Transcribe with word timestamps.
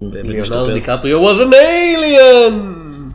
Leonardo 0.00 0.78
DiCaprio 0.78 1.20
was 1.20 1.40
an 1.40 1.52
alien! 1.52 3.14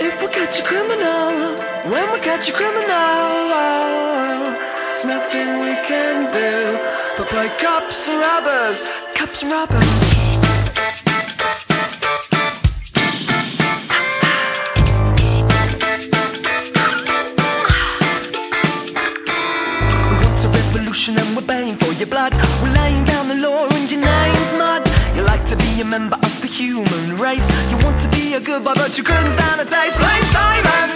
If 0.00 0.20
we 0.20 0.26
catch 0.26 0.58
a 0.58 0.64
criminal, 0.64 1.54
when 1.88 2.12
we 2.12 2.18
catch 2.18 2.50
a 2.50 2.52
criminal, 2.52 2.82
there's 4.88 5.04
nothing 5.04 5.60
we 5.60 5.74
can 5.86 6.32
do 6.32 6.78
but 7.16 7.28
play 7.28 7.48
cops 7.60 8.08
and 8.08 8.20
robbers, 8.20 8.82
cops 9.14 9.42
and 9.44 9.52
robbers. 9.52 10.11
Member 25.92 26.16
of 26.16 26.40
the 26.40 26.48
human 26.48 27.16
race. 27.18 27.46
You 27.70 27.76
want 27.84 28.00
to 28.00 28.08
be 28.16 28.32
a 28.32 28.40
good 28.40 28.64
boy, 28.64 28.72
but 28.74 28.96
your 28.96 29.04
couldn't 29.04 29.30
stand 29.30 29.60
a 29.60 29.64
taste. 29.66 29.98
Blame 29.98 30.24
Simon, 30.32 30.88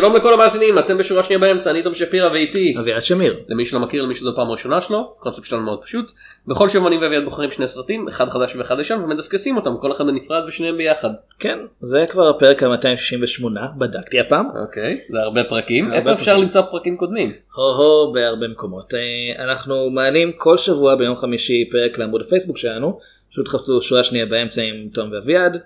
שלום 0.00 0.16
לכל 0.16 0.34
המאזינים, 0.34 0.78
אתם 0.78 0.98
בשורה 0.98 1.22
שנייה 1.22 1.38
באמצע, 1.38 1.70
אני 1.70 1.82
תום 1.82 1.94
שפירא 1.94 2.28
ואיתי. 2.32 2.74
אביעד 2.80 3.02
שמיר. 3.02 3.40
למי 3.48 3.64
שלא 3.64 3.80
מכיר, 3.80 4.02
למי 4.02 4.14
שזו 4.14 4.36
פעם 4.36 4.50
ראשונה 4.50 4.80
שלו, 4.80 5.14
הקונספט 5.18 5.44
שלנו 5.44 5.62
מאוד 5.62 5.82
פשוט. 5.82 6.12
בכל 6.46 6.68
שבוע 6.68 6.88
אני 6.88 6.98
ואביעד 6.98 7.24
בוחרים 7.24 7.50
שני 7.50 7.68
סרטים, 7.68 8.08
אחד 8.08 8.28
חדש 8.28 8.56
ואחד 8.56 8.80
ישן, 8.80 9.00
ומדסקסים 9.04 9.56
אותם, 9.56 9.76
כל 9.76 9.92
אחד 9.92 10.06
בנפרד 10.06 10.42
ושניהם 10.48 10.76
ביחד. 10.76 11.10
כן, 11.38 11.58
זה 11.80 12.04
כבר 12.08 12.28
הפרק 12.28 12.62
ה-268, 12.62 13.44
בדקתי 13.78 14.20
הפעם. 14.20 14.46
אוקיי, 14.66 14.96
זה 15.08 15.18
הרבה 15.18 15.44
פרקים. 15.44 15.92
איפה 15.92 16.12
אפשר 16.12 16.24
פרקים. 16.24 16.42
למצוא 16.42 16.62
פרקים 16.62 16.96
קודמים? 16.96 17.32
הו-הו 17.54 18.12
בהרבה 18.12 18.48
מקומות. 18.48 18.94
אה, 18.94 19.44
אנחנו 19.44 19.90
מעלים 19.90 20.32
כל 20.36 20.58
שבוע 20.58 20.94
ביום 20.94 21.16
חמישי 21.16 21.68
פרק 21.70 21.98
לעמוד 21.98 22.20
הפייסבוק 22.26 22.58
שלנו. 22.58 22.98
פשוט 23.32 23.44
תחפשו 23.44 23.82
שורה 23.82 24.04
שנייה 24.04 24.26
באמצע 24.26 24.62
עם 24.62 24.88
תום 24.94 25.12
ואביעד 25.12 25.56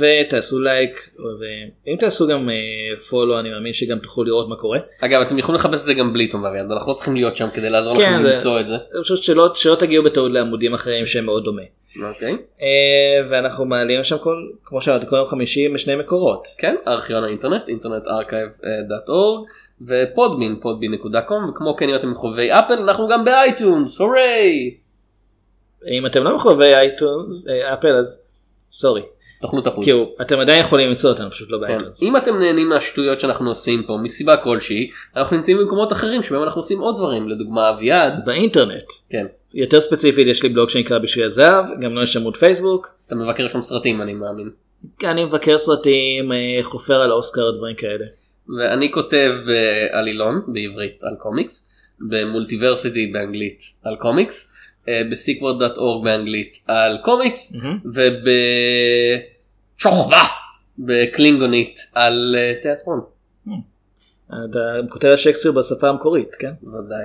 ותעשו 0.00 0.60
לייק 0.60 1.10
ואם 1.40 1.96
תעשו 1.98 2.28
גם 2.28 2.48
follow 3.10 3.40
אני 3.40 3.50
מאמין 3.50 3.72
שגם 3.72 3.98
תוכלו 3.98 4.24
לראות 4.24 4.48
מה 4.48 4.56
קורה. 4.56 4.78
אגב, 5.00 5.20
אתם 5.20 5.38
יכולים 5.38 5.58
לחפש 5.58 5.80
את 5.80 5.84
זה 5.84 5.94
גם 5.94 6.12
בלי 6.12 6.28
תום 6.28 6.42
ואביעד, 6.42 6.70
אנחנו 6.72 6.88
לא 6.88 6.94
צריכים 6.94 7.14
להיות 7.16 7.36
שם 7.36 7.48
כדי 7.54 7.70
לעזור 7.70 7.92
לכם 7.94 8.02
כן, 8.02 8.22
זה- 8.22 8.28
למצוא 8.28 8.60
את 8.60 8.66
זה. 8.66 8.74
פשוט 9.02 9.22
שלא, 9.22 9.48
שלא 9.54 9.74
תגיעו 9.74 10.04
בטעות 10.04 10.32
לעמודים 10.32 10.74
אחרים 10.74 11.06
שהם 11.06 11.24
מאוד 11.24 11.44
דומה. 11.44 11.62
אוקיי. 12.08 12.32
אה, 12.62 13.28
ואנחנו 13.30 13.64
מעלים 13.64 14.04
שם 14.04 14.18
כל 14.18 14.36
כמו 14.64 14.80
שאמרתי 14.80 15.06
כל 15.08 15.16
יום 15.16 15.26
חמישי 15.26 15.68
משני 15.68 15.94
מקורות. 15.96 16.48
כן, 16.58 16.74
ארכיון 16.88 17.24
האינטרנט, 17.24 17.68
internet 17.68 18.02
archive.org 18.08 19.48
ו 19.82 19.90
Podbean, 19.90 20.56
podbean.com, 20.62 21.50
וכמו 21.50 21.76
כן 21.76 21.88
אם 21.88 21.94
אתם 21.96 22.10
מחובבי 22.10 22.50
Apple, 22.52 22.74
אנחנו 22.74 23.08
גם 23.08 23.24
ב 23.24 23.33
iTunes, 23.33 23.98
hooray! 24.00 24.74
אם 25.90 26.06
אתם 26.06 26.24
לא 26.24 26.34
מחובבי 26.34 26.74
iTunes 26.74 27.48
אה, 27.48 27.74
Apple 27.74 27.96
אז 27.96 28.24
sorry. 28.70 29.02
תאכלו 29.40 29.60
את 29.60 29.66
הפוס. 29.66 29.84
כאילו 29.84 30.12
אתם 30.20 30.40
עדיין 30.40 30.60
יכולים 30.60 30.88
למצוא 30.88 31.10
אותנו 31.10 31.30
פשוט 31.30 31.50
לא 31.50 31.56
כן. 31.56 31.62
ב 31.62 31.67
iTunes. 31.67 32.02
אם 32.02 32.16
אתם 32.16 32.38
נהנים 32.38 32.68
מהשטויות 32.68 33.20
שאנחנו 33.20 33.48
עושים 33.48 33.82
פה 33.82 33.98
מסיבה 34.02 34.36
כלשהי, 34.36 34.90
אנחנו 35.16 35.36
נמצאים 35.36 35.58
במקומות 35.58 35.92
אחרים 35.92 36.22
שבהם 36.22 36.42
אנחנו 36.42 36.58
עושים 36.58 36.80
עוד 36.80 36.96
דברים, 36.96 37.28
לדוגמה 37.28 37.70
אביעד, 37.70 38.12
באינטרנט. 38.24 38.84
כן, 39.10 39.26
יותר 39.54 39.80
ספציפית 39.80 40.26
יש 40.26 40.42
לי 40.42 40.48
בלוג 40.48 40.70
שנקרא 40.70 40.98
בשביל 40.98 41.24
הזהב 41.24 41.64
גם 41.82 41.94
לו 41.94 42.02
יש 42.02 42.16
עמוד 42.16 42.36
פייסבוק. 42.36 42.94
אתה 43.06 43.14
מבקר 43.14 43.48
שם 43.48 43.62
סרטים 43.62 44.02
אני 44.02 44.14
מאמין. 44.14 44.50
אני 45.04 45.24
מבקר 45.24 45.58
סרטים 45.58 46.32
אה, 46.32 46.58
חופר 46.62 47.00
על 47.00 47.10
האוסקר 47.10 47.50
דברים 47.50 47.76
כאלה. 47.76 48.04
ואני 48.58 48.92
כותב 48.92 49.32
בעלילון 49.46 50.40
בעברית 50.46 51.02
על 51.02 51.14
קומיקס, 51.18 51.70
במולטיברסיטי 52.00 53.06
באנגלית 53.06 53.62
על 53.82 53.96
קומיקס, 53.96 54.53
אה, 54.88 55.02
בסיקוורד.org 55.10 56.04
באנגלית 56.04 56.58
על 56.66 56.98
קומיקס. 57.02 57.52
ובצ'וחווה 59.74 60.24
בקלינגונית 60.78 61.80
על 61.94 62.36
אה, 62.38 62.52
תיאטרון. 62.62 63.00
אתה 64.28 64.58
כותב 64.88 65.16
שייקספיר 65.16 65.52
בשפה 65.52 65.88
המקורית 65.88 66.34
כן? 66.34 66.52
ודאי. 66.62 67.04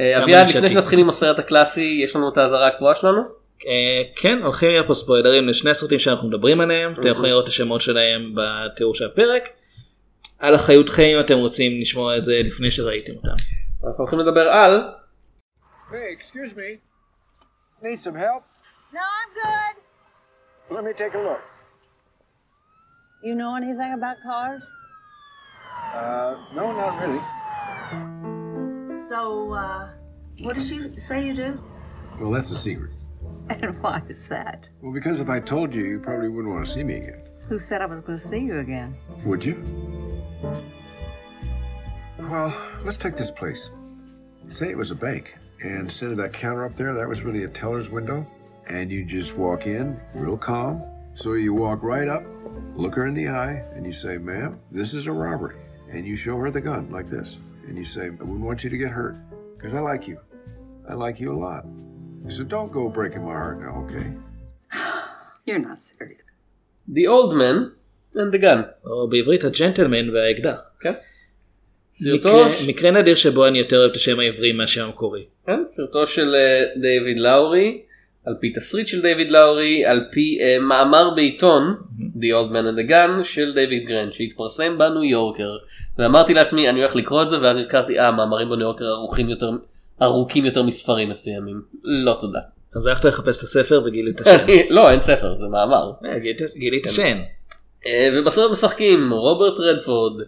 אה, 0.00 0.12
כמה 0.14 0.24
אביעד. 0.24 0.48
לפני 0.48 0.68
שנתחיל 0.68 0.98
עם 0.98 1.08
הסרט 1.08 1.38
הקלאסי, 1.38 2.00
יש 2.04 2.16
לנו 2.16 2.28
את 2.28 2.36
האזהרה 2.36 2.66
הקבועה 2.66 2.94
שלנו? 2.94 3.20
אה, 3.66 4.02
כן 4.16 4.38
הולכים 4.42 4.70
להיות 4.70 4.86
פה 4.86 4.94
ספוילרים 4.94 5.48
לשני 5.48 5.70
הסרטים 5.70 5.98
שאנחנו 5.98 6.28
מדברים 6.28 6.60
עליהם 6.60 6.92
אתם 6.92 7.08
יכולים 7.08 7.30
לראות 7.30 7.44
את 7.44 7.48
השמות 7.48 7.80
שלהם 7.80 8.34
בתיאור 8.34 8.94
של 8.94 9.06
הפרק. 9.06 9.48
על 10.38 10.54
אחריותכם 10.54 11.02
אם 11.02 11.20
אתם 11.20 11.38
רוצים 11.38 11.80
לשמוע 11.80 12.16
את 12.16 12.24
זה 12.24 12.40
לפני 12.44 12.70
שראיתם 12.70 13.12
אותם. 13.16 13.28
אנחנו 13.84 14.04
הולכים 14.04 14.18
לדבר 14.18 14.48
על 14.48 14.80
Hey, 15.90 16.12
excuse 16.12 16.54
me. 16.56 16.76
Need 17.82 17.98
some 17.98 18.14
help? 18.14 18.44
No, 18.94 19.00
I'm 19.00 19.34
good. 19.34 20.74
Let 20.76 20.84
me 20.84 20.92
take 20.92 21.14
a 21.14 21.18
look. 21.18 21.40
You 23.24 23.34
know 23.34 23.56
anything 23.56 23.92
about 23.94 24.18
cars? 24.22 24.70
Uh, 25.92 26.36
no, 26.54 26.72
not 26.72 27.00
really. 27.02 27.18
So, 28.88 29.52
uh, 29.52 29.90
what 30.42 30.54
did 30.54 30.70
you 30.70 30.90
say 30.90 31.26
you 31.26 31.34
do? 31.34 31.64
Well, 32.20 32.30
that's 32.30 32.50
a 32.50 32.56
secret. 32.56 32.90
And 33.50 33.82
why 33.82 34.00
is 34.08 34.28
that? 34.28 34.68
Well, 34.80 34.92
because 34.92 35.20
if 35.20 35.28
I 35.28 35.40
told 35.40 35.74
you, 35.74 35.84
you 35.84 35.98
probably 35.98 36.28
wouldn't 36.28 36.54
want 36.54 36.64
to 36.64 36.70
see 36.70 36.84
me 36.84 36.98
again. 36.98 37.20
Who 37.48 37.58
said 37.58 37.82
I 37.82 37.86
was 37.86 38.00
going 38.00 38.16
to 38.16 38.24
see 38.24 38.38
you 38.38 38.58
again? 38.58 38.94
Would 39.24 39.44
you? 39.44 39.60
Well, 42.20 42.56
let's 42.84 42.96
take 42.96 43.16
this 43.16 43.32
place. 43.32 43.70
Say 44.48 44.70
it 44.70 44.78
was 44.78 44.92
a 44.92 44.94
bank, 44.94 45.36
and 45.61 45.81
instead 45.85 46.11
of 46.11 46.17
that 46.17 46.33
counter 46.33 46.65
up 46.65 46.75
there, 46.75 46.93
that 46.93 47.07
was 47.07 47.23
really 47.23 47.43
a 47.43 47.47
teller's 47.47 47.89
window, 47.89 48.25
and 48.67 48.91
you 48.91 49.05
just 49.05 49.37
walk 49.37 49.67
in 49.67 49.99
real 50.13 50.37
calm. 50.37 50.83
So 51.13 51.33
you 51.33 51.53
walk 51.53 51.81
right 51.83 52.07
up, 52.07 52.23
look 52.73 52.95
her 52.95 53.07
in 53.07 53.13
the 53.13 53.29
eye, 53.29 53.63
and 53.73 53.85
you 53.85 53.93
say, 53.93 54.17
"Ma'am, 54.17 54.59
this 54.71 54.93
is 54.93 55.07
a 55.07 55.11
robbery," 55.11 55.55
and 55.89 56.05
you 56.05 56.15
show 56.15 56.35
her 56.37 56.51
the 56.51 56.61
gun 56.61 56.89
like 56.91 57.07
this, 57.07 57.39
and 57.67 57.77
you 57.77 57.85
say, 57.85 58.05
"I 58.07 58.23
wouldn't 58.27 58.47
want 58.49 58.63
you 58.63 58.69
to 58.69 58.77
get 58.77 58.91
hurt, 58.91 59.15
because 59.55 59.73
I 59.73 59.79
like 59.79 60.07
you. 60.07 60.19
I 60.89 60.93
like 60.93 61.19
you 61.19 61.31
a 61.31 61.39
lot. 61.47 61.65
So 62.27 62.43
don't 62.43 62.71
go 62.71 62.89
breaking 62.89 63.23
my 63.23 63.33
heart 63.33 63.59
now, 63.59 63.85
okay?" 63.85 64.07
You're 65.45 65.59
not 65.59 65.79
serious. 65.81 66.25
The 66.87 67.07
Old 67.07 67.35
Man 67.35 67.57
and 68.15 68.31
the 68.33 68.39
Gun. 68.39 68.65
או 68.85 69.09
בעברית 69.09 69.43
הג'נטלמן 69.43 70.09
והאקדח. 70.09 70.71
כן? 70.81 70.93
מקרה, 72.14 72.48
סרטו, 72.50 72.68
מקרה 72.70 72.90
נדיר 72.90 73.14
שבו 73.14 73.46
אני 73.46 73.58
יותר 73.58 73.78
אוהב 73.78 73.90
את 73.90 73.96
השם 73.96 74.20
העברי 74.20 74.52
מהשם 74.52 74.84
המקורי. 74.84 75.22
כן, 75.46 75.60
סרטו 75.64 76.06
של 76.06 76.34
אה, 76.34 76.64
דיוויד 76.80 77.20
לאורי, 77.20 77.80
על 78.26 78.34
פי 78.40 78.52
תסריט 78.52 78.86
של 78.86 79.02
דיוויד 79.02 79.30
לאורי, 79.32 79.84
על 79.84 80.00
פי 80.12 80.38
אה, 80.40 80.56
מאמר 80.60 81.10
בעיתון, 81.16 81.74
The 82.16 82.24
Old 82.24 82.52
Man 82.52 82.64
and 82.76 82.86
the 82.86 82.90
Gun, 82.90 83.22
של 83.24 83.52
דיוויד 83.54 83.84
גרנד, 83.88 84.12
שהתפרסם 84.12 84.78
בניו 84.78 85.04
יורקר. 85.04 85.50
ואמרתי 85.98 86.34
לעצמי, 86.34 86.68
אני 86.68 86.78
הולך 86.80 86.96
לקרוא 86.96 87.22
את 87.22 87.28
זה, 87.28 87.40
ואז 87.40 87.56
נזכרתי, 87.56 87.98
אה, 88.00 88.12
מאמרים 88.12 88.48
בניו 88.48 88.60
יורקר 88.66 88.84
ארוכים 88.84 89.28
יותר, 89.28 89.50
ארוכים 90.02 90.44
יותר 90.44 90.62
מספרים 90.62 91.08
מסוימים. 91.08 91.62
לא 91.84 92.16
תודה. 92.20 92.38
אז 92.76 92.86
הלכת 92.86 93.04
לחפש 93.04 93.38
את 93.38 93.42
הספר 93.42 93.82
וגילית 93.86 94.20
את 94.20 94.26
השם. 94.26 94.46
לא, 94.76 94.90
אין 94.90 95.02
ספר, 95.02 95.34
זה 95.38 95.44
מאמר. 95.52 95.90
אה, 96.06 96.18
גילית- 96.18 96.54
גילית 96.56 96.86
אה, 97.86 98.08
ובסרט 98.14 98.50
משחקים 98.50 99.12
רוברט 99.12 99.58
רדפורד, 99.58 100.22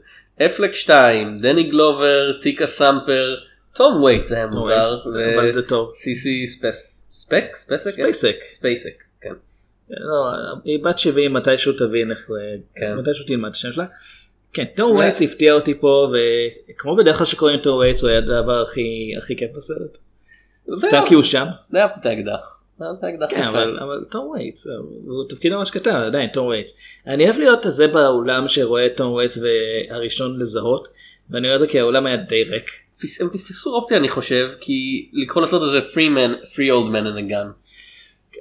אפלק, 0.46 1.38
דני 1.38 1.62
גלובר, 1.62 2.32
טיקה 2.40 2.66
סאמפטר, 2.67 3.34
תום 3.75 4.02
וייטס 4.02 4.32
היה 4.32 4.46
מוזר, 4.46 4.69
וייטס, 4.69 5.06
אבל 5.37 5.54
זה 5.54 5.62
טוב. 5.62 5.93
סיסי 5.93 6.46
ספס... 6.46 6.94
ספק? 7.12 7.44
ספייסק. 7.54 8.37
ספייסק, 8.49 9.02
כן. 9.20 9.34
לא, 9.90 10.26
היא 10.64 10.84
בת 10.84 10.99
70 10.99 11.32
מתישהו 11.32 11.72
תבין 11.72 12.10
איך 12.10 12.19
זה, 12.28 12.40
כן. 12.76 12.94
מתישהו 12.94 13.26
תלמד 13.26 13.49
את 13.49 13.55
השם 13.55 13.72
שלה. 13.72 13.84
כן, 14.52 14.64
טום 14.76 14.96
וייטס 14.96 15.22
הפתיע 15.22 15.52
אותי 15.52 15.81
פה 15.81 16.12
וכמו 16.12 16.96
בדרך 16.96 17.16
כלל 17.16 17.26
שקוראים 17.26 17.60
טום 17.60 17.78
וייטס 17.78 18.02
הוא 18.02 18.10
היה 18.10 18.19
הדבר 18.19 18.62
הכי 18.62 19.37
כיף 19.37 19.50
בסרט. 19.56 19.98
סתם 20.75 21.02
כי 21.08 21.14
הוא 21.14 21.22
שם. 21.22 21.46
די 21.70 21.78
אהבתי 21.78 22.00
את 22.00 22.06
האקדח. 22.06 22.62
כן. 23.31 23.43
אבל, 23.43 23.79
אבל 23.82 24.05
טום 24.11 24.29
וייטס 24.29 24.67
הוא 25.06 25.29
תפקיד 25.29 25.52
ממש 25.52 25.70
קטן 25.70 25.94
עדיין 25.94 26.31
טום 26.32 26.46
וייטס. 26.46 26.79
אני 27.06 27.25
אוהב 27.25 27.38
להיות 27.38 27.67
הזה 27.67 27.87
באולם 27.87 28.49
שרואה 28.49 28.87
את 28.87 28.96
טום 28.96 29.12
וייטס 29.12 29.38
והראשון 29.38 30.40
לזהות 30.40 30.88
ואני 31.31 31.46
אומר 31.46 31.55
את 31.55 31.61
זה 31.61 31.67
כי 31.67 31.81
האולם 31.81 32.06
היה 32.06 32.17
די 32.17 32.43
ריק. 32.44 32.70
הם 33.20 33.29
פספסו 33.29 33.75
אופציה 33.75 33.96
אני 33.96 34.08
חושב 34.08 34.49
כי 34.61 35.08
לקרוא 35.12 35.43
לסרט 35.43 35.62
הזה 35.62 35.79
three 35.81 36.11
men 36.17 36.46
three 36.46 36.70
old 36.76 36.88
man 36.90 37.05
and 37.05 37.29
a 37.29 37.32
gun 37.32 37.52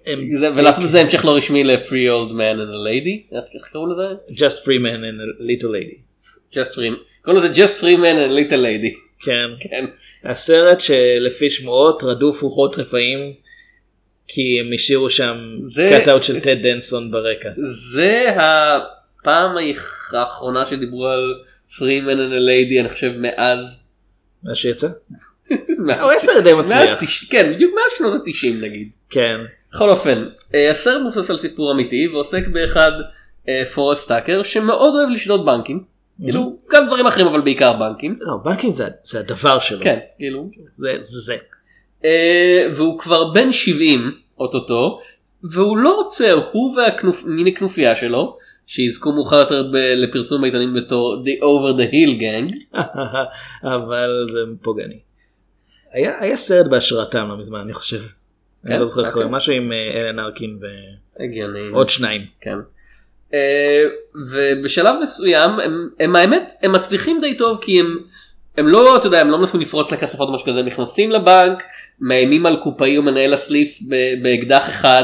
הם- 0.06 0.30
זה, 0.40 0.50
ולעשות 0.58 0.86
את 0.86 0.92
זה 0.92 1.02
המשך 1.02 1.26
לא 1.26 1.36
רשמי 1.36 1.64
ל 1.64 1.76
three 1.76 2.10
old 2.10 2.32
man 2.32 2.58
and 2.58 2.74
a 2.74 2.88
lady 2.88 3.36
איך, 3.36 3.46
איך 3.56 3.68
קראו 3.74 3.88
לזה? 3.92 4.04
just 4.30 4.58
three 4.66 4.82
men 4.82 4.98
and 4.98 5.18
a 5.22 5.44
little 5.44 5.72
lady. 5.72 5.96
just 6.54 6.74
three 6.76 6.94
קראו 7.22 7.36
לזה 7.38 7.54
just 7.66 7.80
three 7.80 7.98
men 7.98 8.16
and 8.18 8.32
a 8.32 8.52
little 8.52 8.62
lady 8.64 8.96
כן. 9.26 9.50
כן 9.60 9.86
הסרט 10.24 10.80
שלפי 10.80 11.50
שמועות 11.50 12.04
רדוף 12.04 12.42
רוחות 12.42 12.80
רפאים 12.80 13.34
כי 14.28 14.60
הם 14.60 14.70
השאירו 14.76 15.10
שם 15.10 15.38
זה- 15.64 15.88
cut-out 15.90 16.24
של 16.24 16.40
טד 16.40 16.68
דנסון 16.68 17.12
ברקע. 17.12 17.50
זה 17.58 18.26
הפעם 18.36 19.52
האחרונה 20.14 20.66
שדיברו 20.66 21.08
על 21.08 21.34
and 21.80 22.34
a 22.34 22.48
lady 22.48 22.80
אני 22.80 22.90
חושב 22.90 23.12
מאז 23.18 23.78
מה 24.44 24.56
שיצא? 24.56 24.88
הוא 26.02 26.12
סרט 26.20 26.44
די 26.44 26.54
מצליח. 26.54 27.04
כן 27.30 27.52
בדיוק 27.54 27.76
מאז 27.76 27.92
שנות 27.98 28.28
התשעים 28.28 28.62
נגיד. 28.62 28.90
כן. 29.10 29.38
בכל 29.74 29.90
אופן 29.90 30.26
אה, 30.56 30.72
הסרט 30.72 31.02
מבוסס 31.02 31.30
על 31.32 31.38
סיפור 31.38 31.72
אמיתי 31.72 32.08
ועוסק 32.08 32.48
באחד 32.48 32.92
אה, 33.50 33.64
פורסט 33.74 34.08
טאקר 34.08 34.44
שמאוד 34.44 34.94
אוהב 34.96 35.10
לשדוד 35.10 35.46
בנקים. 35.46 35.84
כאילו 36.24 36.58
גם 36.72 36.88
דברים 36.88 37.08
אחרים 37.08 37.28
אבל 37.28 37.42
בעיקר 37.42 37.74
בנקים. 37.74 38.18
לא, 38.22 38.38
בנקים 38.44 38.72
זה, 38.72 38.88
זה 39.04 39.20
הדבר 39.20 39.60
שלו. 39.60 39.80
כן 39.82 40.00
כאילו. 40.18 40.50
זה 40.76 40.90
זה. 41.02 41.36
אה, 42.06 42.68
והוא 42.76 43.00
כבר 43.00 43.32
בן 43.32 43.52
70 43.52 44.12
אוטוטו 44.40 45.00
והוא 45.44 45.78
לא 45.78 45.96
רוצה 45.96 46.32
הוא 46.32 46.76
והמיני 46.78 47.56
כנופיה 47.56 47.96
שלו 47.96 48.38
שיזכו 48.68 49.12
מאוחר 49.12 49.36
יותר 49.40 49.64
ב- 49.74 49.94
לפרסום 49.96 50.42
בעיתונים 50.42 50.74
בתור 50.74 51.24
The 51.26 51.44
Over 51.44 51.80
the 51.80 51.94
Hill 51.94 52.22
Gang. 52.22 52.78
אבל 53.76 54.28
זה 54.30 54.40
פוגעני. 54.62 55.00
היה, 55.92 56.20
היה 56.20 56.36
סרט 56.36 56.68
בהשראתם 56.68 57.28
לא 57.30 57.38
מזמן 57.38 57.60
אני 57.60 57.74
חושב. 57.74 58.02
אני 58.66 58.80
לא 58.80 58.86
זוכר 58.86 59.06
איך. 59.06 59.14
קוראים 59.14 59.32
משהו 59.32 59.54
עם 59.54 59.72
אה, 59.72 60.02
אלן 60.02 60.20
ארקין. 60.20 60.60
ועוד 61.74 61.90
שניים. 61.90 62.22
כן. 62.42 62.58
אה, 63.34 63.84
ובשלב 64.32 64.96
מסוים 65.02 65.60
הם, 65.60 65.90
הם 66.00 66.16
האמת 66.16 66.54
הם 66.62 66.72
מצליחים 66.72 67.22
די 67.22 67.38
טוב 67.38 67.60
כי 67.62 67.80
הם 67.80 67.98
הם 68.58 68.68
לא 68.68 68.98
אתה 68.98 69.08
יודע 69.08 69.22
הם 69.22 69.30
לא 69.30 69.38
מנסים 69.38 69.60
לפרוץ 69.60 69.92
לכספות 69.92 70.28
או 70.28 70.34
משהו 70.34 70.48
כזה 70.48 70.60
הם 70.60 70.66
נכנסים 70.66 71.12
לבנק 71.12 71.64
מאיימים 72.02 72.46
על 72.46 72.56
קופאי 72.56 72.98
או 72.98 73.04
מנהל 73.04 73.34
הסליף 73.34 73.80
באקדח 74.22 74.70
אחד. 74.70 75.04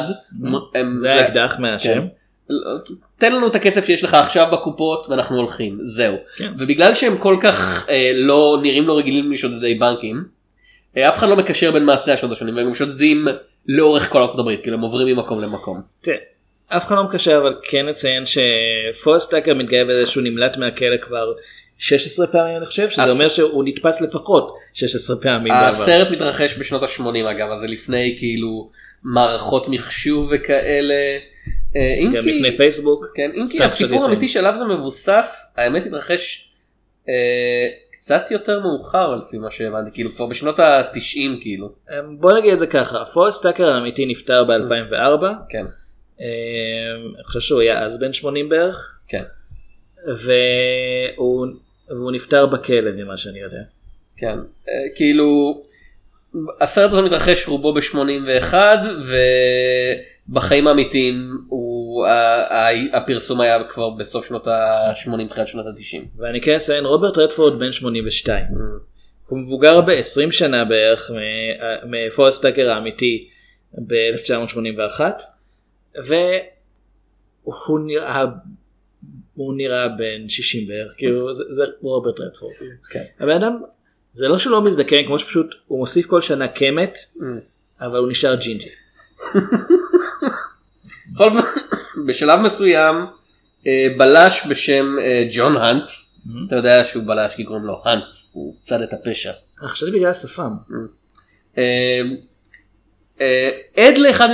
זה 0.95 1.11
היה 1.13 1.27
אקדח 1.27 1.53
כן. 1.55 1.61
מהשם. 1.61 2.01
תן 3.17 3.35
לנו 3.35 3.47
את 3.47 3.55
הכסף 3.55 3.85
שיש 3.85 4.03
לך 4.03 4.13
עכשיו 4.13 4.47
בקופות 4.51 5.07
ואנחנו 5.09 5.37
הולכים 5.37 5.77
זהו 5.83 6.15
כן. 6.37 6.53
ובגלל 6.59 6.93
שהם 6.93 7.17
כל 7.17 7.37
כך 7.41 7.85
אה, 7.89 8.11
לא 8.13 8.59
נראים 8.61 8.87
לא 8.87 8.97
רגילים 8.97 9.31
לשודדי 9.31 9.75
בנקים 9.75 10.23
אה, 10.97 11.09
אף 11.09 11.17
אחד 11.17 11.29
לא 11.29 11.35
מקשר 11.35 11.71
בין 11.71 11.85
מעשי 11.85 12.11
השוד 12.11 12.31
השונים 12.31 12.55
והם 12.55 12.75
שודדים 12.75 13.27
לאורך 13.67 14.09
כל 14.09 14.21
ארצות 14.21 14.39
הברית 14.39 14.61
כאילו 14.61 14.77
הם 14.77 14.83
עוברים 14.83 15.07
ממקום 15.07 15.41
למקום. 15.41 15.81
תראה, 16.01 16.17
אף 16.67 16.85
אחד 16.85 16.95
לא 16.95 17.03
מקשר 17.03 17.37
אבל 17.37 17.55
כן 17.63 17.85
נציין 17.85 18.23
שפורסט 18.25 19.31
טאקר 19.31 19.53
מתגאה 19.53 19.85
בזה 19.85 20.05
שהוא 20.05 20.23
נמלט 20.23 20.57
מהכלא 20.57 20.97
כבר 20.97 21.33
16 21.77 22.27
פעמים 22.27 22.57
אני 22.57 22.65
חושב 22.65 22.89
שזה 22.89 23.03
הס- 23.03 23.09
אומר 23.09 23.29
שהוא 23.29 23.63
נתפס 23.63 24.01
לפחות 24.01 24.53
16 24.73 25.17
פעמים 25.21 25.53
בעבר. 25.53 25.67
הסרט 25.67 26.11
מתרחש 26.11 26.57
בשנות 26.59 26.83
ה-80 26.83 27.01
אגב 27.31 27.49
אז 27.51 27.59
זה 27.59 27.67
לפני 27.67 28.15
כאילו 28.17 28.69
מערכות 29.03 29.67
מחשוב 29.69 30.29
וכאלה. 30.31 30.93
אה, 31.75 31.95
אם 32.01 32.13
גם 32.15 32.21
כי- 32.21 32.31
לפני 32.39 32.57
פייסבוק. 32.57 33.05
כן, 33.15 33.31
אם 33.35 33.45
כי 33.51 33.63
הסיפור. 33.63 34.03
האמיתי 34.05 34.27
שעליו 34.27 34.53
זה 34.57 34.65
מבוסס 34.65 35.53
האמת 35.57 35.85
התרחש 35.85 36.49
אה, 37.09 37.67
קצת 37.91 38.31
יותר 38.31 38.59
מאוחר 38.59 39.15
לפי 39.15 39.37
מה 39.37 39.51
שהבנתי 39.51 39.91
כאילו 39.93 40.09
כבר 40.11 40.25
בשנות 40.25 40.59
ה-90 40.59 41.41
כאילו. 41.41 41.69
אמ, 41.89 42.17
בוא 42.19 42.31
נגיד 42.39 42.53
את 42.53 42.59
זה 42.59 42.67
ככה 42.67 43.03
פורסט 43.13 43.43
טאקר 43.43 43.69
האמיתי 43.69 44.05
נפטר 44.05 44.43
ב-2004. 44.43 45.23
כן. 45.49 45.65
אני 46.19 47.23
חושב 47.25 47.39
שהוא 47.39 47.61
היה 47.61 47.83
אז 47.83 47.99
בן 47.99 48.13
80 48.13 48.49
בערך. 48.49 48.99
כן. 49.07 49.23
והוא 50.05 51.47
והוא 51.89 52.11
נפטר 52.11 52.45
בכלא 52.45 52.91
ממה 52.91 53.17
שאני 53.17 53.39
יודע. 53.39 53.61
כן, 54.17 54.37
אה, 54.69 54.73
כאילו 54.95 55.61
הסרט 56.61 56.91
הזה 56.91 57.01
מתרחש 57.01 57.47
רובו 57.47 57.73
ב-81 57.73 58.53
ובחיים 60.29 60.67
האמיתיים 60.67 61.15
הוא, 61.47 62.07
הפרסום 62.93 63.41
היה 63.41 63.63
כבר 63.63 63.89
בסוף 63.89 64.27
שנות 64.27 64.47
ה-80 64.47 65.29
תחילת 65.29 65.47
שנות 65.47 65.65
ה-90. 65.65 65.97
ואני 66.17 66.41
כן 66.41 66.55
אציין 66.55 66.85
רוברט 66.85 67.17
רדפורד 67.17 67.59
בן 67.59 67.71
82. 67.71 68.45
הוא 69.27 69.39
מבוגר 69.39 69.81
ב-20 69.81 70.31
שנה 70.31 70.65
בערך 70.65 71.11
מ- 71.11 71.91
מפורסט 72.07 72.41
טאקר 72.41 72.69
האמיתי 72.69 73.27
ב-1981 73.87 75.01
והוא 76.05 77.79
נראה 77.85 78.25
הוא 79.37 79.53
נראה 79.57 79.87
בן 79.87 80.29
60 80.29 80.67
בערך 80.67 80.93
כאילו 80.97 81.33
זה, 81.33 81.43
זה 81.49 81.63
רוברט 81.81 82.19
רדפורד. 82.19 82.53
כן. 82.89 83.03
הבן 83.19 83.43
אדם 83.43 83.61
זה 84.13 84.27
לא 84.27 84.37
שהוא 84.37 84.51
לא 84.51 84.61
מזדקן 84.61 85.05
כמו 85.05 85.19
שפשוט 85.19 85.55
הוא 85.67 85.79
מוסיף 85.79 86.05
כל 86.05 86.21
שנה 86.21 86.47
קמת 86.47 86.97
אבל 87.81 87.97
הוא 87.97 88.09
נשאר 88.09 88.35
ג'ינג'י. 88.35 88.69
בכל 91.13 91.29
בשלב 92.07 92.39
מסוים 92.39 92.95
אה, 93.67 93.87
בלש 93.97 94.47
בשם 94.49 94.85
אה, 95.01 95.27
ג'ון 95.31 95.57
האנט, 95.57 95.91
אתה 96.47 96.55
יודע 96.55 96.85
שהוא 96.85 97.03
בלש 97.07 97.35
כי 97.35 97.43
קוראים 97.43 97.65
לו 97.65 97.81
האנט, 97.85 98.15
הוא 98.31 98.55
צד 98.61 98.81
את 98.81 98.93
הפשע. 98.93 99.31
אה, 99.63 99.67
חשבתי 99.67 99.91
בגלל 99.91 100.09
השפם. 100.09 100.51
אה, 103.21 103.49
עד 103.77 103.97
לאחד 103.97 104.29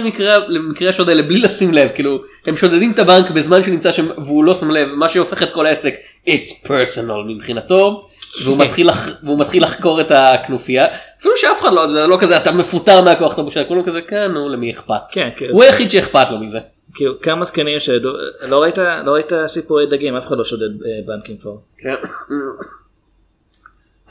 ממקרי 0.50 0.89
השוד 0.89 1.09
האלה 1.09 1.21
בלי 1.21 1.39
לשים 1.39 1.74
לב 1.74 1.89
כאילו 1.95 2.24
הם 2.45 2.57
שודדים 2.57 2.91
את 2.91 3.00
הבנק 3.00 3.31
בזמן 3.31 3.63
שהוא 3.63 3.74
נמצא 3.74 3.91
שם 3.91 4.07
והוא 4.18 4.44
לא 4.44 4.56
שם 4.56 4.71
לב 4.71 4.88
מה 4.94 5.09
שהופך 5.09 5.44
את 5.44 5.51
כל 5.51 5.65
העסק 5.65 5.95
it's 6.27 6.68
personal 6.68 7.27
מבחינתו 7.27 8.07
והוא 8.44 8.57
מתחיל, 8.57 8.88
לח... 8.88 9.09
והוא 9.24 9.39
מתחיל 9.39 9.63
לחקור 9.63 10.01
את 10.01 10.12
הכנופיה 10.12 10.85
אפילו 11.19 11.38
שאף 11.38 11.62
אחד 11.62 11.74
לא 11.74 11.88
זה 11.88 12.07
לא 12.07 12.18
כזה 12.19 12.38
אתה 12.38 12.51
מפוטר 12.51 13.01
מהכוח 13.01 13.33
אתה 13.33 13.41
בושה 13.41 13.63
כולם 13.63 13.83
כזה 13.83 14.01
כן 14.01 14.31
נו 14.31 14.50
למי 14.50 14.71
אכפת 14.71 15.01
כן, 15.12 15.29
כן. 15.36 15.47
הוא 15.51 15.63
היחיד 15.63 15.91
שאכפת 15.91 16.31
לו 16.31 16.38
מזה. 16.38 16.59
כאילו 16.95 17.21
כמה 17.21 17.45
זקנים 17.45 17.79
שידעו 17.79 18.12
לא 18.50 18.62
ראית 18.62 18.77
לא 18.77 19.12
ראית 19.12 19.31
סיפורי 19.45 19.86
דגים 19.86 20.15
אף 20.15 20.27
אחד 20.27 20.38
לא 20.38 20.44
שודד 20.44 20.86
אה, 20.86 21.00
בנקים 21.06 21.38
פה. 21.38 21.57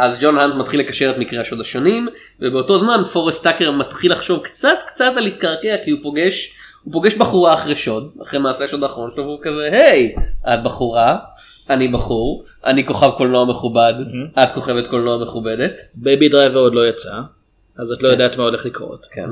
כן. 0.02 0.06
אז 0.06 0.18
ג'ון 0.20 0.38
האנט 0.38 0.54
מתחיל 0.54 0.80
לקשר 0.80 1.10
את 1.10 1.18
מקרי 1.18 1.38
השוד 1.38 1.60
השונים 1.60 2.08
ובאותו 2.40 2.78
זמן 2.78 3.04
פורסט 3.12 3.44
טאקר 3.44 3.70
מתחיל 3.70 4.12
לחשוב 4.12 4.40
קצת 4.42 4.78
קצת 4.86 5.12
על 5.16 5.24
להתקרקע 5.24 5.76
כי 5.84 5.90
הוא 5.90 6.00
פוגש 6.02 6.52
הוא 6.82 6.92
פוגש 6.92 7.14
בחורה 7.14 7.54
אחרי 7.54 7.76
שוד 7.76 8.10
אחרי 8.22 8.38
מעשה 8.38 8.64
השוד 8.64 8.82
האחרון 8.82 9.10
שלו 9.14 9.24
והוא 9.24 9.38
כזה 9.42 9.68
היי 9.72 10.14
את 10.44 10.62
בחורה 10.64 11.16
אני 11.70 11.88
בחור 11.88 12.44
אני 12.64 12.86
כוכב 12.86 13.10
קולנוע 13.16 13.44
מכובד 13.44 13.94
את 14.42 14.52
כוכבת 14.52 14.86
קולנוע 14.86 15.22
מכובדת 15.22 15.80
בייבי 15.94 16.28
דרייבר 16.28 16.60
עוד 16.60 16.74
לא 16.74 16.88
יצא 16.88 17.20
אז 17.78 17.92
את 17.92 18.02
לא 18.02 18.08
יודעת 18.08 18.36
מה 18.36 18.42
הולך 18.42 18.66
לקרות. 18.66 19.06
כן. 19.12 19.30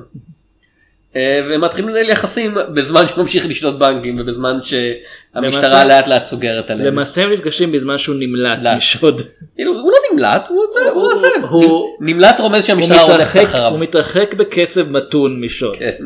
אה, 1.17 1.41
והם 1.51 1.61
מתחילים 1.61 1.89
לנהל 1.89 2.09
יחסים 2.09 2.55
בזמן 2.75 3.07
שהוא 3.07 3.19
ממשיך 3.21 3.47
לשדוד 3.47 3.79
בנקים 3.79 4.17
ובזמן 4.21 4.59
שהמשטרה 4.63 5.85
לאט 5.85 6.09
לאט 6.09 6.25
סוגרת 6.25 6.71
עליהם. 6.71 6.87
למעשה 6.93 7.23
הם 7.25 7.33
נפגשים 7.33 7.73
בזמן 7.73 7.99
שהוא 7.99 8.17
נמלט. 8.19 8.59
משוד. 8.77 9.21
כאילו, 9.55 9.73
הוא 9.73 9.91
לא 9.93 9.97
נמלט 10.13 10.43
הוא 10.49 10.65
עושה 10.65 10.79
הוא 10.81 11.03
הוא- 11.03 11.13
עושה 11.13 11.27
הוא- 11.51 11.97
נמלט 12.01 12.41
רומז 12.41 12.55
הוא 12.57 12.63
שהמשטרה 12.63 13.05
מתרחק- 13.15 13.43
אחריו. 13.45 13.71
הוא 13.71 13.79
מתרחק 13.79 14.35
בקצב 14.35 14.91
מתון 14.91 15.41
משוד. 15.45 15.77
כן. 15.77 15.97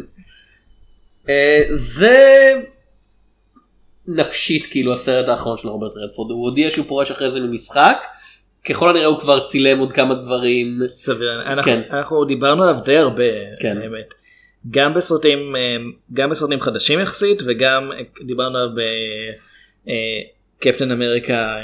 אה, 1.29 1.63
זה 1.71 2.53
נפשית 4.09 4.67
כאילו 4.67 4.93
הסרט 4.93 5.29
האחרון 5.29 5.57
של 5.59 5.69
רוברט 5.69 5.93
רדפורד 5.97 6.31
הוא 6.31 6.45
הודיע 6.45 6.71
שהוא 6.71 6.87
פורש 6.89 7.11
אחרי 7.11 7.31
זה 7.31 7.41
ממשחק 7.41 7.97
ככל 8.69 8.89
הנראה 8.91 9.07
הוא 9.07 9.19
כבר 9.21 9.45
צילם 9.47 9.79
עוד 9.79 9.93
כמה 9.93 10.15
דברים 10.15 10.81
סביר. 10.91 11.43
אנחנו- 11.47 11.73
כן. 11.73 11.81
אנחנו 11.91 12.25
דיברנו 12.25 12.63
עליו 12.63 12.77
די 12.85 12.97
הרבה 12.97 13.23
כן. 13.61 13.79
גם 14.71 14.95
בסרטים 14.95 15.57
אה, 15.57 15.77
גם 16.13 16.31
בסרטים 16.31 16.61
חדשים 16.61 17.01
יחסית 17.01 17.43
וגם 17.47 17.91
אה, 17.93 17.99
דיברנו 18.27 18.59
בקפטן 20.59 20.91
אמריקה 20.91 21.57
אה, 21.57 21.63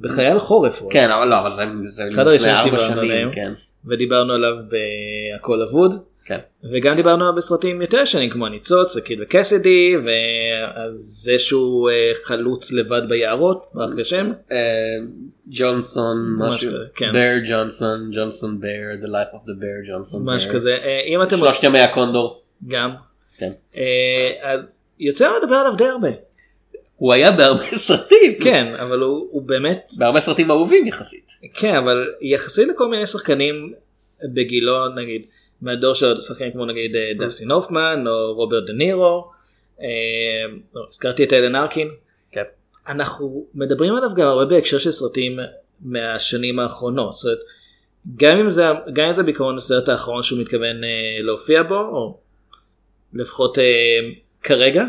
בחייל 0.00 0.38
חורף. 0.38 0.82
כן 0.90 1.10
אבל 1.10 1.28
לא 1.28 1.40
אבל 1.40 1.50
זה 1.50 1.64
זה 1.84 2.04
לפני 2.04 2.50
ארבע 2.50 2.78
שנים 2.78 2.98
עליהם. 2.98 3.32
כן 3.32 3.52
ודיברנו 3.84 4.32
עליו 4.32 4.54
בהכל 4.68 5.62
אבוד. 5.62 6.09
כן. 6.24 6.38
וגם 6.72 6.96
דיברנו 6.96 7.24
עליו 7.24 7.36
בסרטים 7.36 7.82
יותר 7.82 8.04
שנים 8.04 8.30
כמו 8.30 8.46
הניצוץ 8.46 8.96
וקיד 8.96 9.18
וקסידי 9.22 9.94
ואז 9.96 10.94
זה 11.24 11.38
שהוא 11.38 11.90
אה, 11.90 12.12
חלוץ 12.24 12.72
לבד 12.72 13.02
ביערות 13.08 13.70
ברח 13.74 13.94
לי 13.94 14.02
השם. 14.02 14.32
אה, 14.52 14.56
ג'ונסון 15.50 16.16
משהו. 16.38 16.72
בר 17.12 17.38
ג'ונסון 17.48 18.10
ג'ונסון 18.12 18.60
בר 18.60 18.66
the 19.02 19.06
life 19.06 19.34
of 19.34 19.48
the 19.48 19.52
bear 19.62 19.90
ג'ונסון 19.90 20.24
בר. 20.24 20.52
כזה 20.52 20.76
אה, 20.82 21.00
אם 21.06 21.22
אתם 21.22 21.36
שלושת 21.36 21.64
ימי 21.64 21.80
הקונדור 21.80 22.42
גם 22.68 22.90
כן. 23.38 23.50
אה, 23.76 24.30
אז 24.42 24.60
יוצא 24.98 25.30
לדבר 25.42 25.54
עליו 25.54 25.76
די 25.76 25.84
הרבה. 25.84 26.08
הוא 26.96 27.12
היה 27.12 27.32
בהרבה 27.32 27.64
סרטים. 27.88 28.34
כן 28.42 28.74
אבל 28.74 29.00
הוא, 29.00 29.28
הוא 29.30 29.42
באמת 29.42 29.92
בהרבה 29.96 30.20
סרטים 30.20 30.50
אהובים 30.50 30.86
יחסית. 30.86 31.32
כן 31.54 31.74
אבל 31.74 32.08
יחסית 32.20 32.68
לכל 32.68 32.88
מיני 32.88 33.06
שחקנים 33.06 33.72
בגילו 34.34 34.88
נגיד 34.88 35.26
מהדור 35.62 35.94
של 35.94 36.20
שחקנים 36.20 36.52
כמו 36.52 36.66
נגיד 36.66 36.96
אה, 36.96 37.26
דסטין 37.26 37.50
הופמן 37.50 38.04
או 38.06 38.34
רוברט 38.34 38.66
דה 38.66 38.72
נירו. 38.72 39.30
אה, 39.80 39.86
לא, 40.74 40.84
הזכרתי 40.88 41.24
את 41.24 41.32
אלן 41.32 41.54
ארקין. 41.56 41.90
כן. 42.30 42.42
אנחנו 42.88 43.46
מדברים 43.54 43.94
עליו 43.94 44.10
גם 44.14 44.26
הרבה 44.26 44.44
בהקשר 44.44 44.78
של 44.78 44.90
סרטים 44.90 45.38
מהשנים 45.80 46.58
האחרונות. 46.58 47.12
זאת 47.12 47.24
אומרת, 47.24 47.40
גם 48.16 48.38
אם 48.38 48.50
זה, 48.50 48.62
גם 48.92 49.06
אם 49.06 49.12
זה 49.12 49.22
בעיקרון 49.22 49.56
הסרט 49.56 49.88
האחרון 49.88 50.22
שהוא 50.22 50.40
מתכוון 50.40 50.84
אה, 50.84 51.22
להופיע 51.22 51.62
בו, 51.62 51.80
או 51.80 52.18
לפחות 53.12 53.58
אה, 53.58 53.64
כרגע, 54.42 54.84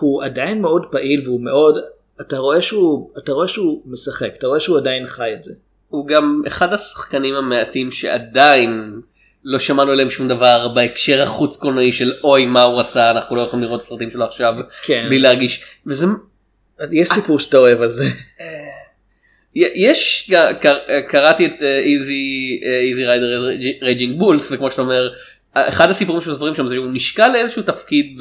הוא 0.00 0.24
עדיין 0.24 0.62
מאוד 0.62 0.86
פעיל 0.90 1.22
והוא 1.24 1.40
מאוד, 1.40 1.74
אתה 2.20 2.38
רואה 2.38 2.62
שהוא, 2.62 3.10
אתה 3.18 3.32
רואה 3.32 3.48
שהוא 3.48 3.82
משחק, 3.86 4.30
אתה 4.38 4.46
רואה 4.46 4.60
שהוא 4.60 4.78
עדיין 4.78 5.06
חי 5.06 5.34
את 5.34 5.42
זה. 5.42 5.54
הוא 5.92 6.06
גם 6.06 6.42
אחד 6.46 6.72
השחקנים 6.72 7.34
המעטים 7.34 7.90
שעדיין 7.90 9.00
לא 9.44 9.58
שמענו 9.58 9.92
עליהם 9.92 10.10
שום 10.10 10.28
דבר 10.28 10.68
בהקשר 10.68 11.22
החוץ 11.22 11.56
קולנועי 11.56 11.92
של 11.92 12.12
אוי 12.24 12.46
מה 12.46 12.62
הוא 12.62 12.80
עשה? 12.80 13.10
אנחנו 13.10 13.36
לא 13.36 13.40
יכולים 13.40 13.64
לראות 13.64 13.82
סרטים 13.82 14.10
שלו 14.10 14.24
עכשיו 14.24 14.54
כן. 14.84 15.04
בלי 15.08 15.18
להרגיש. 15.18 15.64
וזה 15.86 16.06
יש 16.92 17.08
סיפור 17.08 17.38
שאתה 17.38 17.56
אוהב 17.58 17.80
על 17.82 17.92
זה. 17.92 18.04
יש 19.54 20.30
קר- 20.60 20.78
קראתי 21.08 21.46
את 21.46 21.62
אה, 21.62 21.78
איזי 21.78 22.60
איזי 22.90 23.04
ריידר 23.06 23.48
רייג'ינג 23.82 24.18
בולס 24.18 24.48
וכמו 24.52 24.70
שאתה 24.70 24.82
אומר 24.82 25.10
אחד 25.54 25.90
הסיפורים 25.90 26.20
שמספרים 26.22 26.54
שם 26.54 26.66
זה 26.68 26.74
שהוא 26.74 26.90
נשקל 26.92 27.28
לאיזשהו 27.28 27.62
תפקיד 27.62 28.20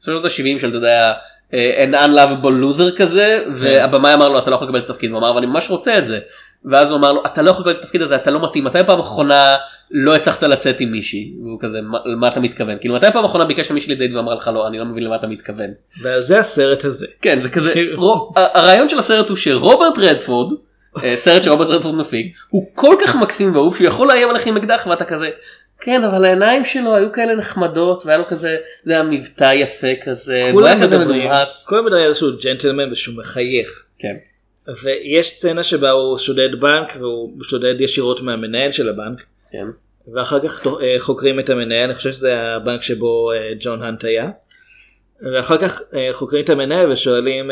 בשנות 0.00 0.24
ה-70 0.24 0.58
של 0.60 0.68
אתה 0.68 0.76
יודע 0.76 1.12
אה, 1.54 1.84
an 1.84 1.94
unlovable 1.94 2.62
loser 2.62 2.96
כזה 2.96 3.38
והבמאי 3.54 4.14
אמר 4.14 4.28
לו 4.28 4.38
אתה 4.38 4.50
לא 4.50 4.54
יכול 4.54 4.66
לקבל 4.68 4.78
את 4.78 4.90
התפקיד. 4.90 5.10
הוא 5.10 5.18
אמר 5.18 5.34
ואני 5.34 5.46
ממש 5.46 5.70
רוצה 5.70 5.98
את 5.98 6.04
זה 6.04 6.18
ואז 6.64 6.90
הוא 6.90 6.98
אמר 6.98 7.12
לו 7.12 7.22
אתה 7.26 7.42
לא 7.42 7.50
יכול 7.50 7.62
לקבל 7.62 7.74
את 7.74 7.84
התפקיד 7.84 8.02
הזה 8.02 8.16
אתה 8.16 8.30
לא 8.30 8.42
מתאים 8.48 8.64
מתי 8.64 8.78
פעם 8.86 9.00
אחרונה 9.00 9.56
לא 9.90 10.14
הצלחת 10.16 10.42
לצאת 10.42 10.80
עם 10.80 10.90
מישהי 10.90 11.32
והוא 11.42 11.60
כזה 11.60 11.82
מה, 11.82 11.98
למה 12.04 12.28
אתה 12.28 12.40
מתכוון 12.40 12.76
כאילו 12.80 12.94
מתי 12.94 13.06
פעם 13.12 13.24
אחרונה 13.24 13.44
ביקש 13.44 13.70
מישהי 13.70 13.92
לדייט 13.94 14.14
ואמר 14.14 14.34
לך 14.34 14.50
לא 14.54 14.66
אני 14.66 14.78
לא 14.78 14.84
מבין 14.84 15.04
למה 15.04 15.16
אתה 15.16 15.26
מתכוון. 15.26 15.70
וזה 16.02 16.38
הסרט 16.38 16.84
הזה. 16.84 17.06
כן 17.22 17.40
זה 17.40 17.50
כזה 17.50 17.72
כאילו- 17.72 18.00
רו- 18.00 18.32
ה- 18.36 18.58
הרעיון 18.58 18.88
של 18.88 18.98
הסרט 18.98 19.28
הוא 19.28 19.36
שרוברט 19.36 19.98
רדפורד 19.98 20.52
אה, 21.04 21.14
סרט 21.16 21.42
שרוברט 21.42 21.68
רדפורד 21.68 21.94
מפיק 21.94 22.36
הוא 22.48 22.66
כל 22.74 22.94
כך 23.02 23.16
מקסים 23.16 23.54
ואהוב 23.54 23.76
שהוא 23.76 23.86
יכול 23.86 24.08
לאיים 24.08 24.30
עליך 24.30 24.46
עם 24.46 24.56
אקדח 24.56 24.86
ואתה 24.90 25.04
כזה 25.04 25.30
כן 25.80 26.04
אבל 26.04 26.24
העיניים 26.24 26.64
שלו 26.64 26.94
היו 26.96 27.12
כאלה 27.12 27.34
נחמדות 27.34 28.06
והיה 28.06 28.18
לו 28.18 28.24
כזה 28.26 28.54
אתה 28.54 28.90
יודע, 28.90 29.02
מבטא 29.02 29.52
יפה 29.54 29.86
כזה 30.04 30.34
היה. 30.34 30.52
כולם 31.64 31.80
מדברים 31.84 31.92
על 31.92 32.06
איזשהו 32.06 32.28
ג'נטלמן 32.44 32.92
ושהוא 32.92 33.16
מחייך. 33.16 33.84
כן. 33.98 34.14
ויש 34.82 35.30
סצנה 35.30 35.62
שבה 35.62 35.90
הוא 35.90 36.18
שודד 36.18 36.60
בנק 36.60 36.96
והוא 36.98 37.42
שודד 37.42 37.80
ישירות 37.80 38.20
מהמנהל 38.20 38.72
של 38.72 38.88
הבנק. 38.88 39.22
כן. 39.52 39.66
ואחר 40.14 40.48
כך 40.48 40.66
אה, 40.66 40.94
חוקרים 40.98 41.40
את 41.40 41.50
המנהל, 41.50 41.84
אני 41.84 41.94
חושב 41.94 42.12
שזה 42.12 42.40
הבנק 42.40 42.82
שבו 42.82 43.32
אה, 43.32 43.52
ג'ון 43.60 43.82
האנט 43.82 44.04
היה. 44.04 44.30
ואחר 45.34 45.58
כך 45.58 45.80
אה, 45.94 46.08
חוקרים 46.12 46.44
את 46.44 46.50
המנהל 46.50 46.92
ושואלים 46.92 47.50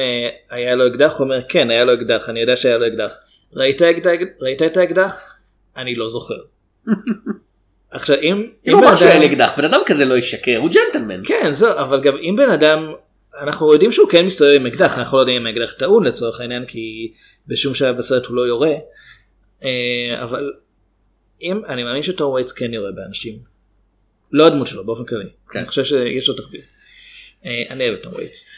היה 0.50 0.74
לו 0.74 0.86
אקדח? 0.86 1.12
הוא 1.12 1.24
אומר 1.24 1.40
כן 1.48 1.70
היה 1.70 1.84
לו 1.84 1.94
אקדח 1.94 2.28
אני 2.28 2.40
יודע 2.40 2.56
שהיה 2.56 2.78
לו 2.78 2.86
אקדח. 2.86 3.12
ראית, 3.54 3.82
אקדח, 3.82 4.10
ראית 4.40 4.62
את 4.62 4.76
האקדח? 4.76 5.38
אני 5.76 5.94
לא 5.94 6.08
זוכר. 6.08 6.38
עכשיו 7.90 8.16
אם, 8.16 8.22
אם 8.22 8.46
אם 8.66 8.74
הוא 8.74 8.84
אמר 8.84 8.96
שהיה 8.96 9.18
לי 9.18 9.26
אקדח 9.26 9.52
בן 9.56 9.64
אדם 9.64 9.80
כזה 9.86 10.04
לא 10.04 10.14
ישקר 10.14 10.58
הוא 10.58 10.70
ג'נטלמן. 10.70 11.24
כן 11.24 11.52
זהו 11.52 11.78
אבל 11.78 12.00
גם 12.00 12.16
אם 12.16 12.36
בן 12.36 12.50
אדם 12.50 12.92
אנחנו 13.40 13.72
יודעים 13.72 13.92
שהוא 13.92 14.08
כן 14.08 14.26
מסתובב 14.26 14.52
עם 14.54 14.66
אקדח 14.66 14.98
אנחנו 14.98 15.16
לא 15.16 15.22
יודעים 15.22 15.40
אם 15.40 15.46
האקדח 15.46 15.72
טעון 15.72 16.04
לצורך 16.04 16.40
העניין 16.40 16.66
כי 16.66 17.12
בשום 17.46 17.74
שלב 17.74 17.96
בסרט 17.96 18.26
הוא 18.26 18.36
לא 18.36 18.42
יורה. 18.42 18.72
אה, 19.64 20.22
אבל 20.22 20.52
אם 21.42 21.64
אני 21.68 21.84
מאמין 21.84 22.02
שטור 22.02 22.32
וייטס 22.32 22.52
כן 22.52 22.74
יורה 22.74 22.92
באנשים. 22.92 23.38
לא 24.32 24.46
הדמות 24.46 24.66
שלו 24.66 24.86
באופן 24.86 25.04
כללי. 25.04 25.28
כן. 25.50 25.58
אני 25.58 25.68
חושב 25.68 25.84
שיש 25.84 26.28
לו 26.28 26.34
תחביר. 26.34 26.62
אה, 27.44 27.62
אני 27.70 27.88
אוהב 27.88 27.98
את 27.98 28.02
טור 28.02 28.16
וייטס. 28.16 28.48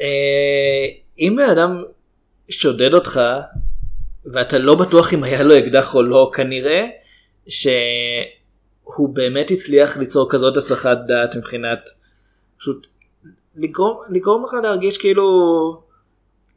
אה, 0.00 0.86
אם 1.18 1.36
בן 1.36 1.50
אדם 1.50 1.84
שודד 2.48 2.94
אותך 2.94 3.20
ואתה 4.24 4.58
לא 4.58 4.74
בטוח 4.74 5.14
אם 5.14 5.24
היה 5.24 5.42
לו 5.42 5.58
אקדח 5.58 5.94
או 5.94 6.02
לא 6.02 6.30
כנראה 6.34 6.86
שהוא 7.48 9.08
באמת 9.14 9.50
הצליח 9.50 9.96
ליצור 9.96 10.30
כזאת 10.30 10.56
הסחת 10.56 10.98
דעת 11.06 11.36
מבחינת 11.36 11.90
פשוט 12.58 12.86
לגרום, 13.56 13.96
לגרום 14.10 14.44
לך 14.44 14.54
להרגיש 14.62 14.98
כאילו 14.98 15.22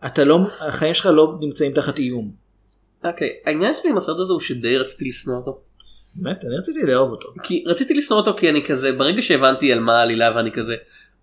אתה 0.06 0.24
לא 0.24 0.40
החיים 0.62 0.94
שלך 0.94 1.06
לא 1.06 1.34
נמצאים 1.42 1.74
תחת 1.74 2.00
איום. 2.00 2.32
אוקיי 3.06 3.30
העניין 3.46 3.74
שלי 3.74 3.90
עם 3.90 3.98
הסרט 3.98 4.20
הזה 4.20 4.34
הוא 4.34 4.40
שדי 4.40 4.78
רציתי 4.78 5.10
לשנוא 5.10 5.38
אותו. 5.38 5.60
באמת 6.16 6.46
אני 6.46 6.58
רציתי 6.58 6.80
לאהוב 6.82 7.12
אותו. 7.12 7.28
כי 7.44 7.64
רציתי 7.68 7.94
לשנוא 7.94 8.20
אותו 8.20 8.34
כי 8.38 8.50
אני 8.50 8.66
כזה 8.66 8.92
ברגע 8.92 9.22
שהבנתי 9.22 9.74
על 9.74 9.80
מה 9.80 10.00
העלילה 10.00 10.32
ואני 10.36 10.52
כזה 10.52 10.76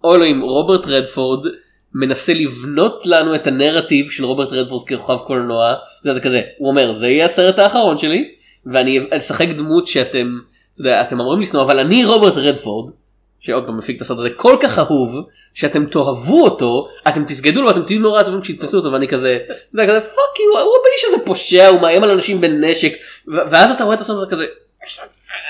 אוי 0.04 0.16
אלוהים 0.16 0.40
רוברט 0.40 0.86
רדפורד 0.86 1.46
מנסה 1.94 2.34
לבנות 2.34 3.06
לנו 3.06 3.34
את 3.34 3.46
הנרטיב 3.46 4.10
של 4.10 4.24
רוברט 4.24 4.52
רדפורד 4.52 4.88
כרוכב 4.88 5.16
קולנוע 5.26 5.74
זה 6.02 6.20
כזה 6.20 6.42
הוא 6.58 6.68
אומר 6.68 6.92
זה 6.92 7.08
יהיה 7.08 7.24
הסרט 7.24 7.58
האחרון 7.58 7.98
שלי 7.98 8.34
ואני 8.66 9.00
אשחק 9.10 9.48
דמות 9.48 9.86
שאתם 9.86 10.38
אתה 10.72 10.80
יודע, 10.80 11.02
אתם 11.02 11.20
אמורים 11.20 11.40
לשנוא 11.40 11.62
אבל 11.62 11.78
אני 11.78 12.04
רוברט 12.04 12.36
רדפורד 12.36 12.92
שעוד 13.42 13.66
פעם 13.66 13.76
מפיק 13.78 13.96
את 13.96 14.02
הסרט 14.02 14.18
הזה 14.18 14.30
כל 14.30 14.56
כך 14.60 14.78
אהוב 14.78 15.14
שאתם 15.54 15.86
תאהבו 15.86 16.44
אותו 16.44 16.88
אתם 17.08 17.24
תסגדו 17.24 17.62
לו 17.62 17.70
אתם 17.70 17.82
תהיו 17.82 18.00
נורא 18.00 18.22
טובים 18.22 18.40
כשיתפסו 18.40 18.76
אותו 18.76 18.92
ואני 18.92 19.08
כזה 19.08 19.38
אתה 19.74 19.86
כזה 19.86 20.00
fuck 20.00 20.38
you 20.40 20.60
הוא 20.60 20.72
באיש 20.84 21.04
הזה 21.04 21.24
פושע 21.26 21.66
הוא 21.68 21.80
מאיים 21.80 22.04
על 22.04 22.10
אנשים 22.10 22.40
בנשק 22.40 22.92
ואז 23.28 23.70
אתה 23.70 23.84
רואה 23.84 23.94
את 23.96 24.00
הסרט 24.00 24.16
הזה 24.16 24.26
כזה 24.30 24.46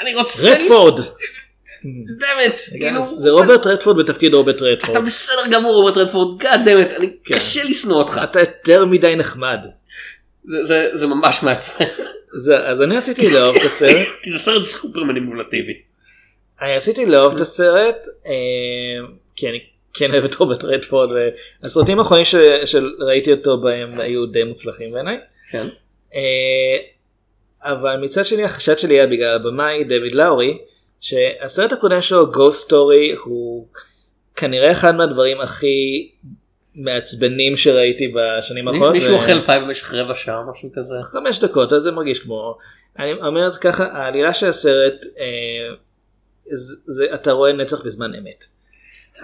אני 0.00 0.14
רוצה 0.14 0.50
רדפורד. 0.50 1.00
damn 2.18 2.47
it 2.47 2.61
כאילו 2.80 3.00
זה 3.18 3.30
רוברט 3.30 3.66
רדפורד 3.66 3.96
בתפקיד 3.99 4.34
רוברט 4.34 4.56
אתה 4.56 4.64
רדפורד. 4.64 5.06
בסדר 5.06 5.42
גמור 5.50 5.72
רוברט 5.75 5.96
רדפורד 5.96 6.38
god 6.38 6.61
damn 6.68 6.85
it 6.85 6.92
אני 6.92 7.11
כן. 7.25 7.34
קשה 7.34 7.64
לשנוא 7.64 7.96
אותך 7.96 8.20
אתה 8.25 8.40
יותר 8.40 8.84
מדי 8.84 9.16
נחמד. 9.16 9.58
זה- 10.62 11.06
ממש 11.06 11.42
מעצבן 11.42 11.84
אז 12.66 12.82
אני 12.82 12.96
רציתי 12.96 13.30
לאהוב 13.30 13.56
את 13.56 13.64
הסרט. 13.64 14.06
כי 14.22 14.32
זה 14.32 14.38
סרט 14.38 14.62
סופר 14.64 15.00
מניפולטיבי. 15.04 15.91
אני 16.62 16.76
רציתי 16.76 17.07
לאהוב 17.07 17.35
את 17.35 17.40
הסרט 17.40 18.07
אה, 18.26 18.33
כי 19.37 19.49
אני 19.49 19.59
כן 19.95 20.12
אוהב 20.12 20.25
את 20.25 20.35
רוברט 20.35 20.64
רדפורד 20.64 21.11
והסרטים 21.62 21.99
האחרונים 21.99 22.25
ש- 22.25 22.35
שראיתי 22.64 23.33
אותו 23.33 23.61
בהם 23.61 23.88
היו 23.99 24.26
די 24.26 24.45
מוצלחים 24.45 24.92
בעיניי. 24.92 25.19
כן. 25.50 25.66
אה, 26.14 26.76
אבל 27.64 27.97
מצד 27.97 28.25
שני 28.25 28.45
החשד 28.45 28.78
שלי 28.78 28.95
היה 28.95 29.07
בגלל 29.07 29.35
הבמאי 29.37 29.85
דויד 29.85 30.12
לאורי 30.12 30.59
שהסרט 31.00 31.73
הקודם 31.73 32.02
שלו 32.02 32.33
Ghost 32.33 32.69
Story 32.71 33.19
הוא 33.25 33.66
כנראה 34.37 34.71
אחד 34.73 34.95
מהדברים 34.95 35.40
הכי 35.40 36.11
מעצבנים 36.75 37.57
שראיתי 37.57 38.12
בשנים 38.14 38.69
האחרונות. 38.69 38.92
מישהו 38.92 39.12
ו- 39.12 39.14
אוכל 39.16 39.47
פאי 39.47 39.61
במשך 39.61 39.95
רבע 39.95 40.14
שעה 40.14 40.42
משהו 40.52 40.69
כזה. 40.75 40.95
חמש 41.02 41.38
דקות 41.45 41.73
אז 41.73 41.83
זה 41.83 41.90
מרגיש 41.90 42.19
כמו 42.19 42.59
אני 42.99 43.12
אומר 43.12 43.47
את 43.47 43.52
זה 43.52 43.61
ככה 43.61 43.85
העלילה 43.92 44.35
של 44.35 44.49
הסרט 44.49 44.95
אה, 45.19 45.75
זה, 46.87 47.06
אתה 47.14 47.32
רואה 47.32 47.52
נצח 47.52 47.85
בזמן 47.85 48.14
אמת. 48.14 48.44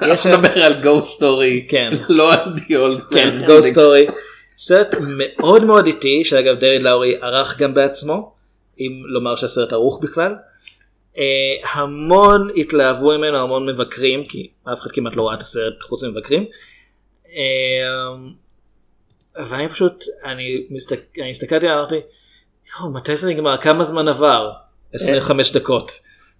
אנחנו 0.02 0.30
נדבר 0.30 0.62
על 0.62 0.82
גוסט 0.82 1.02
סטורי 1.02 1.66
כן. 1.70 1.90
לא 2.08 2.34
על 2.34 2.54
די 2.54 2.76
אולד 2.76 3.02
כן, 3.02 3.42
גוסט 3.46 3.62
סטורי. 3.62 4.06
סרט 4.58 4.94
מאוד 5.00 5.64
מאוד 5.64 5.86
איטי 5.86 6.24
שאגב 6.24 6.60
דייויד 6.60 6.82
לאורי 6.82 7.16
ערך 7.22 7.58
גם 7.58 7.74
בעצמו 7.74 8.34
אם 8.80 9.02
לומר 9.06 9.36
שהסרט 9.36 9.72
ערוך 9.72 10.00
בכלל. 10.02 10.34
אה, 11.18 11.24
המון 11.72 12.48
התלהבו 12.56 13.18
ממנו 13.18 13.38
המון 13.38 13.66
מבקרים 13.66 14.24
כי 14.24 14.50
אף 14.72 14.80
אחד 14.80 14.90
כמעט 14.90 15.12
לא 15.16 15.28
ראה 15.28 15.34
את 15.34 15.42
הסרט 15.42 15.82
חוץ 15.82 16.04
ממבקרים. 16.04 16.44
אה, 17.26 19.42
ואני 19.46 19.68
פשוט 19.68 20.04
אני, 20.24 20.66
אני 21.20 21.30
הסתכלתי 21.30 21.66
אמרתי 21.66 22.00
"יואו, 22.80 22.92
מתי 22.92 23.16
זה 23.16 23.30
נגמר 23.30 23.56
כמה 23.56 23.84
זמן 23.84 24.08
עבר 24.08 24.50
25 24.94 25.52
דקות. 25.52 25.92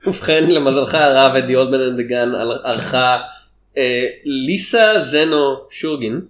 ובכן 0.06 0.50
למזלך 0.50 0.94
הרב 0.94 1.36
את 1.36 1.46
די 1.46 1.56
אולד 1.56 1.68
מן 1.70 1.80
אנד 1.80 2.00
גן 2.00 2.32
ערכה 2.64 3.18
אה, 3.78 4.06
ליסה 4.24 5.00
זנו 5.00 5.56
שוגין 5.70 6.20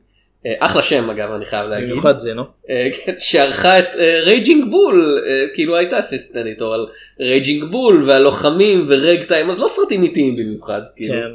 אה, 0.46 0.54
אחלה 0.58 0.82
שם 0.82 1.10
אגב 1.10 1.30
אני 1.30 1.44
חייב 1.44 1.68
להגיד. 1.68 1.88
במיוחד 1.90 2.18
זה 2.18 2.34
נו. 2.34 2.42
אה, 2.70 2.88
כן, 2.92 3.14
שערכה 3.18 3.78
את 3.78 3.96
רייג'ינג 4.24 4.70
בול 4.70 5.18
כאילו 5.54 5.76
הייתה 5.76 5.98
אדיטור 6.40 6.74
על 6.74 6.86
רייג'ינג 7.20 7.64
בול 7.64 8.02
והלוחמים 8.06 8.86
ורג 8.88 9.22
טיים 9.22 9.50
אז 9.50 9.60
לא 9.60 9.68
סרטים 9.68 10.02
איטיים 10.02 10.36
במיוחד 10.36 10.80
כאילו. 10.96 11.14
כן. 11.14 11.30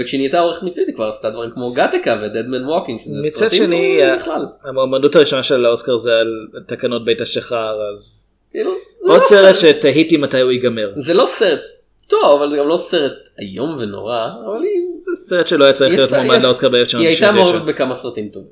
וכשהיא 0.00 0.18
נהייתה 0.18 0.40
עורכת 0.40 0.62
מצויית 0.62 0.88
היא 0.88 0.94
כבר 0.94 1.08
עשתה 1.08 1.30
דברים 1.30 1.50
כמו 1.50 1.72
גטקה 1.72 2.20
ודדמן 2.22 2.64
ווקינג 2.64 3.00
שזה 3.00 3.10
מצד 3.24 3.38
סרטים 3.38 3.58
שני 3.58 3.98
בכלל 4.18 4.46
המועמדות 4.64 5.16
הראשונה 5.16 5.42
של 5.42 5.64
האוסקר 5.64 5.96
זה 5.96 6.12
על 6.12 6.62
תקנות 6.66 7.04
בית 7.04 7.20
השחר 7.20 7.76
אז 7.92 8.23
עוד 8.62 8.76
לא 9.02 9.20
סרט 9.22 9.56
שתהיתי 9.56 10.16
מתי 10.16 10.40
הוא 10.40 10.52
ייגמר. 10.52 10.92
זה 10.96 11.14
לא 11.14 11.26
סרט 11.26 11.60
טוב 12.06 12.42
אבל 12.42 12.50
זה 12.50 12.56
גם 12.56 12.68
לא 12.68 12.76
סרט 12.76 13.12
איום 13.42 13.76
ונורא 13.80 14.26
אבל 14.46 14.58
זה 15.04 15.16
סרט 15.16 15.46
שלא 15.46 15.64
היה 15.64 15.72
צריך 15.72 15.94
להיות 15.94 16.10
לה- 16.10 16.22
מועמד 16.22 16.42
לאוסקר 16.42 16.74
היא 16.74 16.84
הייתה 17.08 17.26
ב-1999. 17.32 17.34
מעורבת 17.34 17.62
בכמה 17.62 17.94
סרטים 17.94 18.28
טובים. 18.28 18.50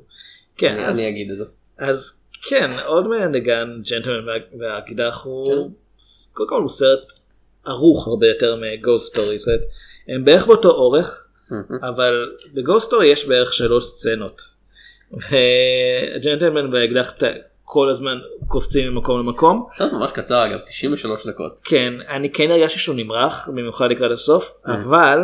כן, 0.56 0.75
אני- 0.75 0.87
אז- 0.87 0.99
אני 0.99 1.09
אגיד 1.09 1.30
את 1.30 1.38
זה. 1.38 1.44
אז 1.78 2.23
כן, 2.49 2.71
עוד 2.87 3.06
מהנגן, 3.06 3.68
ג'נטלמן 3.90 4.26
וה- 4.26 4.59
והאקדח 4.61 5.23
הוא, 5.25 5.52
כן. 5.71 5.73
קודם 6.32 6.49
כל 6.49 6.61
הוא 6.61 6.68
סרט 6.68 7.00
ערוך 7.66 8.09
הרבה 8.09 8.26
יותר 8.26 8.56
מגוסט 8.56 9.12
סטורי 9.12 9.38
סרט. 9.38 9.61
הם 10.09 10.25
בערך 10.25 10.47
באותו 10.47 10.71
אורך, 10.71 11.26
אבל 11.82 12.12
בגוסט 12.54 12.87
סטורי 12.87 13.06
יש 13.06 13.25
בערך 13.26 13.52
שלוש 13.52 13.85
סצנות. 13.85 14.40
והג'נטלמן 15.12 16.75
והאקדח 16.75 17.14
כל 17.64 17.88
הזמן 17.90 18.18
קופצים 18.52 18.92
ממקום 18.92 19.21
למקום. 19.21 19.66
סרט 19.71 19.92
ממש 19.92 20.12
קצר 20.12 20.47
אגב 20.47 20.59
93 20.66 21.26
דקות. 21.26 21.61
כן, 21.64 21.92
אני 22.09 22.30
כן 22.30 22.50
הרגשתי 22.50 22.78
שהוא 22.78 22.97
נמרח, 22.97 23.49
במיוחד 23.49 23.90
לקראת 23.90 24.11
הסוף, 24.11 24.52
אבל 24.66 25.18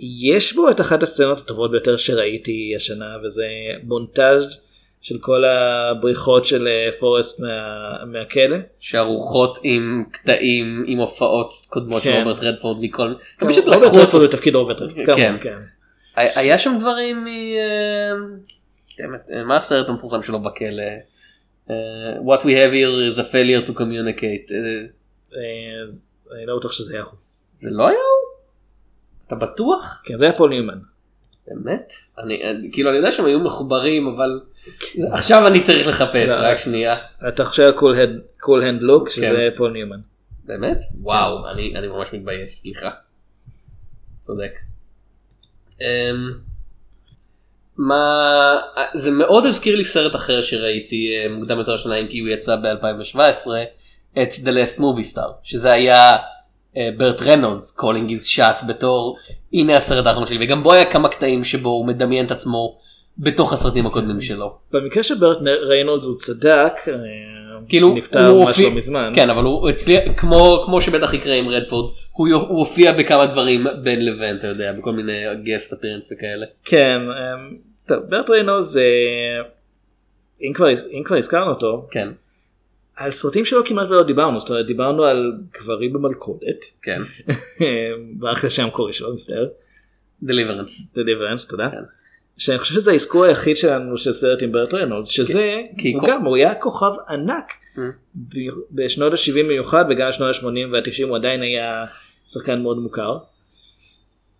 יש 0.00 0.54
בו 0.54 0.70
את 0.70 0.80
אחת 0.80 1.02
הסצנות 1.02 1.38
הטובות 1.38 1.70
ביותר 1.70 1.96
שראיתי 1.96 2.72
השנה, 2.76 3.16
וזה 3.24 3.46
מונטאז' 3.82 4.56
של 5.00 5.18
כל 5.20 5.44
הבריחות 5.44 6.44
של 6.44 6.66
אה, 6.66 6.98
פורסט 7.00 7.40
מה, 7.40 8.04
מהכלא. 8.04 8.56
שערוכות 8.80 9.58
עם 9.62 10.04
קטעים 10.12 10.84
עם 10.86 10.98
הופעות 10.98 11.52
קודמות 11.68 12.02
של 12.02 12.10
כן. 12.10 12.22
רוברט 12.24 12.42
רדפורד 12.42 12.76
מכל. 12.80 13.14
הם 13.40 13.48
פשוט 13.48 13.68
רוברט 13.68 13.96
רדפורד. 13.96 14.24
בתפקיד 14.24 14.54
רוברט 14.54 14.80
רדפורד, 14.80 15.06
כן. 15.16 15.36
כן. 15.42 15.58
היה 16.16 16.58
שם 16.58 16.76
דברים 16.80 17.24
מ... 17.24 17.26
אה, 17.26 18.12
it, 19.06 19.44
מה 19.44 19.56
הסרט 19.56 19.88
המפורסם 19.88 20.22
שלו 20.22 20.42
בכלא? 20.42 21.17
אה, 21.70 21.74
What 22.24 22.40
we 22.40 22.44
have 22.44 22.72
here 22.72 23.14
is 23.16 23.18
a 23.18 23.32
failure 23.32 23.68
to 23.70 23.78
communicate. 23.78 24.52
אה, 24.54 24.86
אה, 25.36 26.36
אני 26.36 26.46
לא 26.46 26.58
בטוח 26.58 26.72
שזה 26.72 26.94
היה 26.94 27.02
הוא. 27.04 27.12
זה 27.56 27.68
לא 27.72 27.88
היה 27.88 27.96
הוא? 27.98 28.38
אתה 29.26 29.34
בטוח? 29.34 30.02
כן, 30.04 30.18
זה 30.18 30.24
היה 30.24 30.34
פול 30.36 30.50
ניומן. 30.50 30.78
באמת? 31.46 31.92
אני 32.24 32.50
אני- 32.50 32.68
כאילו 32.72 32.90
אני 32.90 32.96
יודע 32.98 33.12
שהם 33.12 33.26
היו 33.26 33.40
מחוברים 33.40 34.06
אבל 34.08 34.40
עכשיו 35.12 35.46
אני 35.46 35.60
צריך 35.60 35.86
לחפש 35.88 36.28
לא. 36.28 36.34
רק 36.40 36.56
שנייה. 36.56 36.96
אתה 37.28 37.44
חושב 37.44 37.62
על 37.62 37.72
קול 38.40 38.62
הנד 38.62 38.82
לוק, 38.82 39.08
שזה 39.08 39.26
כן. 39.44 39.54
פול 39.56 39.72
ניומן. 39.72 40.00
באמת? 40.44 40.78
וואו 41.00 41.48
אני 41.50 41.76
אני 41.76 41.88
ממש 41.88 42.08
מתבייש 42.12 42.52
סליחה. 42.54 42.90
צודק. 44.20 44.52
אמ, 45.80 45.86
מה 47.78 48.04
זה 48.94 49.10
מאוד 49.10 49.46
הזכיר 49.46 49.76
לי 49.76 49.84
סרט 49.84 50.14
אחר 50.16 50.42
שראיתי 50.42 51.06
אה, 51.16 51.34
מוקדם 51.34 51.58
יותר 51.58 51.74
השנה 51.74 51.96
אם 51.96 52.06
כי 52.06 52.18
הוא 52.18 52.28
יצא 52.28 52.56
ב-2017 52.56 53.18
את 54.22 54.28
The 54.32 54.48
Last 54.48 54.78
Movie 54.80 55.14
Star 55.14 55.28
שזה 55.42 55.72
היה 55.72 56.16
ברט 56.96 57.22
ריינולדס 57.22 57.70
calling 57.70 58.10
his 58.10 58.26
shot 58.26 58.62
בתור 58.68 59.16
הנה 59.52 59.76
הסרט 59.76 60.06
האחרון 60.06 60.26
שלי 60.26 60.38
וגם 60.40 60.62
בו 60.62 60.72
היה 60.72 60.84
כמה 60.84 61.08
קטעים 61.08 61.44
שבו 61.44 61.68
הוא 61.68 61.86
מדמיין 61.86 62.26
את 62.26 62.30
עצמו 62.30 62.78
בתוך 63.18 63.52
הסרטים 63.52 63.86
הקודמים 63.86 64.20
שלו. 64.20 64.56
במקרה 64.72 65.02
של 65.02 65.14
ברט 65.14 65.38
ריינולדס 65.68 66.06
הוא 66.06 66.16
צדק, 66.16 66.72
אה, 66.88 66.92
כאילו 67.68 67.94
נפטר 67.94 68.32
ממש 68.32 68.48
הופיע- 68.48 68.68
לא 68.68 68.74
מזמן. 68.74 69.12
כן 69.14 69.30
אבל 69.30 69.44
הוא 69.44 69.68
הצליח 69.68 70.02
כמו 70.16 70.62
כמו 70.66 70.80
שבטח 70.80 71.14
יקרה 71.14 71.34
עם 71.34 71.48
רדפורד 71.48 71.92
הוא 72.12 72.28
הוא 72.34 72.58
הופיע 72.58 72.92
בכמה 72.92 73.26
דברים 73.26 73.66
בין 73.82 74.04
לבין 74.06 74.36
אתה 74.36 74.46
יודע 74.46 74.72
בכל 74.72 74.92
מיני 74.92 75.22
guest 75.42 75.72
appearance 75.72 76.04
וכאלה. 76.12 76.46
כן, 76.64 76.98
אמ, 77.00 77.67
טוב, 77.88 77.98
ברט 78.08 78.30
ריינולדס, 78.30 78.76
אה, 78.76 78.82
אם 80.42 80.52
כבר, 80.54 80.66
אם 80.92 81.02
כבר 81.04 81.16
הזכרנו 81.16 81.50
אותו, 81.50 81.88
כן 81.90 82.08
על 82.96 83.10
סרטים 83.10 83.44
שלו 83.44 83.64
כמעט 83.64 83.88
ולא 83.88 84.02
דיברנו, 84.02 84.40
זאת 84.40 84.50
אומרת 84.50 84.66
דיברנו 84.66 85.04
על 85.04 85.32
גברים 85.60 85.92
במלכודת, 85.92 86.64
כן. 86.82 87.02
לי 87.60 88.28
השם 88.44 88.62
המקורי 88.62 88.92
שלו, 88.92 89.12
מצטער, 89.12 89.48
Deliverance. 90.22 90.82
Deliverance, 90.94 91.48
תודה. 91.48 91.70
כן. 91.70 91.82
שאני 92.38 92.58
חושב 92.58 92.74
שזה 92.74 92.92
האזכור 92.92 93.24
היחיד 93.24 93.56
שלנו 93.56 93.98
של 93.98 94.12
סרט 94.12 94.42
עם 94.42 94.52
ברט 94.52 94.74
ריינולדס, 94.74 95.08
שזה, 95.08 95.62
כי 95.78 95.92
הוא 95.92 96.02
גם, 96.08 96.24
הוא 96.24 96.36
היה 96.36 96.54
כוכב 96.54 96.92
ענק 97.08 97.52
Mm. 97.78 97.80
בשנות 98.70 99.12
ה-70 99.12 99.44
במיוחד 99.44 99.84
וגם 99.90 100.08
בשנות 100.08 100.36
ה-80 100.36 100.72
וה-90 100.72 101.08
הוא 101.08 101.16
עדיין 101.16 101.42
היה 101.42 101.84
שחקן 102.28 102.62
מאוד 102.62 102.78
מוכר. 102.78 103.18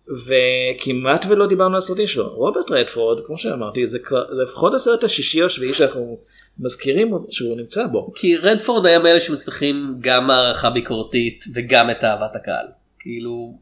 וכמעט 0.09 1.25
ולא 1.29 1.47
דיברנו 1.47 1.73
על 1.73 1.77
הסרטים 1.77 2.07
שלו. 2.07 2.29
רוברט 2.29 2.71
רדפורד, 2.71 3.25
כמו 3.25 3.37
שאמרתי, 3.37 3.85
זה, 3.85 3.97
זה 4.09 4.43
לפחות 4.43 4.73
הסרט 4.73 5.03
השישי 5.03 5.43
או 5.43 5.49
שביעי 5.49 5.73
שאנחנו 5.73 6.17
מזכירים 6.59 7.13
שהוא 7.29 7.57
נמצא 7.57 7.87
בו. 7.87 8.11
כי 8.15 8.37
רדפורד 8.37 8.85
היה 8.85 8.99
מאלה 8.99 9.19
שמצליחים 9.19 9.95
גם 9.99 10.29
הערכה 10.29 10.69
ביקורתית 10.69 11.45
וגם 11.55 11.89
את 11.89 12.03
אהבת 12.03 12.35
הקהל. 12.35 12.65
כאילו 12.99 13.57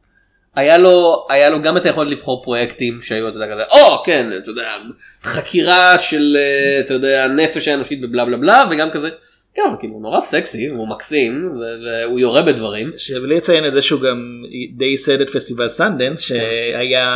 היה 0.55 0.77
לו 0.77 1.25
היה 1.29 1.49
לו 1.49 1.61
גם 1.61 1.77
את 1.77 1.85
היכולת 1.85 2.11
לבחור 2.11 2.43
פרויקטים 2.43 3.01
שהיו 3.01 3.27
אתה 3.27 3.37
יודע 3.37 3.53
כזה 3.53 3.63
או 3.63 4.03
כן 4.05 4.29
אתה 4.43 4.51
יודע 4.51 4.77
חקירה 5.23 5.99
של 5.99 6.37
אה, 6.39 6.79
אתה 6.79 6.93
יודע 6.93 7.27
נפש 7.27 7.67
האנושית 7.67 8.01
בבלה 8.01 8.25
בלה 8.25 8.37
בלה 8.37 8.63
וגם 8.71 8.91
כזה. 8.91 9.09
כן, 9.57 9.75
כאילו 9.79 9.93
הוא 9.93 10.01
נורא 10.01 10.19
סקסי 10.19 10.67
הוא 10.67 10.87
מקסים 10.87 11.51
והוא 11.55 12.19
יורה 12.19 12.41
בדברים. 12.41 12.91
שבלי 12.97 13.35
לציין 13.35 13.65
את 13.65 13.73
זה 13.73 13.81
שהוא 13.81 14.01
גם 14.01 14.43
די 14.77 14.85
ייסד 14.85 15.21
את 15.21 15.29
פסטיבל 15.29 15.67
סנדנס 15.67 16.21
שהיה 16.21 17.09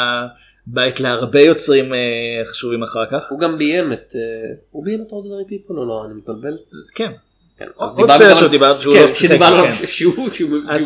בית 0.68 1.00
להרבה 1.00 1.42
יוצרים 1.42 1.94
אה, 1.94 2.00
חשובים 2.46 2.84
אחר 2.84 3.06
כך. 3.12 3.32
הוא 3.32 3.40
גם 3.40 3.58
ביים 3.58 3.94
את 3.94 4.14
אה, 4.16 4.22
הוא 4.72 4.86
ביים 4.86 5.04
את 5.08 5.12
Ordinary 5.12 5.44
People 5.48 5.80
או 5.80 5.86
לא 5.86 6.06
אני 6.06 6.14
מתבלבל. 6.14 6.58
כן. 6.96 7.12
כן, 7.60 7.66
עוד 7.76 8.12
סרט 8.12 8.38
שהוא 8.38 8.48
דיבר- 8.48 8.80
שהוא 8.80 8.96
כן, 8.96 9.02
לא 9.02 9.08
שיחק, 9.08 9.20
שדיברנו 9.30 9.56
עליו 9.56 9.72
כן. 9.72 9.88
שהוא 9.88 10.30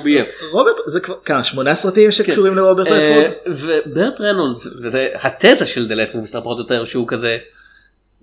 ביים. 0.03 0.25
רוברט 0.51 0.75
זה 0.87 0.99
כבר 0.99 1.15
כמה 1.25 1.43
שמונה 1.43 1.75
סרטים 1.75 2.11
שקשורים 2.11 2.55
לרוברט 2.55 2.87
רדפורד. 2.87 3.31
וברט 3.47 4.21
רנולדס 4.21 4.67
וזה 4.83 5.09
התזה 5.21 5.65
של 5.65 5.87
The 5.87 5.95
Last 5.95 6.15
Movie 6.15 6.30
Star 6.30 6.41
פחות 6.41 6.57
או 6.57 6.63
יותר 6.63 6.85
שהוא 6.85 7.07
כזה 7.07 7.37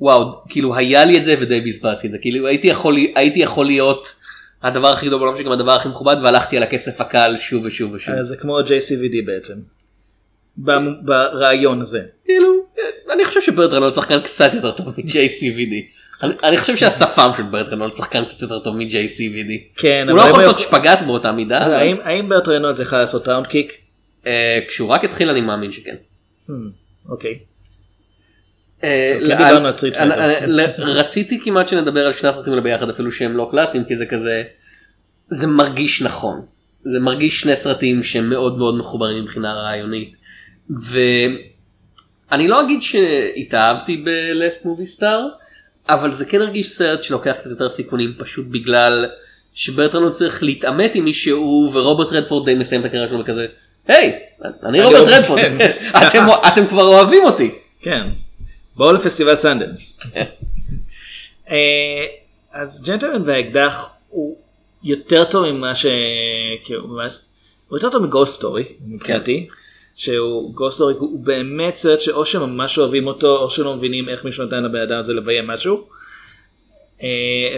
וואו 0.03 0.43
כאילו 0.49 0.77
היה 0.77 1.05
לי 1.05 1.19
את 1.19 1.25
זה 1.25 1.35
ודי 1.41 1.61
בזבזתי 1.61 2.07
את 2.07 2.12
זה 2.12 2.19
כאילו 2.19 2.47
הייתי 2.47 2.67
יכול 2.69 2.97
הייתי 3.17 3.41
יכול 3.41 3.67
להיות 3.67 4.15
הדבר 4.62 4.88
הכי 4.88 5.07
גדול 5.07 5.19
בעולם 5.19 5.37
שגם 5.37 5.53
הדבר 5.53 5.73
הכי 5.73 5.88
מכובד 5.88 6.17
והלכתי 6.23 6.57
על 6.57 6.62
הכסף 6.62 7.01
הקל 7.01 7.37
שוב 7.38 7.65
ושוב 7.65 7.93
ושוב. 7.93 8.15
אז 8.15 8.27
זה 8.27 8.37
כמו 8.37 8.61
JCVD 8.61 9.27
בעצם. 9.27 9.55
ברעיון 11.03 11.81
הזה. 11.81 12.03
כאילו 12.25 12.49
אני 13.12 13.25
חושב 13.25 13.41
שברט 13.43 13.73
רנולדס 13.73 13.97
שחקן 13.97 14.21
קצת 14.21 14.55
יותר 14.55 14.73
טוב 14.73 14.87
מ-JCVD. 14.88 15.75
אני- 16.23 16.35
אני 16.45 16.57
חושב 16.59 16.77
שהשפם 16.77 17.31
של 17.37 17.43
ברט 17.43 17.69
רנולדס 17.69 17.97
שחקן 17.97 18.25
קצת 18.25 18.43
יותר 18.43 18.59
טוב 18.59 18.77
מ-JCVD. 18.77 19.81
כן, 19.81 20.07
הוא 20.09 20.17
לא 20.19 20.23
יכול 20.23 20.41
לעשות 20.41 20.59
שפגאט 20.61 21.03
באותה 21.03 21.33
מידה. 21.33 21.67
אבל- 21.67 21.75
האם- 21.75 21.97
האם 22.05 22.29
ברט 22.29 22.49
רנולדס 22.49 22.81
יכול 22.81 22.99
לעשות 22.99 23.29
round 23.29 23.47
kick? 23.47 23.73
אה, 24.27 24.59
כשהוא 24.69 24.88
רק 24.88 25.05
התחיל 25.05 25.31
אני 25.31 25.41
מאמין 25.41 25.73
שכן. 25.73 25.95
אוקיי 27.09 27.38
לאן- 27.38 27.38
דיברנו 27.38 27.38
על 27.38 27.38
סטריט 27.38 27.38
אני- 27.38 27.38
פייטר. 27.38 28.71
אני- 28.71 28.72
ל- 28.72 28.72
רציתי 30.79 31.40
כמעט 31.45 31.68
שנדבר 31.68 32.07
על 32.07 32.12
שני 32.12 32.29
הסרטים 32.29 32.53
האלה 32.53 32.62
ביחד 32.62 32.90
אפילו 32.90 33.12
שהם 33.12 33.37
לא 33.37 33.49
קלאסיים 33.51 33.85
כי 33.85 33.97
זה 33.97 34.07
כזה 34.07 34.42
זה 35.29 35.47
מרגיש 35.47 36.03
נכון 36.03 36.40
זה 36.85 37.01
מרגיש 37.01 37.40
שני 37.40 37.57
סרטים 37.57 38.03
שהם 38.03 38.31
מאוד 38.31 38.59
מאוד 38.59 38.77
מחוברים 38.77 39.23
מבחינה 39.23 39.53
רעיונית 39.53 40.16
ואני 42.31 42.49
לא 42.49 42.61
אגיד 42.61 42.83
שהתאהבתי 42.83 43.97
ב-Last 43.97 44.64
Movie 44.64 44.99
Star 44.99 45.42
אבל 45.88 46.12
זה 46.12 46.25
כן 46.25 46.40
הרגיש 46.40 46.71
סרט 46.71 47.03
שלוקח 47.03 47.33
קצת 47.33 47.51
יותר 47.51 47.68
סיכונים 47.68 48.12
פשוט 48.18 48.47
בגלל 48.51 49.07
שברט 49.55 49.80
רנולדס 49.80 50.11
צריך 50.11 50.42
להתעמת 50.42 50.95
עם 50.95 51.05
מישהו 51.05 51.71
ורוברט 51.73 52.12
רדפורד 52.12 52.45
די 52.45 52.55
מסיים 52.55 52.81
את 52.81 52.87
הקריירה 52.87 53.09
שלו 53.09 53.21
וכזה 53.21 53.47
היי 53.88 54.18
אני 54.62 54.83
רוברט 54.83 55.09
רדפורד 55.09 55.40
כן. 55.40 55.71
אתם 56.53 56.66
כבר 56.66 56.83
אוהבים 56.83 57.25
אותי. 57.25 57.51
כן. 57.81 58.03
בואו 58.77 58.93
לפסטיבל 58.93 59.35
סנדנס. 59.35 60.01
אה, 61.51 62.07
אז 62.53 62.83
ג'נטלמן 62.87 63.23
והאקדח 63.27 63.89
הוא 64.09 64.37
יותר 64.85 65.25
טוב 65.25 65.47
ממה 65.47 65.75
ש... 65.75 65.87
כאילו, 66.65 66.83
הוא 67.69 67.79
יותר 67.79 67.91
טוב 67.91 68.03
מ 68.03 68.08
Ghost 68.08 68.35
Story 68.35 68.65
מבחינתי. 68.87 69.49
שהוא 69.97 70.55
Ghost 70.55 70.75
Story 70.75 70.95
הוא 70.99 71.25
באמת 71.25 71.77
סרט 71.77 72.01
שאו 72.01 72.25
שממש 72.25 72.79
אוהבים 72.79 73.07
אותו 73.07 73.37
או 73.37 73.51
שלא 73.51 73.77
מבינים 73.77 74.09
איך 74.09 74.25
מישהו 74.25 74.45
נתן 74.45 74.63
לבן 74.63 74.81
אדם 74.81 74.99
הזה 74.99 75.13
לביים 75.13 75.47
משהו. 75.47 75.87
אה, 77.03 77.09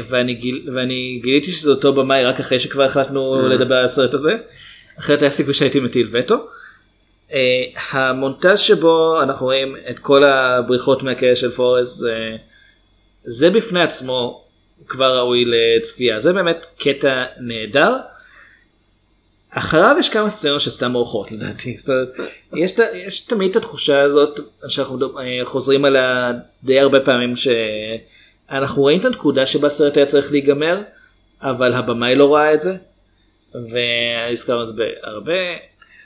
ואני, 0.08 0.34
גיל, 0.34 0.68
ואני 0.74 1.20
גיליתי 1.22 1.52
שזה 1.52 1.70
אותו 1.70 1.92
במאי 1.92 2.24
רק 2.24 2.40
אחרי 2.40 2.60
שכבר 2.60 2.82
החלטנו 2.82 3.48
לדבר 3.48 3.74
על 3.74 3.84
הסרט 3.84 4.14
הזה. 4.14 4.36
אחרת 4.98 5.22
היה 5.22 5.30
סיכוי 5.30 5.54
שהייתי 5.54 5.80
מטיל 5.80 6.08
וטו. 6.12 6.46
Uh, 7.30 7.34
המונטז 7.90 8.58
שבו 8.58 9.22
אנחנו 9.22 9.46
רואים 9.46 9.76
את 9.90 9.98
כל 9.98 10.24
הבריחות 10.24 11.02
מהכלא 11.02 11.34
של 11.34 11.50
פורסט 11.50 11.98
זה, 11.98 12.36
זה 13.24 13.50
בפני 13.50 13.82
עצמו 13.82 14.44
כבר 14.86 15.18
ראוי 15.18 15.44
לצפייה 15.44 16.20
זה 16.20 16.32
באמת 16.32 16.66
קטע 16.78 17.24
נהדר. 17.40 17.96
אחריו 19.50 19.96
יש 20.00 20.08
כמה 20.08 20.30
סצנות 20.30 20.60
שסתם 20.60 20.94
אורחות 20.94 21.32
לדעתי 21.32 21.76
זאת 21.76 21.88
אומרת, 21.88 22.30
יש, 22.56 22.72
יש 22.94 23.20
תמיד 23.20 23.50
את 23.50 23.56
התחושה 23.56 24.00
הזאת 24.00 24.40
שאנחנו 24.68 24.98
אה, 25.18 25.44
חוזרים 25.44 25.84
עליה 25.84 26.32
די 26.64 26.80
הרבה 26.80 27.00
פעמים 27.00 27.34
שאנחנו 27.36 28.82
רואים 28.82 29.00
את 29.00 29.04
הנקודה 29.04 29.46
שבה 29.46 29.66
הסרט 29.66 29.96
היה 29.96 30.06
צריך 30.06 30.32
להיגמר 30.32 30.80
אבל 31.42 31.72
הבמאי 31.74 32.14
לא 32.14 32.34
ראה 32.34 32.54
את 32.54 32.62
זה 32.62 32.76
והזכרנו 33.54 34.62
את 34.62 34.66
זה 34.66 34.72
בהרבה. 34.72 35.32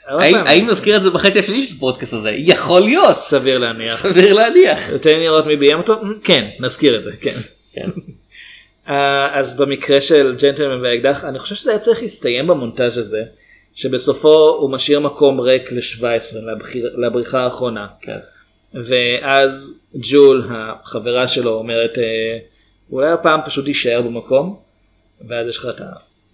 הרבה 0.09 0.23
האם- 0.49 0.69
נזכיר 0.69 0.97
את 0.97 1.01
זה 1.01 1.09
בחצי 1.09 1.39
השני 1.39 1.63
של 1.63 1.75
הפודקאסט 1.77 2.13
הזה? 2.13 2.31
יכול 2.35 2.81
להיות. 2.81 3.15
סביר 3.15 3.57
להניח. 3.57 3.95
סביר 4.01 4.33
להניח. 4.33 4.91
תן 4.97 5.09
לי 5.09 5.23
לראות 5.23 5.45
מי 5.45 5.55
ביים 5.55 5.77
אותו? 5.77 5.95
כן, 6.23 6.49
נזכיר 6.59 6.97
את 6.97 7.03
זה, 7.03 7.11
כן. 7.21 7.35
כן. 7.73 7.89
אה, 8.89 9.39
אז 9.39 9.57
במקרה 9.57 10.01
של 10.01 10.35
ג'נטלמן 10.41 10.81
והאקדח 10.81 11.25
אני 11.25 11.39
חושב 11.39 11.55
שזה 11.55 11.69
היה 11.71 11.79
צריך 11.79 12.01
להסתיים 12.01 12.47
במונטאז' 12.47 12.97
הזה 12.97 13.23
שבסופו 13.75 14.49
הוא 14.59 14.71
משאיר 14.71 14.99
מקום 14.99 15.39
ריק 15.39 15.71
ל-17 15.71 16.03
לבחיר- 16.51 16.93
לבריחה 16.97 17.39
האחרונה 17.43 17.87
כן. 18.01 18.17
ואז 18.73 19.79
ג'ול 19.95 20.47
החברה 20.49 21.27
שלו 21.27 21.51
אומרת 21.51 21.97
אה, 21.97 22.37
אולי 22.91 23.11
הפעם 23.11 23.39
פשוט 23.45 23.67
יישאר 23.67 24.01
במקום 24.01 24.59
ואז 25.27 25.47
יש 25.47 25.57
לך 25.57 25.67
את 25.69 25.81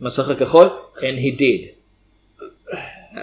המסך 0.02 0.30
הכחול 0.30 0.68
and 0.98 1.02
he 1.02 1.40
did. 1.40 1.75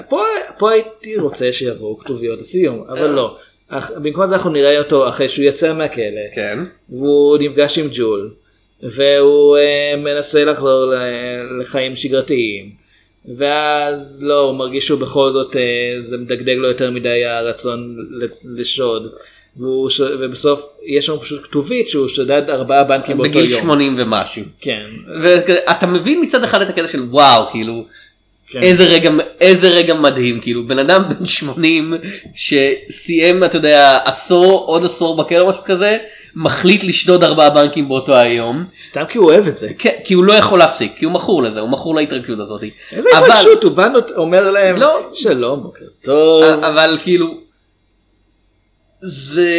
פה, 0.09 0.21
פה 0.59 0.71
הייתי 0.71 1.17
רוצה 1.17 1.53
שיבואו 1.53 1.99
כתוביות 1.99 2.41
הסיום 2.41 2.85
אבל 2.89 3.07
לא. 3.07 3.37
אך, 3.69 3.91
במקום 4.03 4.27
זה 4.27 4.35
אנחנו 4.35 4.51
נראה 4.51 4.79
אותו 4.79 5.09
אחרי 5.09 5.29
שהוא 5.29 5.45
יצא 5.45 5.75
מהכלא 5.75 6.35
כן. 6.35 6.59
והוא 6.89 7.39
נפגש 7.39 7.79
עם 7.79 7.89
ג'ול 7.93 8.31
והוא 8.83 9.57
אה, 9.57 9.95
מנסה 9.97 10.45
לחזור 10.45 10.85
ל- 10.85 11.61
לחיים 11.61 11.97
שגרתיים 11.97 12.71
ואז 13.39 14.23
לא 14.25 14.41
הוא 14.41 14.55
מרגיש 14.55 14.87
שהוא 14.87 15.01
בכל 15.01 15.31
זאת 15.31 15.57
אה, 15.57 15.63
זה 15.99 16.19
מדגדג 16.19 16.57
לו 16.57 16.69
יותר 16.69 16.91
מדי 16.91 17.25
הרצון 17.25 17.97
לשוד 18.57 19.13
והוא 19.57 19.91
ש... 19.91 20.01
ובסוף 20.01 20.79
יש 20.87 21.09
לנו 21.09 21.21
פשוט 21.21 21.45
כתובית 21.45 21.89
שהוא 21.89 22.09
שדד 22.09 22.43
ארבעה 22.51 22.85
בנקים 22.85 23.17
באותו 23.17 23.31
בגיל 23.31 23.51
יום. 23.51 23.61
80 23.61 23.97
ומשהו. 23.99 24.45
כן. 24.61 24.85
ואתה 25.23 25.87
מבין 25.87 26.21
מצד 26.23 26.45
אחד 26.45 26.63
את 26.63 26.69
הקטע 26.69 26.89
של 26.89 27.03
וואו 27.03 27.51
כאילו 27.51 27.85
כן. 28.53 28.63
איזה 28.63 28.85
רגע 28.85 29.11
איזה 29.41 29.69
רגע 29.69 29.95
מדהים 29.95 30.41
כאילו 30.41 30.67
בן 30.67 30.79
אדם 30.79 31.03
בן 31.09 31.27
80 31.27 31.95
שסיים 32.35 33.45
אתה 33.45 33.57
יודע 33.57 33.99
עשור 34.05 34.65
עוד 34.67 34.85
עשור 34.85 35.17
בכלא 35.17 35.49
משהו 35.49 35.63
כזה 35.65 35.99
מחליט 36.35 36.85
לשדוד 36.85 37.25
ארבעה 37.25 37.51
בנקים 37.51 37.89
באותו 37.89 38.17
היום 38.17 38.65
סתם 38.79 39.05
כי 39.09 39.19
הוא 39.19 39.27
אוהב 39.27 39.47
את 39.47 39.59
זה. 39.59 39.69
כן, 39.79 39.95
כי 40.05 40.15
הוא 40.15 40.25
לא 40.25 40.33
יכול 40.33 40.59
להפסיק 40.59 40.93
כי 40.97 41.05
הוא 41.05 41.13
מכור 41.13 41.43
לזה 41.43 41.61
הוא 41.61 41.71
מכור 41.71 41.95
להתרגשות 41.95 42.39
הזאת. 42.41 42.63
איזה 42.93 43.09
אבל- 43.19 43.31
התרגשות 43.31 43.65
הוא 43.65 43.73
בא 43.73 43.89
אומר 44.17 44.51
להם 44.51 44.77
לא. 44.77 45.11
שלום 45.15 45.63
בוקר 45.63 45.85
טוב. 46.05 46.43
אבל 46.45 46.99
כאילו 47.03 47.35
זה 49.03 49.51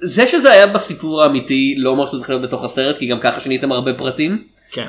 זה 0.00 0.26
שזה 0.26 0.50
היה 0.52 0.66
בסיפור 0.66 1.22
האמיתי 1.22 1.74
לא 1.78 1.90
אומר 1.90 2.06
שזה 2.06 2.16
צריך 2.18 2.30
להיות 2.30 2.42
בתוך 2.42 2.64
הסרט 2.64 2.98
כי 2.98 3.06
גם 3.06 3.20
ככה 3.20 3.40
שיניתם 3.40 3.72
הרבה 3.72 3.94
פרטים. 3.94 4.44
כן. 4.72 4.88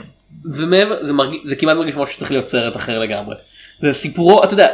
ומעבר 0.53 1.03
זה 1.03 1.13
מרגיש 1.13 1.39
זה 1.43 1.55
כמעט 1.55 1.77
מרגיש 1.77 1.93
כמו 1.93 2.07
שצריך 2.07 2.31
להיות 2.31 2.47
סרט 2.47 2.75
אחר 2.75 2.99
לגמרי. 2.99 3.35
זה 3.81 3.93
סיפורו 3.93 4.43
אתה 4.43 4.53
יודע 4.53 4.67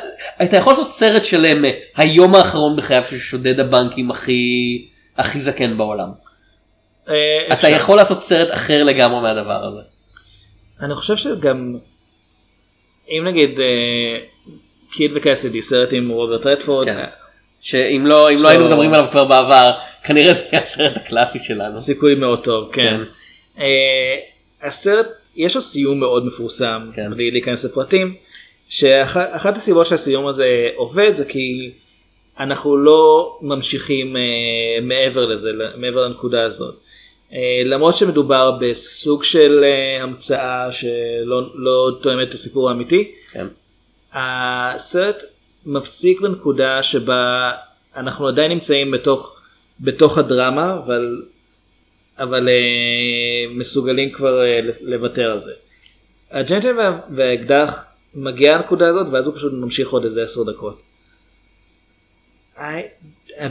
אתה 0.43 0.57
יכול 0.57 0.73
לעשות 0.73 0.91
סרט 0.91 1.25
שלם 1.25 1.65
אה, 1.65 1.71
היום 1.95 2.35
האחרון 2.35 2.75
בחייו 2.75 3.03
של 3.03 3.17
שודד 3.17 3.59
הבנקים 3.59 4.11
הכי 4.11 4.85
הכי 5.17 5.41
זקן 5.41 5.77
בעולם. 5.77 6.09
אה, 7.09 7.13
אתה 7.47 7.53
אפשר. 7.53 7.67
יכול 7.67 7.97
לעשות 7.97 8.23
סרט 8.23 8.53
אחר 8.53 8.83
לגמרי 8.83 9.21
מהדבר 9.21 9.65
הזה. 9.65 9.81
אני 10.81 10.95
חושב 10.95 11.17
שגם 11.17 11.77
אם 13.09 13.23
נגיד 13.27 13.59
אה, 13.59 14.17
קיד 14.91 15.11
וקסידי 15.15 15.61
סרט 15.61 15.93
עם 15.93 16.09
רוברט 16.09 16.45
רדפורד 16.45 16.87
כן. 16.87 17.03
שאם 17.61 18.03
לא 18.05 18.31
אם 18.31 18.37
לא 18.43 18.47
היינו 18.49 18.65
מדברים 18.65 18.93
עליו 18.93 19.07
כבר 19.11 19.25
בעבר 19.25 19.71
כנראה 20.03 20.33
זה 20.33 20.43
היה 20.51 20.61
הסרט 20.61 20.97
הקלאסי 20.97 21.39
שלנו. 21.39 21.75
סיכוי 21.75 22.15
מאוד 22.15 22.43
טוב 22.43 22.69
כן. 22.73 22.97
כן. 22.97 23.61
אה, 23.61 24.15
הסרט 24.67 25.07
יש 25.36 25.56
לו 25.56 25.62
סיום 25.62 26.00
מאוד 26.00 26.26
מפורסם 26.26 26.89
כן. 26.95 27.12
בלי 27.12 27.32
להיכנס 27.32 27.65
לפרטים 27.65 28.15
שאחת 28.69 29.58
הסיבות 29.58 29.86
שהסיום 29.86 30.28
הזה 30.28 30.69
עובד 30.76 31.15
זה 31.15 31.26
כי 31.26 31.71
אנחנו 32.39 32.78
לא 32.78 33.38
ממשיכים 33.41 34.17
אה, 34.17 34.21
מעבר 34.82 35.26
לזה 35.26 35.52
מעבר 35.78 36.08
לנקודה 36.08 36.43
הזאת. 36.43 36.76
אה, 37.34 37.62
למרות 37.65 37.95
שמדובר 37.95 38.58
בסוג 38.62 39.24
של 39.24 39.63
אה, 39.63 40.04
המצאה 40.04 40.71
שלא 40.71 41.50
לא 41.56 41.91
תואמת 42.02 42.28
את 42.28 42.34
הסיפור 42.34 42.69
האמיתי 42.69 43.12
כן. 43.32 43.48
הסרט 44.13 45.24
מפסיק 45.65 46.21
בנקודה 46.21 46.84
שבה 46.84 47.52
אנחנו 47.95 48.28
עדיין 48.28 48.52
נמצאים 48.52 48.91
בתוך 48.91 49.39
בתוך 49.80 50.17
הדרמה 50.17 50.74
אבל 50.86 51.21
אבל 52.19 52.49
אה, 52.49 52.54
מסוגלים 53.56 54.12
כבר 54.12 54.43
אה, 54.45 54.60
לוותר 54.82 55.32
על 55.32 55.39
זה. 55.39 55.51
הג'נטל 56.32 56.78
וה- 56.78 56.99
והאקדח 57.15 57.86
מגיע 58.15 58.58
לנקודה 58.58 58.88
הזאת 58.88 59.08
ואז 59.12 59.28
הוא 59.28 59.36
פשוט 59.36 59.54
ממשיך 59.54 59.89
עוד 59.89 60.04
איזה 60.04 60.23
עשר 60.23 60.43
דקות. 60.43 60.82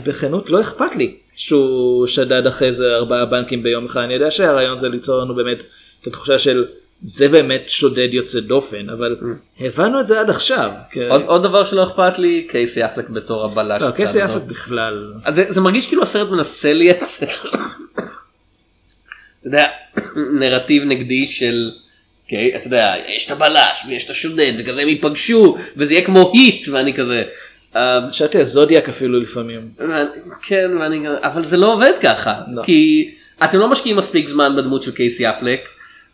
בכנות 0.05 0.49
לא 0.49 0.61
אכפת 0.61 0.95
לי 0.95 1.15
שהוא 1.35 2.07
שדד 2.07 2.47
אחרי 2.47 2.71
זה 2.71 2.95
ארבעה 2.95 3.25
בנקים 3.25 3.63
ביום 3.63 3.85
אחד 3.85 4.01
אני 4.01 4.13
יודע 4.13 4.31
שהרעיון 4.31 4.77
זה 4.77 4.89
ליצור 4.89 5.21
לנו 5.21 5.35
באמת 5.35 5.57
את 6.01 6.07
התחושה 6.07 6.39
של 6.39 6.65
זה 7.01 7.29
באמת 7.29 7.63
שודד 7.69 8.13
יוצא 8.13 8.39
דופן 8.39 8.89
אבל 8.89 9.15
הבנו 9.59 9.99
את 9.99 10.07
זה 10.07 10.19
עד 10.21 10.29
עכשיו. 10.29 10.71
עוד 11.25 11.43
דבר 11.43 11.63
שלא 11.65 11.83
אכפת 11.83 12.19
לי 12.19 12.47
קייסי 12.49 12.85
אפלק 12.85 13.09
בתור 13.09 13.45
הבלש. 13.45 13.81
לא, 13.81 13.91
קייסי. 13.91 14.25
אפלק 14.25 14.41
בכלל. 14.41 15.13
זה 15.49 15.61
מרגיש 15.61 15.87
כאילו 15.87 16.01
הסרט 16.03 16.29
מנסה 16.29 16.73
לייצר 16.73 17.25
אתה 19.47 19.55
יודע, 19.55 19.67
נרטיב 20.39 20.83
נגדי 20.83 21.25
של 21.25 21.71
אוקיי, 22.25 22.55
אתה 22.55 22.67
יודע 22.67 22.93
יש 23.07 23.25
את 23.25 23.31
הבלש 23.31 23.85
ויש 23.87 24.05
את 24.05 24.09
השודד 24.09 24.53
וכזה 24.57 24.81
הם 24.81 24.87
ייפגשו 24.87 25.55
וזה 25.77 25.93
יהיה 25.93 26.05
כמו 26.05 26.31
היט 26.33 26.67
ואני 26.71 26.93
כזה. 26.93 27.23
אה, 27.75 27.99
חשבתי 28.09 28.37
על 28.37 28.43
זודיאק 28.43 28.89
אפילו 28.89 29.19
לפעמים. 29.19 29.69
כן 30.41 30.71
ואני 30.79 31.07
אבל 31.23 31.45
זה 31.45 31.57
לא 31.57 31.73
עובד 31.73 31.91
ככה 32.01 32.33
לא. 32.53 32.63
כי 32.63 33.11
אתם 33.43 33.59
לא 33.59 33.67
משקיעים 33.67 33.97
מספיק 33.97 34.27
זמן 34.27 34.55
בדמות 34.55 34.83
של 34.83 34.91
קייסי 34.91 35.29
אפלק. 35.29 35.67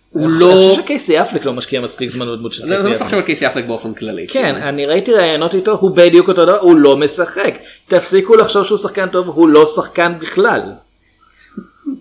הוא 0.10 0.26
אני 0.26 0.34
לא. 0.39 0.70
חושב 0.70 0.82
שקייסי 0.82 1.22
אפלק 1.22 1.46
לא 1.46 1.54
משקיע 1.54 1.82
מספיק 1.82 2.10
זמן 2.10 2.26
בדמות 2.26 2.54
של 2.54 2.62
זה 2.62 2.67
זה 2.67 2.74
קייסי 2.76 2.88
מה 2.89 2.94
שאתה 2.94 3.06
אפלק. 3.06 3.06
חושב 3.06 3.17
על 3.17 3.24
קייסי 3.24 3.48
אפלק 3.48 3.65
באופן 3.65 3.94
כללי. 3.94 4.28
כן, 4.28 4.56
אני 4.56 4.86
ראיתי 4.86 5.13
ראיונות 5.13 5.56
איתו, 5.56 5.72
הוא 5.72 5.91
בדיוק 5.96 6.28
אותו 6.28 6.46
דבר, 6.46 6.60
הוא 6.60 6.76
לא 6.76 6.98
משחק. 6.98 7.54
תפסיקו 7.88 8.36
לחשוב 8.36 8.63
שהוא 8.63 8.78
שחקן 8.78 9.10
טוב, 9.10 9.28
הוא 9.28 9.50
לא 9.50 9.67
שחקן 9.67 10.13
בכלל. 10.20 10.62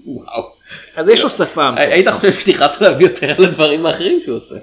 וואו. 0.07 0.60
אז 0.96 1.09
יש 1.09 1.22
לו 1.22 1.31
שפם. 1.31 1.74
היית 1.76 2.09
חושב 2.09 2.33
שתכעס 2.33 2.83
עליו 2.83 3.03
יותר 3.03 3.35
על 3.38 3.44
הדברים 3.44 3.87
האחרים 3.87 4.20
שהוא 4.24 4.37
עושה. 4.37 4.55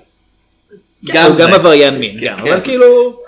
הוא 1.02 1.12
גם 1.14 1.38
זה. 1.38 1.56
עבריין 1.56 1.98
מין, 1.98 2.20
כן, 2.20 2.26
גם, 2.28 2.38
כן. 2.38 2.52
אבל 2.52 2.62
כאילו, 2.64 3.20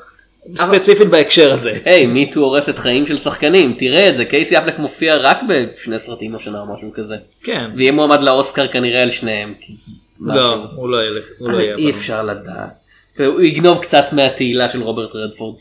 ספציפית 0.55 1.07
בהקשר 1.07 1.53
הזה. 1.53 1.79
היי 1.85 2.05
מיטו 2.05 2.39
הורסת 2.39 2.77
חיים 2.77 3.05
של 3.05 3.17
שחקנים 3.17 3.75
תראה 3.77 4.09
את 4.09 4.15
זה 4.15 4.25
קייסי 4.25 4.57
אפלק 4.57 4.79
מופיע 4.79 5.17
רק 5.17 5.37
בשני 5.49 5.99
סרטים 5.99 6.35
השנה 6.35 6.61
או 6.61 6.75
משהו 6.75 6.91
כזה 6.93 7.15
כן. 7.43 7.69
ויהיה 7.75 7.91
מועמד 7.91 8.23
לאוסקר 8.23 8.67
כנראה 8.67 9.03
על 9.03 9.11
שניהם. 9.11 9.53
לא. 10.21 10.55
הוא 10.75 10.89
לא 10.89 10.97
ילך, 11.03 11.25
הוא 11.39 11.49
לא 11.49 11.57
יהיה. 11.57 11.75
אי 11.75 11.89
אפשר 11.91 12.23
לדעת. 12.23 12.69
הוא 13.17 13.41
יגנוב 13.41 13.81
קצת 13.81 14.05
מהתהילה 14.11 14.69
של 14.69 14.81
רוברט 14.81 15.15
רדפורד. 15.15 15.55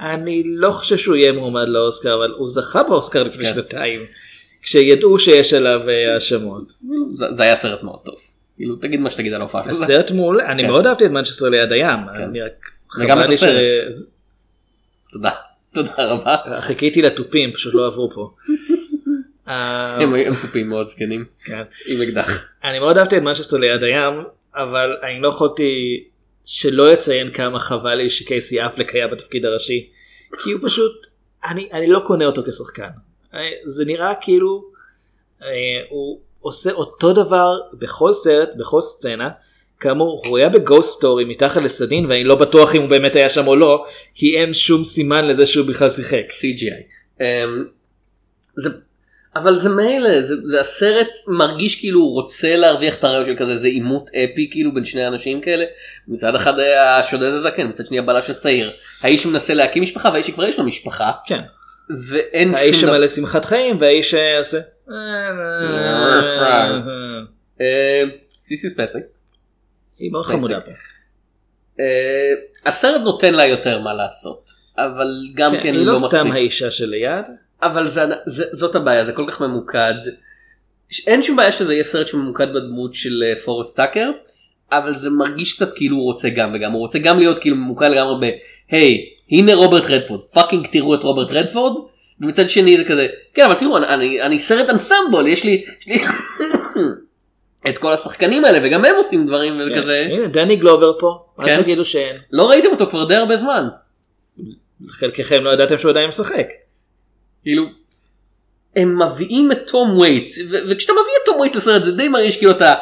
אני 0.00 0.42
לא 0.46 0.70
חושב 0.70 0.96
שהוא 0.96 1.16
יהיה 1.16 1.32
מועמד 1.32 1.68
לאוסקר, 1.68 2.14
אבל 2.14 2.34
הוא 2.36 2.48
זכה 2.48 2.82
באוסקר 2.82 3.22
לפני 3.22 3.44
כן. 3.44 3.54
שנתיים. 3.54 4.00
כשידעו 4.66 5.18
שיש 5.18 5.54
עליו 5.54 5.88
אה, 5.88 6.14
האשמות. 6.14 6.72
זה 7.14 7.26
זה 7.34 7.42
היה 7.42 7.56
סרט 7.56 7.82
מאוד 7.82 8.00
טוב. 8.04 8.16
כאילו 8.56 8.76
תגיד 8.76 9.00
מה 9.00 9.10
שתגיד 9.10 9.32
על 9.32 9.40
ההופעה 9.40 9.64
של 9.64 9.72
זה. 9.72 9.84
הסרט 9.84 10.10
מעולה, 10.10 10.46
אני 10.52 10.62
כן. 10.62 10.68
מאוד 10.68 10.86
אהבתי 10.86 11.06
את 11.06 11.10
מנצ'סטר 11.10 11.48
ליד 11.48 11.72
הים. 11.72 11.98
אני 12.14 12.42
רק 12.42 12.70
חבל 12.90 13.24
את 13.24 13.28
לי. 13.28 13.36
ש- 13.38 13.42
תודה. 15.12 15.30
תודה 15.74 15.92
רבה. 15.98 16.36
חיכיתי 16.60 17.02
לתופים, 17.02 17.52
פשוט 17.52 17.74
לא 17.74 17.86
עברו 17.86 18.10
פה. 18.14 18.30
אה, 19.48 20.02
הם 20.02 20.34
תופים 20.42 20.68
מאוד 20.68 20.86
זקנים. 20.86 21.24
כן. 21.44 21.62
עם 21.86 22.02
אקדח. 22.02 22.48
אני 22.64 22.78
מאוד 22.78 22.98
אהבתי 22.98 23.16
את 23.16 23.22
מנצ'סטר 23.22 23.56
ליד 23.56 23.82
הים, 23.82 24.24
אבל 24.54 24.96
אני 25.02 25.20
לא 25.20 25.28
יכולתי 25.28 26.04
שלא 26.44 26.88
לציין 26.88 27.32
כמה 27.32 27.58
חבל 27.58 27.94
לי 27.94 28.08
שקייסי 28.10 28.66
אפלק 28.66 28.94
היה 28.94 29.08
בתפקיד 29.08 29.44
הראשי, 29.44 29.88
כי 30.42 30.50
הוא 30.52 30.60
פשוט, 30.64 31.06
אני, 31.50 31.68
אני 31.72 31.86
לא 31.86 32.00
קונה 32.00 32.24
אותו 32.24 32.42
כשחקן. 32.48 32.88
אה, 33.34 33.40
זה 33.64 33.84
נראה 33.84 34.14
כאילו 34.20 34.64
אה, 35.42 35.48
הוא 35.88 36.18
עושה 36.40 36.72
אותו 36.72 37.12
דבר 37.12 37.60
בכל 37.72 38.12
סרט, 38.12 38.48
בכל 38.56 38.80
סצנה. 38.80 39.28
כאמור, 39.80 40.22
הוא 40.26 40.38
היה 40.38 40.48
בגוסט 40.48 40.98
סטורי 40.98 41.24
מתחת 41.24 41.62
לסדין 41.62 42.06
ואני 42.06 42.24
לא 42.24 42.34
בטוח 42.34 42.74
אם 42.74 42.80
הוא 42.80 42.90
באמת 42.90 43.16
היה 43.16 43.30
שם 43.30 43.46
או 43.46 43.56
לא, 43.56 43.86
כי 44.14 44.36
אין 44.36 44.54
שום 44.54 44.84
סימן 44.84 45.28
לזה 45.28 45.46
שהוא 45.46 45.66
בכלל 45.66 45.90
שיחק. 45.90 46.24
CGI. 46.30 46.82
אמ, 47.20 47.64
זה 48.56 48.70
אבל 49.36 49.58
זה 49.58 49.68
מילא 49.68 50.20
זה, 50.20 50.34
זה 50.44 50.60
הסרט 50.60 51.08
מרגיש 51.26 51.80
כאילו 51.80 52.00
הוא 52.00 52.14
רוצה 52.14 52.56
להרוויח 52.56 52.96
את 52.96 53.04
הרעיון 53.04 53.26
של 53.26 53.36
כזה 53.36 53.56
זה 53.56 53.66
עימות 53.66 54.10
אפי 54.10 54.48
כאילו 54.50 54.74
בין 54.74 54.84
שני 54.84 55.06
אנשים 55.06 55.40
כאלה 55.40 55.64
מצד 56.08 56.34
אחד 56.34 56.54
השודד 57.00 57.32
הזקן 57.32 57.68
מצד 57.68 57.86
שני 57.86 57.98
הבלש 57.98 58.30
הצעיר 58.30 58.72
האיש 59.00 59.22
שמנסה 59.22 59.54
להקים 59.54 59.82
משפחה 59.82 60.08
והאיש 60.08 60.26
שכבר 60.26 60.44
יש 60.44 60.58
לו 60.58 60.64
משפחה 60.64 61.12
כן. 61.26 61.40
ואין 62.10 62.54
האיש 62.54 62.76
שום 62.76 62.88
דבר- 62.88 62.96
שמלא 62.96 63.08
שמחת 63.08 63.44
חיים 63.44 63.80
והאיש 63.80 64.10
שעושה... 64.10 64.58
אה, 67.60 68.02
סיסי 68.42 68.80
ספייסק 68.80 69.00
היא 69.98 70.12
מאוד 70.12 70.24
ספייסק. 70.24 70.40
חמודה 70.40 70.60
פה. 70.60 70.70
אה, 71.80 72.32
הסרט 72.66 73.00
נותן 73.00 73.34
לה 73.34 73.46
יותר 73.46 73.80
מה 73.80 73.94
לעשות 73.94 74.50
אבל 74.78 75.08
גם 75.34 75.52
כן, 75.52 75.62
כן, 75.62 75.74
היא 75.74 75.86
לא 75.86 75.94
מספיק. 75.94 76.08
סתם 76.08 76.32
האישה 76.32 76.70
שליד. 76.70 77.24
אבל 77.62 77.88
זה, 77.88 78.02
זה, 78.26 78.44
זאת 78.52 78.74
הבעיה 78.74 79.04
זה 79.04 79.12
כל 79.12 79.24
כך 79.28 79.40
ממוקד. 79.40 79.94
אין 81.06 81.22
שום 81.22 81.36
בעיה 81.36 81.52
שזה 81.52 81.72
יהיה 81.74 81.84
סרט 81.84 82.06
שממוקד 82.06 82.48
בדמות 82.54 82.94
של 82.94 83.22
אה, 83.26 83.36
פורסט 83.36 83.76
טאקר 83.76 84.10
אבל 84.72 84.96
זה 84.96 85.10
מרגיש 85.10 85.52
קצת 85.52 85.72
כאילו 85.72 85.96
הוא 85.96 86.04
רוצה 86.04 86.28
גם 86.28 86.52
וגם 86.54 86.72
הוא 86.72 86.80
רוצה 86.80 86.98
גם 86.98 87.18
להיות 87.18 87.38
כאילו 87.38 87.56
ממוקד 87.56 87.86
לגמרי 87.86 88.14
בהיי 88.70 89.04
הנה 89.30 89.54
רוברט 89.54 89.84
רדפורד 89.88 90.20
fucking 90.22 90.66
תראו 90.66 90.94
את 90.94 91.02
רוברט 91.02 91.30
רדפורד 91.32 91.80
ומצד 92.20 92.50
שני 92.50 92.76
זה 92.76 92.84
כזה 92.84 93.06
כן 93.34 93.44
אבל 93.44 93.54
תראו 93.54 93.76
אני, 93.76 93.86
אני, 93.88 94.22
אני 94.22 94.38
סרט 94.38 94.70
אנסמבל 94.70 95.26
יש 95.28 95.44
לי, 95.44 95.64
יש 95.80 95.86
לי 95.86 95.98
את 97.68 97.78
כל 97.78 97.92
השחקנים 97.92 98.44
האלה 98.44 98.58
וגם 98.62 98.84
הם 98.84 98.94
עושים 98.96 99.26
דברים 99.26 99.60
וכזה 99.60 100.06
הנה 100.10 100.26
דני 100.26 100.56
גלובר 100.56 100.98
פה. 101.00 101.24
כן. 101.36 101.48
אל 101.48 101.62
תגידו 101.62 101.84
שאין. 101.84 102.16
לא 102.32 102.50
ראיתם 102.50 102.68
אותו 102.68 102.86
כבר 102.86 103.04
די 103.04 103.14
הרבה 103.14 103.36
זמן 103.36 103.68
חלקכם 104.88 105.44
לא 105.44 105.50
ידעתם 105.50 105.78
שהוא 105.78 105.90
עדיין 105.90 106.08
משחק. 106.08 106.46
כאילו 107.42 107.64
הם 108.76 109.02
מביאים 109.02 109.52
את 109.52 109.66
תום 109.66 109.98
וייטס 109.98 110.38
וכשאתה 110.68 110.92
מביא 110.92 111.12
את 111.22 111.26
תום 111.26 111.40
וייטס 111.40 111.56
לסרט 111.56 111.84
זה 111.84 111.92
די 111.92 112.08
מרגיש 112.08 112.36
כאילו 112.36 112.50
אתה 112.50 112.74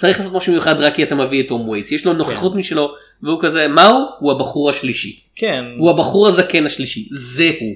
צריך 0.00 0.18
לעשות 0.18 0.32
משהו 0.32 0.52
מיוחד 0.52 0.80
רק 0.80 0.94
כי 0.94 1.02
אתה 1.02 1.14
מביא 1.14 1.42
את 1.42 1.48
תום 1.48 1.68
וייטס 1.68 1.92
יש 1.92 2.06
לו 2.06 2.12
נוכחות 2.12 2.54
משלו 2.54 2.94
והוא 3.22 3.38
כזה 3.42 3.68
מהו 3.68 4.04
הוא 4.18 4.32
הבחור 4.32 4.70
השלישי 4.70 5.16
כן. 5.36 5.64
הוא 5.78 5.90
הבחור 5.90 6.28
הזקן 6.28 6.66
השלישי 6.66 7.08
זה 7.12 7.50
הוא. 7.60 7.74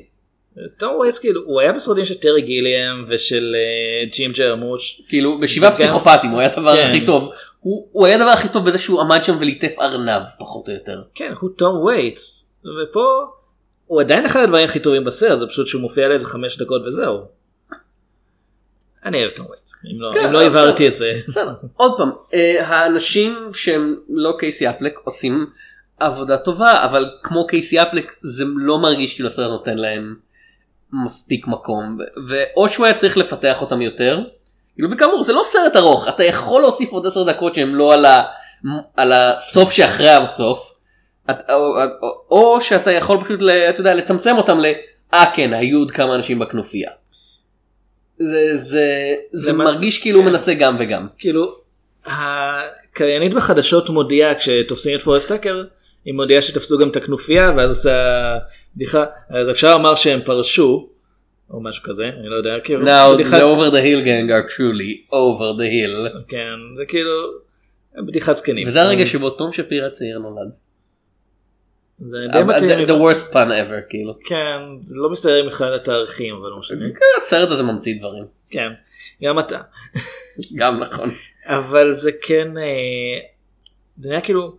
תום 0.78 0.94
וייטס 0.96 1.18
כאילו 1.18 1.40
הוא 1.44 1.60
היה 1.60 1.72
בסרטים 1.72 2.04
של 2.04 2.14
טרי 2.14 2.42
גיליאם 2.42 3.04
ושל 3.08 3.54
אה, 3.56 4.10
ג'ים 4.16 4.32
ג'רמוש. 4.32 5.02
כאילו 5.08 5.40
בשבעה 5.40 5.70
וגם- 5.70 5.78
פסיכופטים 5.78 6.30
הוא 6.30 6.40
היה 6.40 6.48
הדבר 6.56 6.76
כן. 6.76 6.86
הכי 6.88 7.06
טוב 7.06 7.32
הוא, 7.60 7.86
הוא 7.92 8.06
היה 8.06 8.16
הדבר 8.16 8.28
הכי 8.30 8.48
טוב 8.48 8.64
בזה 8.66 8.78
שהוא 8.78 9.00
עמד 9.00 9.24
שם 9.24 9.36
וליטף 9.40 9.74
ארנב 9.80 10.22
פחות 10.38 10.68
או 10.68 10.74
יותר. 10.74 11.02
כן 11.14 11.32
הוא 11.40 11.50
תום 11.56 11.76
וייטס. 11.76 12.54
ופה 12.64 13.00
הוא 13.86 14.00
עדיין 14.00 14.24
אחד 14.24 14.42
הדברים 14.42 14.64
הכי 14.64 14.80
טובים 14.80 15.04
בסרט 15.04 15.38
זה 15.40 15.46
פשוט 15.46 15.66
שהוא 15.66 15.82
מופיע 15.82 16.08
לאיזה 16.08 16.26
חמש 16.26 16.58
דקות 16.58 16.82
וזהו. 16.86 17.18
אני 19.04 19.20
אוהב 19.22 19.30
תום 19.30 19.46
וייטס. 19.50 19.74
אם 19.92 20.00
לא- 20.00 20.10
כן, 20.14 20.32
לא 20.32 20.38
אבל 20.38 20.46
הבהרתי. 20.46 20.88
את 20.88 20.96
זה. 20.96 21.12
בסדר 21.26 21.54
עוד 21.76 21.96
פעם 21.96 22.10
אה, 22.34 22.66
האנשים 22.66 23.50
שהם 23.54 23.96
לא 24.08 24.32
קייסי 24.38 24.70
אפלק 24.70 25.00
עושים 25.04 25.46
עבודה 26.00 26.38
טובה 26.38 26.84
אבל 26.84 27.10
כמו 27.22 27.46
קייסי 27.46 27.82
אפלק 27.82 28.12
זה 28.22 28.44
לא 28.56 28.78
מרגיש 28.78 29.14
כאילו 29.14 29.28
הסרט 29.28 29.50
נותן 29.50 29.78
להם 29.78 30.14
מספיק 31.04 31.46
מקום 31.46 31.98
ואו 32.28 32.68
שהוא 32.68 32.86
היה 32.86 32.94
צריך 32.94 33.16
לפתח 33.16 33.60
אותם 33.60 33.80
יותר 33.82 34.20
כאילו 34.74 34.90
וכאמור 34.90 35.22
זה 35.22 35.32
לא 35.32 35.40
סרט 35.44 35.76
ארוך 35.76 36.08
אתה 36.08 36.24
יכול 36.24 36.62
להוסיף 36.62 36.92
עוד 36.92 37.06
עשר 37.06 37.22
דקות 37.22 37.54
שהם 37.54 37.74
לא 37.74 37.94
על, 37.94 38.04
ה, 38.04 38.22
על 38.96 39.12
הסוף 39.12 39.72
שאחרי 39.72 40.10
הסוף 40.10 40.74
את, 41.30 41.50
או, 41.50 41.54
או, 42.02 42.26
או 42.30 42.60
שאתה 42.60 42.92
יכול 42.92 43.24
פשוט 43.24 43.40
אתה 43.68 43.80
יודע, 43.80 43.94
לצמצם 43.94 44.36
אותם 44.36 44.58
ל... 44.58 44.66
אה 45.14 45.24
כן 45.34 45.52
היו 45.52 45.78
עוד 45.78 45.90
כמה 45.90 46.14
אנשים 46.14 46.38
בכנופיה. 46.38 46.90
זה, 48.18 48.56
זה, 48.56 48.86
זה 49.32 49.52
למעשה- 49.52 49.72
מרגיש 49.74 49.98
כאילו 50.02 50.18
הוא 50.18 50.24
כן. 50.26 50.30
מנסה 50.32 50.54
גם 50.54 50.76
וגם. 50.78 51.06
כאילו 51.18 51.54
הקריינית 52.06 53.34
בחדשות 53.34 53.90
מודיעה 53.90 54.34
כשתופסים 54.34 54.96
את 54.98 55.02
פורסט 55.02 55.28
טאקר 55.28 55.64
היא 56.04 56.14
מודיעה 56.14 56.42
שתפסו 56.42 56.78
גם 56.78 56.88
את 56.88 56.96
הכנופיה 56.96 57.52
ואז 57.56 57.68
עושה 57.70 58.36
בדיחה 58.76 59.04
אז 59.30 59.50
אפשר 59.50 59.72
לומר 59.76 59.94
שהם 59.94 60.20
פרשו 60.24 60.88
או 61.50 61.60
משהו 61.62 61.82
כזה 61.82 62.04
אני 62.20 62.26
לא 62.28 62.34
יודע 62.36 62.60
כאילו 62.60 62.82
Now 62.86 63.14
בדיחת- 63.14 63.38
the 63.40 63.42
over 63.42 63.70
the 63.72 63.80
hill 63.84 64.04
gang 64.06 64.30
are 64.30 64.50
truly 64.54 65.12
over 65.12 65.58
the 65.60 65.88
hill. 65.88 66.18
כן 66.28 66.48
זה 66.76 66.82
כאילו 66.88 67.10
בדיחת 68.06 68.36
זקנים 68.36 68.68
וזה 68.68 68.82
הרגע 68.82 69.06
שבו 69.06 69.30
תום 69.30 69.52
שפירא 69.52 69.88
צעיר 69.88 70.18
נולד. 70.18 70.56
זה 71.98 72.18
די 72.32 72.42
מתאים 72.42 72.88
the 72.88 73.00
worst 73.00 73.32
pun 73.32 73.48
ever 73.48 73.88
כאילו. 73.88 74.14
כן 74.24 74.80
זה 74.80 74.94
לא 74.98 75.10
מסתדר 75.10 75.34
עם 75.34 75.48
אחד 75.48 75.72
התאריכים 75.72 76.34
אבל 76.34 76.48
לא 76.50 76.58
משנה 76.58 76.84
כן, 76.94 77.22
הסרט 77.22 77.50
הזה 77.50 77.62
ממציא 77.62 77.98
דברים. 77.98 78.24
כן 78.50 78.68
גם 79.22 79.38
אתה 79.38 79.60
גם 80.54 80.80
נכון. 80.80 81.10
אבל 81.46 81.92
זה 81.92 82.10
כן 82.22 82.58
אה, 82.58 83.18
זה 83.98 84.08
נהיה 84.08 84.20
כאילו 84.20 84.56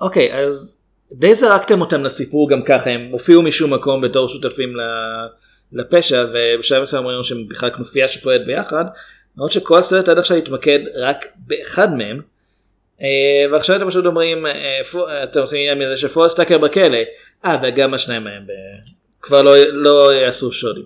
אוקיי 0.00 0.34
אז 0.34 0.82
די 1.12 1.34
זרקתם 1.34 1.80
אותם 1.80 2.04
לסיפור 2.04 2.50
גם 2.50 2.62
ככה 2.62 2.90
הם 2.90 3.08
הופיעו 3.12 3.42
משום 3.42 3.74
מקום 3.74 4.00
בתור 4.00 4.28
שותפים 4.28 4.74
לפשע 5.72 6.26
ובשלב 6.32 6.82
מסוים 6.82 7.06
ראינו 7.06 7.24
שהם 7.24 7.48
בכלל 7.48 7.70
כנופיה 7.70 8.08
שפועלת 8.08 8.46
ביחד 8.46 8.84
למרות 9.36 9.52
שכל 9.52 9.78
הסרט 9.78 10.08
עד 10.08 10.18
עכשיו 10.18 10.36
התמקד 10.36 10.78
רק 10.94 11.26
באחד 11.36 11.94
מהם 11.94 12.20
ועכשיו 13.52 13.76
אתם 13.76 13.88
פשוט 13.88 14.06
אומרים 14.06 14.46
אה, 14.46 15.24
אתם 15.24 15.40
עושים 15.40 15.58
עניין 15.58 15.78
מזה 15.78 16.00
שפורסט 16.00 16.36
טאקר 16.36 16.58
בכלא 16.58 16.98
אה 17.44 17.56
וגם 17.62 17.94
השניים 17.94 18.24
מהם 18.24 18.46
כבר 19.22 19.42
לא, 19.42 19.56
לא 19.72 20.14
יעשו 20.14 20.52
שודים. 20.52 20.84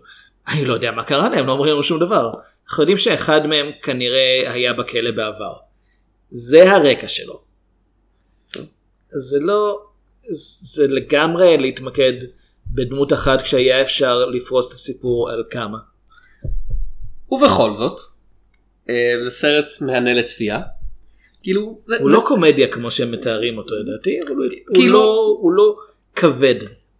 אני 0.48 0.64
לא 0.64 0.74
יודע 0.74 0.90
מה 0.90 1.04
קרה 1.04 1.28
להם 1.28 1.46
לא 1.46 1.52
אומרים 1.52 1.72
לנו 1.72 1.82
שום 1.82 2.00
דבר. 2.00 2.32
אנחנו 2.68 2.82
יודעים 2.82 2.98
שאחד 2.98 3.46
מהם 3.46 3.70
כנראה 3.82 4.52
היה 4.52 4.72
בכלא 4.72 5.10
בעבר. 5.10 5.54
זה 6.30 6.72
הרקע 6.72 7.08
שלו. 7.08 7.42
זה 9.10 9.38
לא 9.40 9.80
זה 10.28 10.86
לגמרי 10.86 11.58
להתמקד 11.58 12.12
בדמות 12.66 13.12
אחת 13.12 13.42
כשהיה 13.42 13.82
אפשר 13.82 14.24
לפרוס 14.24 14.68
את 14.68 14.72
הסיפור 14.72 15.30
על 15.30 15.44
כמה. 15.50 15.78
ובכל 17.30 17.70
זאת. 17.76 18.00
אה, 18.88 19.24
זה 19.24 19.30
סרט 19.30 19.74
מהנה 19.80 20.14
לצפייה. 20.14 20.60
כאילו. 21.46 21.78
זה- 21.86 21.96
הוא 22.00 22.08
זה- 22.10 22.16
לא 22.16 22.22
קומדיה 22.26 22.66
כמו 22.68 22.90
שהם 22.90 23.12
מתארים 23.12 23.58
אותו 23.58 23.74
לדעתי 23.74 24.18
אבל 24.26 24.34
הוא- 24.36 24.44
הוא 24.68 24.74
כאילו- 24.74 24.92
לא- 24.98 25.36
הוא 25.40 25.52
לא 25.52 25.76
כבד. 26.14 26.54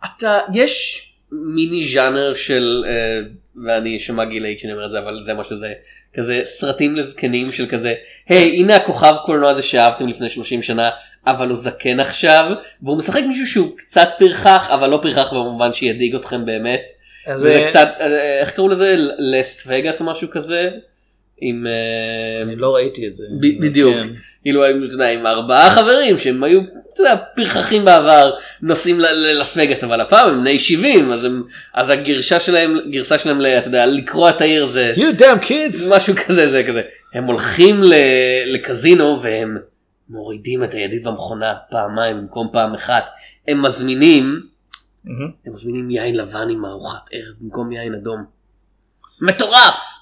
אתה 0.05 0.39
יש 0.55 1.03
מיני 1.33 1.83
ז'אנר 1.85 2.35
של 2.35 2.85
אה, 2.89 3.21
ואני 3.67 3.97
אשמע 3.97 4.25
גילי 4.25 4.55
כשאני 4.59 4.73
אומר 4.73 4.87
את 4.87 4.91
זה 4.91 4.99
אבל 4.99 5.23
זה 5.25 5.35
מה 5.35 5.45
שזה 5.45 5.73
כזה 6.15 6.41
סרטים 6.45 6.97
לזקנים 6.97 7.53
של 7.53 7.67
כזה 7.67 7.95
היי 8.29 8.57
הנה 8.57 8.77
הכוכב 8.77 9.15
קולנוע 9.27 9.51
הזה 9.51 9.63
שאהבתם 9.63 10.09
לפני 10.09 10.29
30 10.29 10.63
שנה 10.63 10.91
אבל 11.27 11.49
הוא 11.49 11.57
זקן 11.57 12.01
עכשיו 12.01 12.51
והוא 12.83 12.99
משחק 12.99 13.23
מישהו 13.29 13.47
שהוא 13.47 13.77
קצת 13.79 14.09
פרחח 14.19 14.69
אבל 14.71 14.91
לא 14.91 14.99
פרחח 15.03 15.33
במובן 15.33 15.73
שידאיג 15.73 16.15
אתכם 16.15 16.47
באמת. 16.47 16.83
אז 17.27 17.41
וזה 17.41 17.55
אה, 17.55 17.71
קצת 17.71 17.89
אה, 18.01 18.41
איך 18.41 18.51
קראו 18.51 18.69
לזה 18.69 18.95
לסט 19.19 19.63
וגאס 19.67 20.01
או 20.01 20.07
משהו 20.07 20.29
כזה. 20.31 20.71
עם 21.41 21.67
אה, 21.67 22.43
אני 22.43 22.57
לא 22.57 22.75
ראיתי 22.75 23.07
את 23.07 23.15
זה. 23.15 23.27
בדיוק. 23.41 23.97
כאילו 24.43 24.65
הם, 24.65 24.85
אתה 24.85 24.95
יודע, 24.95 25.11
עם 25.11 25.27
ארבעה 25.27 25.71
חברים 25.71 26.19
שהם 26.19 26.45
היו 26.45 26.61
אתה 26.95 27.01
יודע, 27.01 27.17
פרחחים 27.37 27.85
בעבר 27.85 28.33
נוסעים 28.63 29.01
ללס 29.01 29.57
וגאס 29.57 29.85
אבל 29.85 30.01
הפעם 30.01 30.29
הם 30.29 30.41
בני 30.41 30.59
70 30.59 31.13
אז, 31.13 31.25
הם, 31.25 31.43
אז 31.75 31.91
הגרשה 31.91 32.41
שלהם 32.41 32.77
גרסה 32.91 33.19
שלהם 33.19 33.41
אתה 33.59 33.69
יודע, 33.69 33.87
לקרוע 33.87 34.31
את 34.31 34.41
העיר 34.41 34.67
זה 34.67 34.93
You 34.97 35.21
damn 35.21 35.45
kids. 35.45 35.97
משהו 35.97 36.15
כזה 36.27 36.51
זה 36.51 36.65
כזה 36.69 36.83
הם 37.15 37.25
הולכים 37.25 37.81
לקזינו 38.47 39.21
והם 39.23 39.57
מורידים 40.09 40.65
את 40.65 40.75
הידית 40.75 41.03
במכונה 41.03 41.55
פעמיים 41.71 42.21
במקום 42.21 42.49
פעם 42.53 42.75
אחת 42.75 43.11
הם 43.49 43.63
מזמינים 43.63 44.41
מהמם. 45.05 45.31
הם 45.47 45.53
מזמינים 45.53 45.91
יין 45.91 46.17
לבן 46.17 46.49
עם 46.51 46.65
ארוחת 46.65 47.09
ערב 47.13 47.35
במקום 47.41 47.73
יין 47.73 47.95
אדום. 47.95 48.25
מטורף! 49.21 49.96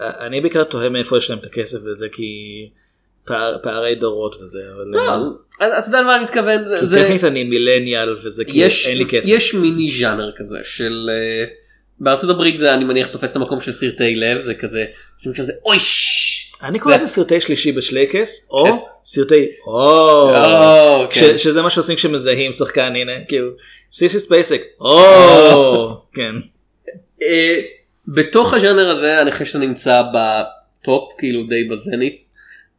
אני 0.00 0.40
בעיקר 0.40 0.64
תוהה 0.64 0.88
מאיפה 0.88 1.16
יש 1.18 1.30
להם 1.30 1.38
את 1.38 1.46
הכסף 1.46 1.78
לזה 1.90 2.06
כי 2.12 2.22
פער, 3.26 3.56
פערי 3.62 3.94
דורות 3.94 4.36
וזה 4.42 4.58
אבל 4.76 4.84
לא, 4.86 5.12
אז 5.60 5.84
אתה 5.84 5.96
יודע 5.96 6.00
למה 6.00 6.16
אני 6.16 6.24
מתכוון? 6.24 6.64
כי 6.80 6.86
זה- 6.86 7.02
טכנית 7.04 7.24
אני 7.24 7.44
מילניאל 7.44 8.16
וזה 8.24 8.42
יש, 8.48 8.86
אין 8.88 8.98
לי 8.98 9.04
כסף. 9.10 9.28
יש 9.28 9.54
מיני 9.54 9.90
ז'אנר 9.90 10.30
כזה 10.36 10.54
של 10.62 10.92
אה, 11.10 11.44
בארצות 12.00 12.30
הברית 12.30 12.58
זה 12.58 12.74
אני 12.74 12.84
מניח 12.84 13.06
תופס 13.06 13.30
את 13.30 13.36
המקום 13.36 13.60
של 13.60 13.72
סרטי 13.72 14.16
לב 14.16 14.40
זה 14.40 14.54
כזה 14.54 14.84
עושים 15.16 15.32
כזה 15.34 15.52
אוי. 15.64 15.76
אני 16.62 16.78
קורא 16.78 16.96
לזה 16.96 17.06
סרטי 17.06 17.40
שלישי 17.40 17.72
בשלייקס 17.72 18.48
או 18.50 18.64
כן. 18.66 18.72
סרטי 19.04 19.46
או 19.66 19.80
או, 20.36 21.08
כש- 21.10 21.18
כן. 21.18 21.38
שזה 21.38 21.62
מה 21.62 21.70
שעושים 21.70 21.96
כשמזהים 21.96 22.52
שחקן 22.52 22.92
הנה 22.96 23.12
כאילו 23.28 23.50
סיסי 23.92 24.18
ספייסק 24.18 24.62
או 24.80 25.88
כן 26.14 26.34
אה, 27.22 27.60
בתוך 28.08 28.54
הז'אנר 28.54 28.90
הזה 28.90 29.22
אני 29.22 29.32
חושב 29.32 29.44
שאתה 29.44 29.58
נמצא 29.58 30.02
ב 30.02 30.29
top 30.29 31.12
כאילו 31.18 31.46
די 31.46 31.64
בזנית 31.64 32.24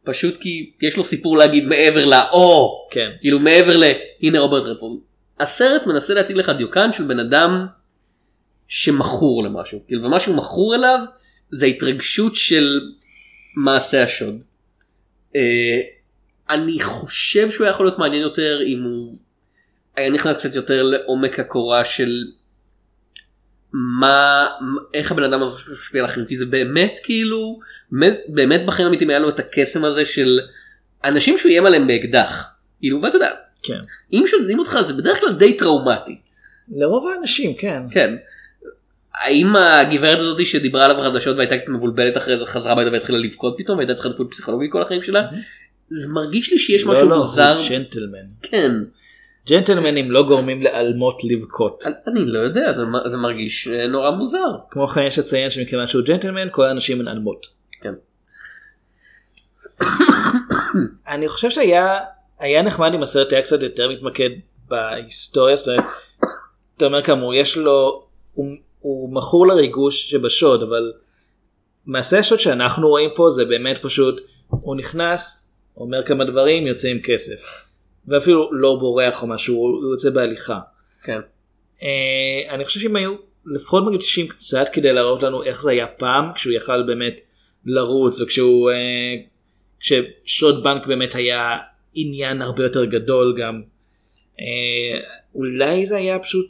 פשוט 0.04 0.36
כי 0.36 0.70
יש 0.82 0.96
לו 0.96 1.04
סיפור 1.04 1.38
להגיד 1.38 1.64
מעבר 1.64 2.04
לאו 2.04 2.88
כן 2.90 3.10
כאילו 3.20 3.38
מעבר 3.38 3.76
ל... 3.76 3.84
הנה 4.22 4.38
רוברט 4.38 4.66
רדפורד. 4.66 5.00
הסרט 5.40 5.82
מנסה 5.86 6.14
להציג 6.14 6.36
לך 6.36 6.52
דיוקן 6.58 6.92
של 6.92 7.04
בן 7.04 7.18
אדם 7.18 7.66
שמכור 8.68 9.44
למשהו. 9.44 9.80
כאילו 9.86 10.04
ומה 10.04 10.20
שהוא 10.20 10.36
מכור 10.36 10.74
אליו 10.74 10.98
זה 11.50 11.66
התרגשות 11.66 12.36
של 12.36 12.80
מעשה 13.56 14.02
השוד. 14.02 14.44
אה, 15.36 15.80
אני 16.50 16.80
חושב 16.80 17.50
שהוא 17.50 17.64
היה 17.64 17.70
יכול 17.70 17.86
להיות 17.86 17.98
מעניין 17.98 18.22
יותר 18.22 18.60
אם 18.66 18.82
הוא 18.82 19.16
היה 19.96 20.10
נכנס 20.10 20.36
קצת 20.36 20.56
יותר 20.56 20.82
לעומק 20.82 21.38
הקורה 21.38 21.84
של 21.84 22.24
מה 23.72 24.46
איך 24.94 25.12
הבן 25.12 25.22
אדם 25.22 25.42
הזה 25.42 25.56
משפיע 25.72 26.00
על 26.00 26.06
אחרים 26.06 26.26
כי 26.26 26.36
זה 26.36 26.46
באמת 26.46 26.98
כאילו 27.02 27.60
באמת, 27.92 28.20
באמת 28.28 28.66
בחיים 28.66 28.88
אמיתיים 28.88 29.10
היה 29.10 29.18
לו 29.18 29.28
את 29.28 29.38
הקסם 29.38 29.84
הזה 29.84 30.04
של 30.04 30.40
אנשים 31.04 31.38
שהוא 31.38 31.50
איים 31.50 31.66
עליהם 31.66 31.86
באקדח 31.86 32.48
כאילו 32.80 33.02
ואתה 33.02 33.16
יודע 33.16 33.30
כן. 33.62 33.78
אם 34.12 34.22
שודדים 34.26 34.58
אותך 34.58 34.78
זה 34.82 34.92
בדרך 34.92 35.20
כלל 35.20 35.32
די 35.32 35.56
טראומטי. 35.56 36.20
לרוב 36.76 37.08
האנשים 37.08 37.54
כן. 37.54 37.82
כן. 37.90 38.16
האם 39.14 39.56
הגברת 39.56 40.18
הזאת 40.18 40.46
שדיברה 40.46 40.84
עליו 40.84 40.96
בחדשות 41.00 41.36
והייתה 41.36 41.58
קצת 41.58 41.68
מבולבלת 41.68 42.16
אחרי 42.16 42.38
זה 42.38 42.46
חזרה 42.46 42.72
הביתה 42.72 42.90
והתחילה 42.90 43.18
לבכות 43.18 43.54
פתאום 43.58 43.76
והייתה 43.78 43.94
צריכה 43.94 44.10
טיפול 44.10 44.26
פסיכולוגי 44.30 44.66
כל 44.70 44.82
החיים 44.82 45.02
שלה? 45.02 45.22
זה 45.88 46.12
מרגיש 46.12 46.52
לי 46.52 46.58
שיש 46.58 46.86
משהו 46.86 47.04
לא, 47.04 47.10
לא, 47.10 47.16
מוזר. 47.16 47.56
הוא 47.56 47.68
ג'נטלמן. 47.68 48.26
כן. 48.42 48.72
ג'נטלמנים 49.50 50.10
לא 50.10 50.22
גורמים 50.22 50.62
לאלמות 50.62 51.20
לבכות. 51.24 51.84
אני- 51.86 52.26
לא 52.26 52.38
יודע 52.38 52.72
זה 52.72 52.82
זה 53.06 53.16
מרגיש 53.16 53.68
אה, 53.68 53.86
נורא 53.86 54.10
מוזר. 54.10 54.46
כמו 54.70 54.86
כן 54.86 55.02
יש 55.02 55.18
לציין 55.18 55.50
שמכיוון 55.50 55.86
שהוא 55.86 56.02
ג'נטלמן 56.04 56.48
כל 56.50 56.64
האנשים 56.64 57.00
הן 57.00 57.08
אלמות. 57.08 57.46
כן. 57.80 57.94
אני 61.08 61.28
חושב 61.28 61.50
שהיה 61.50 61.98
היה 62.38 62.62
נחמד 62.62 62.90
אם 62.94 63.02
הסרט 63.02 63.32
היה 63.32 63.42
קצת 63.42 63.62
יותר 63.62 63.88
מתמקד 63.88 64.30
בהיסטוריה. 64.68 65.56
זאת 65.56 65.68
אומרת, 65.68 65.84
אתה 66.76 66.84
אומר 66.84 67.02
כאמור 67.02 67.34
יש 67.34 67.56
לו 67.56 68.06
הוא, 68.34 68.46
הוא 68.80 69.14
מכור 69.14 69.46
לריגוש 69.46 70.10
שבשוד 70.10 70.62
אבל 70.62 70.92
מעשה 71.86 72.18
השוד 72.18 72.40
שאנחנו 72.40 72.88
רואים 72.88 73.10
פה 73.16 73.30
זה 73.30 73.44
באמת 73.44 73.78
פשוט 73.82 74.20
הוא 74.48 74.76
נכנס 74.76 75.54
אומר 75.76 76.06
כמה 76.06 76.24
דברים 76.24 76.66
יוצא 76.66 76.88
עם 76.88 76.98
כסף 77.04 77.69
ואפילו 78.10 78.52
לא 78.52 78.76
בורח 78.80 79.22
או 79.22 79.26
משהו 79.26 79.56
הוא 79.56 79.92
יוצא 79.92 80.10
בהליכה. 80.10 80.58
כן. 81.02 81.20
אה, 81.82 82.54
אני 82.54 82.64
חושב 82.64 82.80
שאם 82.80 82.96
היו 82.96 83.14
לפחות 83.46 83.84
מגישים 83.86 84.28
קצת 84.28 84.66
כדי 84.72 84.92
להראות 84.92 85.22
לנו 85.22 85.42
איך 85.42 85.62
זה 85.62 85.70
היה 85.70 85.86
פעם 85.86 86.32
כשהוא 86.34 86.52
יכל 86.52 86.82
באמת 86.82 87.20
לרוץ 87.64 88.20
וכשהוא 88.20 88.70
אה, 88.70 89.14
כששוד 89.80 90.64
בנק 90.64 90.86
באמת 90.86 91.14
היה 91.14 91.56
עניין 91.94 92.42
הרבה 92.42 92.62
יותר 92.62 92.84
גדול 92.84 93.36
גם 93.40 93.62
אה, 94.40 95.00
אולי 95.34 95.86
זה 95.86 95.96
היה 95.96 96.18
פשוט 96.18 96.46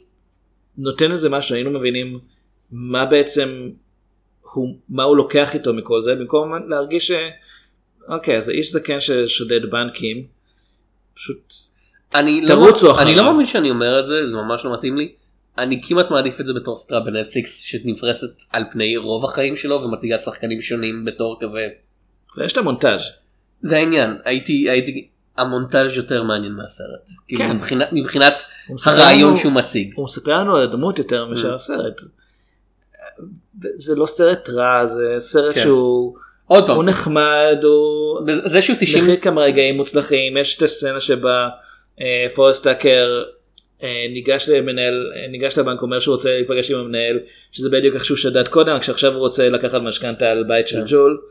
נותן 0.77 1.11
איזה 1.11 1.29
משהו 1.29 1.55
היינו 1.55 1.71
מבינים 1.71 2.19
מה 2.71 3.05
בעצם 3.05 3.69
הוא 4.41 4.75
מה 4.89 5.03
הוא 5.03 5.17
לוקח 5.17 5.53
איתו 5.53 5.73
מכל 5.73 6.01
זה 6.01 6.15
במקום 6.15 6.69
להרגיש 6.69 7.07
ש... 7.07 7.11
אוקיי 8.07 8.37
אז 8.37 8.49
האיש 8.49 8.71
זקן 8.71 8.99
ששודד 8.99 9.71
בנקים 9.71 10.27
פשוט 11.21 11.53
אני 12.15 12.41
לא, 12.41 12.47
תרוצו 12.47 12.85
אני 12.99 13.15
לא 13.15 13.21
אחריו. 13.21 13.31
מאמין 13.31 13.45
שאני 13.45 13.69
אומר 13.69 13.99
את 13.99 14.05
זה 14.05 14.27
זה 14.29 14.35
ממש 14.35 14.65
לא 14.65 14.73
מתאים 14.73 14.97
לי. 14.97 15.11
אני 15.57 15.81
כמעט 15.87 16.11
מעדיף 16.11 16.39
את 16.41 16.45
זה 16.45 16.53
בתור 16.53 16.77
סדרה 16.77 16.99
בנטפליקס 16.99 17.59
שנפרסת 17.59 18.41
על 18.53 18.63
פני 18.71 18.97
רוב 18.97 19.25
החיים 19.25 19.55
שלו 19.55 19.75
ומציגה 19.83 20.17
שחקנים 20.17 20.61
שונים 20.61 21.05
בתור 21.05 21.37
כזה. 21.41 21.67
ויש 22.37 22.53
את 22.53 22.57
המונטאז' 22.57 23.01
זה 23.61 23.77
העניין 23.77 24.17
הייתי 24.25 24.69
הייתי 24.69 25.07
המונטאז' 25.37 25.97
יותר 25.97 26.23
מעניין 26.23 26.53
מהסרט. 26.53 27.09
כאילו, 27.27 27.41
כן. 27.43 27.55
מבחינת, 27.55 27.87
מבחינת 27.91 28.41
הרעיון 28.85 29.29
לנו- 29.29 29.37
שהוא 29.37 29.53
מציג. 29.53 29.93
הוא 29.95 30.05
מספר 30.05 30.37
לנו 30.39 30.55
על 30.55 30.63
הדמות 30.63 30.97
יותר 30.99 31.25
Mm. 31.25 31.29
מאשר 31.29 31.53
הסרט. 31.53 32.01
זה 33.75 33.95
לא 33.95 34.05
סרט 34.05 34.49
רע 34.49 34.85
זה 34.85 35.15
סרט 35.19 35.55
כן. 35.55 35.61
שהוא 35.63 36.15
עוד 36.51 36.67
פעם 36.67 36.75
הוא 36.75 36.83
נחמד 36.83 37.57
הוא 37.63 38.19
זה 38.45 38.61
שהוא 38.61 38.77
90 38.79 39.03
מכיל 39.03 39.15
כמה 39.21 39.41
רגעים 39.41 39.77
מוצלחים 39.77 40.37
יש 40.37 40.57
את 40.57 40.61
הסצנה 40.61 40.99
שבה 40.99 41.49
אה, 42.01 42.27
פורסט 42.35 42.63
טאקר 42.63 43.23
אה, 43.83 44.05
ניגש 44.13 44.49
למנהל 44.49 45.11
אה, 45.15 45.27
ניגש 45.27 45.57
לבנק 45.57 45.81
אומר 45.81 45.99
שהוא 45.99 46.15
רוצה 46.15 46.29
להיפגש 46.29 46.71
עם 46.71 46.77
המנהל 46.77 47.19
שזה 47.51 47.69
בדיוק 47.69 47.95
איך 47.95 48.05
שהוא 48.05 48.17
שדד 48.17 48.47
קודם 48.47 48.75
רק 48.75 48.83
שעכשיו 48.83 49.13
הוא 49.13 49.19
רוצה 49.19 49.49
לקחת 49.49 49.81
משכנתה 49.81 50.31
על 50.31 50.43
בית 50.43 50.67
של 50.67 50.77
כן. 50.77 50.85
ג'ול. 50.87 51.21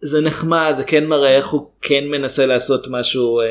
זה 0.00 0.20
נחמד 0.20 0.72
זה 0.76 0.84
כן 0.84 1.06
מראה 1.06 1.36
איך 1.36 1.48
הוא 1.48 1.70
כן 1.82 2.04
מנסה 2.08 2.46
לעשות 2.46 2.86
משהו 2.90 3.40
אה, 3.40 3.46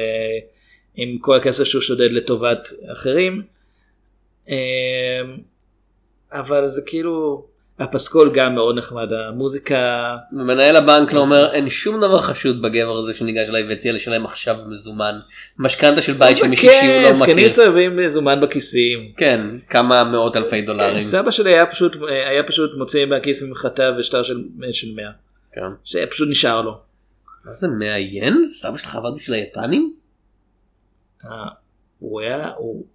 עם 0.95 1.17
כל 1.21 1.37
הכסף 1.37 1.63
שהוא 1.63 1.81
שודד 1.81 2.11
לטובת 2.11 2.69
אחרים. 2.91 3.41
אה, 4.49 5.21
אבל 6.31 6.67
זה 6.67 6.81
כאילו 6.85 7.45
הפסקול 7.79 8.31
גם 8.33 8.55
מאוד 8.55 8.77
נחמד 8.77 9.13
המוזיקה 9.13 9.77
ומנהל 10.33 10.75
הבנק 10.75 11.13
לא 11.13 11.19
אומר 11.19 11.51
אין 11.53 11.69
שום 11.69 11.97
דבר 11.97 12.21
חשוד 12.21 12.61
בגבר 12.61 12.97
הזה 12.97 13.13
שניגש 13.13 13.49
אליי 13.49 13.67
והציע 13.69 13.93
לשלם 13.93 14.25
עכשיו 14.25 14.55
במזומן 14.65 15.19
משכנתה 15.59 16.01
של 16.01 16.13
בית 16.13 16.37
של 16.37 16.47
מישהי 16.47 16.69
שהוא 16.69 16.81
כן, 16.81 17.03
לא 17.03 17.13
זקנים 17.13 17.35
מכיר. 17.35 17.45
מסתובבים 17.47 17.97
מזומן 17.97 18.41
בכיסים. 18.41 19.11
כן 19.17 19.41
כמה 19.69 20.03
מאות 20.03 20.35
אלפי 20.35 20.61
דולרים. 20.61 21.01
סבא 21.01 21.31
שלי 21.31 21.53
היה 21.53 21.65
פשוט 21.65 21.95
היה 22.31 22.43
פשוט 22.43 22.71
מוציא 22.77 23.05
מהכיס 23.05 23.43
ממחטה 23.43 23.83
ושטר 23.97 24.23
של 24.23 24.43
של 24.71 24.87
100 24.95 25.11
כן. 25.53 25.61
שפשוט 25.83 26.29
נשאר 26.29 26.61
לו. 26.61 26.79
מה 27.45 27.55
זה 27.55 27.67
מעיין? 27.67 28.47
סבא 28.51 28.77
שלך 28.77 28.95
עבד 28.95 29.09
בשביל 29.15 29.35
היפנים? 29.35 29.93
אה, 31.25 31.29
הוא 31.99 32.21
היה 32.21 32.51
הוא 32.57 32.85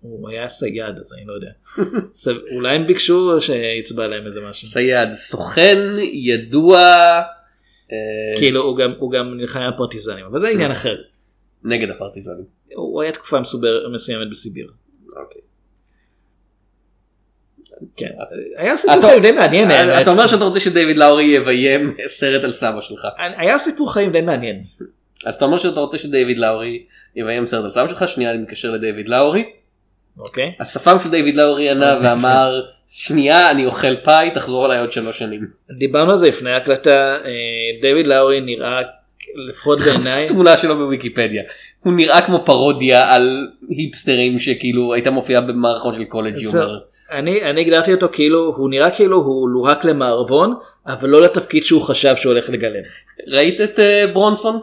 הוא 0.00 0.28
היה 0.28 0.48
סייד 0.48 0.98
אז 1.00 1.12
אני 1.12 1.24
לא 1.26 1.32
יודע. 1.32 1.50
סב- 2.24 2.54
אולי 2.54 2.76
הם 2.76 2.86
ביקשו 2.86 3.40
שיצבע 3.40 4.06
להם 4.06 4.26
איזה 4.26 4.40
משהו. 4.50 4.68
צייד 4.68 5.12
סוכן 5.12 5.78
ידוע 6.12 6.78
אה, 7.92 7.96
כאילו 8.38 8.62
הוא 8.62 8.76
גם 8.76 8.92
הוא 8.98 9.10
גם 9.12 9.34
נלחם 9.36 9.60
עם 9.60 9.72
הפרטיזנים 9.72 10.24
אבל 10.24 10.40
זה 10.40 10.48
עניין 10.48 10.70
אחר. 10.70 10.96
נגד 11.64 11.90
הפרטיזנים. 11.90 12.44
הוא 12.74 13.02
היה 13.02 13.12
תקופה 13.12 13.40
מסובר- 13.40 13.88
מסוימת 13.94 14.30
בסיביר. 14.30 14.70
אוקיי. 15.16 15.40
כן. 17.96 18.08
היה 18.56 18.76
סיפור 18.76 19.00
חיים 19.08 19.22
די 19.22 19.32
מעניין. 19.32 19.70
אה, 19.70 20.02
אתה 20.02 20.10
אומר 20.10 20.26
שאתה 20.26 20.44
רוצה 20.44 20.60
שדייוויד 20.60 20.98
לאורי 20.98 21.24
יביים 21.24 21.96
סרט 22.06 22.44
על 22.44 22.52
סבא 22.52 22.80
שלך. 22.80 23.00
היה 23.38 23.58
סיפור 23.58 23.92
חיים 23.92 24.12
די 24.12 24.20
מעניין. 24.20 24.62
אז 25.26 25.34
אתה 25.34 25.44
אומר 25.44 25.58
שאתה 25.58 25.80
רוצה 25.80 25.98
שדייוויד 25.98 26.38
לאורי 26.38 26.82
יביים 27.16 27.46
סרט 27.46 27.64
על 27.64 27.70
סבא 27.70 27.88
שלך 27.88 28.08
שנייה 28.08 28.30
אני 28.30 28.38
מתקשר 28.38 28.70
לדייוויד 28.70 29.08
לאורי. 29.08 29.44
אוקיי. 30.18 30.52
השפם 30.60 30.96
של 31.02 31.10
דיוויד 31.10 31.36
לאורי 31.36 31.70
ענה 31.70 31.98
ואמר 32.02 32.62
שנייה 32.88 33.50
אני 33.50 33.66
אוכל 33.66 33.96
פאי 33.96 34.30
תחזור 34.30 34.66
אליי 34.66 34.78
עוד 34.78 34.92
שלוש 34.92 35.18
שנים. 35.18 35.46
דיברנו 35.78 36.10
על 36.10 36.16
זה 36.16 36.28
לפני 36.28 36.50
ההקלטה 36.50 37.16
אה, 37.24 37.80
דיוויד 37.80 38.06
לאורי 38.06 38.40
נראה 38.40 38.80
לפחות 39.48 39.78
בעיניי 39.84 40.26
תמונה 40.28 40.56
שלו 40.56 40.76
בוויקיפדיה. 40.76 41.42
הוא 41.84 41.92
נראה 41.92 42.20
כמו 42.20 42.42
פרודיה 42.44 43.14
על 43.14 43.46
היפסטרים 43.68 44.38
שכאילו 44.38 44.94
הייתה 44.94 45.10
מופיעה 45.10 45.40
במערכון 45.40 45.94
של 45.94 46.04
קולג'. 46.04 46.38
יומר. 46.38 46.78
אני 47.10 47.42
אני 47.42 47.60
הגדרתי 47.60 47.92
אותו 47.92 48.08
כאילו 48.12 48.54
הוא 48.56 48.70
נראה 48.70 48.90
כאילו 48.90 49.22
הוא 49.22 49.48
לוהק 49.48 49.84
למערבון 49.84 50.54
אבל 50.86 51.08
לא 51.08 51.22
לתפקיד 51.22 51.64
שהוא 51.64 51.82
חשב 51.82 52.16
שהוא 52.16 52.32
הולך 52.32 52.50
לגלם. 52.50 52.82
ראית 53.28 53.60
את 53.60 53.80
אה, 53.80 54.06
ברונסון? 54.12 54.60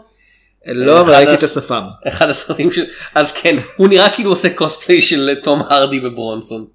לא 0.66 1.02
אבל 1.02 1.14
ראיתי 1.14 1.34
את 1.34 1.44
השפם. 1.44 1.84
אחד 2.08 2.30
הסרטים 2.30 2.72
של 2.72 2.86
אז 3.16 3.32
כן 3.32 3.56
הוא 3.78 3.88
נראה 3.88 4.10
כאילו 4.10 4.30
עושה 4.30 4.50
קוספליי 4.50 5.02
של 5.02 5.36
תום 5.44 5.62
הרדי 5.70 6.00
בברונסון. 6.00 6.66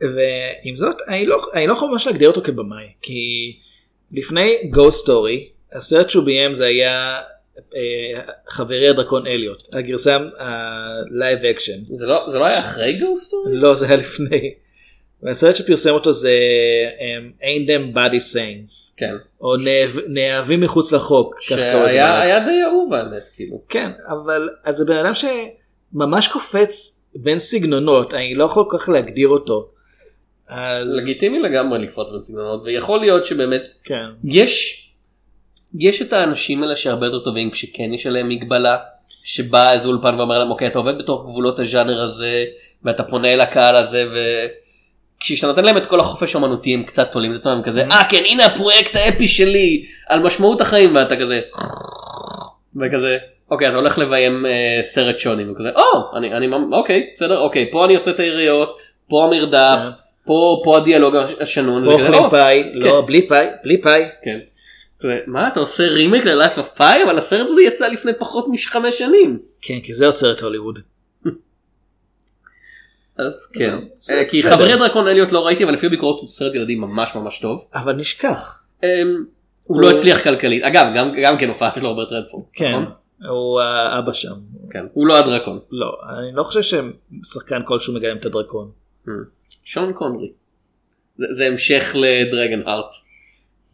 ועם 0.00 0.76
זאת 0.76 0.96
אני 1.08 1.26
לא 1.26 1.42
אני 1.54 1.66
לא 1.66 1.72
יכול 1.72 1.88
ממש 1.90 2.06
להגדיר 2.06 2.28
אותו 2.28 2.42
כבמאי 2.42 2.84
כי 3.02 3.52
לפני 4.12 4.56
Ghost 4.74 5.06
Story 5.06 5.40
הסרט 5.72 6.10
שהוא 6.10 6.24
ביים 6.24 6.54
זה 6.54 6.66
היה 6.66 7.20
אה, 7.58 8.20
חברי 8.48 8.88
הדרקון 8.88 9.26
אליוט 9.26 9.74
הגרסה 9.74 10.18
ה 10.38 10.59
live 10.59 11.44
action 11.44 11.84
זה 11.84 12.06
לא 12.06 12.30
זה 12.30 12.38
לא 12.38 12.44
היה 12.44 12.58
אחרי 12.58 12.98
Ghost 12.98 13.20
Story? 13.20 13.46
לא 13.50 13.74
זה 13.74 13.86
היה 13.86 13.96
לפני. 13.96 14.54
והסרט 15.24 15.56
שפרסם 15.56 15.90
אותו 15.90 16.12
זה 16.12 16.38
um, 16.98 17.42
Ain't 17.42 17.68
Them 17.68 17.96
Body 17.96 18.34
Saints 18.34 18.94
כן. 18.96 19.14
או 19.40 19.56
נאהב- 19.56 20.00
נאהבים 20.08 20.60
מחוץ 20.60 20.92
לחוק. 20.92 21.40
שהיה 21.40 22.40
די 22.44 22.62
אהוב 22.66 22.94
האמת 22.94 23.22
כאילו. 23.36 23.60
כן 23.68 23.90
אבל 24.08 24.48
אז 24.64 24.76
זה 24.76 24.84
בן 24.84 24.96
אדם 24.96 25.12
שממש 25.14 26.28
קופץ 26.28 27.00
בין 27.14 27.38
סגנונות 27.38 28.14
אני 28.14 28.34
לא 28.34 28.44
יכול 28.44 28.64
כל 28.70 28.76
כך 28.78 28.88
להגדיר 28.88 29.28
אותו. 29.28 29.68
אז 30.48 30.98
לגיטימי 31.02 31.38
לגמרי 31.42 31.78
לקפוץ 31.78 32.10
בין 32.10 32.22
סגנונות 32.22 32.62
ויכול 32.64 33.00
להיות 33.00 33.24
שבאמת 33.24 33.68
כן 33.84 34.04
יש 34.24 34.80
יש 35.78 36.02
את 36.02 36.12
האנשים 36.12 36.62
האלה 36.62 36.76
שהרבה 36.76 37.06
יותר 37.06 37.18
טובים 37.18 37.50
כשכן 37.50 37.92
יש 37.94 38.06
עליהם 38.06 38.28
מגבלה 38.28 38.76
שבא 39.24 39.72
איזה 39.72 39.88
אולפן 39.88 40.14
ואומר 40.18 40.38
להם 40.38 40.50
אוקיי 40.50 40.68
אתה 40.68 40.78
עובד 40.78 40.98
בתוך 40.98 41.22
גבולות 41.22 41.58
הז'אנר 41.58 42.02
הזה 42.02 42.44
ואתה 42.82 43.02
פונה 43.02 43.32
אל 43.32 43.40
הקהל 43.40 43.76
הזה 43.76 44.04
וכשאתה 45.32 45.46
נותן 45.46 45.64
להם 45.64 45.76
את 45.76 45.86
כל 45.86 46.00
החופש 46.00 46.34
האמנותי 46.34 46.74
הם 46.74 46.82
קצת 46.82 47.12
תולים 47.12 47.32
את 47.32 47.36
עצמם 47.36 47.60
כזה 47.64 47.84
אה 47.90 48.04
כן 48.10 48.22
הנה 48.26 48.46
הפרויקט 48.46 48.96
האפי 48.96 49.28
שלי 49.28 49.84
על 50.08 50.20
משמעות 50.22 50.60
החיים 50.60 50.94
ואתה 50.94 51.16
כזה 51.16 51.40
וכזה 52.76 53.18
אוקיי 53.50 53.68
אתה 53.68 53.76
הולך 53.76 53.98
לביים 53.98 54.46
אה, 54.46 54.78
סרט 54.82 55.18
שוני 55.18 55.50
וכזה 55.50 55.68
או 55.76 56.16
אני 56.16 56.36
אני 56.36 56.48
אוקיי 56.72 57.10
בסדר 57.14 57.38
אוקיי 57.38 57.70
פה 57.72 57.84
אני 57.84 57.94
עושה 57.94 58.10
את 58.10 58.20
היריות 58.20 58.76
פה 59.08 59.24
המרדף 59.24 59.80
כן. 59.82 59.90
פה 60.26 60.60
פה 60.64 60.76
הדיאלוג 60.76 61.16
השנון 61.40 61.84
פה 61.84 61.92
אוכלים 61.92 62.14
"או, 62.14 62.30
פאי 62.30 62.70
לא 62.74 63.02
בלי 63.06 63.28
פאי 63.28 63.46
בלי 63.64 63.80
פאי 63.80 64.04
כן. 64.24 64.38
מה 65.26 65.48
אתה 65.48 65.60
עושה 65.60 65.88
רימייק 65.88 66.24
ל-Life 66.26 66.58
of 66.58 66.80
Pi 66.80 67.04
אבל 67.04 67.18
הסרט 67.18 67.46
הזה 67.50 67.62
יצא 67.62 67.88
לפני 67.88 68.12
פחות 68.18 68.46
מחמש 68.48 68.98
שנים. 68.98 69.38
כן 69.62 69.80
כי 69.82 69.94
זה 69.94 70.06
עוצר 70.06 70.32
את 70.32 70.40
הוליווד. 70.40 70.78
אז 73.16 73.46
כן. 73.46 73.78
אה, 74.10 74.24
כי. 74.28 74.42
חברי 74.42 74.72
הדרקון 74.72 75.08
אליוט 75.08 75.32
לא 75.32 75.46
ראיתי 75.46 75.64
אבל 75.64 75.72
לפי 75.72 75.88
ביקורות 75.88 76.20
הוא 76.20 76.28
סרט 76.28 76.54
ילדים 76.54 76.80
ממש 76.80 77.14
ממש 77.14 77.38
טוב. 77.38 77.66
אבל 77.74 77.92
נשכח. 77.92 78.64
אמ, 78.82 79.24
הוא 79.64 79.80
לא 79.80 79.90
הצליח 79.90 80.24
כלכלית. 80.24 80.62
אגב 80.62 80.86
גם 81.22 81.38
כן 81.38 81.48
הופעה 81.48 81.70
של 81.74 81.86
רוברט 81.86 82.12
רדפורד. 82.12 82.44
כן. 82.52 82.70
נכון? 82.70 82.92
הוא 83.28 83.60
האבא 83.60 84.12
שם. 84.12 84.34
כן, 84.70 84.84
הוא 84.92 85.06
לא 85.06 85.18
הדרקון. 85.18 85.58
לא, 85.70 85.96
אני 86.18 86.36
לא 86.36 86.42
חושב 86.42 86.62
ששחקן 86.62 87.62
כלשהו 87.66 87.94
מגלם 87.94 88.16
את 88.16 88.24
הדרקון. 88.24 88.70
שון 89.64 89.92
קונרי. 89.92 90.32
זה, 91.30 91.46
המשך 91.46 91.96
לדרגן 91.98 92.62
הארט. 92.66 92.94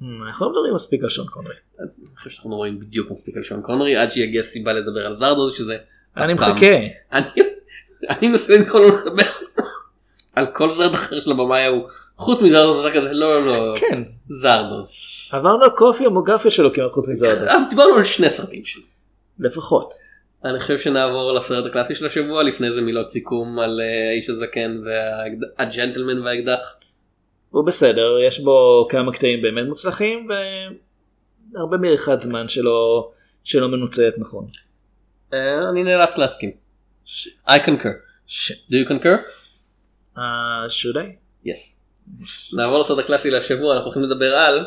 Hmm, 0.00 0.04
אנחנו 0.26 0.46
לא 0.46 0.52
מדברים 0.52 0.74
מספיק 0.74 1.02
על 1.02 1.08
שון 1.08 1.26
קונרי. 1.26 1.54
אני 1.80 1.88
חושב 2.16 2.30
שאנחנו 2.30 2.56
רואים 2.56 2.80
בדיוק 2.80 3.10
מספיק 3.10 3.36
על 3.36 3.42
שון 3.42 3.62
קונרי 3.62 3.96
עד 3.96 4.10
שיגיע 4.10 4.42
סיבה 4.42 4.72
לדבר 4.72 5.06
על 5.06 5.14
זרדוס 5.14 5.58
שזה. 5.58 5.76
אני. 6.16 6.34
מחכה. 6.34 6.76
אני 7.12 7.26
אני 8.08 8.28
מנסה 8.28 8.52
לו 8.74 8.96
לדבר 8.96 9.22
על 10.36 10.46
כל 10.46 10.68
סרט 10.68 10.94
אחר 10.94 11.20
של 11.20 11.30
הבמאי 11.30 11.62
ההוא 11.62 11.88
חוץ 12.16 12.42
מזרדוס 12.42 12.86
אתה 12.86 12.96
כזה 12.96 13.12
לא 13.12 13.40
לא 13.40 13.46
לא 13.46 13.78
כן. 13.78 14.02
זרדוס. 14.28 15.30
עברנו 15.34 15.64
על 15.64 15.70
קופי 15.70 16.06
המוגרפיה 16.06 16.50
שלו 16.50 16.72
כמעט 16.74 16.92
חוץ 16.92 17.08
מזרדוס. 17.08 17.48
אז 17.48 17.68
דיברנו 17.70 17.94
על 17.94 18.04
שני 18.04 18.30
סרטים 18.30 18.64
שלו. 18.64 18.82
לפחות. 19.38 19.94
אני 20.44 20.60
חושב 20.60 20.78
שנעבור 20.78 21.32
לסרט 21.32 21.66
הקלאסי 21.66 21.94
של 21.94 22.06
השבוע 22.06 22.42
לפני 22.42 22.72
זה 22.72 22.80
מילות 22.80 23.08
סיכום 23.08 23.58
על 23.58 23.80
אה, 23.80 24.10
האיש 24.10 24.30
הזקן 24.30 24.80
והג'נטלמן 24.84 26.22
והאקדח. 26.22 26.74
הוא 27.50 27.66
בסדר, 27.66 28.06
יש 28.28 28.40
בו 28.40 28.84
כמה 28.88 29.12
קטעים 29.12 29.42
באמת 29.42 29.66
מוצלחים 29.66 30.28
והרבה 31.54 31.76
מריחת 31.76 32.20
זמן 32.20 32.48
שלא 32.48 33.10
שלא 33.44 33.68
מנוצלת 33.68 34.18
נכון. 34.18 34.46
אה, 35.32 35.68
אני 35.70 35.82
נאלץ 35.82 36.18
להסכים. 36.18 36.50
I 37.47 37.59
concur. 37.59 38.01
ש... 38.27 38.51
Do 38.69 38.77
you 38.77 38.85
concur? 38.85 39.23
Uh, 40.15 40.69
should 40.69 40.97
I? 40.97 41.17
Yes. 41.43 41.81
נעבור 42.53 42.79
לסרט 42.79 42.99
הקלאסי 42.99 43.29
לשבוע 43.31 43.73
אנחנו 43.73 43.85
הולכים 43.85 44.03
לדבר 44.03 44.35
על 44.35 44.65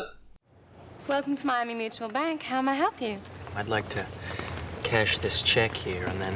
Welcome 1.09 1.35
to 1.41 1.45
Miami 1.45 1.73
Mutual 1.73 2.09
Bank. 2.13 2.43
How 2.43 2.61
may 2.61 2.71
I 2.71 2.75
help 2.75 3.01
you? 3.01 3.17
I'd 3.55 3.69
like 3.69 3.89
to 3.89 4.05
cash 4.83 5.17
this 5.17 5.41
check 5.41 5.75
here 5.75 6.05
and 6.05 6.21
then. 6.21 6.35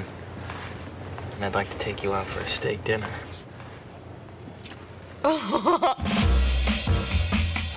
And 1.36 1.46
I'd 1.46 1.56
like 1.56 1.70
to 1.70 1.78
take 1.78 2.04
you 2.04 2.14
out 2.14 2.28
for 2.28 2.40
a 2.40 2.48
steak 2.48 2.84
dinner. 2.84 3.14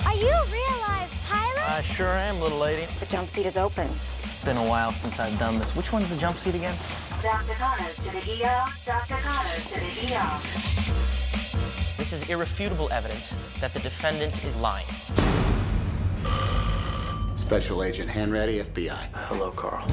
Are 0.08 0.16
you 0.22 0.32
a 0.42 0.46
real 0.56 0.76
live 0.88 1.12
pilot? 1.30 1.64
I 1.78 1.82
sure 1.82 2.14
am, 2.28 2.40
little 2.40 2.58
lady. 2.58 2.86
The 3.00 3.06
jump 3.06 3.28
seat 3.28 3.46
is 3.46 3.56
open. 3.56 3.88
It's 4.41 4.47
been 4.47 4.57
a 4.57 4.67
while 4.67 4.91
since 4.91 5.19
I've 5.19 5.37
done 5.37 5.59
this. 5.59 5.75
Which 5.75 5.93
one's 5.93 6.09
the 6.09 6.17
jump 6.17 6.35
seat 6.35 6.55
again? 6.55 6.75
Dr. 7.21 7.53
Connors 7.53 7.95
to 7.97 8.09
the 8.09 8.43
ER. 8.43 8.65
Dr. 8.87 9.13
Connors 9.21 9.65
to 9.67 9.79
the 9.79 10.15
ER. 10.15 10.41
This 11.95 12.11
is 12.11 12.27
irrefutable 12.27 12.91
evidence 12.91 13.37
that 13.59 13.71
the 13.75 13.79
defendant 13.81 14.43
is 14.43 14.57
lying. 14.57 14.87
Special 17.35 17.83
Agent 17.83 18.09
Hanratty, 18.09 18.65
FBI. 18.65 19.09
Hello, 19.27 19.51
Carl. 19.51 19.85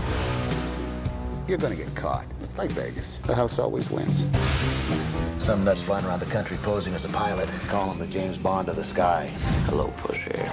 You're 1.46 1.58
gonna 1.58 1.76
get 1.76 1.94
caught. 1.94 2.26
It's 2.40 2.56
like 2.56 2.70
Vegas. 2.70 3.18
The 3.18 3.34
house 3.34 3.58
always 3.58 3.90
wins. 3.90 4.24
Some 5.36 5.62
nuts 5.62 5.82
flying 5.82 6.06
around 6.06 6.20
the 6.20 6.32
country 6.32 6.56
posing 6.62 6.94
as 6.94 7.04
a 7.04 7.10
pilot, 7.10 7.50
calling 7.66 7.98
the 7.98 8.06
James 8.06 8.38
Bond 8.38 8.70
of 8.70 8.76
the 8.76 8.84
sky. 8.84 9.26
Hello, 9.66 9.92
Pusher. 9.98 10.50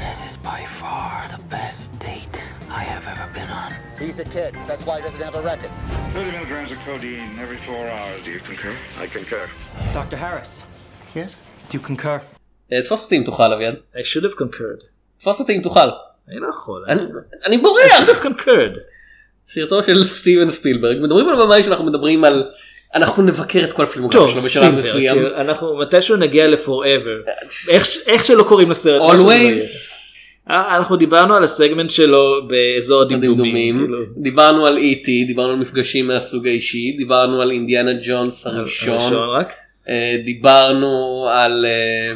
This 0.00 0.32
is 0.32 0.36
by 0.38 0.64
far 0.64 1.28
the 1.28 1.40
best 1.44 1.96
date 2.00 2.42
I 2.80 2.82
have 2.94 3.04
ever 3.14 3.26
been 3.38 3.50
on. 3.62 3.70
He's 4.04 4.18
a 4.26 4.28
kid. 4.36 4.50
That's 4.68 4.84
why 4.88 4.94
he 4.98 5.02
doesn't 5.08 5.24
have 5.28 5.36
a 5.40 5.44
record. 5.52 5.70
30 6.14 6.30
milligrams 6.36 6.70
of 6.74 6.78
codeine 6.86 7.32
every 7.44 7.60
four 7.68 7.82
hours. 7.96 8.18
Do 8.24 8.30
you 8.36 8.40
concur? 8.50 8.74
I 9.04 9.06
concur. 9.18 9.44
Dr. 9.94 10.16
Harris, 10.24 10.50
Yes? 11.14 11.30
do 11.70 11.78
you 11.78 11.82
concur? 11.90 12.18
אה, 12.72 12.82
תפוס 12.82 13.04
אותי 13.04 13.16
אם 13.16 13.22
תוכל 13.22 13.52
אביעד. 13.52 13.74
I 13.94 13.98
should 13.98 14.24
have 14.24 14.34
concurred. 14.42 14.84
תפוס 15.20 15.40
אותי 15.40 15.56
אם 15.56 15.60
תוכל. 15.62 15.88
אני 16.28 16.40
לא 16.40 16.48
יכול. 16.48 16.84
אני- 17.46 17.58
בורח. 17.58 18.08
have 18.08 18.24
concurred. 18.26 18.78
סרטו 19.48 19.84
של 19.84 20.04
סטיבן 20.04 20.50
ספילברג 20.50 20.96
מדברים 21.02 21.28
על 21.28 21.36
במאי 21.36 21.62
שאנחנו 21.62 21.84
מדברים 21.84 22.24
על 22.24 22.50
אנחנו 22.94 23.22
נבקר 23.22 23.64
את 23.64 23.72
כל 23.72 23.84
הפילמוגרפיה 23.84 24.30
שלו 24.30 24.40
בשלב 24.42 24.74
מסוים. 24.74 25.14
כאילו, 25.14 25.36
אנחנו 25.40 25.76
מתישהו 25.78 26.16
נגיע 26.16 26.46
ל-forever. 26.46 27.30
איך 27.70 27.84
ש- 27.86 27.98
איך 28.06 28.24
שלא 28.24 28.42
קוראים 28.42 28.70
לסרט. 28.70 29.02
לא. 29.02 29.12
Always. 29.12 29.62
אה, 30.50 30.76
אנחנו 30.76 30.96
דיברנו 30.96 31.34
על 31.34 31.42
הסגמנט 31.42 31.90
שלו 31.90 32.32
באזור 32.48 33.02
הדמדומים. 33.02 33.36
דמדומים. 33.36 33.78
כאילו, 33.78 33.98
דיברנו 34.16 34.66
על 34.66 34.76
איטי 34.76 35.24
דיברנו 35.24 35.52
על 35.52 35.58
מפגשים 35.58 36.06
מהסוג 36.06 36.46
האישי 36.46 36.94
דיברנו 36.98 37.42
על 37.42 37.50
אינדיאנה 37.50 37.90
ג'ונס 38.02 38.46
הראשון. 38.46 39.14
אה, 39.88 40.16
דיברנו 40.24 40.88
על 41.30 41.64
אה, 41.64 42.12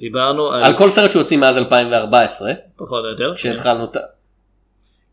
דיברנו 0.00 0.52
על 0.52 0.64
על 0.64 0.72
כל 0.76 0.90
סרט 0.90 1.10
שהוציא 1.10 1.38
מאז 1.38 1.58
2014 1.58 2.52
פחות 2.76 3.04
או 3.04 3.10
יותר. 3.10 3.34
כשהתחלנו 3.36 3.84
את 3.84 3.96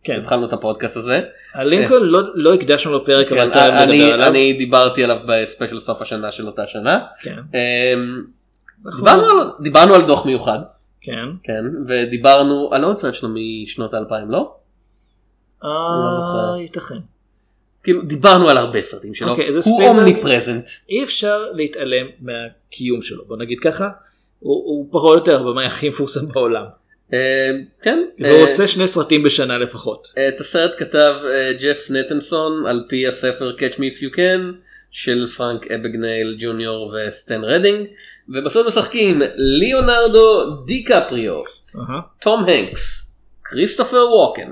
כן. 0.04 0.18
התחלנו 0.20 0.46
את 0.46 0.54
הפודקאסט 0.54 0.98
הזה. 0.98 1.22
על 1.54 1.68
לינקולן 1.68 2.04
לא- 2.06 2.22
לא 2.34 2.54
הקדשנו 2.54 2.92
לו 2.92 3.06
פרק 3.06 3.32
אבל 3.32 3.42
כן, 3.42 3.50
אתה 3.50 3.84
אני 3.84 3.98
מדבר 4.02 4.14
עליו. 4.14 4.28
אני 4.28 4.54
דיברתי 4.54 5.04
עליו 5.04 5.18
בספיישל 5.26 5.80
סוף 5.80 6.02
השנה 6.02 6.32
של 6.32 6.48
אותה 6.48 6.68
שנה. 6.68 7.00
כן. 7.22 7.36
אמ, 7.54 8.22
נכון. 8.86 9.00
דיברנו 9.00 9.42
על- 9.42 9.48
דיברנו 9.62 9.96
על 9.96 10.02
דוח 10.02 10.26
מיוחד. 10.26 10.60
כן. 11.02 11.30
כן 11.44 11.64
ודיברנו 11.88 12.70
על 12.72 12.84
עוד 12.84 12.98
סרט 12.98 13.14
שלו 13.14 13.30
משנות 13.34 13.94
האלפיים 13.94 14.32
לא? 14.32 14.56
לא. 15.64 15.70
אה, 15.70 16.62
ייתכן. 16.62 16.96
כאילו 17.84 18.02
דיברנו 18.02 18.50
על 18.50 18.58
הרבה 18.58 18.82
סרטים 18.82 19.14
שלו 19.14 19.30
אוקיי, 19.30 19.52
זה 19.52 19.70
הוא. 19.70 19.84
omnipresent. 19.84 20.70
אי 20.90 21.04
אפשר 21.04 21.52
להתעלם 21.52 22.08
מהקיום 22.20 23.02
שלו 23.02 23.26
בוא 23.26 23.38
נגיד 23.38 23.60
ככה. 23.60 23.90
הוא 24.40 24.64
הוא 24.66 24.88
פחות 24.92 25.12
או 25.12 25.18
יותר 25.18 25.40
הבמאי 25.40 25.66
הכי 25.66 25.90
מפורסם 25.90 26.28
בעולם. 26.28 26.66
כן 27.82 28.04
והוא 28.20 28.36
אה, 28.36 28.42
עושה 28.42 28.68
שני 28.68 28.88
סרטים 28.88 29.24
בשנה 29.24 29.58
לפחות. 29.58 30.08
את 30.28 30.40
הסרט 30.42 30.72
כתב 30.78 31.16
ג'ף 31.62 31.88
נטנסון 31.90 32.66
על 32.66 32.86
פי 32.90 33.08
הספר 33.08 33.56
Catch 33.58 33.74
Me 33.74 33.96
If 33.96 33.98
You 34.02 34.16
Can 34.16 34.56
של 34.92 35.28
פרנק 35.28 35.72
אבגנייל 35.72 36.36
ג'וניור 36.40 36.94
וסטן 37.08 37.44
רדינג 37.44 37.88
ובסוף 38.30 38.68
משחקים 38.68 39.22
ליאונרדו 39.36 40.56
דיקפריו, 40.66 41.36
אהה. 41.76 42.00
תום 42.22 42.44
הנקס, 42.48 43.12
כריסטופר 43.44 43.98
ווקן, 44.14 44.52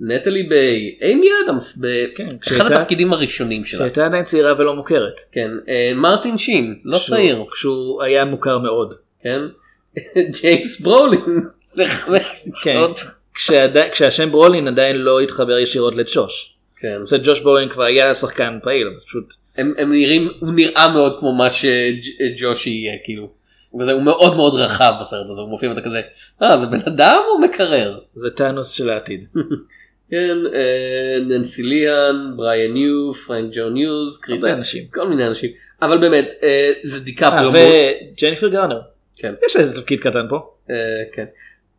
נטלי 0.00 0.42
ביי, 0.42 0.98
אימי 1.02 1.26
אדמס 1.46 1.78
כן, 2.16 2.26
באחד 2.28 2.40
כשהייתה- 2.40 2.78
התפקידים 2.80 3.12
הראשונים 3.12 3.64
שלה. 3.64 3.78
שהייתה 3.78 4.04
עדיין 4.06 4.24
צעירה 4.24 4.54
ולא 4.58 4.74
מוכרת. 4.74 5.20
כן, 5.32 5.50
אה, 5.68 5.92
מרטין 5.94 6.38
שין, 6.38 6.80
לא 6.84 6.98
צעיר, 7.06 7.44
כשהוא 7.52 8.02
היה 8.02 8.24
מוכר 8.24 8.58
מאוד. 8.58 8.94
כן, 9.20 9.40
ג'יימס 10.40 10.80
ברולין, 10.80 11.20
לחמש 11.74 12.20
כן. 12.62 12.76
כשעדי- 13.34 13.88
כשהשם 13.92 14.30
ברולין 14.30 14.68
עדיין 14.68 14.96
לא 14.96 15.20
התחבר 15.20 15.58
ישירות 15.58 15.94
לג'וש. 15.96 16.53
כן. 16.84 16.94
אומרת, 16.94 17.26
ג'וש 17.26 17.40
ברולין 17.40 17.68
כבר 17.68 17.82
היה 17.82 18.14
שחקן 18.14 18.58
פעיל, 18.62 18.92
אז 18.96 19.04
פשוט 19.04 19.34
הם, 19.56 19.74
הם 19.78 19.92
נראים, 19.92 20.28
הוא 20.40 20.52
נראה 20.52 20.92
מאוד 20.92 21.18
כמו 21.18 21.32
מה 21.32 21.48
שג'ושי 21.50 22.70
יהיה, 22.70 22.98
כאילו. 23.04 23.30
הוא 23.70 23.82
כזה, 23.82 23.92
הוא 23.92 24.02
מאוד 24.02 24.36
מאוד 24.36 24.54
רחב 24.54 24.92
בסרט 25.00 25.30
הזה, 25.30 25.40
הוא 25.40 25.48
מופיע 25.48 25.68
ואתה 25.70 25.80
כזה, 25.80 26.00
אה, 26.42 26.58
זה 26.58 26.66
בן 26.66 26.80
אדם 26.86 27.20
או 27.28 27.40
מקרר? 27.40 27.98
זה 28.14 28.30
טאנוס 28.30 28.70
של 28.70 28.90
העתיד. 28.90 29.24
כן, 30.10 30.36
אה, 30.54 31.18
ננסי 31.28 31.62
ליאן, 31.62 32.32
בריאן 32.36 32.72
האו, 32.72 33.12
פרנק 33.12 33.54
ג'ון 33.54 33.70
יוז, 33.70 34.18
קריס. 34.18 34.44
כל 34.94 35.08
מיני 35.08 35.26
אנשים, 35.26 35.50
אבל 35.82 35.98
באמת, 35.98 36.32
אה, 36.42 36.72
זה 36.82 36.98
אה, 36.98 37.04
דיקפריו, 37.04 37.50
מול- 37.50 37.60
וג'ניפר 38.16 38.48
גרנר. 38.48 38.80
כן, 39.16 39.34
יש 39.46 39.56
איזה 39.56 39.80
תפקיד 39.80 40.00
קטן 40.00 40.26
פה. 40.30 40.36
אה, 40.70 40.76
כן. 41.12 41.24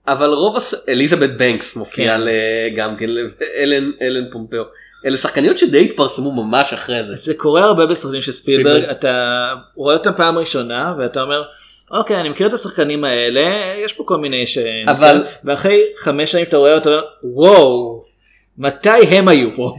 אבל 0.07 0.29
רוב 0.29 0.57
הס... 0.57 0.73
אליזבת 0.89 1.29
בנקס 1.29 1.75
מופיעה 1.75 2.17
כן. 2.17 2.75
גם 2.75 2.97
כן, 2.97 3.09
אלן, 3.57 3.91
אלן 4.01 4.31
פומפאו. 4.31 4.63
אלה 5.05 5.17
שחקניות 5.17 5.57
שדי 5.57 5.85
התפרסמו 5.85 6.31
ממש 6.31 6.73
אחרי 6.73 7.03
זה. 7.03 7.15
זה 7.15 7.33
קורה 7.33 7.63
הרבה 7.63 7.85
בסרטים 7.85 8.21
של 8.21 8.31
ספילברג. 8.31 8.83
אתה 8.91 9.13
רואה 9.75 9.93
אותם 9.95 10.11
פעם 10.17 10.37
ראשונה 10.37 10.93
ואתה 10.99 11.21
אומר, 11.21 11.43
אוקיי, 11.91 12.19
אני 12.19 12.29
מכיר 12.29 12.47
את 12.47 12.53
השחקנים 12.53 13.03
האלה, 13.03 13.41
יש 13.85 13.93
פה 13.93 14.03
כל 14.07 14.17
מיני 14.17 14.47
ש... 14.47 14.57
אבל- 14.87 15.15
ואחרי 15.43 15.81
חמש 15.97 16.31
שנים 16.31 16.45
אתה 16.45 16.57
רואה 16.57 16.73
אותו, 16.75 16.89
וואו, 17.23 18.03
מתי 18.57 18.89
הם 18.89 19.27
היו 19.27 19.49
פה? 19.55 19.75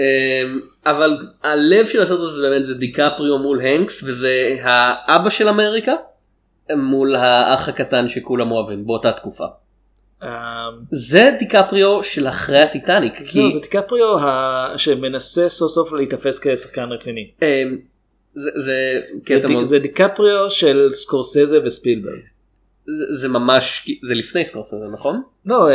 אמ, 0.00 0.60
אבל 0.86 1.18
הלב 1.42 1.86
של 1.86 2.02
הסרט 2.02 2.20
הזה 2.20 2.42
באמת 2.48 2.64
זה 2.64 2.74
דיקפריו 2.74 3.38
מול 3.38 3.60
הנקס 3.60 4.02
וזה 4.02 4.56
האבא 4.62 5.30
של 5.30 5.48
אמריקה 5.48 5.92
מול 6.76 7.16
האח 7.16 7.68
הקטן 7.68 8.08
שכולם 8.08 8.50
אוהבים 8.50 8.86
באותה 8.86 9.12
תקופה. 9.12 9.44
אה, 10.22 10.28
זה 10.92 11.30
דיקפריו 11.38 12.02
של 12.02 12.28
אחרי 12.28 12.58
הטיטניק. 12.58 13.20
זהו, 13.20 13.50
זה 13.50 13.60
דיקפריו 13.60 14.16
שמנסה 14.76 15.48
סוף 15.48 15.72
סוף 15.72 15.92
להיתפס 15.92 16.38
כשחקן 16.46 16.82
רציני. 16.92 17.30
אמ, 17.42 17.78
זה, 18.34 18.50
זה 18.54 18.62
זה 18.64 19.00
קטע 19.24 19.48
מאוד, 19.48 19.64
זה 19.64 19.78
דיקפריו 19.78 20.50
של 20.50 20.88
סקורסזה 20.92 21.58
וספילברג. 21.64 22.18
זה- 23.20 23.28
ממש 23.28 23.90
זה 24.02 24.14
לפני 24.14 24.44
סקורסזה 24.44 24.76
נכון? 24.92 25.22
לא, 25.46 25.68
אה, 25.70 25.74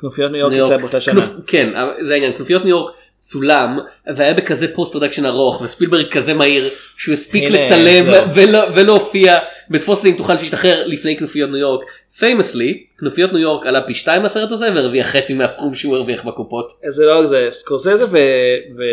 כנופיות 0.00 0.32
ניו 0.32 0.40
יורק 0.40 0.52
יצא 0.66 0.76
באותה 0.76 1.00
שנה. 1.00 1.20
כן 1.46 1.68
זה 2.00 2.12
העניין 2.12 2.32
כנופיות 2.36 2.62
ניו 2.64 2.70
יורק 2.70 2.94
צולם 3.24 3.78
והיה 4.16 4.34
בכזה 4.34 4.74
post-production 4.74 5.26
ארוך 5.26 5.60
וספילברג 5.62 6.06
כזה 6.08 6.34
מהיר 6.34 6.68
שהוא 6.96 7.12
הספיק 7.12 7.44
הנה, 7.44 7.62
לצלם 7.64 8.04
זהו. 8.04 8.24
ולא- 8.34 8.66
ולהופיע 8.74 9.38
בתפוס 9.70 9.98
אותי 9.98 10.10
אם 10.10 10.14
תוכל 10.16 10.32
להשתחרר 10.34 10.86
לפני 10.86 11.16
כנופיות 11.16 11.50
ניו 11.50 11.58
יורק. 11.58 11.84
famously 12.18 12.84
כנופיות 12.98 13.32
ניו 13.32 13.40
יורק 13.40 13.66
עלה 13.66 13.82
פי 13.82 13.94
שתיים 13.94 14.22
מהסרט 14.22 14.52
הזה 14.52 14.68
והרוויח 14.74 15.06
חצי 15.06 15.34
מהסכום 15.34 15.74
שהוא 15.74 15.96
הרוויח 15.96 16.24
בקופות. 16.24 16.72
זה 16.88 17.04
לא 17.06 17.18
רק 17.18 17.24
זה 17.24 17.46
סקורסזה 17.50 18.04
ו- 18.10 18.18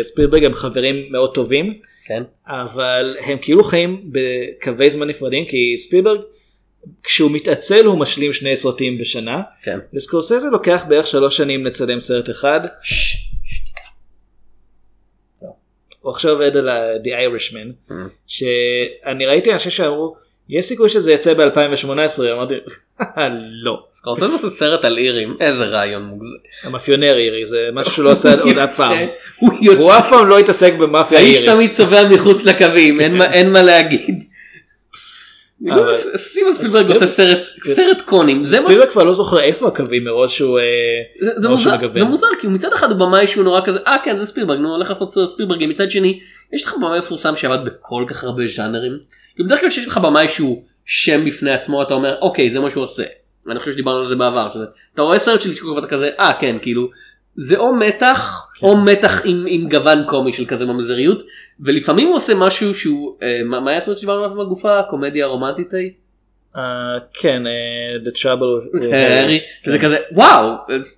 וספילברג 0.00 0.44
הם 0.44 0.54
חברים 0.54 1.06
מאוד 1.12 1.34
טובים 1.34 1.74
כן. 2.06 2.22
אבל 2.48 3.16
הם 3.20 3.38
כאילו 3.42 3.64
חיים 3.64 4.10
בקווי 4.12 4.90
זמן 4.90 5.08
נפרדים 5.08 5.44
כי 5.46 5.74
ספילברג 5.76 6.20
כשהוא 7.02 7.30
מתעצל 7.30 7.84
הוא 7.84 7.98
משלים 7.98 8.32
שני 8.32 8.56
סרטים 8.56 8.98
בשנה 8.98 9.40
כן. 9.62 9.78
לסקורסזה 9.92 10.46
לוקח 10.52 10.84
בערך 10.88 11.06
שלוש 11.06 11.36
שנים 11.36 11.66
לצלם 11.66 12.00
סרט 12.00 12.30
אחד. 12.30 12.60
הוא 16.00 16.12
עכשיו 16.12 16.32
עובד 16.32 16.56
על 16.56 16.68
The 17.04 17.08
Irishman 17.08 17.94
שאני 18.26 19.26
ראיתי 19.26 19.52
אנשים 19.52 19.70
שאמרו 19.70 20.16
יש 20.50 20.64
סיכוי 20.64 20.88
שזה 20.88 21.12
יצא 21.12 21.34
ב-2018 21.34 22.22
אמרתי 22.32 22.54
לא. 23.62 23.82
סקורסזה 23.92 24.36
זה 24.36 24.50
סרט 24.50 24.84
על 24.84 24.98
אירים 24.98 25.36
איזה 25.40 25.64
רעיון 25.64 26.02
מוגזם. 26.02 26.36
המאפיונר 26.64 27.16
אירי 27.18 27.46
זה 27.46 27.68
משהו 27.72 27.92
שהוא 27.92 28.04
לא 28.04 28.10
עושה 28.10 28.40
עוד 28.40 28.58
אף 28.58 28.76
פעם. 28.76 29.06
הוא 29.78 29.92
אף 29.92 30.10
פעם 30.10 30.26
לא 30.26 30.38
התעסק 30.38 30.74
במאפיה 30.74 31.18
האיש 31.18 31.42
אירית. 31.42 31.54
תמיד 31.54 31.70
צובע 31.70 32.08
מחוץ 32.08 32.44
לקווים 32.44 33.00
אין 33.00 33.52
מה 33.52 33.62
להגיד. 33.62 34.24
אבל- 35.68 35.94
סטיבן 35.94 36.54
ספילברג 36.54 36.88
עושה 36.88 37.06
סרט 37.06 37.38
סרט 37.64 38.00
קונים 38.00 38.44
זה 38.44 38.56
ספילברג 38.56 38.88
כבר 38.88 39.04
לא 39.04 39.14
זוכר 39.14 39.40
איפה 39.40 39.68
הקווים 39.68 40.04
מראש 40.04 40.36
שהוא 40.36 40.58
אה, 40.58 40.64
זה, 41.20 41.48
מוזר, 42.04 42.26
כי 42.40 42.46
מצד 42.46 42.72
אחד 42.72 42.90
הוא 42.90 42.98
במאי 42.98 43.26
שהוא 43.26 43.44
נורא 43.44 43.60
כזה 43.64 43.78
אה 43.86 43.96
כן 44.04 44.18
זה 44.18 44.26
ספילברג 44.26 44.58
נו 44.58 44.74
הולך 44.74 44.88
לעשות 44.88 45.10
סרט 45.10 45.28
ספילברג 45.28 45.66
מצד 45.68 45.90
שני 45.90 46.20
יש 46.52 46.64
לך 46.64 46.74
במאי 46.74 46.98
מפורסם 46.98 47.36
שעבד 47.36 47.64
בכל 47.64 48.04
כך 48.06 48.24
הרבה 48.24 48.46
ז'אנרים. 48.46 48.98
בדרך 49.38 49.60
כלל 49.60 49.68
כשיש 49.68 49.86
לך 49.86 49.98
במאי 49.98 50.28
שהוא 50.28 50.62
שם 50.84 51.24
בפני 51.24 51.52
עצמו 51.52 51.82
אתה 51.82 51.94
אומר 51.94 52.16
אוקיי 52.20 52.50
זה 52.50 52.60
מה 52.60 52.70
שהוא 52.70 52.82
עושה. 52.82 53.04
ואני 53.46 53.60
חושב 53.60 53.72
שדיברנו 53.72 54.00
על 54.00 54.08
זה 54.08 54.16
בעבר 54.16 54.50
שזה, 54.50 54.64
אתה 54.94 55.02
רואה 55.02 55.18
סרט 55.18 55.40
של 55.40 55.50
היצ'קוק 55.50 55.76
ואתה 55.76 55.86
כזה 55.86 56.10
אה 56.18 56.32
כן 56.40 56.56
כאילו 56.62 56.90
זה 57.40 57.56
או 57.56 57.74
מתח 57.74 58.46
או 58.62 58.76
מתח 58.76 59.22
עם, 59.24 59.44
עם 59.48 59.68
גוון 59.68 60.04
קומי 60.06 60.32
של 60.32 60.44
כזה 60.46 60.66
ממזריות 60.66 61.22
ולפעמים 61.60 62.06
הוא 62.08 62.16
עושה 62.16 62.34
משהו 62.34 62.74
שהוא 62.74 63.16
אה, 63.22 63.40
מה, 63.44 63.60
מה 63.60 63.70
היה 63.70 63.78
הסרט 63.78 63.96
שדיברנו 63.98 64.24
עליו 64.24 64.36
בגופה 64.36 64.78
הקומדיה 64.78 65.24
הרומנטית 65.24 65.74
ההיא? 65.74 65.90
אה, 66.56 66.62
כן 67.14 67.42
אה, 67.46 67.52
The 68.10 68.16
Trouble 68.16 68.76
with 68.76 68.84
Harry. 68.92 69.38
כן. 69.64 69.78
כזה 69.78 69.96
וואו 70.12 70.54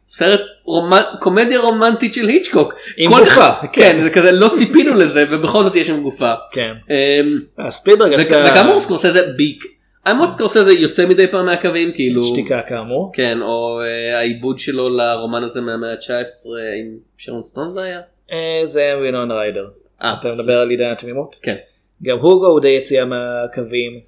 סרט 0.09 0.41
רומנ- 0.67 1.19
קומדיה 1.21 1.61
רומנטית 1.61 2.15
של 2.15 2.29
היצ'קוק. 2.29 2.75
עם 2.97 3.11
כל 3.11 3.19
גופה, 3.19 3.33
אחד- 3.33 3.53
כן 3.73 4.01
זה 4.03 4.11
כזה 4.11 4.33
לא 4.33 4.51
ציפינו 4.57 4.95
לזה 4.95 5.25
ובכל 5.31 5.65
זאת 5.65 5.77
יש 5.77 5.87
שם 5.87 6.03
גופה. 6.03 6.33
כן. 6.53 6.73
אה, 6.91 7.71
ספילברג 7.71 8.13
וכ- 8.13 8.21
עשה 8.21 8.47
וכאמור 8.51 8.81
סקורסזה 8.81 9.27
ביק. 9.37 9.65
האמת 10.07 10.31
סקורסזה 10.31 10.73
יוצא 10.73 11.07
מדי 11.07 11.27
פעם 11.29 11.45
מהקווים 11.47 11.93
כאילו 11.95 12.23
שתיקה 12.25 12.61
כאמור. 12.69 13.11
כן 13.15 13.39
או 13.43 13.81
אה, 13.81 14.19
העיבוד 14.19 14.59
שלו 14.59 14.89
לרומן 14.89 15.45
הזה 15.45 15.61
מהמאה 15.61 15.91
ה-19 15.93 16.47
עם 16.81 16.87
שרון 17.17 17.43
סטון 17.43 17.71
זה 17.71 17.83
היה. 17.83 18.01
אה, 18.33 18.37
זה 18.67 18.81
היה 18.81 18.99
וינון 18.99 19.31
ריידר. 19.31 19.69
אה, 20.03 20.15
אתה 20.21 20.33
מדבר 20.33 20.59
על 20.59 20.71
עידן 20.71 20.91
התמימות? 20.93 21.37
כן. 21.43 21.55
גם 22.03 22.17
הוגו 22.19 22.47
הוא 22.47 22.61
די 22.61 22.69
יציאה 22.69 23.05
מהקווים. 23.05 24.01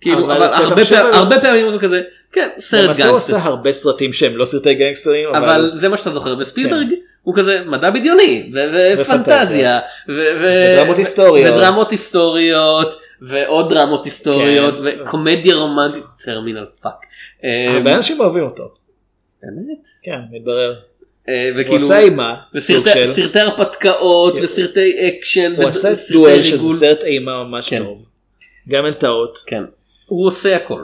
כאילו 0.00 0.24
אבל 0.24 0.42
הרבה 0.42 0.84
פעמים- 0.84 1.06
על- 1.06 1.12
הרבה 1.14 1.40
פעמים 1.40 1.66
הוא 1.72 1.80
כזה 1.80 2.00
כן 2.32 2.48
סרט 2.58 2.84
למעשה 2.84 3.04
הוא 3.04 3.12
גנגסטר. 3.12 3.36
הרבה 3.36 3.72
סרטים 3.72 4.12
שהם 4.12 4.36
לא 4.36 4.44
סרטי 4.44 4.74
גנגסטרים 4.74 5.28
אבל 5.34 5.70
זה 5.74 5.88
מה 5.88 5.96
שאתה 5.96 6.10
זוכר 6.10 6.36
וספילברג 6.38 6.86
הוא 7.22 7.34
כזה 7.34 7.60
מדע 7.66 7.90
בדיוני 7.90 8.50
ופנטזיה 8.98 9.78
היסטוריות. 10.96 11.54
ודרמות 11.54 11.90
היסטוריות 11.90 12.94
ועוד 13.22 13.70
דרמות 13.74 14.04
היסטוריות 14.04 14.74
כן. 14.78 14.82
וקומדיה 15.02 15.56
רומנטית 15.56 16.04
טרמינל 16.24 16.66
fuck. 16.82 17.06
הרבה 17.68 17.94
אנשים 17.96 18.20
אוהבים 18.20 18.44
אותו. 18.44 18.72
באמת? 19.42 19.86
כן 20.02 20.16
מתברר. 20.30 20.74
אה, 21.28 21.50
הוא 21.54 21.60
וכאילו 21.60 21.76
עשה 21.76 21.98
אימה. 21.98 22.34
סוג 22.54 22.76
וסרטי 22.86 22.90
של. 23.06 23.12
סרטי 23.12 23.38
הרפתקאות 23.40 24.34
כן. 24.38 24.44
וסרטי 24.44 25.08
אקשן 25.08 25.54
הוא 25.56 25.68
עשה 25.68 25.88
דואל 26.12 26.42
שזה. 26.42 26.72
סרט 26.78 27.02
אימה 27.04 27.44
ממש 27.44 27.70
כן. 27.70 27.84
טוב. 27.84 28.02
גם 28.68 28.86
אין 28.86 28.94
טעות. 28.94 29.38
כן. 29.46 29.64
הוא 30.06 30.26
עושה 30.26 30.56
הכל. 30.56 30.82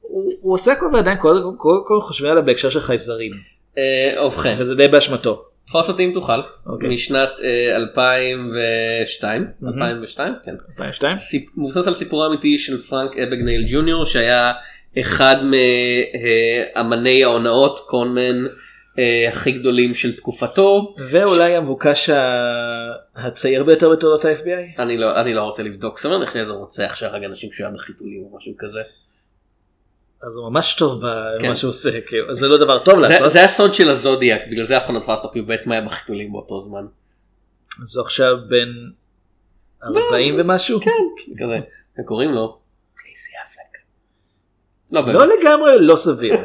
הוא 0.00 0.30
הוא 0.42 0.54
עושה 0.54 0.72
הכל 0.72 0.86
ועדיין 0.94 1.18
קודם 1.18 1.42
כל- 1.42 1.56
קודם 1.58 1.82
כל 1.86 2.00
חושבים 2.00 2.30
עליו 2.30 2.44
בהקשר 2.44 2.70
של 2.70 2.80
חייזרים. 2.80 3.32
אה, 3.78 4.26
ובכן 4.26 4.56
וזה 4.58 4.74
די 4.74 4.88
באשמתו. 4.88 5.44
תפוס 5.66 5.88
אותי 5.88 6.04
אם 6.04 6.10
תוכל 6.14 6.40
אוקיי. 6.66 6.88
משנת 6.88 7.28
אה, 7.44 7.76
2002 7.76 9.46
מהמם. 9.60 9.82
2002 9.82 10.34
כן 10.44 10.54
2002? 10.70 11.16
סיפ- 11.16 11.50
מבוסס 11.56 11.86
על 11.86 11.94
סיפורו 11.94 12.24
האמיתי 12.24 12.58
של 12.58 12.78
פרנק 12.78 13.18
אבגנייל 13.18 13.64
ג'וניור 13.68 14.04
שהיה 14.04 14.52
אחד 15.00 15.36
מאמני 16.76 17.24
ההונאות 17.24 17.80
קונמן 17.80 18.46
אה, 18.98 19.28
הכי 19.28 19.52
גדולים 19.52 19.94
של 19.94 20.16
תקופתו. 20.16 20.94
ואולי 21.10 21.56
המבוקש 21.56 22.10
ה- 22.10 22.92
הצעיר 23.16 23.64
ביותר 23.64 23.90
בתולדות 23.90 24.24
ה-FBI? 24.24 24.82
אני 24.82 24.98
לא 24.98 25.20
אני 25.20 25.34
לא 25.34 25.42
רוצה 25.42 25.62
לבדוק 25.62 25.98
סביר 25.98 26.16
לך 26.16 26.36
איזה 26.36 26.52
רוצח 26.52 26.96
שהרג 26.96 27.24
אנשים 27.24 27.50
היה 27.58 27.70
בחיתולים 27.70 28.22
או 28.22 28.36
משהו 28.38 28.52
כזה. 28.58 28.80
אז 30.22 30.36
הוא 30.36 30.50
ממש 30.50 30.74
טוב 30.74 31.02
כן. 31.02 31.46
במה 31.46 31.56
שהוא 31.56 31.70
עושה, 31.70 32.00
כאילו, 32.06 32.34
זה 32.34 32.48
לא 32.48 32.58
דבר 32.58 32.78
טוב 32.78 32.98
לעשות. 32.98 33.32
זה 33.32 33.44
הסוד 33.44 33.74
של 33.74 33.90
הזודיאק 33.90 34.40
בגלל 34.50 34.64
זה 34.64 34.76
אף 34.76 34.84
אחד 34.84 34.94
לא 34.94 35.00
תפס 35.00 35.08
אותו 35.08 35.32
כי 35.32 35.38
הוא 35.38 35.48
בעצם 35.48 35.72
היה 35.72 35.80
בחיתולים 35.80 36.32
באותו 36.32 36.64
זמן. 36.68 36.86
אז 37.82 37.96
הוא 37.96 38.04
עכשיו 38.04 38.36
בן 38.48 38.68
40 39.84 40.34
ומשהו? 40.38 40.80
כן. 40.80 40.90
כזה 41.44 41.58
וקוראים 42.00 42.32
לו 42.32 42.58
קייסי 42.96 43.32
אפלק. 43.44 43.82
לא 44.92 45.00
באמת. 45.00 45.14
לא 45.14 45.26
לגמרי 45.26 45.72
לא 45.80 45.96
סביר. 45.96 46.34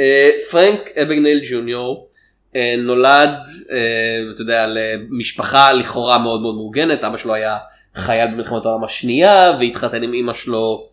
אה, 0.00 0.30
פרנק 0.50 0.90
אבגנייל 1.02 1.40
ג'וניור 1.50 2.10
אה, 2.56 2.74
נולד 2.78 3.30
אה, 3.70 4.32
אתה 4.34 4.42
יודע 4.42 4.66
למשפחה 4.66 5.72
לכאורה 5.72 6.18
מאוד 6.18 6.40
מאוד 6.40 6.54
מאורגנת 6.54 7.04
אבא 7.04 7.16
שלו 7.16 7.34
היה 7.34 7.58
חייל 7.96 8.30
במלחמת 8.30 8.64
העולם 8.64 8.84
השנייה 8.84 9.52
והתחתן 9.60 10.02
עם 10.02 10.14
אמא 10.14 10.32
שלו 10.32 10.88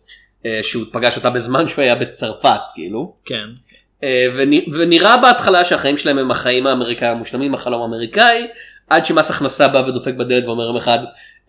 אה, 0.46 0.60
שהוא 0.62 0.84
פגש 0.92 1.16
אותה 1.16 1.30
בזמן 1.30 1.68
שהוא 1.68 1.82
היה 1.82 1.94
בצרפת 1.94 2.60
כאילו 2.74 3.12
כן. 3.24 3.44
אה, 4.04 4.26
ונ- 4.36 4.74
ונראה 4.78 5.16
בהתחלה 5.16 5.64
שהחיים 5.64 5.96
שלהם 5.96 6.18
הם 6.18 6.30
החיים 6.30 6.66
האמריקאים 6.66 7.10
המושלמים 7.10 7.54
החלום 7.54 7.82
האמריקאי 7.82 8.46
עד 8.90 9.06
שמס 9.06 9.30
הכנסה 9.30 9.68
בא 9.68 9.78
ודופק 9.78 10.14
בדלת 10.14 10.44
ואומר 10.46 10.64
יום 10.64 10.76
אחד 10.76 10.98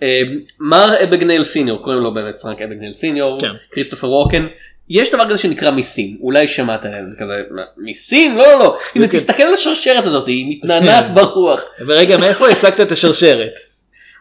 אה, 0.03 0.21
מר 0.59 1.03
אבגנייל 1.03 1.43
סיניור 1.43 1.81
קוראים 1.81 2.01
לו 2.01 2.13
באמת 2.13 2.37
פרנק 2.37 2.61
אבגנייל 2.61 2.93
סיניור 2.93 3.41
כן. 3.41 3.47
כריסטופר 3.71 4.09
ווקן 4.09 4.47
יש 4.89 5.11
דבר 5.11 5.29
כזה 5.29 5.37
שנקרא 5.37 5.71
מיסים 5.71 6.17
אולי 6.21 6.47
שמעת 6.47 6.85
עליהם 6.85 7.05
זה 7.11 7.15
כזה 7.19 7.33
"מה, 7.51 7.61
מיסים 7.77 8.37
לא 8.37 8.43
לא 8.47 8.59
לא 8.59 8.77
הנה 8.95 9.07
כן. 9.07 9.17
תסתכל 9.17 9.43
על 9.43 9.53
השרשרת 9.53 10.05
הזאת 10.05 10.27
היא 10.27 10.57
מתנענעת 10.57 11.09
ברוח 11.13 11.61
ורגע 11.87 12.17
מאיפה 12.17 12.47
השגת 12.49 12.81
את 12.81 12.91
השרשרת? 12.91 13.53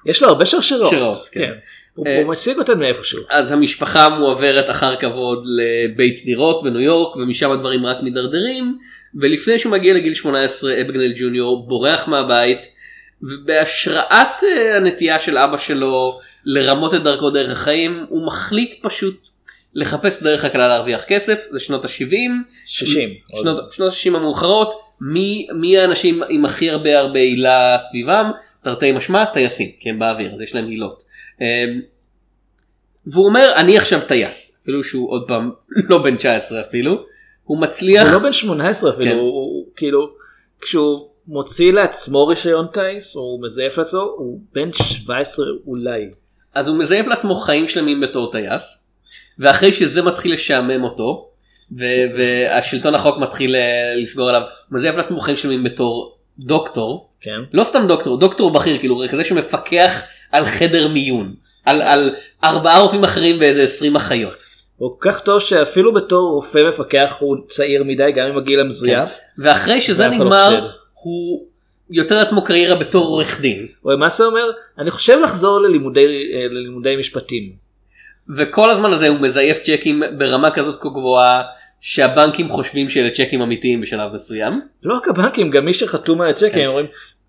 יש 0.06 0.22
לו 0.22 0.28
הרבה 0.28 0.46
שרשרות. 0.46 0.90
שרשראות, 0.90 1.28
כן. 1.32 1.40
כן. 1.40 1.52
הוא 1.94 2.06
הוא 2.08 2.30
מציג 2.30 2.58
אותן 2.58 2.78
מאיפשהו. 2.78 3.22
אז 3.28 3.52
המשפחה 3.52 4.08
מועברת 4.08 4.70
אחר 4.70 4.96
כבוד 4.96 5.44
לבית 5.46 6.24
דירות 6.24 6.62
בניו 6.64 6.80
יורק 6.80 7.16
ומשם 7.16 7.50
הדברים 7.50 7.86
רק 7.86 8.02
מידרדרים 8.02 8.78
ולפני 9.14 9.58
שהוא 9.58 9.72
מגיע 9.72 9.94
לגיל 9.94 10.14
18 10.14 10.80
אבגנל 10.80 11.12
ג'וניור 11.16 11.68
בורח 11.68 12.08
מהבית 12.08 12.66
ובהשראת 13.22 14.44
אה, 14.44 14.76
הנטייה 14.76 15.20
של 15.20 15.38
אבא 15.38 15.56
שלו 15.56 16.18
לרמות 16.44 16.94
את 16.94 17.02
דרכו 17.02 17.30
דרך 17.30 17.50
החיים 17.50 18.06
הוא 18.08 18.26
מחליט 18.26 18.74
פשוט 18.82 19.28
לחפש 19.74 20.22
דרך 20.22 20.44
הקלה 20.44 20.68
להרוויח 20.68 21.04
כסף 21.04 21.46
זה 21.50 21.60
שנות 21.60 21.84
ה-70 21.84 22.30
60. 22.66 23.10
שנות, 23.40 23.72
שנות 23.72 23.92
ה-60 23.92 24.16
המאוחרות 24.16 24.80
מי, 25.00 25.46
מי 25.54 25.78
האנשים 25.78 26.22
עם 26.28 26.44
הכי 26.44 26.70
הרבה 26.70 26.98
הרבה 26.98 27.18
הילה 27.20 27.78
סביבם 27.80 28.30
תרתי 28.62 28.92
משמע 28.92 29.24
טייסים 29.24 29.68
כי 29.80 29.90
הם 29.90 29.98
באוויר 29.98 30.34
אז 30.34 30.40
יש 30.40 30.54
להם 30.54 30.66
הילות. 30.68 31.02
אמ, 31.40 31.46
והוא 33.06 33.26
אומר 33.26 33.52
אני 33.56 33.78
עכשיו 33.78 34.00
טייס 34.08 34.58
אפילו 34.62 34.84
שהוא 34.84 35.10
עוד 35.10 35.24
פעם 35.28 35.50
לא 35.90 36.02
בן 36.02 36.16
19 36.16 36.60
אפילו 36.60 36.96
הוא 37.44 37.60
מצליח 37.60 38.06
הוא 38.06 38.12
לא 38.12 38.18
בן 38.18 38.32
18 38.32 38.90
אפילו, 38.90 39.10
כן. 39.10 39.16
הוא- 39.16 39.22
הוא 39.30 39.66
כאילו, 39.76 40.10
כשהוא 40.60 41.08
מוציא 41.26 41.72
לעצמו 41.72 42.26
רישיון 42.26 42.66
טיס, 42.72 43.16
או 43.16 43.20
הוא 43.20 43.42
מזייף 43.44 43.78
לעצמו, 43.78 44.00
הוא 44.00 44.40
בן 44.54 44.72
17 44.72 45.46
אולי. 45.66 46.10
אז 46.54 46.68
הוא 46.68 46.76
מזייף 46.78 47.06
לעצמו 47.06 47.34
חיים 47.34 47.68
שלמים 47.68 48.00
בתור 48.00 48.32
טייס 48.32 48.78
ואחרי 49.38 49.72
שזה 49.72 50.02
מתחיל 50.02 50.32
לשעמם 50.32 50.84
אותו 50.84 51.28
ו- 51.78 51.84
והשלטון 52.18 52.94
החוק 52.94 53.18
מתחיל 53.18 53.56
אה, 53.56 53.60
לסגור 54.02 54.28
עליו 54.28 54.40
הוא 54.40 54.78
מזייף 54.78 54.96
לעצמו 54.96 55.20
חיים 55.20 55.36
שלמים 55.36 55.64
בתור 55.64 56.18
דוקטור 56.40 57.08
כן. 57.20 57.40
לא 57.52 57.64
סתם 57.64 57.86
דוקטור 57.86 58.18
דוקטור 58.18 58.50
בכיר 58.50 58.78
כאילו 58.78 59.02
כזה 59.10 59.24
שמפקח 59.24 60.02
על 60.32 60.44
חדר 60.44 60.88
מיון 60.88 61.34
על, 61.64 61.82
על 61.82 62.14
ארבעה 62.44 62.80
רופאים 62.80 63.04
אחרים 63.04 63.36
ואיזה 63.40 63.62
20 63.62 63.96
אחיות. 63.96 64.44
הוא 64.76 64.96
כל 64.98 65.10
כך 65.10 65.20
טוב 65.20 65.40
שאפילו 65.40 65.94
בתור 65.94 66.30
רופא 66.30 66.68
מפקח 66.68 67.16
הוא 67.18 67.36
צעיר 67.48 67.84
מדי, 67.84 68.12
גם 68.12 68.28
עם 68.28 68.36
הגיל 68.36 68.60
המזויף. 68.60 69.18
ואחרי 69.38 69.80
שזה 69.80 70.08
לא 70.08 70.14
נגמר 70.14 70.48
חושד. 70.48 70.74
הוא 70.92 71.46
יוצר 71.90 72.18
לעצמו 72.18 72.44
קריירה 72.44 72.76
בתור 72.76 73.06
עורך 73.06 73.40
דין. 73.40 73.66
מה 73.84 74.08
זה 74.08 74.24
אומר? 74.24 74.50
אני 74.78 74.90
חושב 74.90 75.18
לחזור 75.22 75.60
ללימודי, 75.60 76.04
אה, 76.06 76.46
ללימודי 76.50 76.96
משפטים. 76.96 77.52
וכל 78.36 78.70
הזמן 78.70 78.92
הזה 78.92 79.08
הוא 79.08 79.20
מזייף 79.20 79.62
צ'קים 79.62 80.02
ברמה 80.18 80.50
כזאת 80.50 80.80
כה 80.80 80.88
גבוהה 80.88 81.42
שהבנקים 81.80 82.48
חושבים 82.48 82.88
שאלה 82.88 83.10
צ'קים 83.10 83.42
אמיתיים 83.42 83.80
בשלב 83.80 84.14
מסוים. 84.14 84.60
לא 84.82 84.96
רק 84.96 85.08
הבנקים, 85.08 85.50
גם 85.50 85.64
מי 85.64 85.72
שחתום 85.72 86.20
על 86.20 86.30
הצ'קים 86.30 86.68
אומרים, 86.68 86.86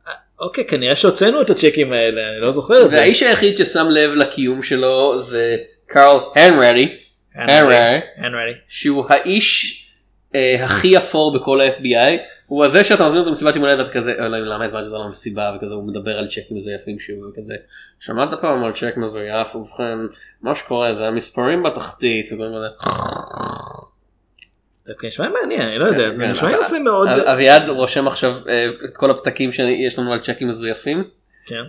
"אה, 0.08 0.14
אוקיי, 0.39 0.66
כנראה 0.68 0.95
שהוצאנו 0.95 1.41
את 1.41 1.49
הצ'קים 1.49 1.93
האלה, 1.93 2.22
אני 2.32 2.41
לא 2.41 2.52
זוכר 2.52 2.86
את 2.86 2.91
זה. 2.91 2.97
והאיש 2.97 3.24
היחיד 3.24 3.58
ששם 3.58 3.88
לב 3.89 4.12
לקיום 4.14 4.64
שלו 4.64 5.20
זה 5.20 5.58
קארל 5.88 6.20
הנרדי. 6.36 6.97
שהוא 8.68 9.06
האיש 9.10 9.82
אה, 10.36 10.66
הכי 10.66 10.97
אפור 10.97 11.34
בכל 11.34 11.62
ה-FBI 11.62 12.18
הוא 12.47 12.66
הזה 12.66 12.84
שאתה 12.84 13.06
מזמין 13.06 13.20
אותו 13.20 13.30
למסיבת 13.30 13.56
יום 13.56 13.66
הולדת 13.66 13.80
ואתה 13.80 13.91
כזה 13.91 14.14
אלוהים 14.20 14.45
למה 14.45 14.66
הזמנתי 14.66 14.88
אותו 14.88 15.04
למסיבה 15.04 15.54
וכזה 15.56 15.74
הוא 15.74 15.88
מדבר 15.88 16.18
על 16.18 16.28
צ'קים 16.28 16.58
מזויפים 16.58 16.99
שוב 16.99 17.16
וכזה 17.18 17.54
שמעת 17.99 18.30
פעם 18.41 18.64
על 18.64 18.72
צ'ק 18.72 18.97
מזויף 18.97 19.56
ובכן 19.56 19.97
מה 20.41 20.56
שקורה 20.56 20.95
זה 20.95 21.08
המספרים 21.08 21.64
בתחתית 21.64 22.26
וכל 22.34 22.43
זה 24.86 24.93
נשמע 25.03 25.27
מעניין, 25.41 25.61
אני 25.61 25.77
לא 25.79 25.86
יודע, 25.86 26.13
זה 26.13 26.23
כן, 26.25 26.32
נשמע 26.32 26.55
נושא 26.57 26.75
מאוד... 26.84 27.07
אב- 27.07 27.19
אביעד 27.19 27.69
רושם 27.69 28.07
עכשיו 28.07 28.36
אה, 28.47 28.65
את 28.86 28.97
כל 28.97 29.11
הפתקים 29.11 29.51
שיש 29.51 29.99
לנו 29.99 30.13
על 30.13 30.19
צ'קים 30.19 30.49
מזויפים. 30.49 31.03
כן. 31.45 31.63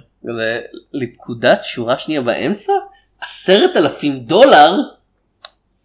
לפקודת 0.92 1.60
שורה 1.64 1.98
שנייה 1.98 2.20
באמצע 2.20 2.72
עשרת 3.20 3.76
אלפים 3.76 4.18
דולר. 4.20 4.72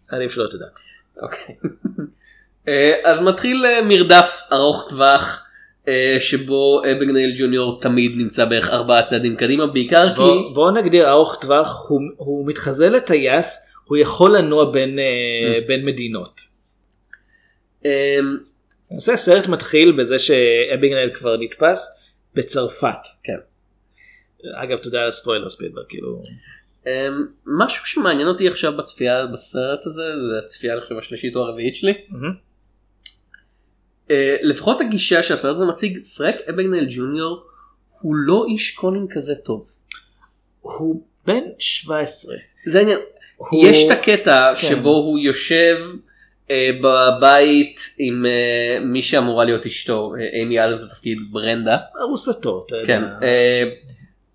עדיף 0.08 0.32
שלא 0.32 0.46
תדע. 0.50 0.64
אוקיי. 1.22 1.54
אה, 2.68 2.94
אז 3.04 3.20
מתחיל 3.20 3.66
אה, 3.66 3.82
מרדף 3.82 4.40
ארוך 4.52 4.86
טווח 4.88 5.44
שבו 6.18 6.82
אבגנייל 6.92 7.34
ג'וניור 7.38 7.80
תמיד 7.80 8.12
נמצא 8.16 8.44
בערך 8.44 8.70
ארבעה 8.70 9.02
צעדים 9.02 9.36
קדימה 9.36 9.66
בעיקר 9.66 10.08
כי 10.14 10.20
בוא- 10.20 10.54
בוא 10.54 10.70
נגדיר 10.70 11.10
ארוך 11.10 11.36
טווח, 11.40 11.86
הוא- 11.88 12.00
הוא 12.16 12.46
מתחזה 12.46 12.90
לטייס, 12.90 13.72
הוא 13.84 13.96
יכול 13.98 14.36
לנוע 14.36 14.72
בין, 14.72 14.98
Mm. 14.98 15.68
בין 15.68 15.84
מדינות. 15.84 16.40
אה, 17.86 18.16
למעשה 18.90 19.12
הסרט 19.12 19.46
מתחיל 19.46 19.92
בזה 19.92 20.18
שאבינגנל 20.18 21.14
כבר 21.14 21.36
נתפס 21.36 22.04
בצרפת. 22.34 22.98
כן. 23.22 23.38
אגב 24.62 24.78
תודה 24.78 25.00
על 25.00 25.08
הספוילר 25.08 25.48
ספילבר 25.48 25.82
כאילו. 25.88 26.22
אה, 26.86 27.08
משהו 27.46 27.86
שמעניין 27.86 28.28
אותי 28.28 28.48
עכשיו 28.48 28.76
בצפייה 28.76 29.26
בסרט 29.26 29.86
הזה 29.86 30.02
זה 30.02 30.44
הצפייה 30.44 30.72
אני 30.74 30.80
חושב 30.82 30.98
השלישית 30.98 31.36
או 31.36 31.40
הרביעית 31.40 31.76
שלי. 31.76 31.92
אה, 34.10 34.36
לפחות 34.42 34.80
הגישה 34.80 35.22
שהסרט 35.22 35.56
הזה 35.56 35.64
מציג 35.64 36.04
פרק 36.16 36.34
אבגנייל 36.50 36.86
ג'וניור 36.90 37.44
הוא 38.00 38.14
לא 38.16 38.44
איש 38.48 38.70
קונים 38.70 39.06
כזה 39.10 39.34
טוב. 39.34 39.70
הוא 40.60 41.02
בן 41.26 41.40
17. 41.58 42.36
זה 42.66 42.78
העניין. 42.78 42.98
הוא- 43.36 43.66
יש 43.66 43.86
את 43.86 43.90
הקטע 43.90 44.52
כן. 44.54 44.68
שבו 44.68 44.90
הוא 44.90 45.18
יושב 45.18 45.76
בבית 46.80 47.80
עם 47.98 48.26
אה, 48.26 48.78
מי 48.80 49.02
שאמורה 49.02 49.44
להיות 49.44 49.66
אשתו, 49.66 50.12
אה, 50.20 50.40
אימי 50.40 50.60
אדams 50.60 50.84
בתפקיד 50.84 51.18
ברנדה. 51.30 51.76
ארוסתו. 52.00 52.64
אתה 52.66 52.76
יודע. 52.76 52.86
כן. 52.86 53.02
אה, 53.22 53.62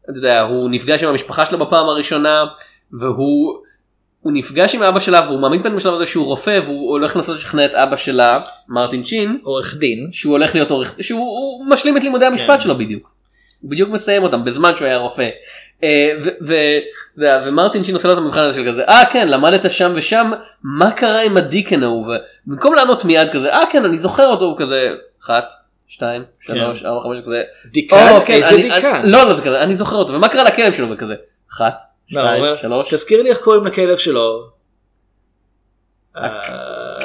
אתה 0.10 0.20
יודע, 0.20 0.42
הוא 0.42 0.70
נפגש 0.70 1.04
עם 1.04 1.10
המשפחה 1.10 1.46
שלו 1.46 1.60
בפעם 1.60 1.86
הראשונה 1.86 2.46
והוא 3.00 3.64
הוא 4.22 4.34
נפגש 4.34 4.76
עם 4.76 4.84
אבא 4.84 5.00
שלה 5.00 5.26
והוא 5.28 5.40
מאמין 5.40 5.64
פעמים 5.64 5.78
בשלב 5.78 5.94
הזה 5.94 6.06
שהוא 6.06 6.26
רופא 6.26 6.60
והוא 6.66 6.90
הולך 6.90 7.16
לנסות 7.16 7.36
לשכנע 7.36 7.66
את 7.66 7.72
אבא 7.72 7.96
שלה 7.96 8.40
מרטין 8.70 9.04
צ'ין 9.04 9.38
עורך 9.44 9.78
דין 9.78 10.10
שהוא 10.12 10.32
הולך 10.32 10.56
להיות 10.56 10.72
עורך 10.72 10.96
שהוא 11.02 11.20
הוא 11.20 11.66
משלים 11.70 11.98
את 11.98 12.04
לימודי 12.04 12.26
המשפט 12.26 12.50
כן. 12.50 12.60
שלו 12.60 12.78
בדיוק. 12.78 13.13
הוא 13.64 13.72
בדיוק 13.72 13.90
מסיים 13.90 14.24
אותם 14.24 14.46
בזמן 14.46 14.76
שהוא 14.76 14.88
היה 14.88 14.98
רופא. 14.98 15.30
אה, 15.84 16.12
ומרטין 17.46 17.84
שין 17.84 17.96
עושה 17.96 18.08
לו 18.08 18.14
את 18.14 18.18
המבחן 18.18 18.40
הזה 18.40 18.56
של 18.56 18.68
כזה 18.68 18.84
אה 18.84 19.06
כן 19.12 19.28
למדת 19.28 19.72
שם 19.72 19.92
ושם 19.96 20.32
מה 20.64 20.92
קרה 20.92 21.22
עם 21.22 21.38
הדיקן 21.38 21.84
ההוא 21.84 22.08
ובמקום 22.48 22.74
לענות 22.74 23.06
מיד 23.06 23.30
כזה 23.30 23.54
אה 23.54 23.64
כן 23.72 23.86
אני 23.86 23.98
זוכר 23.98 24.28
אותו 24.28 24.46
הוא 24.46 24.58
כזה 24.60 24.92
אחת 25.24 25.54
שתיים 25.88 26.24
שלוש 26.40 26.84
ארבע 26.84 27.04
חמש 27.04 27.20
כזה 27.26 27.44
דיקן? 27.72 28.10
"או, 28.12 28.22
כן, 28.26 28.34
איזה 28.34 28.56
דיקן?" 28.56 29.02
לא 29.04 29.24
לא 29.24 29.34
זה 29.34 29.42
כזה 29.42 29.64
אני 29.64 29.76
זוכר 29.76 29.96
אותו 29.96 30.14
ומה 30.14 30.30
קרה 30.30 30.44
לכלב 30.44 30.74
שלו 30.74 30.90
וכזה 30.90 31.16
אחת 31.54 31.82
לא, 32.12 32.22
שתיים 32.22 32.56
שלוש 32.56 32.94
תזכיר 32.94 33.24
לי 33.24 33.30
איך 33.30 33.38
קוראים 33.38 33.66
לכלב 33.66 33.98
שלו. 33.98 34.44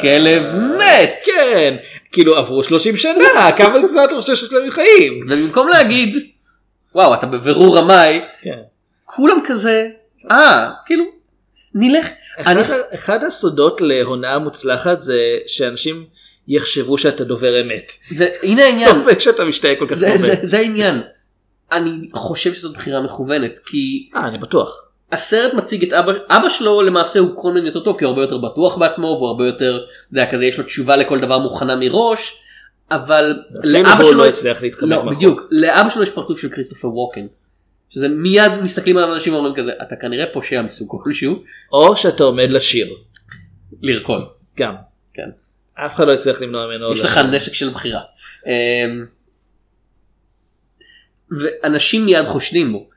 כלב 0.00 0.54
מת 0.54 1.22
כן 1.26 1.76
כאילו 2.12 2.36
עברו 2.36 2.62
30 2.62 2.96
שנה 2.96 3.52
כמה 3.56 3.86
זמן 3.86 4.04
אתה 4.04 4.14
חושב 4.14 4.36
שיש 4.36 4.52
להם 4.52 4.70
חיים. 4.70 5.26
ובמקום 5.26 5.68
להגיד 5.68 6.16
וואו 6.94 7.14
אתה 7.14 7.26
בבירור 7.26 7.78
רמאי 7.78 8.20
כן. 8.42 8.58
כולם 9.04 9.38
כזה 9.44 9.88
אה 10.30 10.70
כאילו 10.86 11.04
נלך 11.74 12.08
אני- 12.38 12.60
אחד, 12.62 12.74
אחד 12.94 13.24
הסודות 13.24 13.80
להונאה 13.80 14.38
מוצלחת 14.38 15.02
זה 15.02 15.18
שאנשים 15.46 16.04
יחשבו 16.48 16.98
שאתה 16.98 17.24
דובר 17.24 17.60
אמת. 17.60 17.92
זה- 18.10 18.28
הנה 18.42 18.64
העניין 18.64 19.04
כשאתה 19.18 19.44
משתהה 19.44 19.74
כל 19.78 19.86
כך 19.90 19.94
זה- 19.94 20.06
הרבה. 20.08 20.18
זה- 20.18 20.34
זה 20.42 20.58
העניין 20.58 21.00
אני 21.72 22.08
חושב 22.12 22.54
שזאת 22.54 22.72
בחירה 22.72 23.00
מכוונת 23.00 23.58
כי 23.66 24.10
אה 24.16 24.26
אני 24.28 24.38
בטוח. 24.38 24.84
הסרט 25.12 25.54
מציג 25.54 25.84
את 25.84 25.92
אבא 25.92 26.12
אבא 26.28 26.48
שלו 26.48 26.82
למעשה 26.82 27.18
הוא 27.18 27.34
קונן 27.34 27.66
יותר 27.66 27.80
טוב 27.80 27.98
כי 27.98 28.04
הוא 28.04 28.10
הרבה 28.10 28.22
יותר 28.22 28.38
בטוח 28.38 28.76
בעצמו 28.76 29.06
והוא 29.06 29.28
הרבה 29.28 29.46
יותר 29.46 29.84
יודע, 30.12 30.30
כזה 30.30 30.44
יש 30.44 30.58
לו 30.58 30.64
תשובה 30.64 30.96
לכל 30.96 31.20
דבר 31.20 31.38
מוכנה 31.38 31.76
מראש 31.76 32.40
אבל 32.90 33.42
לאבא 33.64 34.04
שלו 34.04 34.18
לא 34.18 34.26
הצליח 34.26 34.62
להתחמק 34.62 34.90
לא, 34.90 35.04
מהחוק. 35.04 35.16
בדיוק 35.16 35.40
לאבא 35.50 35.88
שלו 35.88 36.02
יש 36.02 36.10
פרצוף 36.10 36.40
של 36.40 36.48
כריסטופר 36.48 36.88
ווקן. 36.88 37.26
שזה 37.90 38.08
מיד 38.08 38.52
מסתכלים 38.62 38.96
עליו 38.96 39.14
אנשים 39.14 39.34
ואומרים 39.34 39.54
כזה 39.54 39.72
אתה 39.82 39.96
כנראה 39.96 40.26
פושע 40.32 40.62
מסוג 40.62 41.02
כלשהו 41.04 41.42
או 41.72 41.96
שאתה 41.96 42.24
עומד 42.24 42.50
לשיר. 42.50 42.94
לרקוד. 43.82 44.22
גם. 44.58 44.74
כן. 45.14 45.30
אף 45.74 45.94
אחד 45.94 46.06
לא 46.06 46.12
יצליח 46.12 46.42
למנוע 46.42 46.66
ממנו. 46.66 46.92
יש 46.92 47.04
לך 47.04 47.18
נשק 47.18 47.54
של 47.54 47.68
בחירה. 47.68 48.00
אמ, 48.46 49.06
ואנשים 51.30 52.04
מיד 52.04 52.24
חושדים 52.24 52.72
בו. 52.72 52.88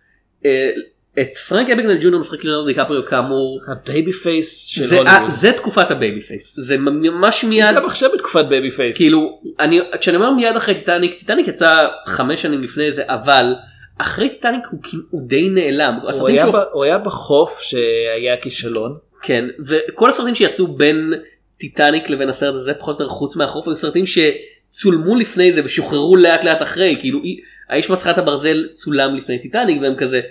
את 1.19 1.37
פרנק 1.37 1.69
אבגנל 1.69 1.97
ג'וניור 2.01 2.21
משחק 2.21 2.43
ליאונרד 2.43 2.67
דיקפריו 2.67 3.05
כאמור 3.05 3.59
ה 3.67 3.76
baby 3.76 4.11
face 4.11 4.65
של 4.67 4.83
זה, 4.83 4.97
הוליווד. 4.97 5.29
זה 5.29 5.51
תקופת 5.53 5.91
ה 5.91 5.97
baby 5.97 6.21
face 6.21 6.53
זה 6.57 6.77
ממש 6.77 7.43
מיד 7.43 7.75
גם 7.75 7.85
עכשיו 7.85 8.09
בתקופת 8.13 8.45
baby 8.45 8.71
face. 8.71 8.97
כאילו 8.97 9.39
אני 9.59 9.79
כשאני 10.01 10.17
אומר 10.17 10.31
מיד 10.31 10.55
אחרי 10.55 10.75
טיטניק 10.75 11.13
טיטניק 11.17 11.47
יצא 11.47 11.87
חמש 12.07 12.41
שנים 12.41 12.63
לפני 12.63 12.91
זה 12.91 13.03
אבל 13.07 13.53
אחרי 13.97 14.29
טיטניק 14.29 14.63
הוא, 14.71 14.79
הוא 15.09 15.21
די 15.27 15.49
נעלם. 15.49 15.93
הוא 16.19 16.27
היה 16.27 16.41
שהוא- 16.41 16.53
ב- 16.53 16.63
הוא 16.73 16.83
היה 16.83 16.97
בחוף 16.97 17.59
שהיה 17.61 18.37
כישלון. 18.41 18.97
כן 19.21 19.45
וכל 19.67 20.09
הסרטים 20.09 20.35
שיצאו 20.35 20.67
בין 20.67 21.13
טיטניק 21.57 22.09
לבין 22.09 22.29
הסרט 22.29 22.55
הזה 22.55 22.73
פחות 22.73 22.95
או 22.99 23.03
יותר 23.03 23.13
חוץ 23.15 23.35
מהחוף 23.35 23.67
היו 23.67 23.77
סרטים 23.77 24.03
שצולמו 24.05 25.15
לפני 25.15 25.53
זה 25.53 25.61
ושוחררו 25.65 26.15
לאט 26.15 26.43
לאט 26.43 26.61
אחרי 26.61 26.95
כאילו 26.99 27.19
אי- 27.23 27.37
האיש 27.69 27.89
מסכת 27.89 28.17
הברזל 28.17 28.67
צולם 28.71 29.15
לפני 29.15 29.39
טיטניק 29.39 29.81
והם 29.81 29.95
כזה. 29.95 30.21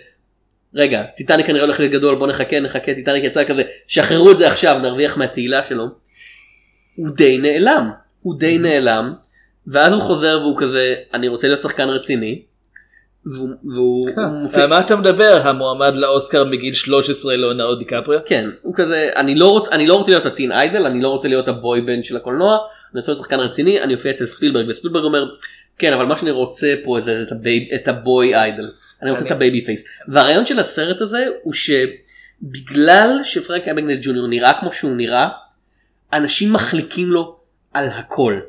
רגע 0.75 1.03
טיטניק 1.17 1.47
כנראה 1.47 1.65
הולך 1.65 1.81
להיות 1.81 1.93
גדול 1.93 2.15
בוא 2.15 2.27
נחכה 2.27 2.61
נחכה 2.61 2.95
טיטניק 2.95 3.25
יצא 3.25 3.45
כזה 3.45 3.63
שחררו 3.87 4.31
את 4.31 4.39
זה 4.39 4.47
עכשיו 4.47 4.79
נרוויח 4.79 5.17
מהתהילה 5.17 5.61
שלו. 5.69 5.85
הוא 6.97 7.09
די 7.17 7.39
נעלם 7.39 7.91
הוא 8.23 8.39
די 8.39 8.59
נעלם 8.59 9.15
ואז 9.67 9.93
הוא 9.93 10.03
חוזר 10.03 10.39
והוא 10.43 10.59
כזה 10.59 10.95
אני 11.15 11.29
רוצה 11.29 11.49
להיות 11.49 11.61
שחקן 11.61 11.89
רציני. 11.89 12.43
והוא, 13.27 13.49
והוא 13.65 14.11
הוא 14.17 14.25
מופיע- 14.43 14.67
מה 14.67 14.81
אתה 14.81 14.97
מדבר 14.97 15.41
המועמד 15.45 15.97
לאוסקר 15.97 16.45
מגיל 16.45 16.75
13 16.75 17.37
לאונרדו 17.37 17.75
דיקפריו? 17.75 18.21
כן 18.27 18.51
הוא 18.63 18.75
כזה 18.77 19.11
אני 19.17 19.35
לא 19.35 19.51
רוצה 19.51 19.71
אני 19.71 19.87
לא 19.87 19.95
רוצה 19.95 20.11
להיות 20.11 20.27
ה 20.27 20.32
teen 20.32 20.53
idol 20.53 20.87
אני 20.87 21.03
לא 21.03 21.09
רוצה 21.09 21.29
להיות 21.29 21.49
ה 21.49 21.57
boy 21.57 21.81
band 21.81 22.03
של 22.03 22.17
הקולנוע 22.17 22.57
אני 22.57 23.01
רוצה 23.01 23.13
להיות 23.13 23.23
שחקן 23.23 23.41
רציני 23.41 23.81
אני 23.83 23.95
אופיע 23.95 24.13
אצל 24.13 24.27
ספילברג 24.27 24.67
וספילברג 24.69 25.05
אומר 25.05 25.25
כן 25.79 25.93
אבל 25.93 26.07
מה 26.07 26.17
שאני 26.17 26.31
רוצה 26.31 26.75
פה 26.85 27.01
זה 27.01 27.25
את 27.75 27.89
ה 27.89 28.00
boy 28.00 28.35
idol 28.35 28.71
אני 29.03 29.11
רוצה 29.11 29.25
את 29.25 29.31
ה 29.31 29.38
baby 29.38 29.65
face 29.65 29.85
והרעיון 30.09 30.47
של 30.47 30.61
הסרט 30.61 31.01
הזה 31.01 31.19
הוא 31.43 31.53
שבגלל 31.53 33.21
שפרנק 33.25 33.69
אבגנל 33.69 33.99
ג'וניור 34.03 34.27
נראה 34.27 34.53
כמו 34.61 34.73
שהוא 34.73 34.97
נראה 34.97 35.29
אנשים 36.13 36.53
מחליקים 36.53 37.07
לו 37.07 37.37
על 37.75 37.89
הכל. 37.89 38.41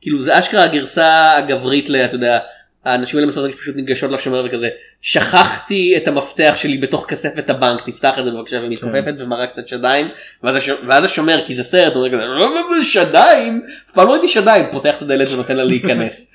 כאילו 0.00 0.18
זה 0.18 0.38
אשכרה 0.38 0.64
הגרסה 0.64 1.36
הגברית 1.36 1.88
ל... 1.88 1.96
אתה 1.96 2.14
יודע 2.14 2.38
האנשים 2.84 3.18
האלה 3.18 3.28
בסרטים 3.28 3.52
שפשוט 3.52 3.76
ניגשות 3.76 4.10
לשומר 4.10 4.42
וכזה 4.46 4.68
שכחתי 5.00 5.94
את 5.96 6.08
המפתח 6.08 6.52
שלי 6.56 6.78
בתוך 6.78 7.06
כספת 7.08 7.50
הבנק 7.50 7.90
תפתח 7.90 8.18
את 8.18 8.24
זה 8.24 8.30
בבקשה 8.30 8.60
ומתכופפת 8.62 9.14
ומראה 9.18 9.46
קצת 9.46 9.68
שדיים 9.68 10.08
ואז, 10.42 10.56
הש... 10.56 10.70
ואז 10.86 11.04
השומר 11.04 11.42
כי 11.46 11.54
זה 11.56 11.62
סרט 11.62 11.94
הוא 11.94 12.04
אומר 12.04 12.14
כזה 12.14 12.26
"לא, 12.26 12.54
לא, 12.54 12.76
לא, 12.76 12.82
שדיים? 12.82 13.66
אף 13.86 13.92
פעם 13.92 14.06
לא 14.06 14.12
ראיתי 14.12 14.28
שדיים 14.28 14.66
פותח 14.72 14.96
את 14.96 15.02
הדלת 15.02 15.32
ונותן 15.32 15.56
לה 15.56 15.64
להיכנס. 15.64 16.30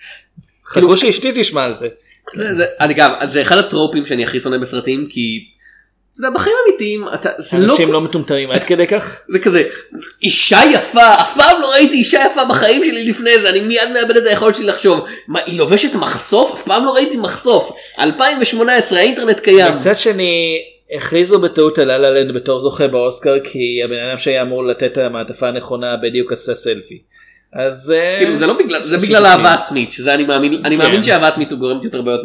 חכו 0.66 0.98
שאשתי 0.98 1.32
תשמע 1.36 1.64
על 1.64 1.74
זה. 1.74 1.88
זה, 2.34 2.66
זה, 3.26 3.42
אחד 3.42 3.58
הטרופים 3.58 4.06
שאני 4.06 4.24
הכי 4.24 4.40
שונא 4.40 4.58
בסרטים 4.58 5.08
כי 5.10 5.46
זה 6.14 6.28
בחיים 6.34 6.56
אמיתיים 6.68 7.06
אתה 7.14 7.30
זה 7.38 7.58
לא 7.58 7.72
אנשים 7.72 7.92
לא 7.92 8.02
מטומטמים 8.02 8.52
עד 8.52 8.64
כדי 8.64 8.88
כך. 8.88 9.20
זה 9.34 9.40
כזה 9.40 9.64
אישה 10.24 10.60
יפה 10.74 11.14
אף 11.14 11.38
פעם 11.38 11.62
לא 11.62 11.72
ראיתי 11.72 11.98
אישה 11.98 12.20
יפה 12.32 12.46
בחיים 12.46 12.84
שלי 12.84 13.10
לפני 13.10 13.40
זה 13.40 13.50
אני 13.50 13.60
מיד 13.60 13.90
מאבד 13.94 14.18
את 14.18 14.28
היכולת 14.28 14.56
שלי 14.56 14.66
לחשוב 14.66 15.06
מה 15.28 15.40
היא 15.46 15.60
לובשת 15.60 15.96
מחשוף 15.96 16.52
אף 16.54 16.64
פעם 16.64 16.86
לא 16.86 16.92
ראיתי 16.92 17.18
מחשוף 17.18 17.72
2018 18.00 19.00
האינטרנט 19.00 19.40
קיים 19.40 19.76
מצד 19.76 19.98
שני 19.98 20.62
הכריזו 20.96 21.40
בטעות 21.40 21.80
על 21.80 21.98
לה 21.98 22.10
לנד 22.10 22.36
בתור 22.36 22.60
זוכה 22.60 22.88
באוסקר 22.88 23.40
כי 23.44 23.82
הבן 23.86 24.00
אדם 24.10 24.18
שהיה 24.18 24.42
אמור 24.42 24.66
לתת 24.66 24.92
את 24.92 24.98
המעטפה 24.98 25.48
הנכונה 25.48 25.96
בדיוק 25.98 26.32
עשה 26.32 26.56
סלפי. 26.56 27.02
אז 27.54 27.92
אה, 27.92 28.16
כאילו 28.20 28.36
זה 28.36 28.48
לא 28.48 28.54
בגלל 28.54 28.82
זה. 28.82 28.98
בגלל 28.98 29.26
אהבה 29.26 29.54
עצמית 29.54 29.92
שזה 29.92 30.14
אני 30.14 30.24
מאמין 30.24 30.62
אני 30.66 30.78
כן. 30.78 30.84
מאמין 30.84 31.04
שאהבה 31.04 31.28
עצמית 31.28 31.52
הוא 31.52 31.60
גורמת 31.60 31.86
יותר 31.86 32.02
בעיות 32.02 32.22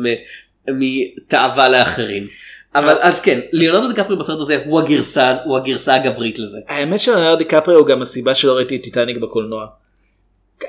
מתאווה 0.68 1.68
לאחרים. 1.68 2.26
אבל 2.74 2.96
אז 3.00 3.20
כן 3.20 3.40
ליאונרדו 3.52 3.88
דיקפרי 3.88 4.16
בסרט 4.16 4.40
הזה 4.40 4.62
הוא 4.66 4.80
הגרסה 4.80 5.34
הוא 5.44 5.56
הגרסה 5.56 5.94
הגברית 5.94 6.38
לזה. 6.38 6.58
האמת 6.68 7.00
שלאונרד 7.00 7.38
דיקפרי 7.38 7.74
הוא 7.74 7.86
גם 7.86 8.02
הסיבה 8.02 8.34
שלא 8.34 8.52
ראיתי 8.52 8.76
את 8.76 8.82
טיטניק 8.82 9.16
בקולנוע. 9.16 9.66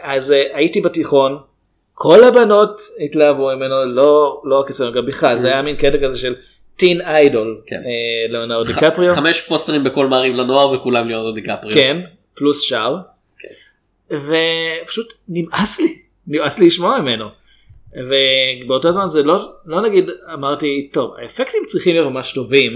אז 0.02 0.32
אה, 0.32 0.44
הייתי 0.54 0.82
בתיכון 0.82 1.38
כל 1.94 2.24
הבנות 2.24 2.82
התלהבו 3.06 3.52
ממנו 3.56 3.86
לא 3.86 4.42
לא 4.46 4.60
רק 4.60 4.70
אצלנו 4.70 4.92
גם 4.92 5.06
בכלל 5.06 5.38
זה 5.38 5.48
היה 5.48 5.62
מין 5.62 5.76
קטע 5.76 5.98
כזה 6.04 6.20
של 6.20 6.36
teen 6.76 7.02
idol 7.02 7.62
כן. 7.66 7.76
אה, 7.76 8.34
לאונרד 8.34 8.68
דיקפריו. 8.68 9.16
חמש 9.16 9.42
פוסטרים 9.42 9.84
בכל 9.84 10.08
מעריב 10.08 10.36
לנוער 10.36 10.72
וכולם 10.72 11.08
ליאונרדו 11.08 11.36
דיקפרי. 11.36 11.74
כן 11.74 11.98
פלוס 12.36 12.62
שער. 12.62 12.98
ופשוט 14.12 15.14
נמאס 15.28 15.80
לי 15.80 16.02
נמאס 16.28 16.60
לי 16.60 16.68
לשמוע 16.68 17.00
ממנו. 17.00 17.26
ובאותו 17.96 18.92
זמן 18.92 19.08
זה 19.08 19.24
לא 19.24 19.54
לא 19.66 19.82
נגיד 19.82 20.10
אמרתי 20.34 20.90
טוב 20.94 21.16
האפקטים 21.22 21.64
צריכים 21.68 21.96
להיות 21.96 22.12
ממש 22.12 22.34
טובים 22.34 22.72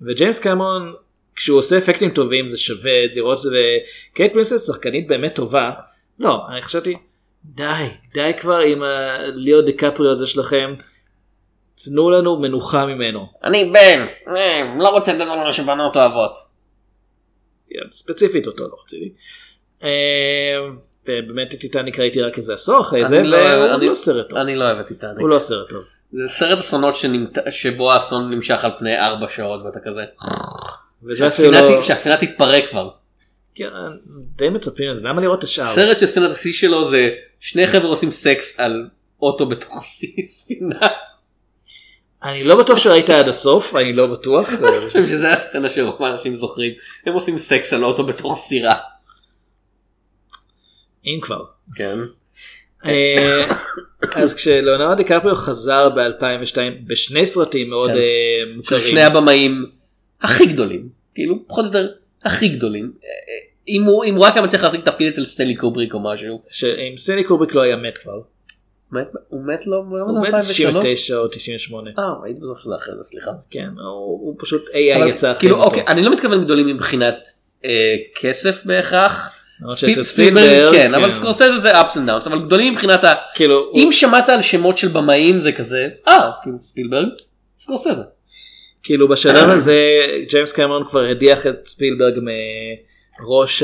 וג'יימס 0.00 0.38
קמרון 0.38 0.92
כשהוא 1.34 1.58
עושה 1.58 1.78
אפקטים 1.78 2.10
טובים 2.10 2.48
זה 2.48 2.58
שווה 2.58 3.06
לראות 3.14 3.38
את 3.38 3.42
זה 3.42 3.48
וקייט 4.12 4.32
פרינסס 4.32 4.66
שחקנית 4.66 5.06
באמת 5.06 5.34
טובה 5.34 5.70
לא 6.18 6.40
אני 6.52 6.62
חשבתי 6.62 6.96
די 7.44 7.88
די 8.14 8.32
כבר 8.40 8.58
עם 8.58 8.82
הליאו 8.82 9.62
דיקפריו 9.62 10.10
הזה 10.10 10.26
שלכם 10.26 10.74
תנו 11.84 12.10
לנו 12.10 12.40
מנוחה 12.40 12.86
ממנו 12.86 13.26
אני 13.44 13.72
בן 13.74 14.06
אה, 14.36 14.74
לא 14.78 14.88
רוצה 14.88 15.16
את 15.16 15.20
הדברים 15.20 15.52
שבנות 15.52 15.96
אוהבות. 15.96 16.54
ספציפית 17.90 18.46
אותו 18.46 18.64
לא 18.64 18.76
רציתי. 18.82 19.12
אה, 19.84 19.90
ובאמת 21.08 21.54
את 21.54 21.60
טיטניק 21.60 21.98
ראיתי 21.98 22.22
רק 22.22 22.36
איזה 22.36 22.52
עשור 22.54 22.80
אחרי 22.80 23.08
זה 23.08 23.22
לא 23.22 23.36
והוא 23.36 23.80
לא 23.90 23.94
סרט 23.94 24.28
טוב. 24.28 24.38
אני 24.38 24.56
לא 24.56 24.64
אוהב 24.64 24.78
את 24.78 24.86
טיטניק. 24.86 25.18
הוא 25.18 25.28
לא 25.28 25.38
סרט 25.38 25.68
טוב. 25.68 25.82
זה 26.12 26.22
סרט 26.28 26.58
אסונות 26.58 26.94
שבו 27.50 27.92
האסון 27.92 28.30
נמשך 28.30 28.64
על 28.64 28.70
פני 28.78 28.98
ארבע 28.98 29.28
שעות 29.28 29.60
ואתה 29.64 29.78
כזה. 29.84 30.04
שהספינה 31.14 31.60
לא- 31.60 31.82
שהספינה 31.82 32.16
תתפרק 32.16 32.68
כבר. 32.70 32.90
כן, 33.54 33.68
די 34.36 34.48
מצפים 34.48 34.90
לזה 34.92 35.00
למה 35.04 35.20
לראות 35.20 35.38
את 35.38 35.44
השאר. 35.44 35.74
סרט 35.74 35.98
שסצנת 35.98 36.30
השיא 36.30 36.52
שלו 36.52 36.84
זה 36.90 37.10
שני 37.40 37.66
חבר'ה 37.66 37.88
עושים 37.88 38.10
סקס 38.10 38.60
על 38.60 38.88
אוטו 39.22 39.46
בתוך 39.46 39.82
ספינה. 40.38 40.88
אני 42.22 42.44
לא 42.44 42.56
בטוח 42.56 42.78
שראית 42.78 43.10
עד 43.10 43.28
הסוף 43.28 43.76
אני 43.76 43.92
לא 43.92 44.06
בטוח. 44.06 44.48
אני 44.68 44.86
חושב 44.86 45.06
שזה 45.06 45.30
הסצנה 45.32 45.68
שרוב 45.70 46.02
האנשים 46.02 46.36
זוכרים. 46.36 46.72
הם 47.06 47.12
עושים 47.14 47.38
סקס 47.38 47.72
על 47.72 47.84
אוטו 47.84 48.04
בתוך 48.04 48.38
סירה. 48.48 48.74
אם 51.06 51.18
כבר. 51.22 51.44
כן. 51.76 51.94
אה, 52.86 53.46
אז 54.16 54.34
כשלאונרד 54.34 54.96
דיקפריו 54.96 55.34
חזר 55.34 55.88
ב-2002 55.88 56.56
בשני 56.86 57.26
סרטים 57.26 57.70
מאוד 57.70 57.90
כן. 57.90 57.96
אה, 57.96 58.02
של 58.46 58.56
מוכרים. 58.56 58.80
שני 58.80 59.02
הבמאים 59.02 59.66
הכי 60.22 60.46
גדולים. 60.46 60.88
כאילו 61.14 61.48
פחות 61.48 61.64
או 61.64 61.78
יותר 61.80 61.88
הכי 62.24 62.48
גדולים. 62.48 62.92
אה, 63.04 63.08
אם 63.68 63.82
הוא 63.82 64.04
אם 64.04 64.14
הוא 64.14 64.24
רק 64.24 64.34
היה 64.34 64.42
מצליח 64.42 64.64
להשיג 64.64 64.80
תפקיד 64.80 65.12
אצל 65.12 65.24
סטנלי 65.24 65.54
קובריק 65.54 65.94
או 65.94 66.00
משהו. 66.00 66.42
שאם 66.50 66.96
סטנלי 66.96 67.24
קובריק 67.24 67.54
לא 67.54 67.60
היה 67.62 67.76
מת 67.76 67.98
כבר. 67.98 68.20
מת- 68.92 69.08
הוא 69.28 69.46
מת 69.46 69.66
לא 69.66 69.76
הוא 69.76 69.84
ב- 70.20 70.28
מת 70.28 70.34
2003? 70.34 70.84
99 70.84 71.16
או 71.16 71.28
98. 71.28 71.90
אה 71.98 72.04
הייתי 72.24 72.40
בטוח 72.40 72.60
שזה 72.64 72.74
אחרי 72.82 72.94
זה 72.96 73.02
סליחה. 73.02 73.30
כן 73.50 73.68
הוא 73.76 73.80
הוא 74.20 74.36
פשוט 74.38 74.68
AI 74.68 75.08
יצא 75.08 75.30
אחרי 75.32 75.40
כאילו. 75.40 75.62
אוקיי 75.62 75.84
אני 75.86 76.02
לא 76.02 76.12
מתכוון 76.12 76.44
גדולים 76.44 76.66
מבחינת 76.66 77.18
אה, 77.64 77.94
כסף 78.20 78.66
בהכרח. 78.66 79.30
ספילברג 79.70 80.02
ספילברג, 80.02 80.74
כן 80.74 80.94
אבל 80.94 81.10
כן. 81.10 81.16
סקורסזה 81.16 81.58
זה 81.58 81.72
ups 81.72 81.94
and 81.94 82.08
downs 82.08 82.26
אבל 82.26 82.42
גדולים 82.42 82.72
מבחינת 82.72 83.04
ה... 83.04 83.14
כאילו 83.34 83.72
אם 83.74 83.88
שמעת 83.92 84.28
על 84.28 84.42
שמות 84.42 84.78
של 84.78 84.88
במאים 84.88 85.40
זה 85.40 85.52
כזה 85.52 85.88
אה 86.08 86.30
כאילו 86.42 86.60
ספילברג 86.60 87.08
סקורסזה. 87.58 88.02
כאילו 88.82 89.08
בשלב 89.08 89.50
הזה 89.50 89.80
ג'יימס 90.28 90.52
קמרון 90.52 90.84
כבר 90.88 91.00
הדיח 91.00 91.46
את 91.46 91.66
ספילברג 91.66 92.14
מראש 93.20 93.62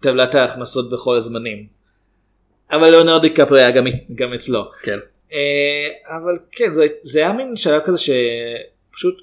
טבלת 0.00 0.34
ההכנסות 0.34 0.90
בכל 0.90 1.16
הזמנים. 1.16 1.66
אבל 2.70 2.90
ליאונרד 2.90 3.22
דיקפרי 3.22 3.60
היה 3.60 3.70
גם, 3.70 3.84
גם 4.14 4.34
אצלו. 4.34 4.70
כן. 4.82 4.98
אה, 5.32 6.16
אבל 6.16 6.38
כן 6.52 6.74
זה, 6.74 6.86
זה 7.02 7.18
היה 7.18 7.32
מין 7.32 7.56
שלב 7.56 7.80
כזה 7.84 7.98
שפשוט 7.98 9.14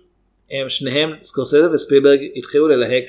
הם 0.51 0.69
שניהם 0.69 1.13
סקורסזה 1.21 1.71
וספילברג 1.71 2.19
התחילו 2.35 2.67
ללהק 2.67 3.03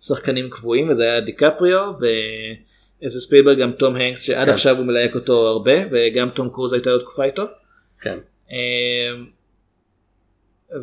שחקנים 0.00 0.50
קבועים 0.50 0.88
וזה 0.88 1.02
היה 1.02 1.20
דיקפריו 1.20 1.92
ואיזה 2.00 3.20
ספילברג 3.20 3.58
גם 3.62 3.72
תום 3.72 3.96
הנקס 3.96 4.22
שעד 4.22 4.46
כן. 4.46 4.52
עכשיו 4.52 4.76
הוא 4.76 4.86
מלהק 4.86 5.14
אותו 5.14 5.46
הרבה 5.48 5.72
וגם 5.92 6.30
תום 6.34 6.50
קרוז 6.50 6.72
הייתה 6.72 6.90
לו 6.90 6.98
תקופה 6.98 7.24
איתו. 7.24 7.42
כן. 8.00 8.18
אה, 8.52 8.56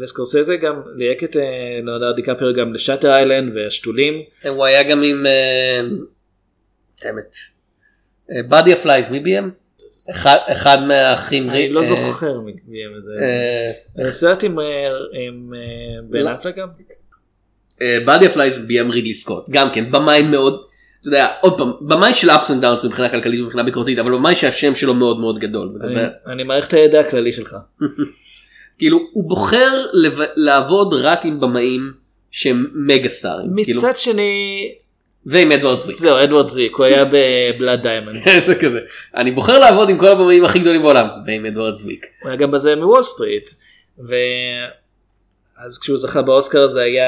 וסקורסזה 0.01 0.57
גם 0.57 0.82
ליהק 0.95 1.24
את 1.24 1.36
אה, 1.38 1.41
ליאונרד 1.84 2.16
דיקפריו 2.16 2.53
גם 2.55 2.74
לשאטר 2.74 3.09
איילנד 3.16 3.55
והשתולים. 3.55 4.22
הוא 4.49 4.66
היה 4.66 4.84
גם 4.91 5.03
עם 5.03 5.26
אה, 5.26 5.82
דמת. 7.03 7.36
Body 8.50 8.74
of 8.74 8.86
Lies 8.86 9.12
מי 9.11 9.20
ביים? 9.20 9.51
אחד- 10.51 10.80
מהאחים. 10.88 11.49
אני 11.49 11.70
לא 11.70 11.80
אה, 11.80 11.86
זוכר 11.86 12.39
מי 12.39 12.51
ביים 12.63 12.89
את 12.97 13.03
זה. 13.03 13.11
אה, 14.05 14.11
סרט 14.11 14.43
עם 14.43 14.59
אה, 14.59 14.66
אה, 14.66 14.89
בן 16.09 16.20
לא. 16.20 16.34
אפלק 16.34 16.55
גם? 16.57 16.68
Body 17.84 18.26
of 18.26 18.37
Lies 18.37 18.60
ביים 18.60 18.92
רידלי 18.92 19.14
סקוט 19.14 19.50
גם 19.50 19.70
כן 19.74 19.92
במאי 19.92 20.22
מאוד. 20.22 20.62
אתה 21.02 21.08
יודע 21.08 21.28
עוד 21.42 21.58
פעם 21.58 21.72
במאי 21.82 22.14
של 22.14 22.30
ups 22.30 22.48
and 22.48 22.64
downs 22.64 22.86
מבחינה 22.86 23.10
כלכלית 23.10 23.40
ומבחינה 23.42 23.64
ביקורתית 23.64 24.00
אבל 24.00 24.12
במאי 24.12 24.36
שהשם 24.36 24.76
שלו 24.76 24.94
מאוד 24.94 25.20
מאוד 25.20 25.40
גדול. 25.40 25.70
אני- 26.28 26.44
מעריך 26.44 26.68
את 26.68 26.74
הידע 26.74 27.00
הכללי 27.00 27.34
שלך. 27.34 27.56
כאילו 28.80 29.00
הוא 29.14 29.30
בוחר 29.30 29.86
לעבוד 30.36 30.94
רק 30.94 31.26
עם 31.26 31.40
במאים 31.40 31.92
שהם 32.32 32.68
מגה 32.74 33.10
סטארים. 33.10 33.52
כאילו, 33.64 33.82
מצד 33.82 33.98
שני 33.98 34.32
ועם 35.26 35.52
אדוארד 35.52 35.80
צוויק. 35.80 35.96
זהו 35.98 36.24
אדוארד 36.24 36.48
צוויק 36.48 36.76
הוא 36.76 36.86
היה 36.86 37.06
ב 37.06 37.18
Blood 37.18 37.82
Diamond. 37.84 38.16
אני 39.16 39.32
בוחר 39.32 39.60
לעבוד 39.60 39.90
עם 39.90 39.98
כל 39.98 40.08
הבמאים 40.08 40.46
הכי 40.46 40.60
גדולים 40.60 40.82
בעולם 40.82 41.08
ועם 41.28 41.46
אדוארד 41.46 41.74
צוויק. 41.76 42.06
הוא 42.22 42.30
היה 42.30 42.38
גם 42.38 42.52
בזה 42.52 42.76
מוול 42.76 43.04
סטריט. 43.04 43.50
ואז 45.60 45.80
כשהוא 45.80 45.97
זכה 45.97 46.22
באוסקר 46.22 46.68
זה 46.68 46.82
היה 46.82 47.08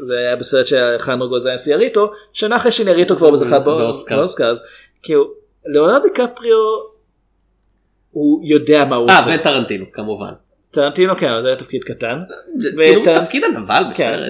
זה 0.00 0.18
היה 0.18 0.36
בסרט 0.36 0.66
שהכנו 0.66 1.28
גוזיין 1.28 1.56
סיאריטו 1.56 2.10
שנה 2.32 2.56
אחרי 2.56 2.72
שאיניאריטו 2.72 3.16
כבר 3.16 3.36
זכה 3.36 3.58
באוסקר. 3.58 4.16
באוסקר. 4.16 4.50
אז 4.50 4.62
כאילו 5.02 5.30
ליאונרד 5.66 6.02
דיקפריו 6.02 6.56
הוא 8.10 8.40
יודע 8.44 8.84
מה 8.84 8.96
הוא 8.96 9.08
אה 9.10 9.18
עושה. 9.18 9.30
וטרנטינו 9.40 9.84
כמובן. 9.92 10.32
טרנטינו 10.70 11.16
כן 11.16 11.28
זה 11.42 11.48
היה 11.48 11.56
תפקיד 11.56 11.84
קטן. 11.84 12.18
כאילו 12.76 13.02
תפקיד 13.04 13.44
הנבל 13.44 13.82
כן. 13.94 14.20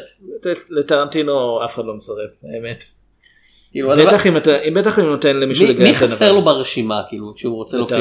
בסרט. 0.42 0.58
לטרנטינו 0.70 1.64
אף 1.64 1.74
אחד 1.74 1.84
לא 1.84 1.94
מסרב 1.94 2.28
האמת. 2.54 2.84
כאילו, 3.74 3.92
הדבר- 3.92 4.06
בטח 4.06 4.26
אם 4.26 4.36
אתה 4.36 4.50
בטח 4.74 4.98
אם 4.98 5.04
נותן 5.04 5.36
למישהו 5.36 5.66
מי- 5.66 5.72
לגייס 5.74 6.02
מי 6.02 6.08
חסר. 6.08 6.32
לו 6.32 6.42
ברשימה 6.44 7.02
כאילו 7.08 7.32
כשהוא 7.36 7.54
רוצה 7.54 7.76
להופיע? 7.76 7.98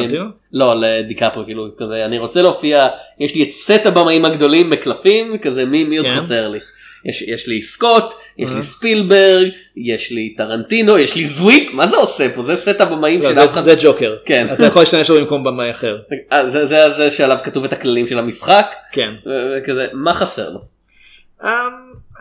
לא 0.54 0.74
לדיקפרו 0.78 1.46
כאילו 1.46 1.68
כזה 1.78 2.06
אני 2.06 2.18
רוצה 2.18 2.42
להופיע 2.42 2.88
יש 3.20 3.36
לי 3.36 3.44
את 3.44 3.52
סט 3.52 3.86
הבמאים 3.86 4.26
הגדולים 4.26 4.70
בקלפים 4.70 5.38
כזה 5.38 5.66
מי 5.66 5.84
מי 5.84 5.98
עוד 5.98 6.08
כן. 6.08 6.20
חסר 6.20 6.48
לי. 6.48 6.60
יש, 7.06 7.22
יש 7.22 7.48
לי 7.48 7.62
סקוט, 7.62 8.14
יש. 8.38 8.52
לי 8.52 8.62
ספילברג, 8.62 9.50
יש 9.78 10.12
לי 10.12 10.34
טרנטינו, 10.38 10.98
יש 10.98 11.16
לי 11.16 11.26
זוויק, 11.26 11.72
מה 11.74 11.88
זה 11.88 11.98
עושה 11.98 12.30
פה? 12.36 12.44
זה 12.44 12.56
סט 12.56 12.82
הבמאים 12.82 13.20
לא, 13.22 13.28
של 13.28 13.34
זה- 13.34 13.44
אף 13.44 13.50
אחד... 13.50 13.62
זה 13.62 13.76
ג'וקר. 13.82 14.16
כן. 14.26 14.48
אתה 14.54 14.66
יכול 14.66 14.82
להשתמש 14.82 15.10
בו 15.12 15.18
במקום 15.18 15.44
במאי 15.44 15.72
אחר. 15.72 15.98
אה, 16.34 16.50
זה, 16.50 16.66
זה 16.66 16.90
זה 16.90 17.12
שעליו 17.12 17.38
כתוב 17.44 17.64
את 17.64 17.74
הכללים 17.74 18.08
של 18.08 18.18
המשחק, 18.20 18.66
כן. 18.92 19.10
וכזה, 19.26 19.88
מה 19.94 20.14
חסר 20.14 20.50
לו? 20.50 20.60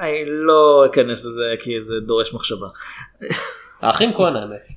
אני 0.00 0.22
לא 0.26 0.86
אכנס 0.90 1.24
לזה 1.24 1.42
כי 1.60 1.80
זה 1.80 1.94
דורש 2.06 2.34
מחשבה. 2.34 2.66
האחים 3.80 4.12
כהן 4.12 4.36
האמת. 4.36 4.68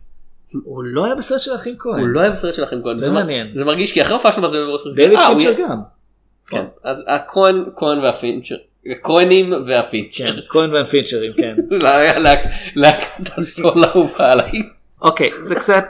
הוא 0.63 0.84
לא 0.84 1.05
היה 1.05 1.16
בסרט 1.16 1.39
של 1.41 1.55
אחים 1.55 1.76
כהן. 1.80 1.99
הוא 1.99 2.07
לא 2.07 2.20
היה 2.20 2.30
בסרט 2.30 2.53
של 2.53 2.63
האחים 2.63 2.82
כהן. 2.84 2.95
זה 2.95 3.09
מעניין. 3.11 3.51
זה 3.55 3.66
מרגיש 3.66 3.91
כי 3.91 4.01
אחרי 4.01 4.13
הופעה 4.13 4.34
שלו 4.34 4.47
זה 4.49 4.57
בראש 4.66 4.82
דיוויד 4.95 5.20
אה, 5.20 5.28
פינצ'ר 5.36 5.53
גם. 5.61 5.78
כן. 6.47 6.66
אז 6.84 7.03
הכהן, 7.07 7.66
כהן 7.76 7.99
והפינצ'ר. 7.99 8.55
הכהנים 8.91 9.53
והפינצ'ר. 9.68 10.24
כן, 10.34 10.39
כהן 10.49 10.74
והפינצ'רים 10.74 11.34
כן. 11.34 11.55
זה 11.80 11.95
היה 11.95 12.20
להק- 12.20 12.47
להקת 12.76 13.38
הסול 13.38 13.84
האהובה 13.84 14.32
עליי. 14.32 14.51
אוקיי 15.01 15.30
זה 15.43 15.55
קצת 15.55 15.86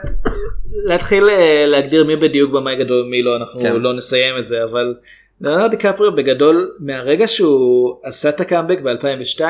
להתחיל 0.84 1.28
אה, 1.28 1.64
להגדיר 1.66 2.04
מי 2.04 2.16
בדיוק 2.16 2.52
במאי 2.52 2.76
גדול 2.76 3.00
ומי 3.06 3.22
לא 3.22 3.36
אנחנו 3.36 3.60
כן. 3.60 3.76
לא 3.76 3.94
נסיים 3.94 4.38
את 4.38 4.46
זה 4.46 4.64
אבל 4.64 4.94
ליאונרד 5.40 5.70
דיקפריו 5.70 6.16
בגדול 6.16 6.76
מהרגע 6.78 7.28
שהוא 7.28 8.00
עשה 8.02 8.28
את 8.28 8.40
הקאמבק 8.40 8.78
ב-2002 8.80 9.40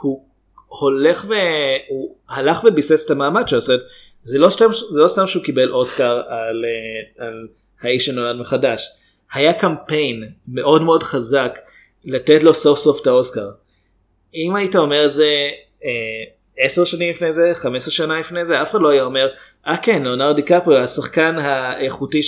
הוא 0.00 0.24
הולך 0.66 1.24
והוא 1.24 2.16
הלך 2.28 2.64
וביסס 2.64 3.06
את 3.06 3.10
המעמד. 3.10 3.48
זאת 3.48 3.68
אומרת, 3.68 3.82
זה 4.24 4.38
לא 4.38 4.50
סתם, 4.50 4.64
זה 4.90 5.00
לא 5.00 5.08
סתם 5.08 5.26
שהוא 5.26 5.44
קיבל 5.44 5.72
אוסקר 5.72 6.22
על, 6.28 6.64
אה, 6.64 7.26
על 7.26 7.48
האיש 7.82 8.06
שנולד 8.06 8.36
מחדש. 8.36 8.88
היה 9.32 9.52
קמפיין 9.52 10.28
מאוד 10.48 10.82
מאוד 10.82 11.02
חזק 11.02 11.58
לתת 12.04 12.42
לו 12.42 12.54
סוף 12.54 12.78
סוף 12.78 13.02
את 13.02 13.06
האוסקר. 13.06 13.50
אם 14.34 14.56
היית 14.56 14.76
אומר 14.76 15.08
זה 15.08 15.48
אה, 15.84 16.24
עשר 16.58 16.84
שנים 16.84 17.10
לפני 17.10 17.32
זה, 17.32 17.52
15 17.54 17.90
שנה 17.90 18.20
לפני 18.20 18.44
זה, 18.44 18.62
אף 18.62 18.70
אחד 18.70 18.80
לא 18.80 18.88
היה 18.88 19.02
אומר, 19.02 19.28
אה 19.66 19.76
כן, 19.76 20.02
ליאונרד 20.02 20.36
דיקפריו, 20.36 20.78
השחקן 20.78 21.36
האיכותי 21.38 22.20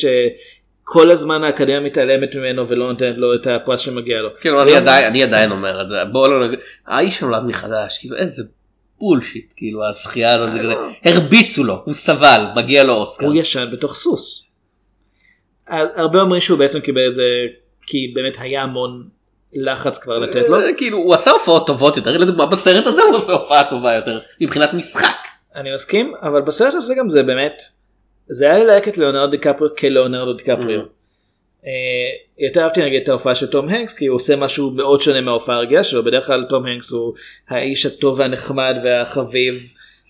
שכל 0.87 1.11
הזמן 1.11 1.45
האקדמיה 1.45 1.81
מתעלמת 1.81 2.35
ממנו 2.35 2.69
ולא 2.69 2.89
נותנת 2.89 3.19
לו 3.19 3.35
את 3.35 3.47
הפרס 3.47 3.81
שמגיע 3.81 4.19
לו. 4.19 4.29
כאילו 4.41 4.63
אני 4.63 4.77
עדיין 4.77 5.05
אני 5.05 5.23
עדיין 5.23 5.51
אומר 5.51 5.83
את 5.83 5.89
זה 5.89 5.97
בוא 6.13 6.29
לא 6.29 6.47
נגיד 6.47 6.59
האיש 6.87 7.23
נולד 7.23 7.43
מחדש 7.43 7.99
כאילו 7.99 8.17
איזה 8.17 8.43
בולשיט 8.99 9.53
כאילו 9.57 9.85
הזכייה 9.85 10.35
הזאת 10.35 10.53
זה 10.53 10.59
כזה 10.59 10.75
הרביצו 11.05 11.65
לו 11.65 11.83
הוא 11.85 11.95
סבל 11.95 12.47
מגיע 12.57 12.85
לו 12.85 12.95
אוסקר. 12.95 13.27
הוא 13.27 13.35
ישן 13.35 13.69
בתוך 13.73 13.95
סוס. 13.95 14.57
הרבה 15.69 16.21
אומרים 16.21 16.41
שהוא 16.41 16.59
בעצם 16.59 16.81
קיבל 16.81 17.09
את 17.09 17.15
זה 17.15 17.29
כי 17.87 18.13
באמת 18.15 18.37
היה 18.39 18.63
המון 18.63 19.09
לחץ 19.53 19.99
כבר 19.99 20.19
לתת 20.19 20.49
לו. 20.49 20.61
אה, 20.61 20.73
כאילו 20.77 20.99
הוא 20.99 21.15
עשה 21.15 21.31
הופעות 21.31 21.67
טובות 21.67 21.97
יותר 21.97 22.17
לדוגמה 22.17 22.47
בסרט 22.47 22.87
הזה 22.87 23.03
הוא 23.03 23.17
עושה 23.17 23.33
הופעה 23.33 23.71
טובה 23.71 23.95
יותר 23.95 24.21
מבחינת 24.41 24.75
משחק. 24.75 25.17
אני 25.55 25.75
מסכים 25.75 26.13
אבל 26.23 26.43
בסרט 26.43 26.75
הזה 26.75 26.95
גם 26.95 27.09
זה 27.09 27.23
באמת 27.23 27.63
זה 28.29 28.51
היה 28.51 28.65
ללהק 28.65 28.89
את 28.89 28.99
ליאונרדו 28.99 29.31
דיקפריו 29.31 29.77
כליאונרדו 29.79 30.33
דיקפריו. 30.33 30.81
אה, 31.67 31.71
יותר 32.39 32.61
אהבתי 32.65 32.85
נגיד 32.85 33.03
את 33.03 33.09
ההופעה 33.09 33.35
של 33.35 33.47
טום 33.47 33.69
הנקס 33.69 33.95
כי 33.95 34.07
הוא 34.07 34.17
עושה 34.17 34.37
משהו 34.37 34.71
מאוד 34.71 35.01
שונה 35.01 35.21
מההופעה 35.21 35.57
הרגילה 35.57 35.85
שלו 35.85 36.05
בדרך 36.05 36.27
כלל 36.27 36.45
טום 36.49 36.67
הנקס 36.67 36.91
הוא 36.93 37.15
האיש 37.49 37.87
הטוב 37.87 38.19
והנחמד 38.19 38.77
והחביב 38.85 39.63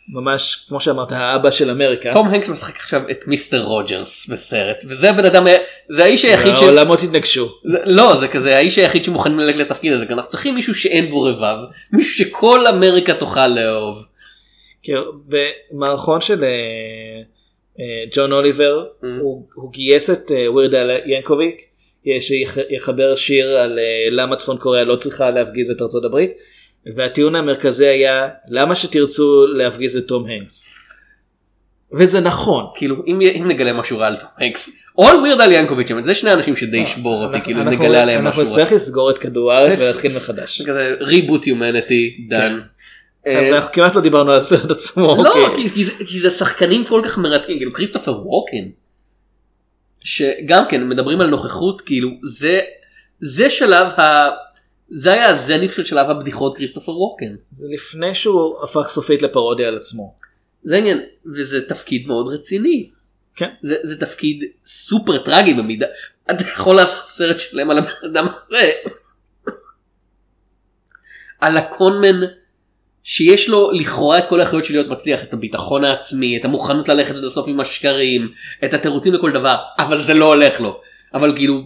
ממש 0.09 0.67
כמו 0.69 0.81
שאמרת 0.81 1.13
האבא 1.13 1.51
של 1.51 1.71
אמריקה. 1.71 2.13
טום 2.13 2.29
הנקס 2.29 2.49
משחק 2.49 2.77
עכשיו 2.77 3.03
את 3.11 3.27
מיסטר 3.27 3.63
רוג'רס 3.63 4.29
בסרט 4.29 4.85
וזה 4.89 5.13
בן 5.13 5.25
אדם 5.25 5.45
זה 5.89 6.05
האיש 6.05 6.25
היחיד 6.25 6.57
ש... 6.57 6.63
העולמות 6.63 7.03
התנגשו. 7.03 7.49
זה- 7.65 7.79
לא 7.87 8.17
זה 8.17 8.29
כזה 8.29 8.57
האיש 8.57 8.79
היחיד 8.79 9.05
שמוכן 9.05 9.33
ללכת 9.37 9.59
לתפקיד 9.59 9.93
הזה 9.93 10.07
כי 10.07 10.13
אנחנו 10.13 10.31
צריכים 10.31 10.55
מישהו 10.55 10.75
שאין 10.75 11.11
בו 11.11 11.23
רבב 11.23 11.57
מישהו 11.93 12.13
שכל 12.27 12.67
אמריקה 12.67 13.15
תוכל 13.15 13.47
לאהוב. 13.47 14.05
במערכון 15.29 16.21
של 16.21 16.45
אה, 16.45 17.23
ג'ון 18.13 18.33
אוליבר 18.33 18.85
הוא, 19.21 19.47
הוא 19.55 19.73
גייס 19.73 20.11
את 20.11 20.31
אה, 20.33 20.53
ווירד 20.53 20.75
אל 20.75 20.91
ינקוביק 21.07 21.55
אה, 22.09 22.21
שיחבר 22.21 23.15
שיר 23.15 23.59
על 23.59 23.79
אה, 23.79 23.85
למה 24.11 24.37
צפון 24.37 24.59
קוריאה 24.59 24.85
לא 24.85 24.97
צריכה 24.97 25.31
להפגיז 25.31 25.71
את 25.71 25.83
ארצות 25.83 26.05
הברית 26.05 26.31
והטיעון 26.97 27.35
המרכזי 27.35 27.87
היה 27.87 28.29
למה 28.49 28.77
שתרצו 28.77 29.47
להפגיז 29.47 29.97
את 29.97 30.09
תום 30.09 30.27
הנקס. 30.31 30.67
וזה 31.93 32.21
נכון. 32.21 32.65
כאילו 32.75 32.97
אם, 33.07 33.21
אם 33.21 33.49
נגלה 33.49 33.73
משהו 33.73 33.99
רע 33.99 34.07
על 34.07 34.17
טום 34.17 34.29
הנקס 34.39 34.71
או 34.99 35.09
על 35.09 35.17
ווירד 35.17 35.41
אל 35.41 35.53
ינקוביץ' 35.53 35.89
זה 36.05 36.15
שני 36.15 36.33
אנשים 36.33 36.57
שדי 36.57 36.77
ישברו 36.77 37.25
אותי 37.25 37.41
כאילו 37.41 37.61
אנחנו- 37.61 37.85
נגלה 37.85 38.03
עליהם 38.03 38.27
אנחנו 38.27 38.43
משהו 38.43 38.53
נצטרך 38.53 38.73
לסגור 38.73 39.11
את 39.11 39.19
כדור 39.19 39.53
הארץ 39.53 39.79
ולהתחיל 39.79 40.11
מחדש. 40.17 40.63
reboot 41.01 41.47
humanity 41.47 42.27
done. 42.29 42.61
אבל 43.27 43.55
אנחנו 43.55 43.73
כמעט 43.73 43.95
לא 43.95 44.01
דיברנו 44.01 44.31
על 44.31 44.37
הסרט 44.37 44.71
עצמו. 44.71 45.17
לא 45.25 45.29
אוקיי. 45.29 45.55
כי, 45.55 45.75
כי, 45.75 45.85
זה, 45.85 45.93
כי 46.07 46.21
זה 46.21 46.31
שחקנים 46.31 46.85
כל 46.85 47.03
כך 47.05 47.19
מרתקים 47.19 47.57
כאילו 47.57 47.73
כריסטופר 47.73 48.27
ווקן. 48.27 48.69
שגם 50.01 50.65
כן 50.69 50.89
מדברים 50.89 51.21
על 51.21 51.27
נוכחות 51.27 51.81
כאילו 51.81 52.09
זה 52.25 52.61
זה 53.21 53.51
שלב 53.51 53.87
ה... 53.87 54.29
זה 54.89 55.13
היה 55.13 55.29
הזניף 55.29 55.77
של 55.77 55.85
שלב 55.85 56.11
הבדיחות 56.11 56.57
כריסטופר 56.57 56.93
ווקן. 56.93 57.35
זה 57.51 57.67
לפני 57.71 58.15
שהוא 58.15 58.65
הפך 58.65 58.89
סופית 58.89 59.23
לפרודיה 59.23 59.69
על 59.69 59.77
עצמו. 59.77 60.15
זה 60.63 60.77
עניין 60.77 61.01
וזה 61.37 61.69
תפקיד 61.69 62.07
מאוד 62.07 62.35
רציני. 62.35 62.91
כן. 63.35 63.49
זה, 63.63 63.77
זה 63.83 64.01
תפקיד 64.01 64.45
סופר 64.67 65.19
טרגי 65.19 65.55
במידה 65.55 65.87
אתה 66.31 66.45
יכול 66.45 66.77
לעשות 66.77 67.09
סרט 67.09 67.39
שלם 67.39 67.71
על 67.71 67.79
הבן 67.79 67.91
אדם 68.11 68.27
הזה. 68.27 68.71
על 71.41 71.57
הקונמן 71.57 72.21
שיש 73.09 73.49
לו 73.49 73.71
לכאורה 73.73 74.19
את 74.19 74.29
כל 74.29 74.41
האחריות 74.41 74.65
של 74.65 74.75
להיות 74.75 74.89
מצליח 74.89 75.23
את 75.23 75.33
הביטחון 75.33 75.85
העצמי 75.85 76.37
את 76.37 76.45
המוכנות 76.45 76.89
ללכת 76.89 77.17
עד 77.17 77.25
הסוף 77.25 77.49
עם 77.49 77.61
השקרים 77.61 78.29
את 78.65 78.75
התירוצים 78.75 79.15
לכל 79.15 79.33
דבר 79.33 79.57
אבל 79.79 80.03
זה 80.03 80.15
לא 80.15 80.35
הולך 80.35 80.61
לו 80.61 80.81
אבל 81.15 81.37
כאילו 81.37 81.63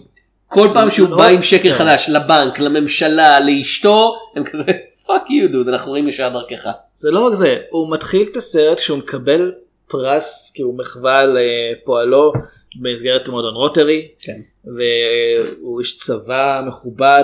כל 0.47 0.69
פעם 0.73 0.91
שהוא 0.91 1.09
לא, 1.09 1.17
בא 1.17 1.27
עם 1.27 1.41
שקר 1.41 1.69
כן. 1.69 1.77
חדש 1.77 2.09
לבנק 2.09 2.59
לממשלה 2.59 3.39
לאשתו 3.39 4.15
הם 4.35 4.43
כזה 4.43 4.71
Fuck 5.05 5.29
you 5.29 5.51
dude 5.51 5.67
אנחנו 5.67 5.89
רואים 5.89 6.07
ישר 6.07 6.29
דרכך. 6.29 6.67
זה 6.95 7.11
לא 7.11 7.27
רק 7.27 7.33
זה, 7.33 7.57
הוא 7.69 7.91
מתחיל 7.91 8.27
את 8.31 8.37
הסרט 8.37 8.79
כשהוא 8.79 8.97
מקבל 8.97 9.51
פרס 9.87 10.51
כי 10.55 10.61
הוא 10.61 10.77
מחווה 10.77 11.23
לפועלו 11.25 12.33
במסגרת 12.75 13.29
מועדון 13.29 13.53
רוטרי. 13.55 14.07
כן. 14.21 14.41
והוא 14.65 15.79
איש 15.79 15.97
צבא 15.97 16.61
מכובד 16.67 17.23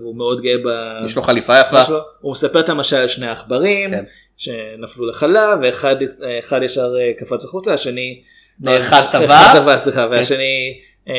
והוא 0.00 0.16
מאוד 0.16 0.40
גאה 0.40 0.56
ב... 0.64 0.68
יש 1.04 1.16
לו 1.16 1.22
חליפה 1.22 1.60
יפה. 1.60 1.82
לו. 1.88 1.98
הוא 2.20 2.32
מספר 2.32 2.60
את 2.60 2.68
המשל 2.68 2.96
על 2.96 3.08
שני 3.08 3.26
העכברים 3.26 3.90
כן. 3.90 4.04
שנפלו 4.36 5.06
לחלב 5.06 5.58
ואחד 5.62 5.96
אחד 6.38 6.60
ישר 6.62 6.94
אה, 7.00 7.12
קפץ 7.18 7.44
החוצה 7.44 7.74
השני 7.74 8.22
אחד 8.66 9.02
טבע. 9.10 9.24
אחד 9.24 9.60
טבע 9.60 9.78
סליחה 9.78 10.04
כן. 10.06 10.10
והשני 10.10 10.78
אה, 11.08 11.12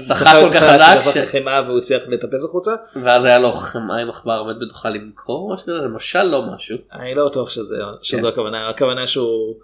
שחק 0.00 0.26
כל 0.42 0.54
כך 0.54 0.62
חזק 0.62 1.12
ש- 1.12 1.16
לחמאה 1.16 1.62
והוא 1.62 1.78
הצליח 1.78 2.08
לטפס 2.08 2.44
החוצה. 2.44 2.70
ואז 3.02 3.24
היה 3.24 3.38
לו 3.38 3.52
חמאה 3.52 3.96
עם 3.96 4.08
עכבר 4.08 4.38
עומד 4.38 4.54
בתוכה 4.60 4.90
למכור 4.90 5.54
משהו 5.54 5.66
כזה, 5.66 5.80
זה 5.82 5.88
משל 5.88 6.22
לא 6.22 6.42
משהו. 6.54 6.76
אני 6.92 7.14
לא 7.14 7.26
בטוח 7.26 7.50
שזה 7.50 7.76
כן. 7.76 8.04
שזו 8.04 8.28
הכוונה 8.28 8.68
הכוונה 8.68 9.06
שהוא 9.06 9.54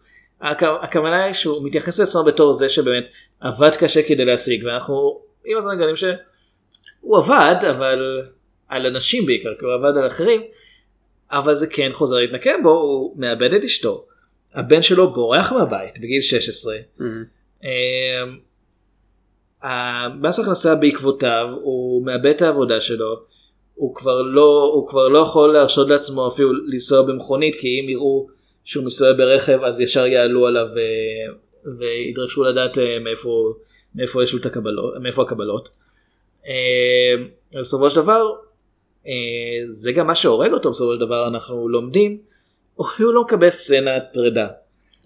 הכוונה 0.82 1.24
היא 1.24 1.34
שהוא 1.34 1.66
מתייחס 1.66 2.00
לעצמו 2.00 2.24
בתור 2.24 2.52
זה 2.52 2.68
שבאמת 2.68 3.04
עבד 3.40 3.70
קשה 3.78 4.02
כדי 4.02 4.24
להשיג 4.24 4.64
ואנחנו 4.64 5.20
עם 5.44 5.58
הזמן 5.58 5.76
מגלים 5.76 5.96
שהוא 5.96 7.18
עבד 7.18 7.56
אבל 7.70 8.22
על 8.68 8.86
אנשים 8.86 9.26
בעיקר 9.26 9.54
כי 9.58 9.64
הוא 9.64 9.74
עבד 9.74 9.98
על 9.98 10.06
אחרים 10.06 10.40
אבל 11.30 11.54
זה 11.54 11.66
כן 11.66 11.90
חוזר 11.92 12.16
להתנקם 12.16 12.62
בו 12.62 12.70
הוא 12.70 13.14
מאבד 13.16 13.54
את 13.54 13.64
אשתו. 13.64 14.04
הבן 14.54 14.82
שלו 14.82 15.12
בורח 15.12 15.52
מהבית 15.52 15.98
בגיל 15.98 16.20
16 16.20 16.74
אמ, 17.64 17.68
המס 19.62 20.38
הכנסה 20.38 20.74
בעקבותיו 20.74 21.48
הוא 21.62 22.06
מאבד 22.06 22.26
את 22.26 22.42
העבודה 22.42 22.80
שלו 22.80 23.16
הוא 23.74 23.94
כבר 23.94 24.22
לא 24.22 24.70
הוא 24.74 24.88
כבר 24.88 25.08
לא 25.08 25.18
יכול 25.18 25.52
להרשות 25.52 25.88
לעצמו 25.88 26.28
אפילו 26.28 26.52
לנסוע 26.66 27.02
במכונית 27.02 27.56
כי 27.56 27.80
אם 27.80 27.88
יראו 27.88 28.26
שהוא 28.64 28.84
מסתובב 28.84 29.16
ברכב 29.16 29.64
אז 29.64 29.80
ישר 29.80 30.06
יעלו 30.06 30.46
עליו 30.46 30.66
ו- 30.74 31.78
וידרשו 31.78 32.42
לדעת 32.42 32.78
אה, 32.78 32.98
מאיפה 32.98 33.52
מאיפה 33.94 34.22
יש 34.22 34.32
לו 34.32 34.38
את 34.38 34.46
הקבלות 34.46 34.94
מאיפה 35.00 35.22
הקבלות. 35.22 35.68
אה, 36.46 37.14
בסופו 37.60 37.90
של 37.90 37.96
דבר 37.96 38.32
אה, 39.06 39.12
זה 39.66 39.92
גם 39.92 40.06
מה 40.06 40.14
שהורג 40.14 40.52
אותו 40.52 40.70
בסופו 40.70 40.94
של 40.94 41.00
דבר 41.00 41.28
אנחנו 41.28 41.68
לומדים 41.68 42.18
הוא 42.74 42.86
אפילו 42.86 43.12
לא 43.12 43.22
מקבל 43.22 43.50
סצנת 43.50 44.02
פרידה. 44.12 44.48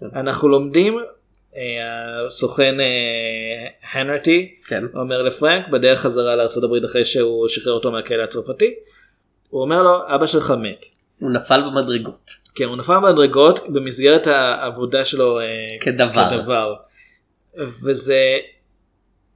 אנחנו 0.01 0.49
לומדים 0.49 0.97
אה, 1.55 2.25
הסוכן 2.25 2.79
אה, 2.79 3.67
הנרטי 3.93 4.55
כן. 4.65 4.83
אומר 4.95 5.23
לפרנק 5.23 5.67
בדרך 5.67 5.99
חזרה 5.99 6.35
לארה"ב 6.35 6.83
אחרי 6.85 7.05
שהוא 7.05 7.47
שחרר 7.47 7.73
אותו 7.73 7.91
מהכלא 7.91 8.23
הצרפתי. 8.23 8.75
הוא 9.49 9.61
אומר 9.61 9.83
לו 9.83 10.15
אבא 10.15 10.25
שלך 10.25 10.51
מת. 10.51 10.85
הוא 11.19 11.31
נפל 11.31 11.61
במדרגות. 11.61 12.31
כן 12.55 12.63
הוא 12.63 12.77
נפל 12.77 12.93
במדרגות 12.93 13.59
במסגרת 13.69 14.27
העבודה 14.27 15.05
שלו 15.05 15.39
אה, 15.39 15.45
כדבר. 15.81 16.29
כדבר. 16.29 16.73
וזה 17.83 18.37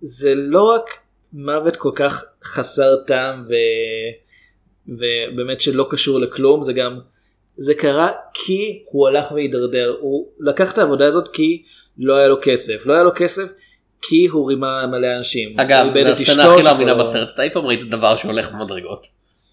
זה 0.02 0.36
לא 0.36 0.76
רק 0.76 0.90
מוות 1.34 1.76
כל 1.76 1.92
כך 1.96 2.26
חסר 2.44 2.96
טעם 3.08 3.46
ו... 3.50 3.54
ובאמת 4.88 5.62
שלא 5.62 5.88
קשור 5.90 6.20
לכלום 6.20 6.64
זה 6.64 6.74
גם 6.74 7.00
זה 7.58 7.74
קרה 7.74 8.12
כי 8.34 8.84
הוא 8.86 9.08
הלך 9.08 9.32
והידרדר 9.32 9.96
הוא 10.00 10.28
לקח 10.40 10.74
את 10.74 10.78
העבודה 10.78 11.08
הזאת 11.08 11.28
כי 11.28 11.64
לא 11.98 12.16
היה 12.16 12.28
לו 12.28 12.38
כסף 12.42 12.86
לא 12.86 12.94
היה 12.94 13.04
לו 13.04 13.12
כסף 13.16 13.52
כי 14.02 14.26
הוא 14.26 14.50
רימה 14.50 14.88
מלא 14.88 15.08
אנשים. 15.18 15.60
אגב, 15.60 15.86
זו 15.94 16.00
את 16.02 16.06
הסצנה 16.06 16.54
הכי 16.54 16.64
לא 16.64 16.72
מאמינה 16.72 16.92
שכבר- 16.92 17.04
בסרט, 17.04 17.30
אתה 17.34 17.44
אי 17.44 17.50
פעם 17.54 17.66
ראית 17.66 17.84
דבר 17.90 18.16
שהולך 18.16 18.52
במדרגות? 18.52 19.08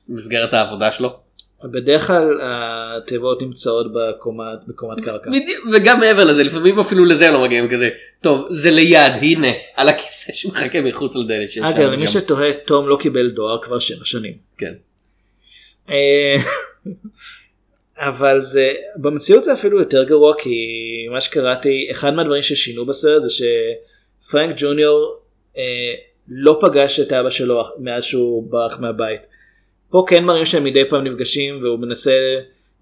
במסגרת 0.09 0.55
העבודה 0.55 0.93
שלו? 0.93 1.28
בדרך 1.65 2.07
כלל 2.07 2.39
התיבות 2.43 3.43
נמצאות 3.43 3.87
בקומת, 3.93 4.59
בקומת 4.69 5.01
קרקע. 5.05 5.31
בדיוק, 5.31 5.67
וגם 5.73 6.01
מעבר 6.01 6.25
לזה, 6.25 6.43
לפעמים 6.43 6.79
אפילו 6.79 7.05
לזה 7.05 7.31
לא 7.31 7.43
מגיעים 7.43 7.69
כזה, 7.71 7.89
טוב, 8.21 8.47
זה 8.51 8.71
ליד, 8.71 9.13
הנה, 9.21 9.49
על 9.77 9.89
הכיסא 9.89 10.33
שמחכה 10.33 10.81
מחוץ 10.81 11.17
לדלת 11.17 11.49
אגב 11.63 11.91
למי 11.91 12.09
שתוהה 12.09 12.53
תום 12.53 12.89
לא 12.89 12.97
קיבל 13.01 13.31
דואר 13.31 13.63
כבר 13.63 13.79
שבע 13.79 14.05
שנים. 14.05 14.35
כן. 14.59 14.73
אה, 15.91 16.37
אבל 17.99 18.41
זה 18.41 18.73
במציאות 18.97 19.45
זה 19.45 19.53
אפילו 19.53 19.79
יותר 19.79 20.05
גרוע 20.05 20.35
כי 20.39 20.57
מה 21.11 21.21
שקראתי 21.21 21.89
אחד 21.91 22.15
מהדברים 22.15 22.43
ששינו 22.43 22.87
בסרט 22.87 23.23
זה 23.23 23.29
שפרנק 23.31 24.55
ג'וניור 24.59 25.21
אה, 25.57 25.63
לא 26.29 26.59
פגש 26.61 27.01
את 27.01 27.13
אבא 27.13 27.31
שלו 27.31 27.65
מאז 27.79 28.05
שהוא 28.05 28.51
ברח 28.51 28.79
מהבית. 28.81 29.21
פה 29.91 30.05
כן 30.09 30.25
מראים 30.25 30.47
שהם 30.47 30.65
מדי 30.65 30.85
פעם 30.91 31.05
נפגשים 31.05 31.63
והוא 31.63 31.79
מנסה 31.79 32.13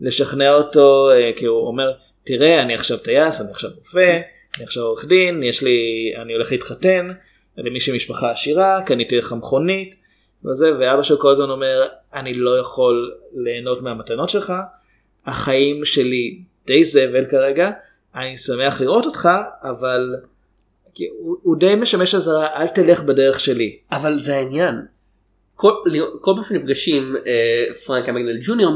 לשכנע 0.01 0.53
אותו 0.53 1.11
אה, 1.11 1.31
כי 1.37 1.47
הוא 1.47 1.67
אומר 1.67 1.93
תראה 2.25 2.63
אני 2.63 2.75
עכשיו 2.75 2.99
טייס 2.99 3.41
אני 3.41 3.51
עכשיו 3.51 3.71
רופא 3.79 4.21
אני 4.57 4.65
עכשיו 4.65 4.83
עורך 4.83 5.05
דין 5.05 5.43
יש 5.43 5.63
לי 5.63 5.77
אני 6.23 6.33
הולך 6.33 6.53
להתחתן 6.53 7.11
אני 7.59 7.71
מישהי 7.71 7.97
משפחה 7.97 8.31
עשירה 8.31 8.83
קניתי 8.87 9.19
לך 9.19 9.33
מכונית 9.33 9.97
וזה 10.45 10.79
ואבא 10.79 11.03
שלו 11.03 11.19
כל 11.19 11.31
הזמן 11.31 11.51
אומר 11.51 11.83
אני 12.15 12.35
לא 12.35 12.59
יכול 12.59 13.15
ליהנות 13.35 13.83
מהמתנות 13.83 14.29
שלך 14.29 14.53
החיים 15.27 15.85
שלי 15.85 16.39
די 16.67 16.85
זבל 16.85 17.25
כרגע 17.31 17.71
אני 18.15 18.37
שמח 18.37 18.81
לראות 18.81 19.07
אותך 19.07 19.29
אבל 19.63 20.15
הוא, 20.99 21.37
הוא 21.43 21.57
די 21.57 21.75
משמש 21.75 22.15
אזהרה 22.15 22.63
אל 22.63 22.69
תלך 22.69 23.03
בדרך 23.03 23.41
שלי. 23.41 23.79
אבל 23.93 24.19
זה 24.19 24.37
העניין. 24.37 24.75
כל, 25.57 25.75
כל 26.21 26.33
פעם 26.35 26.45
שנפגשים 26.49 27.17
אה, 27.27 27.65
פרנק 27.87 28.09
המגנל 28.09 28.39
ג'וניור 28.43 28.73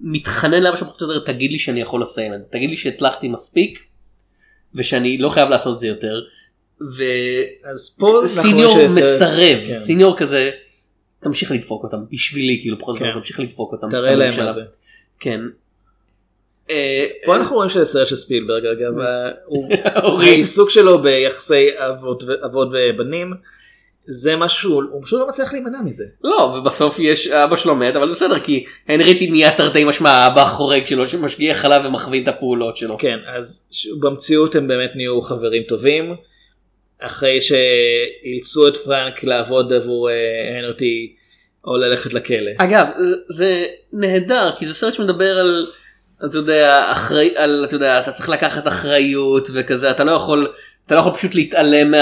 מתחנן 0.00 0.62
לאבא 0.62 0.76
שלו 0.76 0.86
פחות 0.86 1.02
או 1.02 1.12
יותר 1.12 1.32
תגיד 1.32 1.52
לי 1.52 1.58
שאני 1.58 1.80
יכול 1.80 2.02
לסיים 2.02 2.34
את 2.34 2.42
זה 2.42 2.48
תגיד 2.50 2.70
לי 2.70 2.76
שהצלחתי 2.76 3.28
מספיק 3.28 3.78
ושאני 4.74 5.18
לא 5.18 5.28
חייב 5.28 5.48
לעשות 5.48 5.74
את 5.74 5.80
זה 5.80 5.86
יותר. 5.86 6.20
אז 7.64 7.96
פה 7.98 8.20
וסיניור 8.24 8.84
מסרב 8.84 9.58
כן. 9.66 9.76
סיניור 9.76 10.16
כזה 10.16 10.50
תמשיך 11.20 11.50
לדפוק 11.50 11.84
אותם 11.84 11.98
בשבילי 12.10 12.58
כאילו 12.62 12.78
פחות 12.78 12.96
או 12.96 13.00
כן. 13.00 13.12
תמשיך 13.14 13.40
לדפוק 13.40 13.72
אותם. 13.72 13.90
תראה 13.90 14.14
להם. 14.14 14.30
מה 14.44 14.52
זה. 14.52 14.62
כן. 15.20 15.40
אה, 16.70 17.06
פה 17.24 17.36
אנחנו 17.36 17.56
רואים 17.56 17.68
שזה 17.68 17.84
סרט 17.84 18.06
של 18.06 18.16
ספילברג 18.16 18.66
אגב 18.66 18.92
הורים. 20.04 20.28
העיסוק 20.28 20.70
שלו 20.70 21.02
ביחסי 21.02 21.66
ו- 22.26 22.44
אבות 22.44 22.68
ובנים 22.72 23.34
זה 24.10 24.36
משהו 24.36 24.82
הוא 24.92 25.02
פשוט 25.04 25.20
לא 25.20 25.28
מצליח 25.28 25.52
להימנע 25.52 25.78
מזה. 25.84 26.04
לא 26.24 26.54
ובסוף 26.58 26.98
יש 26.98 27.28
אבא 27.28 27.56
שלו 27.56 27.76
מת 27.76 27.96
אבל 27.96 28.08
זה 28.08 28.14
בסדר 28.14 28.40
כי 28.40 28.64
הנריטי 28.88 29.30
נהיה 29.30 29.56
תרתי 29.56 29.84
משמע 29.84 30.10
האבא 30.10 30.42
החורג 30.42 30.86
שלו 30.86 31.08
שמשגיח 31.08 31.64
עליו 31.64 31.82
ומכווין 31.84 32.22
את 32.22 32.28
הפעולות 32.28 32.76
שלו. 32.76 32.96
כן 32.98 33.16
אז 33.38 33.68
ש- 33.70 33.88
במציאות 34.00 34.56
הם 34.56 34.68
באמת 34.68 34.90
נהיו 34.94 35.20
חברים 35.20 35.62
טובים. 35.62 36.14
אחרי 37.00 37.38
שאילצו 37.40 38.68
את 38.68 38.76
פרנק 38.76 39.24
לעבוד 39.24 39.72
עבור 39.72 40.10
אה, 40.10 40.14
הנרטי 40.58 41.14
או 41.64 41.76
ללכת 41.76 42.14
לכלא. 42.14 42.50
אגב 42.58 42.86
זה 43.28 43.64
נהדר 43.92 44.50
כי 44.58 44.66
זה 44.66 44.74
סרט 44.74 44.94
שמדבר 44.94 45.38
על 45.38 45.66
אתה 46.26 46.36
יודע 46.36 46.92
אחראי 46.92 47.30
על 47.36 47.64
אתה 47.66 47.74
יודע 47.74 48.00
אתה 48.00 48.10
צריך 48.12 48.28
לקחת 48.28 48.68
אחריות 48.68 49.48
וכזה 49.54 49.90
אתה 49.90 50.04
לא 50.04 50.12
יכול 50.12 50.52
אתה 50.86 50.94
לא 50.94 51.00
יכול 51.00 51.12
פשוט 51.14 51.34
להתעלם 51.34 51.94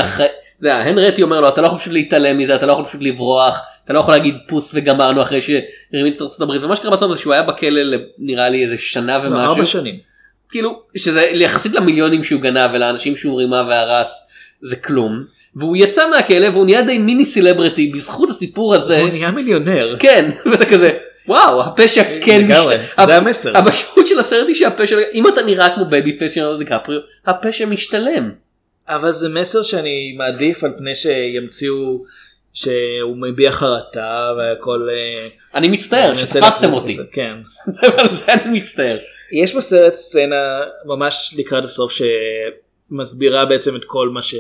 מהאחריות. 0.63 0.99
הנרטי 0.99 1.23
אומר 1.23 1.41
לו 1.41 1.49
אתה 1.49 1.61
לא 1.63 1.67
יכול 1.67 1.79
פשוט 1.79 1.93
להתעלם 1.93 2.39
מזה 2.39 2.55
אתה 2.55 2.67
לא 2.67 2.73
יכול 2.73 2.85
פשוט 2.85 3.01
לברוח 3.03 3.59
אתה 3.85 3.93
לא 3.93 3.99
יכול 3.99 4.15
להגיד 4.15 4.37
פוס 4.49 4.71
וגמרנו 4.75 5.23
אחרי 5.23 5.41
שהרימית 5.41 6.17
את 6.17 6.23
ארצות 6.23 6.41
הברית 6.41 6.63
ומה 6.65 6.77
שקרה 6.77 6.91
בסוף 6.91 7.13
זה 7.13 7.19
שהוא 7.19 7.33
היה 7.33 7.43
בכלא 7.43 7.97
נראה 8.19 8.49
לי 8.49 8.65
איזה 8.65 8.79
שנה 8.79 9.19
לא, 9.19 9.25
ומשהו. 9.29 9.51
ארבע 9.51 9.67
שנים. 9.67 9.95
כאילו 10.51 10.83
שזה 10.97 11.23
יחסית 11.23 11.75
למיליונים 11.75 12.25
שהוא 12.25 12.41
גנב 12.41 12.71
ולאנשים 12.75 13.17
שהוא 13.17 13.39
רימה 13.39 13.63
והרס 13.69 14.23
זה 14.63 14.77
כלום 14.77 15.25
והוא 15.57 15.77
יצא 15.77 16.11
מהכלא 16.11 16.49
והוא 16.49 16.65
נהיה 16.65 16.83
די 16.83 16.99
mini 16.99 17.25
celebrity 17.25 17.87
בזכות 17.95 18.31
הסיפור 18.31 18.75
הזה 18.75 19.01
הוא 19.01 19.09
נהיה 19.11 19.31
מיליונר. 19.31 19.97
כן 19.99 20.31
וזה 20.53 20.65
כזה 20.67 20.91
וואו 21.29 21.63
הפשע 21.63 22.03
כן 22.23 22.41
לגמרי, 22.45 22.77
משת- 22.77 23.07
זה 23.07 23.17
המסר. 23.17 23.57
המשמעות 23.59 24.07
של 24.07 24.19
הסרט 24.19 24.47
היא 24.47 24.55
שהפשע 24.55 24.97
אם 25.15 25.29
אתה 25.29 25.43
נראה 25.43 25.75
כמו 25.75 25.85
baby 25.85 26.19
face 26.19 26.33
של 26.33 26.59
דיקפריו 26.59 27.01
הפשע 27.27 27.67
משתלם. 27.67 28.31
אבל 28.89 29.13
זה 29.13 29.29
מסר 29.29 29.63
שאני 29.63 30.15
מעדיף 30.19 30.65
על 30.65 30.73
פני 30.79 30.95
שימציאו 30.95 32.05
שהוא 32.53 33.17
מביע 33.17 33.53
חרטה 33.53 34.33
והכל. 34.39 34.89
אה, 34.91 35.29
אני 35.55 35.69
מצטער 35.69 36.15
שתפסתם 36.15 36.73
אותי. 36.73 36.97
כן. 37.13 37.37
על 37.99 38.17
זה 38.17 38.33
אני 38.33 38.61
מצטער. 38.61 38.97
יש 39.33 39.55
בסרט 39.55 39.93
סצנה 39.93 40.61
ממש 40.85 41.35
לקראת 41.39 41.65
הסוף 41.65 41.93
שמסבירה 42.91 43.45
בעצם 43.45 43.77
את 43.77 43.85
כל 43.85 44.09
מה 44.09 44.23
ש... 44.23 44.35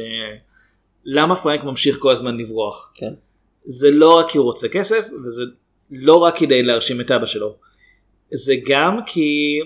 למה 1.04 1.36
פרנק 1.36 1.64
ממשיך 1.64 1.96
כל 1.98 2.12
הזמן 2.12 2.36
לברוח. 2.36 2.92
כן. 2.94 3.14
זה 3.64 3.90
לא 3.90 4.18
רק 4.18 4.30
כי 4.30 4.38
הוא 4.38 4.44
רוצה 4.44 4.68
כסף 4.68 5.08
וזה 5.24 5.44
לא 5.90 6.14
רק 6.14 6.38
כדי 6.38 6.62
להרשים 6.62 7.00
את 7.00 7.10
אבא 7.10 7.26
שלו. 7.26 7.56
זה 8.32 8.54
גם 8.66 9.00
כי 9.06 9.58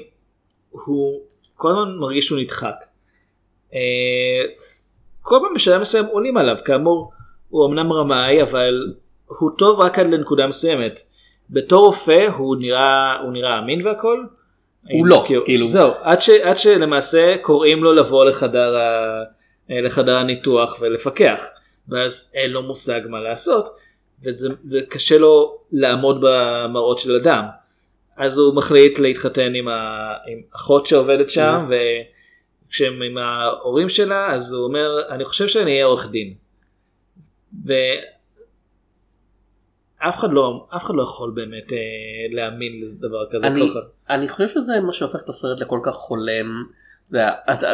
הוא 0.71 1.21
כל 1.55 1.71
הזמן 1.71 1.97
מרגיש 1.97 2.27
שהוא 2.27 2.41
נדחק. 2.41 2.75
אה, 3.75 4.53
כל 5.23 5.39
פעם 5.43 5.55
בשלב 5.55 5.81
מסוים 5.81 6.05
עולים 6.05 6.37
עליו 6.37 6.57
כאמור 6.65 7.13
הוא 7.49 7.67
אמנם 7.67 7.93
רמאי 7.93 8.43
אבל 8.43 8.93
הוא 9.27 9.51
טוב 9.59 9.81
רק 9.81 9.99
עד 9.99 10.07
לנקודה 10.07 10.47
מסוימת. 10.47 11.01
בתור 11.51 11.87
רופא 11.87 12.27
הוא 12.37 12.57
נראה 12.61 13.17
הוא 13.23 13.33
נראה 13.33 13.59
אמין 13.59 13.87
והכל. 13.87 14.25
הוא 14.91 15.07
לא, 15.07 15.25
כאילו. 15.45 15.67
זהו 15.67 15.91
עד, 16.03 16.21
ש, 16.21 16.29
עד 16.29 16.59
שלמעשה 16.59 17.37
קוראים 17.43 17.85
לו 17.85 17.93
לבוא 17.93 18.25
לחדר, 18.25 18.77
ה, 18.77 19.23
אה, 19.71 19.81
לחדר 19.81 20.17
הניתוח 20.17 20.79
ולפקח 20.81 21.45
ואז 21.89 22.33
אין 22.35 22.51
לו 22.51 22.63
מושג 22.63 23.01
מה 23.09 23.21
לעשות 23.21 23.77
וזה, 24.25 24.49
וקשה 24.71 25.19
לו 25.19 25.59
לעמוד 25.73 26.21
במראות 26.21 26.99
של 26.99 27.17
אדם. 27.17 27.45
אז 28.17 28.39
הוא 28.39 28.55
מחליט 28.55 28.99
להתחתן 28.99 29.55
עם, 29.55 29.69
ה, 29.69 30.13
עם 30.27 30.41
אחות 30.55 30.87
שעובדת 30.87 31.31
שם 31.31 31.67
וכשהם 32.71 33.03
עם 33.03 33.19
ההורים 33.19 33.89
שלה 33.89 34.33
אז 34.33 34.53
הוא 34.53 34.65
אומר 34.65 34.89
אני 35.09 35.25
חושב 35.25 35.49
שאני 35.49 35.71
אהיה 35.71 35.85
עורך 35.85 36.11
דין. 36.11 36.35
ואף 37.65 37.75
אחד 40.19 40.33
לא 40.33 40.67
אף 40.77 40.85
אחד 40.85 40.95
לא 40.95 41.03
יכול 41.03 41.33
באמת 41.35 41.73
אה, 41.73 41.79
להאמין 42.31 42.77
לדבר 42.77 43.27
כזה. 43.33 43.47
אני. 43.47 43.63
אני 44.11 44.29
חושב 44.29 44.49
שזה 44.49 44.81
מה 44.81 44.93
שהופך 44.93 45.21
את 45.25 45.29
הסרט 45.29 45.61
לכל 45.61 45.81
כך 45.83 45.95
חולם. 45.95 46.65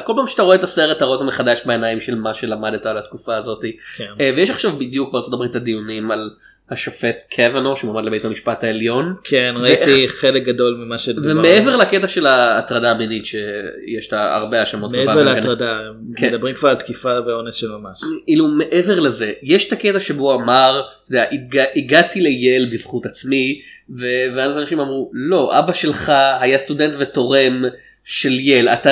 כל 0.05 0.13
פעם 0.17 0.27
שאתה 0.27 0.43
רואה 0.43 0.57
את 0.57 0.63
הסרט 0.63 0.97
אתה 0.97 1.05
רואה 1.05 1.17
אותו 1.17 1.29
מחדש 1.29 1.67
בעיניים 1.67 2.01
של 2.01 2.15
מה 2.15 2.35
שלמדת 2.35 2.87
על 2.87 2.99
התקופה 2.99 3.37
הזאת. 3.37 3.65
כן. 3.97 4.13
אה, 4.21 4.31
ויש 4.37 4.51
עכשיו 4.51 4.77
בדיוק 4.77 5.13
בארצות 5.13 5.35
הברית 5.35 5.57
הדיונים 5.57 6.11
על 6.11 6.31
השופט 6.71 7.17
קוונו 7.37 7.77
שמועמד 7.77 8.05
לבית 8.05 8.25
המשפט 8.25 8.65
העליון. 8.65 9.15
כן 9.25 9.55
ראיתי 9.57 10.09
חלק 10.09 10.43
גדול 10.43 10.83
ממה 10.85 10.99
שדובר. 10.99 11.31
ומעבר 11.33 11.77
לקטע 11.77 12.09
של 12.09 12.27
ההטרדה 12.27 12.91
המינית 12.91 13.25
שיש 13.25 14.09
את 14.09 14.13
הרבה 14.13 14.61
האשמות. 14.61 14.91
מעבר 14.93 15.23
להטרדה 15.23 15.79
כן. 16.17 16.27
מדברים 16.29 16.55
כבר 16.55 16.69
על 16.69 16.77
תקיפה 16.77 17.13
ואונס 17.27 17.55
של 17.55 17.69
ממש. 17.71 18.01
אילו 18.29 18.49
מעבר 18.49 19.01
לזה 19.01 19.33
יש 19.43 19.69
את 19.69 19.73
הקטע 19.73 20.01
שבו 20.01 20.35
אמר 20.35 20.81
אתה 21.03 21.11
יודע, 21.11 21.25
"הגע- 21.33 21.65
הגעתי 21.77 22.21
לייל 22.21 22.69
בזכות 22.73 23.07
עצמי 23.07 23.61
ו- 23.99 24.05
ואז 24.37 24.59
אנשים 24.59 24.81
אמרו 24.81 25.11
לא 25.15 25.59
אבא 25.59 25.73
שלך 25.73 26.13
היה 26.41 26.59
סטודנט 26.59 26.95
ותורם 26.99 27.65
של 28.05 28.33
ייל 28.33 28.69
אתה 28.69 28.91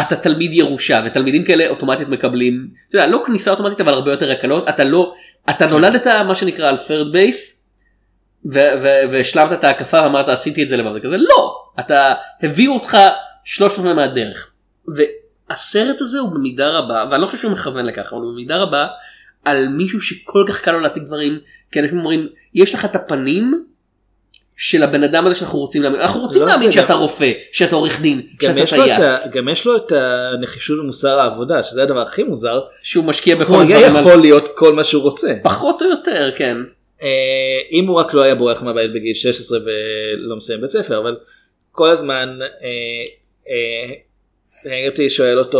אתה 0.00 0.16
תלמיד 0.16 0.54
ירושה 0.54 1.02
ותלמידים 1.06 1.44
כאלה 1.44 1.68
אוטומטית 1.68 2.08
מקבלים 2.08 2.68
אתה 2.88 2.96
יודע, 2.96 3.06
לא 3.06 3.22
כניסה 3.26 3.50
אוטומטית 3.50 3.80
אבל 3.80 3.92
הרבה 3.92 4.10
יותר 4.10 4.30
הקלות 4.30 4.68
אתה 4.68 4.84
לא 4.84 5.14
אתה 5.50 5.66
נולדת 5.66 6.06
מה 6.06 6.34
שנקרא 6.34 6.68
על 6.68 6.76
third 6.76 7.12
base 7.12 7.62
והשלמת 9.12 9.52
את 9.52 9.64
ההקפה 9.64 10.02
ואמרת 10.02 10.28
עשיתי 10.28 10.62
את 10.62 10.68
זה 10.68 10.76
לבד 10.76 10.90
וכזה 10.96 11.16
לא 11.16 11.56
אתה 11.80 12.14
הביאו 12.42 12.74
אותך 12.74 12.98
שלושת 13.44 13.78
רבעי 13.78 13.94
מהדרך. 13.94 14.50
והסרט 14.96 16.00
הזה 16.00 16.18
הוא 16.18 16.30
במידה 16.30 16.68
רבה 16.68 17.04
ואני 17.10 17.22
לא 17.22 17.26
חושב 17.26 17.38
שהוא 17.38 17.52
מכוון 17.52 17.86
לכך 17.86 18.12
אבל 18.12 18.22
הוא 18.22 18.32
במידה 18.32 18.56
רבה 18.56 18.86
על 19.44 19.68
מישהו 19.68 20.00
שכל 20.00 20.44
כך 20.48 20.60
קל 20.60 20.72
לו 20.72 20.80
להשיג 20.80 21.02
דברים 21.02 21.38
כי 21.72 21.80
אנשים 21.80 21.98
אומרים 21.98 22.28
יש 22.54 22.74
לך 22.74 22.84
את 22.84 22.96
הפנים 22.96 23.64
של 24.56 24.82
הבן 24.82 25.02
אדם 25.04 25.26
הזה 25.26 25.34
שאנחנו 25.34 25.58
רוצים 25.58 25.82
להאמין 25.82 26.00
אנחנו 26.00 26.20
רוצים 26.20 26.40
לא 26.42 26.46
להאמין 26.46 26.72
שאתה 26.72 26.92
גם- 26.92 26.98
רופא 26.98 27.32
שאתה 27.52 27.76
עורך 27.76 28.00
דין 28.00 28.22
שאתה 28.42 28.66
טייס 28.66 29.26
גם 29.32 29.48
יש 29.48 29.66
לו 29.66 29.76
את 29.76 29.92
הנחישות 29.92 30.78
ומוסר 30.80 31.20
העבודה 31.20 31.62
שזה 31.62 31.82
הדבר 31.82 32.00
הכי 32.00 32.22
מוזר. 32.22 32.60
שהוא 32.82 33.04
משקיע 33.04 33.36
בכל 33.36 33.52
הוא 33.52 33.62
הדברים 33.62 33.86
יכול 33.86 34.10
האלה. 34.10 34.16
להיות 34.22 34.44
כל 34.54 34.72
מה 34.74 34.84
שהוא 34.84 35.02
רוצה. 35.02 35.34
פחות 35.42 35.82
או 35.82 35.86
יותר 35.88 36.30
כן 36.36 36.56
אה, 37.02 37.08
אם 37.72 37.86
הוא 37.88 37.96
רק 38.00 38.14
לא 38.14 38.22
היה 38.22 38.34
בורח 38.34 38.62
מהבית 38.62 38.90
בגיל 38.94 39.14
16 39.14 39.58
ולא 39.58 40.36
מסיים 40.36 40.60
בית 40.60 40.70
ספר 40.70 40.98
אבל 40.98 41.16
כל 41.72 41.90
הזמן 41.90 42.38
אה, 42.62 43.94
הייתי 44.64 45.10
שואל 45.10 45.38
אותו 45.38 45.58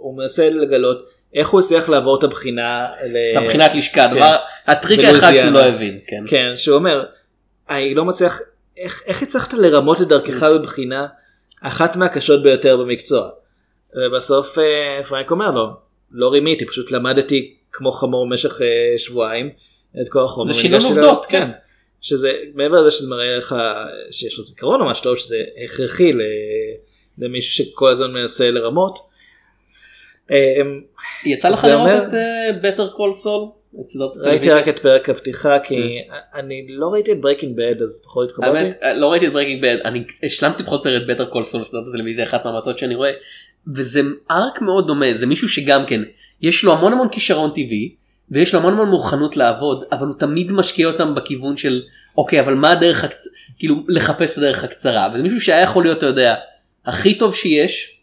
הוא 0.00 0.18
מנסה 0.18 0.50
לגלות 0.50 1.02
איך 1.34 1.48
הוא 1.48 1.60
הצליח 1.60 1.88
לעבור 1.88 2.18
את 2.18 2.24
הבחינה. 2.24 2.84
את 2.84 2.90
הבחינת 3.36 3.74
לשכה 3.74 4.08
כן. 4.14 4.20
הטריק 4.66 5.00
האחד 5.04 5.32
שהוא. 5.36 5.50
לא 5.50 5.64
הבין 5.64 5.98
כן 6.06 6.24
כן 6.28 6.52
שהוא 6.56 6.76
אומר 6.76 7.04
אני 7.70 7.94
לא 7.94 8.04
מצליח 8.04 8.40
איך, 8.76 9.02
איך 9.06 9.22
הצלחת 9.22 9.52
לרמות 9.52 10.00
את 10.02 10.08
דרכך 10.08 10.42
בבחינה 10.42 11.06
אחת 11.62 11.96
מהקשות 11.96 12.42
ביותר 12.42 12.76
במקצוע. 12.76 13.28
ובסוף 13.96 14.58
אה, 14.58 15.04
פרנק 15.04 15.30
אומר 15.30 15.50
לו 15.50 15.66
לא 16.10 16.28
רימיתי 16.28 16.66
פשוט 16.66 16.90
למדתי 16.90 17.54
כמו 17.72 17.92
חמור 17.92 18.26
במשך 18.26 18.60
אה, 18.62 18.98
שבועיים 18.98 19.50
את 20.02 20.08
כל 20.08 20.22
החומר. 20.24 20.46
זה 20.52 20.54
שינון 20.54 20.80
וניגשתי 20.80 21.00
עובדות, 21.00 21.26
ל- 21.26 21.30
כן. 21.30 21.50
שזה 22.00 22.32
מעבר 22.54 22.80
לזה 22.80 22.90
שזה 22.90 23.10
מראה 23.10 23.36
לך 23.36 23.56
שיש 24.10 24.38
לו 24.38 24.44
זיכרון 24.44 24.80
ממש 24.80 25.00
טוב 25.00 25.16
שזה 25.16 25.44
הכרחי 25.64 26.12
למישהו 27.18 27.64
שכל 27.64 27.90
הזמן 27.90 28.12
מנסה 28.12 28.50
לרמות. 28.50 28.98
אה, 30.30 30.60
יצא 31.24 31.48
לך 31.48 31.64
לראות 31.64 31.80
אומר- 31.80 31.98
את 32.08 32.14
Call 32.92 33.12
Saul? 33.12 33.42
את 33.42 33.50
סדרות 33.50 33.59
ראיתי. 34.20 34.50
רק 34.50 34.68
את 34.68 34.78
פרק 34.78 35.08
הפתיחה 35.08 35.58
כי 35.64 35.74
אני 36.34 36.66
לא 36.68 36.88
ראיתי 36.88 37.12
את 37.12 37.20
Breaking 37.20 37.56
Bad 37.56 37.82
אז 37.82 38.02
פחות 38.04 38.30
התחברתי. 38.30 38.58
האמת, 38.58 38.80
לא 38.96 39.10
ראיתי 39.10 39.26
את 39.26 39.32
Breaking 39.32 39.62
Bad, 39.62 39.76
אני 39.84 40.04
השלמתי 40.22 40.62
פחות 40.62 40.86
או 40.86 40.90
יותר 40.90 41.02
את 41.02 41.08
Better 41.10 41.24
Call 41.24 41.44
Saul 41.44 41.62
סדרת 41.62 41.82
הטלוויזיה, 41.88 42.24
אחת 42.24 42.44
מהמעטות 42.44 42.78
שאני 42.78 42.94
רואה, 42.94 43.10
וזה 43.74 44.00
arc 44.30 44.62
מאוד 44.62 44.86
דומה, 44.86 45.06
זה 45.14 45.26
מישהו 45.26 45.48
שגם 45.48 45.86
כן, 45.86 46.00
יש 46.42 46.64
לו 46.64 46.72
המון 46.72 46.92
המון 46.92 47.08
כישרון 47.08 47.50
טבעי, 47.50 47.94
ויש 48.30 48.54
לו 48.54 48.60
המון 48.60 48.72
המון 48.72 48.88
מוכנות 48.88 49.36
לעבוד, 49.36 49.84
אבל 49.92 50.06
הוא 50.06 50.14
תמיד 50.18 50.52
משקיע 50.52 50.86
אותם 50.86 51.14
בכיוון 51.14 51.56
של, 51.56 51.82
אוקיי, 52.18 52.40
אבל 52.40 52.54
מה 52.54 52.72
הדרך, 52.72 53.04
הקצ... 53.04 53.24
כאילו, 53.58 53.76
לחפש 53.88 54.32
את 54.32 54.38
הדרך 54.38 54.64
הקצרה, 54.64 55.08
וזה 55.14 55.22
מישהו 55.22 55.40
שהיה 55.40 55.62
יכול 55.62 55.84
להיות, 55.84 55.98
אתה 55.98 56.06
יודע, 56.06 56.34
הכי 56.86 57.14
טוב 57.14 57.34
שיש, 57.34 57.96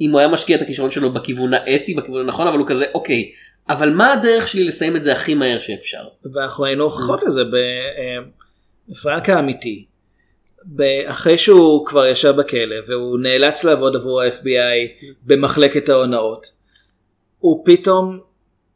אם 0.00 0.10
הוא 0.10 0.18
היה 0.18 0.28
משקיע 0.28 0.56
את 0.56 0.62
הכישרון 0.62 0.90
שלו 0.90 1.12
בכיוון 1.12 1.54
האתי, 1.54 1.94
בכיוון 1.94 2.20
הנכון, 2.20 2.46
אבל 2.46 2.58
הוא 2.58 2.66
כזה, 2.66 2.84
אוקיי, 2.94 3.32
אבל 3.68 3.90
מה 3.90 4.12
הדרך 4.12 4.48
שלי 4.48 4.64
לסיים 4.64 4.96
את 4.96 5.02
זה 5.02 5.12
הכי 5.12 5.34
מהר 5.34 5.58
שאפשר? 5.58 6.02
ואנחנו 6.34 6.64
ראינו 6.64 6.84
הוכחות 6.84 7.20
לזה 7.22 7.42
בפרנק 8.88 9.28
האמיתי. 9.28 9.84
אחרי 11.06 11.38
שהוא 11.38 11.86
כבר 11.86 12.06
ישב 12.06 12.34
בכלא 12.36 12.76
והוא 12.88 13.18
נאלץ 13.20 13.64
לעבוד 13.64 13.96
עבור 13.96 14.20
ה-FBI 14.22 15.06
במחלקת 15.22 15.88
ההונאות. 15.88 16.46
הוא 17.38 17.64
פתאום 17.64 18.20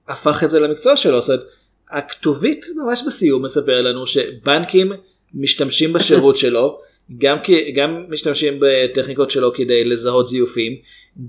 הפך 0.08 0.44
את 0.44 0.50
זה 0.50 0.60
למקצוע 0.60 0.96
שלו. 0.96 1.20
זאת 1.20 1.30
אומרת, 1.30 1.52
הכתובית 1.90 2.66
ממש 2.76 3.02
בסיום 3.06 3.44
מספר 3.44 3.80
לנו 3.80 4.06
שבנקים 4.06 4.92
משתמשים 5.34 5.92
בשירות 5.92 6.36
שלו, 6.42 6.80
גם, 7.18 7.38
כי- 7.42 7.72
גם 7.72 8.04
משתמשים 8.08 8.60
בטכניקות 8.60 9.30
שלו 9.30 9.52
כדי 9.54 9.84
לזהות 9.84 10.28
זיופים, 10.28 10.72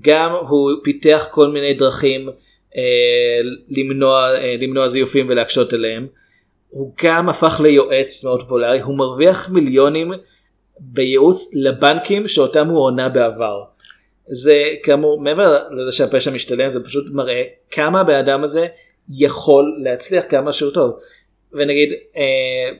גם 0.00 0.30
הוא 0.48 0.70
פיתח 0.84 1.26
כל 1.30 1.48
מיני 1.48 1.74
דרכים 1.74 2.28
אה, 2.28 2.34
למנוע, 3.68 4.34
אה, 4.36 4.56
למנוע 4.60 4.88
זיופים 4.88 5.26
ולהקשות 5.28 5.72
עליהם. 5.72 6.06
הוא 6.68 6.92
גם 7.04 7.28
הפך 7.28 7.60
ליועץ 7.62 8.24
מאוד 8.24 8.40
פופולרי, 8.42 8.80
הוא 8.80 8.98
מרוויח 8.98 9.48
מיליונים 9.48 10.12
בייעוץ 10.80 11.54
לבנקים 11.54 12.28
שאותם 12.28 12.66
הוא 12.66 12.78
הונה 12.78 13.08
בעבר. 13.08 13.62
זה 14.26 14.64
כאמור, 14.82 15.20
מעבר 15.20 15.58
לזה 15.70 15.92
שהפשע 15.92 16.30
משתלם, 16.30 16.68
זה 16.68 16.84
פשוט 16.84 17.04
מראה 17.12 17.42
כמה 17.70 18.00
הבן 18.00 18.14
אדם 18.14 18.44
הזה 18.44 18.66
יכול 19.10 19.74
להצליח 19.82 20.24
כמה 20.28 20.52
שהוא 20.52 20.70
טוב. 20.70 20.98
ונגיד, 21.52 21.92
אה, 22.16 22.76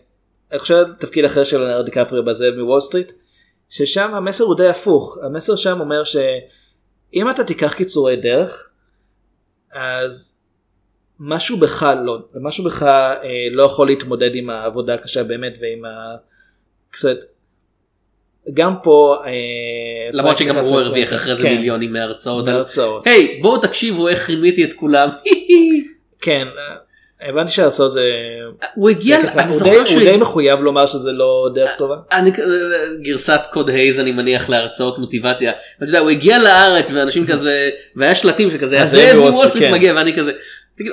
אני 0.51 0.59
חושב 0.59 0.85
תפקיד 0.99 1.25
אחר 1.25 1.45
של 1.45 1.61
לנארד 1.61 1.85
דיקפריו 1.85 2.25
בזאב 2.25 2.55
מוול 2.55 2.81
סטריט, 2.81 3.13
ששם 3.69 4.15
המסר 4.15 4.45
הוא 4.45 4.57
די 4.57 4.69
הפוך, 4.69 5.19
המסר 5.23 5.57
שם 5.57 5.81
אומר 5.81 6.05
שאם 6.05 7.31
אתה 7.31 7.45
תיקח 7.45 7.75
קיצורי 7.75 8.17
דרך, 8.17 8.70
אז 9.73 10.41
משהו 11.19 11.57
בך 11.61 11.83
לא, 12.05 12.19
משהו 12.41 12.65
בך 12.65 12.83
אה, 12.83 13.19
לא 13.53 13.63
יכול 13.65 13.87
להתמודד 13.87 14.31
עם 14.35 14.51
העבודה 14.51 14.95
הקשה 14.95 15.23
באמת 15.25 15.59
ועם 15.61 15.85
ה... 15.85 16.17
קצת, 16.91 17.17
גם 18.55 18.75
פה, 18.83 19.17
אה, 19.27 19.31
למרות 20.13 20.39
שגם 20.39 20.57
הוא 20.59 20.81
הרוויח 20.81 21.13
אחרי 21.15 21.37
זה 21.37 21.43
כן, 21.43 21.49
מיליונים 21.57 21.93
מההרצאות. 21.93 22.49
על- 22.49 22.53
מההרצאות. 22.55 23.07
היי 23.07 23.39
בואו 23.43 23.59
תקשיבו 23.61 24.09
איך 24.09 24.29
רימיתי 24.31 24.65
את 24.65 24.73
כולם. 24.73 25.09
כן, 26.25 26.47
הבנתי 27.29 27.53
שההרצאות 27.53 27.93
זה... 27.93 28.03
הוא 28.75 28.91
הגיע, 28.91 29.21
אני 29.39 29.59
זוכר 29.59 29.85
שהוא 29.85 30.01
הוא 30.01 30.11
די 30.11 30.17
מחויב 30.17 30.61
לומר 30.61 30.87
שזה 30.87 31.13
לא 31.13 31.49
דרך 31.55 31.71
טובה. 31.79 31.95
אני 32.13 32.31
גרסת 33.03 33.41
קוד 33.53 33.69
הייז 33.69 34.01
אני 34.01 34.13
מניח 34.13 34.49
להרצאות 34.49 34.99
מוטיבציה. 34.99 35.53
אתה 35.77 35.85
יודע, 35.85 35.99
הוא 35.99 36.11
הגיע 36.11 36.39
לארץ 36.39 36.91
ואנשים 36.93 37.27
כזה 37.27 37.71
והיה 37.97 38.15
שלטים 38.15 38.51
שכזה 38.51 38.81
אז 38.81 38.95
הזאב 38.95 39.13
זאב 39.13 39.19
מוול 39.19 39.49
סטריט 39.49 39.65
כן. 39.65 39.73
מגיע 39.73 39.95
ואני 39.95 40.17
כזה. 40.17 40.33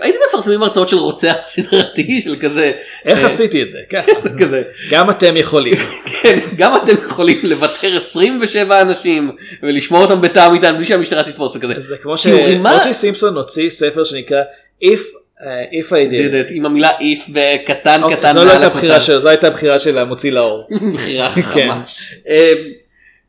הייתם 0.01 0.19
מפרסמים 0.29 0.63
הרצאות 0.63 0.89
של 0.89 0.97
רוצח 0.97 1.35
סדרתי 1.47 2.21
של 2.21 2.35
כזה. 2.35 2.71
איך 3.05 3.19
אה, 3.19 3.25
עשיתי 3.25 3.63
את 3.63 3.69
זה? 3.69 3.77
ככה. 3.89 4.11
כזה. 4.39 4.63
גם 4.91 5.09
אתם 5.09 5.37
יכולים. 5.37 5.73
כן, 6.21 6.39
גם 6.57 6.75
אתם 6.75 6.93
יכולים 6.93 7.39
לוותר 7.43 7.97
27 7.97 8.81
אנשים 8.81 9.31
ולשמור 9.63 10.01
אותם 10.01 10.21
בתא 10.21 10.39
המטען 10.39 10.75
בלי 10.75 10.85
שהמשטרה 10.85 11.23
תתפוס 11.23 11.55
וכזה. 11.55 11.73
זה 11.77 11.97
כמו 11.97 12.17
שאוג'י 12.17 12.93
סימפסון 12.93 13.35
הוציא 13.35 13.69
ספר 13.69 14.03
שנקרא 14.03 14.41
If 14.83 14.85
אה, 14.87 15.16
If 15.41 15.91
I 15.91 16.11
did 16.11 16.11
did. 16.11 16.49
it, 16.49 16.53
עם 16.53 16.65
המילה 16.65 16.89
if 16.89 17.29
בקטן 17.29 18.03
אוקיי, 18.03 18.17
קטן. 18.17 18.33
זו 18.33 18.45
לא 18.45 18.51
הייתה 18.51 18.67
הקטן. 18.67 18.77
בחירה 18.77 19.01
שלו, 19.01 19.19
זו 19.19 19.29
הייתה 19.29 19.49
בחירה 19.49 19.79
של 19.79 19.97
המוציא 19.97 20.31
לאור. 20.31 20.67
בחירה 20.93 21.29
כן. 21.29 21.41
חכמה. 21.41 21.83
אה, 22.27 22.53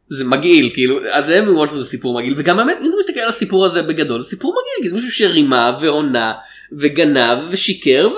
זה 0.08 0.24
מגעיל 0.24 0.70
כאילו 0.74 0.98
אז 1.12 1.26
זה 1.26 1.42
מוולסון 1.42 1.78
זה 1.78 1.84
סיפור 1.84 2.18
מגעיל 2.18 2.34
וגם 2.36 2.56
באמת 2.56 2.76
אם 2.82 2.88
אתה 2.88 2.96
מסתכל 3.00 3.20
על 3.20 3.28
הסיפור 3.28 3.66
הזה 3.66 3.82
בגדול 3.82 4.22
סיפור 4.22 4.52
מגעיל 4.52 4.82
כי 4.82 4.88
זה 4.88 4.94
מישהו 4.94 5.12
שרימה 5.12 5.78
והונה 5.80 6.32
וגנב 6.72 7.38
ושיקר 7.50 8.08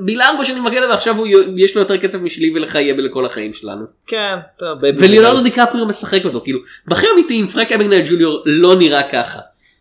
ובילה 0.00 0.28
ארבע 0.28 0.44
שנים 0.44 0.64
בכלא 0.64 0.86
ועכשיו 0.86 1.16
הוא 1.16 1.26
יש 1.56 1.74
לו 1.74 1.80
יותר 1.80 1.98
כסף 1.98 2.20
משלי 2.20 2.52
ולך 2.54 2.74
יהיה 2.74 2.94
לכל 2.96 3.26
החיים 3.26 3.52
שלנו. 3.52 3.84
כן, 4.06 4.36
טוב, 4.58 4.78
וליאונרדו. 4.98 5.42
דיקפריו 5.42 5.86
משחק 5.86 6.24
אותו 6.24 6.40
כאילו 6.40 6.60
בחיים 6.86 7.06
האמיתיים 7.14 7.46
פרנק 7.46 7.72
אבגנייל 7.72 8.02
ג'וניור 8.08 8.42
לא 8.46 8.76
נראה 8.76 9.02
ככה. 9.02 9.38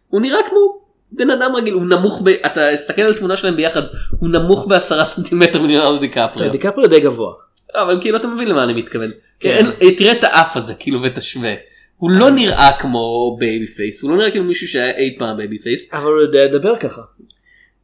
הוא 0.09 0.21
נראה 0.21 0.39
כמו 0.49 0.82
בן 1.15 1.31
אדם 1.31 1.55
רגיל 1.55 1.73
הוא 1.73 1.85
נמוך 1.85 2.21
ב... 2.23 2.27
אתה 2.27 2.61
תסתכל 2.75 3.01
על 3.01 3.13
תמונה 3.13 3.37
שלהם 3.37 3.55
ביחד 3.55 3.81
הוא 4.19 4.29
נמוך 4.29 4.67
בעשרה 4.67 5.05
סנטימטר 5.05 5.61
מליאונרדו 5.61 5.97
דיקפריו. 5.97 6.51
דיקפריו 6.51 6.89
די 6.89 6.99
גבוה. 6.99 7.33
אבל 7.75 7.97
כאילו 8.01 8.17
אתה 8.17 8.27
מבין 8.27 8.47
למה 8.47 8.63
אני 8.63 8.73
מתכוון. 8.73 9.11
כן. 9.39 9.65
כן. 9.79 9.95
תראה 9.95 10.11
את 10.11 10.23
האף 10.23 10.57
הזה 10.57 10.73
כאילו 10.73 11.03
ותשווה. 11.03 11.53
הוא 11.97 12.11
לא 12.11 12.29
נראה 12.29 12.71
כמו 12.79 13.35
baby 13.39 13.67
face 13.67 14.03
הוא 14.03 14.11
לא 14.11 14.17
נראה 14.17 14.31
כאילו 14.31 14.45
מישהו 14.45 14.67
שהיה 14.67 14.97
אי 14.97 15.15
פעם 15.19 15.37
baby 15.37 15.59
face. 15.59 15.89
אבל 15.93 16.11
הוא 16.11 16.21
יודע 16.21 16.45
לדבר 16.45 16.75
ככה. 16.75 17.01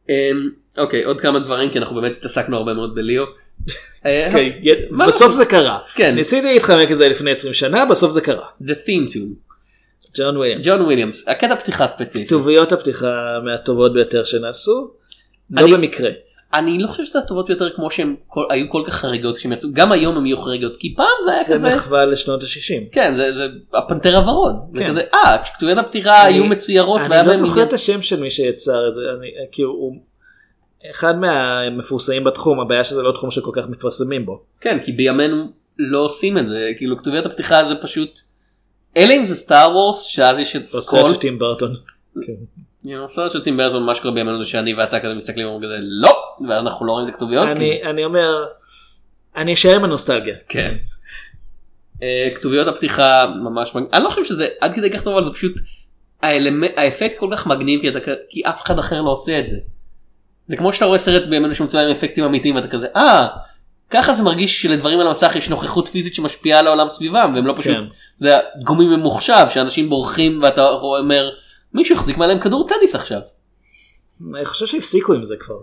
אמ, 0.08 0.14
אוקיי 0.78 1.04
עוד 1.04 1.20
כמה 1.20 1.38
דברים 1.38 1.70
כי 1.70 1.78
אנחנו 1.78 2.00
באמת 2.00 2.16
התעסקנו 2.16 2.56
הרבה 2.56 2.74
מאוד 2.74 2.94
בליאו. 2.94 3.24
אה, 4.06 4.26
אוקיי, 4.26 4.62
מה 4.90 5.06
בסוף 5.06 5.32
זה 5.32 5.46
קרה. 5.46 5.78
כן. 5.94 6.14
ניסיתי 6.14 6.54
להתחמק 6.54 6.90
את 6.90 6.98
זה 6.98 7.08
לפני 7.08 7.30
20 7.30 7.54
שנה, 7.54 7.84
בסוף 7.84 8.12
זה 8.12 8.20
קרה. 8.20 8.46
The 8.62 8.74
theme 8.86 9.12
tune. 9.12 9.49
ג'ון 10.16 10.36
וויליאמס. 10.36 10.66
ג'ון 10.66 10.80
וויליאמס 10.80 11.28
הקטע 11.28 11.56
פתיחה 11.56 11.88
ספציפי. 11.88 12.26
כתוביות 12.26 12.72
הפתיחה 12.72 13.08
מהטובות 13.44 13.92
ביותר 13.92 14.24
שנעשו. 14.24 14.90
לא 15.50 15.60
אני- 15.64 15.72
במקרה. 15.72 16.10
אני 16.54 16.78
לא 16.78 16.86
חושב 16.88 17.04
שזה 17.04 17.18
הטובות 17.18 17.46
ביותר 17.46 17.70
כמו 17.76 17.88
כל- 18.26 18.44
היו 18.50 18.68
כל 18.68 18.82
כך 18.86 18.94
חריגות 18.94 19.38
כשהם 19.38 19.52
יצאו 19.52 19.68
גם 19.72 19.92
היום 19.92 20.16
הם 20.16 20.26
יהיו 20.26 20.40
חריגות 20.40 20.72
כי 20.78 20.94
פעם 20.96 21.06
זה 21.24 21.32
היה 21.32 21.42
זה 21.44 21.54
כזה. 21.54 21.74
מחווה 21.74 22.04
לשנות 22.06 22.42
ה-60. 22.42 22.92
כן 22.92 23.14
זה 23.16 23.32
זה 23.34 23.46
הפנתר 23.78 24.16
הוורוד. 24.16 24.54
זה 24.74 24.78
כן. 24.78 24.88
כזה 24.90 25.00
אה 25.14 25.36
כתוביות 25.56 25.78
הפתיחה 25.78 26.22
היו 26.24 26.44
מצוירות 26.44 27.00
אני 27.00 27.26
לא 27.28 27.34
זוכר. 27.34 27.62
את 27.62 27.72
השם 27.72 28.02
של 28.02 28.20
מי 28.20 28.30
שיצר 28.30 28.88
את 28.88 28.94
זה, 28.94 29.00
אני, 29.18 29.28
כאילו 29.52 29.70
הוא 29.70 29.96
אחד 30.90 31.14
מהמפורסמים 31.20 32.24
בתחום, 32.24 32.60
הבעיה 32.60 32.84
שזה 32.84 33.02
לא 33.02 33.12
תחום 33.12 33.30
שכל 33.30 33.50
כך 33.56 33.68
מתפרסמים 33.68 34.26
בו. 34.26 34.42
כן 34.60 34.78
כי 34.84 34.92
בימינו 34.92 35.44
לא 35.78 35.98
עושים 35.98 36.38
את 36.38 36.46
זה 36.46 36.68
כאילו 36.78 36.96
כתוביות 36.98 37.26
הפתיחה 37.26 37.64
זה 37.64 37.74
פשוט 37.74 38.18
אלא 38.96 39.12
אם 39.14 39.24
זה 39.24 39.34
סטאר 39.34 39.70
וורס 39.72 40.02
שאז 40.02 40.38
יש 40.38 40.56
את 40.56 40.66
סרט 40.66 40.82
סקול. 40.82 41.08
של 41.14 41.16
טים 41.20 41.38
ברטון. 41.38 41.72
הסרט 43.04 43.30
של 43.32 43.44
טים 43.44 43.56
ברטון 43.56 43.82
מה 43.82 43.94
שקורה 43.94 44.14
בימינו 44.14 44.42
זה 44.44 44.50
שאני 44.50 44.74
ואתה 44.74 45.00
כזה 45.00 45.14
מסתכלים 45.14 45.46
ואומרים 45.46 45.70
כזה 45.70 45.78
לא 45.80 46.22
ואנחנו 46.48 46.86
לא 46.86 46.92
רואים 46.92 47.08
את 47.08 47.14
הכתוביות. 47.14 47.48
אני, 47.48 48.04
אומר, 48.04 48.44
אני 49.36 49.54
אשאר 49.54 49.74
עם 49.76 49.84
הנוסטלגיה. 49.84 50.34
כן. 50.48 50.74
אה, 52.02 52.28
כתוביות 52.34 52.68
הפתיחה 52.68 53.26
ממש 53.42 53.74
מג- 53.74 53.84
אני 53.92 54.04
לא 54.04 54.10
חושב 54.10 54.24
שזה 54.24 54.48
עד 54.60 54.74
כדי 54.74 54.90
כך 54.90 55.02
טוב 55.02 55.14
אבל 55.16 55.24
זה 55.24 55.30
פשוט 55.30 55.52
האפקט 56.76 57.18
כל 57.18 57.28
כך 57.32 57.46
מגניב 57.46 57.80
כי, 58.28 58.42
אף 58.44 58.62
אחד 58.62 58.78
אחר 58.78 59.02
לא 59.02 59.10
עושה 59.10 59.38
את 59.38 59.46
זה. 59.46 59.56
זה 60.46 60.56
כמו 60.56 60.72
שאתה 60.72 60.84
רואה 60.84 60.98
סרט 60.98 61.22
בימינו 61.28 61.54
שמצולם 61.54 61.84
עם 61.84 61.90
אפקטים 61.90 62.24
אמיתיים 62.24 62.54
ואתה 62.54 62.68
כזה 62.68 62.86
אה 62.96 63.26
ככה 63.90 64.12
זה 64.12 64.22
מרגיש 64.22 64.62
שלדברים 64.62 65.00
על 65.00 65.06
המסך 65.06 65.32
יש 65.36 65.48
נוכחות 65.48 65.88
פיזית 65.88 66.14
שמשפיעה 66.14 66.58
על 66.58 66.66
העולם 66.66 66.88
סביבם 66.88 67.32
והם 67.34 67.46
לא 67.46 67.54
פשוט 67.56 67.76
כן. 67.76 67.86
יודע, 68.20 68.40
גורמים 68.64 68.88
ממוחשב 68.88 69.46
שאנשים 69.48 69.88
בורחים 69.88 70.38
ואתה 70.42 70.68
אומר 70.68 71.30
מישהו 71.74 71.94
יחזיק 71.94 72.16
מעליהם 72.16 72.38
כדור 72.38 72.68
טניס 72.68 72.94
עכשיו. 72.94 73.20
אני 74.34 74.44
חושב 74.44 74.66
שהפסיקו 74.66 75.14
עם 75.14 75.24
זה 75.24 75.36
כבר. 75.40 75.56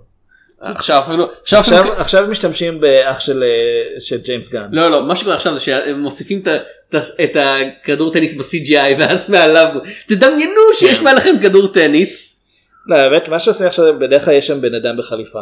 עכשיו 0.61 0.99
אפילו 0.99 1.27
עכשיו 1.41 1.59
אפילו 1.59 1.77
עכשיו, 1.77 1.93
עכשיו 1.93 2.23
הם 2.23 2.31
משתמשים 2.31 2.81
באח 2.81 3.19
של, 3.19 3.43
אה, 3.43 3.99
של 3.99 4.17
ג'יימס 4.17 4.51
גן. 4.51 4.67
לא 4.71 4.91
לא 4.91 5.07
מה 5.07 5.15
שקורה 5.15 5.35
עכשיו 5.35 5.53
זה 5.53 5.59
שהם 5.59 5.99
מוסיפים 5.99 6.39
את 6.39 6.47
את 6.47 6.95
את 7.23 7.37
הכדור 7.39 8.11
טניס 8.11 8.33
ב-CGI 8.33 8.99
ואז 8.99 9.29
מעליו 9.29 9.67
תדמיינו 10.07 10.61
שיש 10.73 11.01
מעליכם 11.01 11.35
כדור 11.41 11.67
טניס. 11.67 12.41
לא, 12.87 12.95
האמת, 12.95 13.29
מה 13.29 13.39
שעושה 13.39 13.67
עכשיו, 13.67 13.99
בדרך 13.99 14.25
כלל 14.25 14.33
יש 14.33 14.47
שם 14.47 14.61
בן 14.61 14.75
אדם 14.75 14.97
בחליפה. 14.97 15.41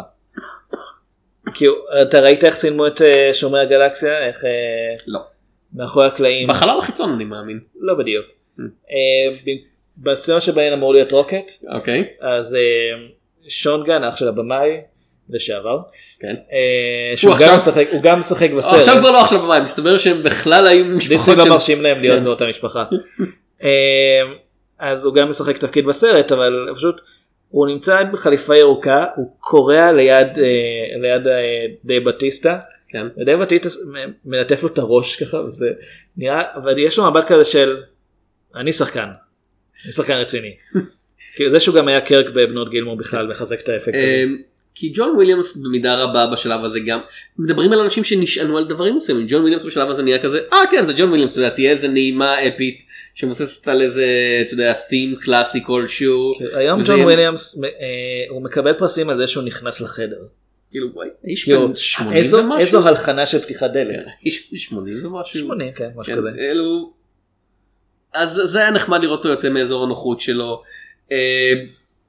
כי 1.56 1.66
אתה 2.02 2.20
ראית 2.20 2.44
איך 2.44 2.56
צילמו 2.56 2.88
את 2.88 3.02
אה, 3.02 3.30
שומרי 3.34 3.62
הגלקסיה? 3.62 4.28
איך... 4.28 4.46
אה, 4.46 4.50
לא. 5.08 5.20
מאחורי 5.74 6.06
הקלעים? 6.08 6.48
בחלל 6.48 6.78
החיצון 6.80 7.14
אני 7.14 7.24
מאמין. 7.26 7.60
לא 7.80 7.94
בדיוק. 7.94 8.26
אה, 8.60 8.66
ב- 9.46 9.76
בסצנה 10.10 10.42
שבהן 10.42 10.74
אמור 10.74 10.94
להיות 10.94 11.12
רוקט, 11.12 11.52
אוקיי. 11.76 12.04
אז 12.22 12.56
אה, 12.56 12.60
שון 13.48 13.84
גן, 13.84 14.04
אח 14.04 14.18
של 14.18 14.28
הבמאי 14.28 14.74
לשעבר, 15.30 15.80
כן. 16.20 16.36
אה, 16.52 17.18
שהוא 17.18 17.32
גם 17.34 17.36
עכשיו- 17.38 17.56
משחק- 17.56 17.88
הוא 17.92 18.02
גם 18.02 18.20
משחק 18.20 18.52
בסרט. 18.52 18.80
עכשיו 18.80 18.96
כבר 19.00 19.12
לא 19.12 19.22
עכשיו 19.22 19.40
במים 19.42 19.64
מסתבר 19.64 19.98
שהם 19.98 20.24
בכלל 20.24 20.68
היו 20.68 20.86
משפחות 20.86 21.38
לא 21.38 21.44
של... 21.44 21.50
מרשים 21.50 21.82
להם 21.82 22.00
להיות 22.00 22.18
כן. 22.20 22.24
באותה 22.24 22.46
משפחה. 22.48 22.84
אה, 23.64 24.22
אז 24.80 25.06
הוא 25.06 25.14
גם 25.14 25.30
משחק 25.30 25.58
תפקיד 25.58 25.86
בסרט 25.86 26.32
אבל 26.32 26.54
פשוט 26.76 26.96
הוא 27.50 27.68
נמצא 27.68 28.04
בחליפה 28.04 28.58
ירוקה 28.58 29.06
הוא 29.16 29.36
קורע 29.40 29.92
ליד 29.92 30.28
אה, 30.40 30.98
ליד 31.02 31.28
אה, 31.28 31.66
דייב 31.86 32.00
בטיסטה. 32.00 32.60
כן. 32.90 33.08
ודייב 33.18 33.36
בטיסטה 33.42 33.82
מלטף 34.26 34.64
לו 34.64 34.70
את 34.70 34.78
הראש 34.78 35.24
ככה 35.24 35.38
וזה 35.38 35.72
נראה 36.18 36.42
אבל 36.56 36.80
יש 36.80 36.98
לו 36.98 37.12
מבט 37.12 37.28
כזה 37.28 37.44
של 37.44 37.78
אני 38.56 38.74
שחקן. 38.74 39.10
אני 39.86 39.92
שחקן 39.92 40.14
רציני. 40.14 40.56
כאילו 41.36 41.50
זה 41.50 41.60
שהוא 41.60 41.76
גם 41.76 41.88
היה 41.88 42.02
קירק 42.02 42.26
בבנות 42.30 42.70
גילמור 42.70 42.98
בכלל 42.98 43.28
מחזק 43.28 43.60
את 43.60 43.70
האפקט. 43.70 43.96
כי 44.76 44.92
ג'ון 44.96 45.16
וויליאמס 45.16 45.58
במידה 45.58 45.96
רבה 46.04 46.28
בשלב 46.34 46.64
הזה 46.64 46.80
גם 46.80 47.00
מדברים 47.40 47.72
על 47.74 47.80
אנשים 47.80 48.04
שנשענו 48.04 48.58
על 48.58 48.64
דברים 48.64 48.96
מסוימים 48.96 49.28
ג'ון 49.30 49.40
וויליאמס 49.42 49.66
בשלב 49.66 49.90
הזה 49.90 50.04
נהיה 50.04 50.24
כזה 50.24 50.40
אה 50.54 50.58
כן 50.72 50.86
זה 50.86 50.94
ג'ון 50.98 51.10
וויליאמס 51.10 51.32
אתה 51.32 51.40
יודע 51.40 51.50
תהיה 51.50 51.72
איזה 51.72 51.88
נעימה 51.88 52.48
אפית 52.48 52.84
שמבוססת 53.14 53.68
על 53.68 53.82
איזה 53.82 54.06
אתה 54.46 54.54
יודע 54.54 54.74
theme 54.74 55.24
קלאסי 55.24 55.64
כלשהו. 55.66 56.32
היום 56.56 56.80
וזה 56.80 56.94
ג'ון 56.94 57.02
וויליאמס 57.02 57.64
אה, 57.64 57.70
הוא 58.30 58.42
מקבל 58.44 58.74
פרסים 58.74 59.10
על 59.10 59.18
זה 59.18 59.28
שהוא 59.28 59.44
נכנס 59.44 59.82
לחדר. 59.82 60.22
כאילו 60.72 60.88
וואי, 60.94 61.08
איש 61.28 61.44
כאילו, 61.44 61.68
בן 61.68 61.76
80 61.76 62.18
איזו- 62.18 62.38
ומשהו. 62.38 62.58
איזו 62.60 62.88
הלחנה 62.88 63.26
של 63.26 63.40
פתיחת 63.40 63.72
דלת. 63.72 64.04
כן, 64.04 64.10
איש 64.26 64.52
בן 64.52 64.58
80 64.58 65.06
ומשהו. 65.06 65.40
80 65.40 65.72
כן 65.74 65.90
משהו 65.96 66.14
כן, 66.14 66.20
כזה. 66.20 66.30
אלו... 66.40 66.94
אז 68.14 68.42
זה 68.44 68.60
היה 68.60 68.72
נחמד 68.72 69.02
לראות 69.02 69.20
אותו 69.20 69.30
יוצא 69.30 69.50
מאזור 69.50 69.84
הנוחות 69.84 70.22
שלו. 70.22 70.62
אה, 71.12 71.54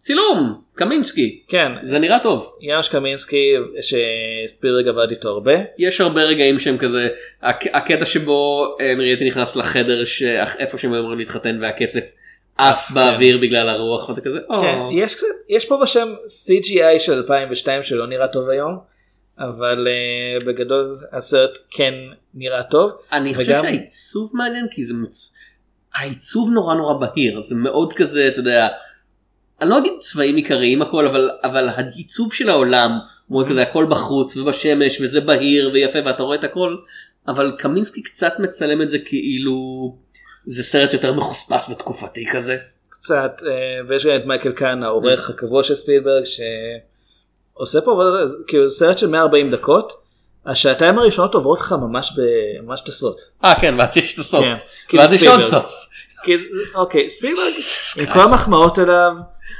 צילום 0.06 0.60
קמינסקי 0.74 1.42
כן. 1.48 1.72
זה 1.88 1.98
נראה 1.98 2.18
טוב. 2.18 2.56
יאנוש 2.60 2.88
קמינסקי 2.88 3.52
שספילברג 3.80 4.88
עבד 4.88 5.10
איתו 5.10 5.28
הרבה. 5.28 5.52
יש 5.78 6.00
הרבה 6.00 6.22
רגעים 6.22 6.58
שהם 6.58 6.78
כזה 6.78 7.08
הק- 7.42 7.74
הקטע 7.76 8.04
שבו 8.04 8.66
אה, 8.80 8.94
מריאטי 8.96 9.26
נכנס 9.28 9.56
לחדר 9.56 10.04
שאיפה 10.04 10.78
שהם 10.78 10.92
היו 10.92 11.00
אמורים 11.00 11.18
להתחתן 11.18 11.58
והכסף 11.60 12.04
עף 12.58 12.90
באוויר 12.90 13.38
בגלל 13.38 13.68
הרוח 13.68 14.08
ואתה 14.08 14.20
כזה. 14.20 14.38
כן, 14.60 14.78
יש 15.02 15.14
קצת, 15.14 15.26
יש 15.48 15.64
פה 15.64 15.74
ושם 15.74 16.08
CGI 16.24 16.98
של 16.98 17.12
2002 17.12 17.82
שלא 17.82 18.06
נראה 18.06 18.28
טוב 18.28 18.48
היום, 18.48 18.78
אבל 19.38 19.86
uh, 19.86 20.44
בגדול 20.44 20.98
הסרט 21.12 21.58
כן 21.70 21.94
נראה 22.34 22.62
טוב. 22.62 22.90
אני 23.12 23.34
חושב 23.34 23.54
שהעיצוב 23.54 24.30
מעניין 24.34 24.66
כי 24.70 24.84
זה 24.84 24.94
מצ... 24.94 25.34
העיצוב 25.94 26.50
נורא 26.50 26.74
נורא 26.74 26.94
בהיר 27.06 27.40
זה 27.40 27.54
מאוד 27.54 27.92
כזה 27.92 28.28
אתה 28.28 28.40
יודע. 28.40 28.68
אני 29.60 29.70
לא 29.70 29.78
אגיד 29.78 29.92
צבעים 29.98 30.36
עיקריים 30.36 30.82
הכל 30.82 31.06
אבל 31.06 31.30
אבל 31.44 31.68
העיצוב 31.68 32.32
של 32.32 32.50
העולם 32.50 32.90
הוא 33.26 33.48
כזה 33.48 33.62
הכל 33.62 33.86
בחוץ 33.90 34.36
ובשמש 34.36 35.00
וזה 35.00 35.20
בהיר 35.20 35.70
ויפה 35.72 35.98
ואתה 36.06 36.22
רואה 36.22 36.36
את 36.36 36.44
הכל 36.44 36.76
אבל 37.28 37.56
קמינסקי 37.58 38.02
קצת 38.02 38.32
מצלם 38.38 38.82
את 38.82 38.88
זה 38.88 38.98
כאילו 38.98 39.96
זה 40.46 40.62
סרט 40.62 40.92
יותר 40.92 41.12
מחוספס 41.12 41.68
ותקופתי 41.68 42.26
כזה. 42.32 42.56
קצת, 42.88 43.40
uh, 43.40 43.44
ויש 43.88 44.06
גם 44.06 44.16
את 44.20 44.26
מייקל 44.26 44.52
קאן 44.52 44.82
העורך 44.82 45.30
הקבוע 45.30 45.62
של 45.62 45.74
ספילברג 45.74 46.22
שעושה 46.24 47.80
פה 47.80 47.90
עבודה, 47.90 48.08
כאילו 48.46 48.68
זה 48.68 48.74
סרט 48.74 48.98
של 48.98 49.06
140 49.06 49.50
דקות, 49.50 49.92
השעתיים 50.46 50.98
הראשונות 50.98 51.34
עוברות 51.34 51.60
לך 51.60 51.72
ממש 51.72 52.12
ממש 52.62 52.80
טסות. 52.80 53.16
אה 53.44 53.60
כן 53.60 53.74
ואז 53.78 53.96
יש 53.96 54.14
את 54.14 54.18
הסוף. 54.18 54.44
כן, 54.88 54.98
ואז 54.98 55.14
יש 55.14 55.26
עוד. 55.26 55.42
סוף. 55.42 55.74
אוקיי, 56.74 57.08
ספילברג, 57.08 57.52
עם 57.98 58.06
כל 58.12 58.20
המחמאות 58.20 58.78
אליו, 58.78 59.12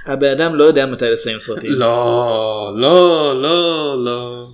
הבן 0.07 0.41
אדם 0.41 0.55
לא 0.55 0.65
יודע 0.65 0.87
מתי 0.87 1.05
לסיים 1.05 1.41
סרטים. 1.41 1.71
לא 1.73 2.73
לא 2.77 3.43
לא 3.43 3.95
לא. 4.05 4.47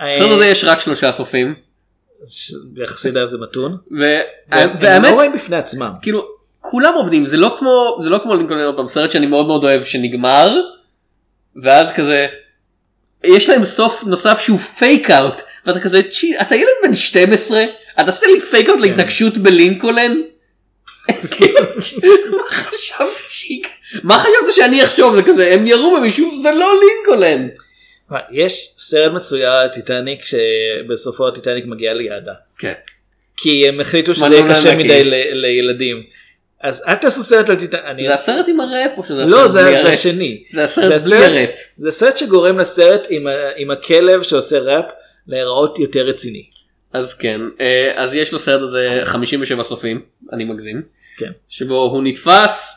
אה, 0.00 0.14
בסרט 0.16 0.32
הזה 0.32 0.46
יש 0.46 0.64
רק 0.64 0.80
שלושה 0.80 1.12
סופים. 1.12 1.54
יחסית 2.76 3.14
זה 3.24 3.38
מתון. 3.38 3.76
והם 4.80 5.02
לא 5.02 5.08
רעים 5.10 5.32
בפני 5.32 5.56
עצמם. 5.56 5.90
כאילו 6.02 6.26
כולם 6.60 6.94
עובדים 6.94 7.26
זה 7.26 7.36
לא 7.36 7.56
כמו 7.58 7.98
זה 8.00 8.10
לא 8.10 8.18
כמו 8.22 8.34
לינקולן 8.34 8.64
עוד 8.64 8.76
פעם 8.76 8.86
סרט 8.86 9.10
שאני 9.10 9.26
מאוד 9.26 9.46
מאוד 9.46 9.64
אוהב 9.64 9.84
שנגמר 9.84 10.56
ואז 11.62 11.92
כזה 11.92 12.26
יש 13.24 13.48
להם 13.48 13.64
סוף 13.64 14.04
נוסף 14.04 14.40
שהוא 14.40 14.58
fake 14.58 15.10
out 15.10 15.40
ואתה 15.66 15.80
כזה 15.80 16.02
"צ'י, 16.02 16.40
אתה 16.40 16.56
ילד 16.56 16.68
בן 16.82 16.94
12 16.96 17.62
אתה 18.00 18.10
עושה 18.10 18.26
לי 18.26 18.40
fake 18.40 18.68
out 18.68 18.80
להתנקשות 18.80 19.36
בלינקולן. 19.38 20.20
מה 22.30 22.48
חשבת 22.48 23.08
שהיא- 23.28 23.62
מה 24.02 24.18
חשבת 24.18 24.52
שאני 24.54 24.84
אחשוב 24.84 25.16
זה 25.16 25.22
כזה 25.22 25.54
הם 25.54 25.66
ירו 25.66 25.96
במישהו 25.96 26.42
זה 26.42 26.50
לא 26.50 26.74
לינקולן. 26.80 27.48
יש 28.32 28.74
סרט 28.78 29.12
מצויר 29.12 29.50
על 29.52 29.68
טיטניק 29.68 30.20
שבסופו 30.24 31.28
הטיטניק 31.28 31.64
מגיע 31.66 31.94
ליעדה. 31.94 32.32
כן. 32.58 32.72
כי 33.36 33.68
הם 33.68 33.80
החליטו 33.80 34.14
שזה 34.14 34.26
יהיה 34.26 34.40
להם 34.44 34.50
קשה 34.54 34.64
להכיר. 34.64 34.84
מדי 34.84 35.04
לילדים. 35.34 36.02
אז 36.62 36.84
אל 36.88 36.94
תעשו 36.94 37.22
סרט 37.22 37.48
על 37.50 37.56
טיטניק. 37.56 38.06
זה 38.06 38.14
הסרט 38.14 38.48
עם 38.48 38.60
הראפ 38.60 38.90
או 38.96 39.04
שזה 39.04 39.24
לא 39.24 39.36
הסרט 39.44 39.50
זה 39.50 39.62
בלי 39.62 39.72
זה 39.72 39.78
הראפ? 39.78 39.92
השני. 39.92 40.42
זה 40.52 40.64
הסרט 40.64 41.02
בלי 41.02 41.16
הראפ. 41.16 41.50
זה 41.78 41.90
סרט 41.90 42.16
שגורם 42.16 42.58
לסרט 42.58 43.06
עם 43.56 43.70
הכלב 43.70 44.22
שעושה 44.22 44.58
ראפ 44.58 44.84
להיראות 45.26 45.78
יותר 45.78 46.06
רציני. 46.06 46.44
אז 46.92 47.14
כן 47.14 47.40
אה, 47.60 47.92
אז 47.96 48.14
יש 48.14 48.34
לסרט 48.34 48.62
הזה 48.62 49.00
57 49.04 49.62
סופים 49.62 50.00
אני 50.32 50.44
מגזים 50.44 50.82
כן. 51.18 51.30
שבו 51.48 51.74
הוא 51.74 52.02
נתפס 52.02 52.74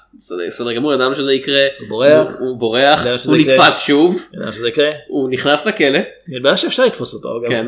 בסדר- 0.47 0.73
גמור 0.73 0.93
ידענו 0.93 1.15
שזה 1.15 1.34
יקרה 1.34 1.61
הוא 1.80 1.88
בורח. 1.89 2.39
הוא, 2.39 2.49
הוא 2.49 2.57
בורח 2.57 3.05
הוא 3.27 3.38
יקרה. 3.38 3.55
נתפס 3.57 3.80
שוב 3.81 4.27
ידענו 4.34 4.53
שזה 4.53 4.68
יקרה. 4.68 4.89
הוא 5.07 5.30
נכנס 5.30 5.65
לכלא 5.65 5.99
מתברר 6.27 6.55
שאפשר 6.55 6.85
לתפוס 6.85 7.13
אותו. 7.13 7.41
כן. 7.49 7.68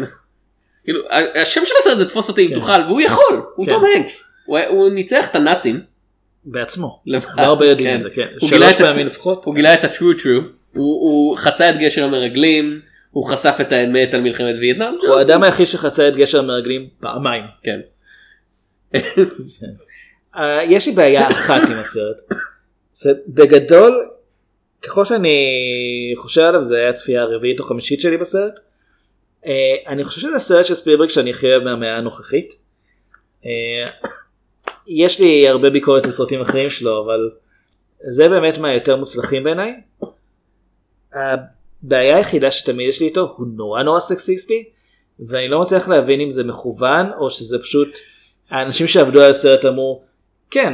כאילו 0.84 1.00
השם 1.42 1.62
של 1.66 1.74
הסרט 1.82 1.98
זה 1.98 2.06
תפוס 2.10 2.30
אותי 2.30 2.42
אם 2.42 2.48
כן. 2.50 2.56
תוכל 2.56 2.82
והוא 2.88 3.02
יכול 3.02 3.42
הוא 3.56 3.66
כן. 3.66 3.72
תום 3.72 3.84
הנקס 3.96 4.24
הוא 4.46 4.60
הוא 4.60 4.90
ניצח 4.90 5.28
את 5.32 5.36
הנאצים. 5.36 5.80
בעצמו. 6.46 7.02
לבד. 7.06 7.28
לא 7.38 7.42
הרבה 7.42 7.66
יודעים 7.66 7.90
כן. 7.90 7.96
את 7.96 8.02
זה, 8.02 8.10
כן. 8.10 8.28
הוא 8.40 8.50
שלוש 8.50 8.76
פעמים 8.78 9.06
לפחות. 9.06 9.46
הוא 9.46 9.56
גילה 9.56 9.74
את 9.74 9.84
ה-true 9.84 10.20
true 10.22 10.28
הוא 10.74 11.02
הוא 11.02 11.38
חצה 11.38 11.70
את 11.70 11.78
גשר 11.78 12.04
המרגלים 12.04 12.82
הוא 13.12 13.26
חשף 13.26 13.56
את 13.62 13.72
האמת 13.72 14.14
על 14.14 14.22
מלחמת 14.22 14.56
וייטנאם. 14.60 14.94
הוא 15.08 15.16
האדם 15.18 15.44
היחיד 15.44 15.68
שחצה 15.68 16.08
את 16.08 16.16
גשר 16.16 16.40
המרגלים 16.40 16.88
פעמיים. 17.00 17.44
כן. 17.64 17.80
אה, 20.36 20.64
יש 20.64 20.88
לי 20.88 20.94
בעיה 20.94 21.30
אחת 21.30 21.62
עם 21.70 21.78
הסרט. 21.78 22.22
זה 22.94 23.14
בגדול, 23.28 24.10
ככל 24.82 25.06
שאני 25.06 25.30
חושב 26.16 26.42
עליו 26.42 26.64
זה 26.64 26.78
היה 26.78 26.90
הצפייה 26.90 27.22
הרביעית 27.22 27.60
או 27.60 27.66
חמישית 27.66 28.02
שלי 28.02 28.18
בסרט. 28.18 28.60
אה, 29.46 29.76
אני 29.88 30.04
חושב 30.04 30.22
שזה 30.22 30.36
הסרט 30.36 30.66
של 30.66 30.76
ספילברג 30.76 31.10
שאני 31.10 31.30
הכי 31.30 31.48
אוהב 31.48 31.64
מהמאה 31.64 31.98
הנוכחית. 31.98 32.54
אה, 33.46 33.92
יש 34.88 35.20
לי 35.20 35.48
הרבה 35.48 35.70
ביקורת 35.70 36.06
לסרטים 36.06 36.42
אחרים 36.42 36.70
שלו 36.70 37.06
אבל 37.06 37.32
זה 38.08 38.30
באמת 38.30 38.58
מהיותר 38.58 38.96
מוצלחים 38.96 39.44
בעיניי. 39.44 39.82
הבעיה 41.14 42.18
היחידה 42.18 42.52
שתמיד 42.52 42.90
יש 42.90 43.00
לי 43.00 43.08
איתו 43.08 43.34
הוא 43.38 43.48
נורא 43.56 43.84
נורא 43.84 44.00
סקסיסטי 44.00 44.70
ואני 45.20 45.48
לא 45.48 45.62
מצליח 45.62 45.90
להבין 45.90 46.22
אם 46.22 46.32
זה 46.32 46.44
מכוון 46.44 47.12
או 47.20 47.30
שזה 47.30 47.60
פשוט 47.60 47.90
האנשים 48.50 48.88
שעבדו 48.88 49.22
על 49.22 49.30
הסרט 49.30 49.66
אמרו 49.66 50.04
כן 50.54 50.74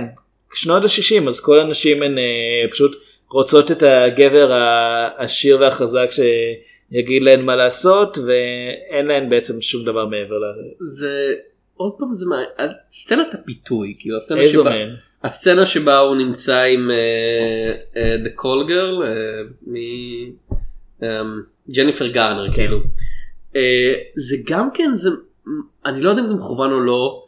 שנות 0.54 0.84
ה-60 0.84 1.28
אז 1.28 1.46
כל 1.46 1.60
הנשים 1.60 2.04
הן 2.04 2.18
אה, 2.18 2.72
פשוט 2.72 3.04
רוצות 3.32 3.72
את 3.72 3.84
הגבר 3.84 4.52
העשיר 4.52 5.60
והחזק 5.60 6.10
שיגיד 6.12 7.22
להן 7.22 7.42
מה 7.42 7.56
לעשות 7.56 8.18
ואין 8.18 9.06
להן 9.06 9.30
בעצם 9.30 9.62
שום 9.62 9.86
דבר 9.86 10.06
מעבר 10.06 10.36
לזה. 10.38 10.62
זה 10.80 11.34
עוד 11.76 11.94
פעם 11.98 12.14
זה 12.14 12.26
מה 12.30 12.36
סצנת 12.90 13.34
הפיתוי 13.34 13.96
כאילו 14.00 14.18
הסצנה 14.18 14.42
איזו 14.42 14.62
שבה 14.62 14.70
מהן? 14.70 14.96
הסצנה 15.24 15.66
שבה 15.66 15.98
הוא 15.98 16.16
נמצא 16.16 16.62
עם 16.62 16.92
אה, 16.92 17.74
אה, 17.98 18.16
the 18.26 18.42
call 18.42 18.70
girl 18.70 19.06
אה, 19.06 19.42
מ... 19.68 19.76
אה, 21.04 21.22
ג'ניפר 21.76 22.08
גארנר 22.08 22.54
כאילו 22.54 22.80
אה, 23.56 23.94
זה 24.16 24.38
גם 24.48 24.70
כן 24.74 24.92
זה 24.96 25.10
אני 25.86 26.02
לא 26.02 26.10
יודע 26.10 26.22
אם 26.22 26.26
זה 26.26 26.34
מכוון 26.34 26.72
או 26.72 26.80
לא 26.80 27.26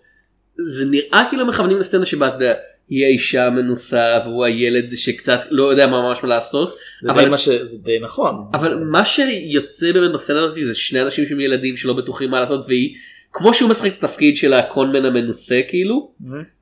זה 0.67 0.85
נראה 0.85 1.25
כאילו 1.29 1.45
מכוונים 1.45 1.77
לסצנה 1.77 2.05
שבה 2.05 2.27
אתה 2.27 2.35
יודע 2.35 2.53
היא 2.89 3.05
האישה 3.05 3.45
המנוסה 3.45 4.19
והוא 4.25 4.45
הילד 4.45 4.95
שקצת 4.95 5.39
לא 5.49 5.63
יודע 5.63 5.87
מה 5.87 6.01
ממש 6.01 6.23
מה 6.23 6.29
לעשות 6.29 6.77
זה 7.03 7.11
אבל 7.11 7.23
די, 7.23 7.29
מה 7.29 7.37
ש... 7.37 7.49
זה 7.49 7.77
די 7.77 7.99
נכון. 8.03 8.35
אבל 8.53 8.75
מה 8.75 9.05
שיוצא 9.05 9.91
באמת 9.91 10.11
בסצנה 10.13 10.41
הזאת 10.41 10.65
זה 10.65 10.75
שני 10.75 11.01
אנשים 11.01 11.25
שהם 11.25 11.39
ילדים 11.39 11.77
שלא 11.77 11.93
בטוחים 11.93 12.31
מה 12.31 12.39
לעשות 12.39 12.65
והיא 12.67 12.95
כמו 13.33 13.53
שהוא 13.53 13.69
משחק 13.69 13.91
את 13.97 14.03
התפקיד 14.03 14.37
של 14.37 14.53
ה 14.53 14.61
conman 14.61 15.05
המנוסה 15.05 15.61
כאילו 15.67 16.11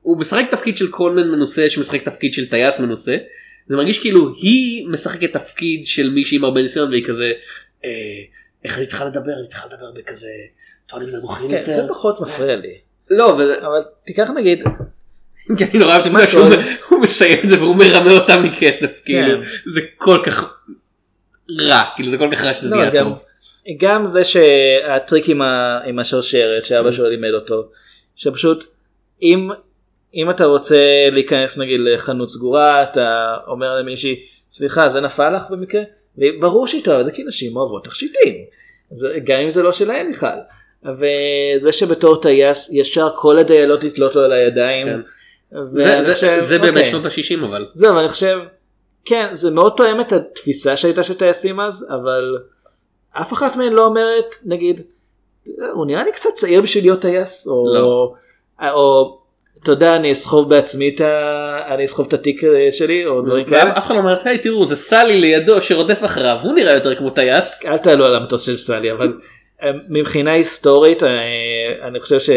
הוא 0.02 0.18
משחק 0.18 0.44
תפקיד 0.50 0.76
של 0.76 0.90
conman 0.90 1.28
מנוסה 1.28 1.70
שמשחק 1.70 2.02
תפקיד 2.04 2.32
של 2.32 2.46
טייס 2.46 2.80
מנוסה 2.80 3.16
זה 3.68 3.76
מרגיש 3.76 3.98
כאילו 3.98 4.34
היא 4.36 4.88
משחקת 4.88 5.32
תפקיד 5.32 5.86
של 5.86 6.10
מישהי 6.10 6.36
עם 6.36 6.44
הרבה 6.44 6.62
ניסיון 6.62 6.90
והיא 6.90 7.04
כזה 7.04 7.32
אה, 7.84 7.90
איך 8.64 8.78
אני 8.78 8.86
צריכה 8.86 9.04
לדבר 9.04 9.32
אני 9.40 9.48
צריכה 9.48 9.66
לדבר 9.66 9.92
בכזה 9.96 10.28
טונים 10.86 11.08
נמוכים 11.08 11.48
כן, 11.48 11.56
יותר. 11.56 11.72
זה 11.72 11.82
פחות 11.88 12.20
מפריע 12.20 12.56
לי. 12.56 12.89
לא 13.10 13.30
אבל 13.30 13.54
אבל 13.54 13.82
תיקח 14.04 14.30
נגיד 14.30 14.64
כי 15.58 15.64
אני 15.64 15.78
נורא 15.78 15.92
אוהב 15.92 16.06
את 16.06 16.06
העובדה 16.06 16.24
משהו 16.24 16.62
שהוא 16.82 17.00
מסיים 17.00 17.38
את 17.44 17.48
זה 17.48 17.58
והוא 17.58 17.76
מרמה 17.76 18.12
אותה 18.12 18.40
מכסף 18.40 19.00
כאילו 19.04 19.42
כן. 19.42 19.48
זה 19.72 19.80
כל 19.96 20.22
כך 20.26 20.58
רע 21.60 21.82
כאילו 21.96 22.10
זה 22.10 22.18
כל 22.18 22.28
כך 22.32 22.44
רע 22.44 22.54
שזה 22.54 22.70
לא, 22.70 22.76
נהיה 22.76 23.04
טוב. 23.04 23.22
גם 23.78 24.06
זה 24.06 24.24
שהטריק 24.24 25.28
עם, 25.84 25.98
השרשרת 25.98 26.64
שאבא 26.64 26.92
שלו 26.92 27.08
לימד 27.08 27.34
אותו 27.34 27.68
שפשוט 28.16 28.64
אם 29.22 29.48
אם 30.14 30.30
אתה 30.30 30.44
רוצה 30.44 31.08
להיכנס 31.12 31.58
נגיד 31.58 31.80
לחנות 31.80 32.30
סגורה 32.30 32.82
אתה 32.82 33.36
אומר 33.46 33.76
למישהי 33.76 34.22
סליחה 34.50 34.88
זה 34.88 35.00
נפל 35.00 35.36
לך 35.36 35.42
במקרה 35.50 35.82
וברור 36.18 36.66
שהיא 36.66 36.84
טועה 36.84 37.02
זה 37.02 37.12
כי 37.12 37.24
נשים 37.24 37.56
אוהבות 37.56 37.84
תכשיטים 37.84 38.34
גם 39.24 39.40
אם 39.40 39.50
זה 39.50 39.62
לא 39.62 39.72
שלהם 39.72 40.10
בכלל. 40.10 40.38
וזה 40.84 41.72
שבתור 41.72 42.16
טייס 42.20 42.70
ישר 42.72 43.08
כל 43.16 43.38
הדיילות 43.38 43.84
לתלות 43.84 44.14
לו 44.16 44.22
על 44.22 44.32
הידיים. 44.32 44.86
כן. 44.86 45.00
זה- 45.72 46.02
זה- 46.02 46.14
חושב, 46.14 46.36
זה 46.40 46.58
באמת 46.58 46.70
אוקיי. 46.70 46.86
שנות 46.86 47.06
ה-60 47.06 47.44
אבל. 47.48 47.66
זהו, 47.74 47.98
אני 47.98 48.08
חושב, 48.08 48.38
כן, 49.04 49.26
זה 49.32 49.50
מאוד 49.50 49.72
תואם 49.76 50.00
את 50.00 50.12
התפיסה 50.12 50.76
שהייתה 50.76 51.02
של 51.02 51.14
טייסים 51.14 51.60
אז, 51.60 51.86
אבל 51.94 52.38
אף 53.12 53.32
אחת 53.32 53.56
מהן 53.56 53.72
לא 53.72 53.84
אומרת, 53.86 54.34
נגיד, 54.46 54.80
הוא 55.74 55.86
נראה 55.86 56.04
לי 56.04 56.12
קצת 56.12 56.28
צעיר 56.36 56.60
בשביל 56.62 56.84
להיות 56.84 57.00
טייס, 57.00 57.48
או, 57.48 57.64
לא. 57.74 58.12
או 58.72 59.16
אתה 59.62 59.72
יודע, 59.72 59.96
אני 59.96 60.12
אסחוב 60.12 60.50
בעצמי 60.50 60.88
את 60.88 61.00
ה... 61.00 61.74
אני 61.74 61.84
אסחוב 61.84 62.06
את 62.06 62.12
התיק 62.12 62.44
אה, 62.44 62.50
שלי, 62.72 63.06
או 63.06 63.22
דברים 63.22 63.44
כאלה. 63.46 63.64
ואף 63.70 63.86
אחד 63.86 63.94
לא 63.94 63.98
אומר, 64.00 64.14
היי 64.24 64.38
תראו 64.38 64.66
זה 64.66 64.76
סלי 64.76 65.20
לידו 65.20 65.62
שרודף 65.62 66.00
אחריו, 66.04 66.38
הוא 66.42 66.54
נראה 66.54 66.72
יותר 66.72 66.94
כמו 66.94 67.10
טייס. 67.10 67.66
אל 67.66 67.78
תעלו 67.78 68.04
על 68.04 68.14
המטוס 68.14 68.42
של 68.46 68.58
סלי, 68.58 68.92
אבל 68.92 69.12
מבחינה 69.88 70.32
היסטורית, 70.32 71.02
אה, 71.02 71.08
אני 71.88 72.00
חושב 72.00 72.20
ש... 72.20 72.30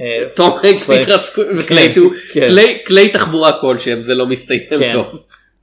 אה, 0.00 0.28
תום 0.34 0.58
הנקס 0.62 0.88
והתרסקו, 0.88 1.42
כן. 2.32 2.48
כלי- 2.86 3.08
תחבורה 3.08 3.60
כלשהם 3.60 4.02
זה 4.02 4.14
לא 4.14 4.26
מסתיים 4.26 4.60
כן. 4.70 4.92
טוב. 4.92 5.06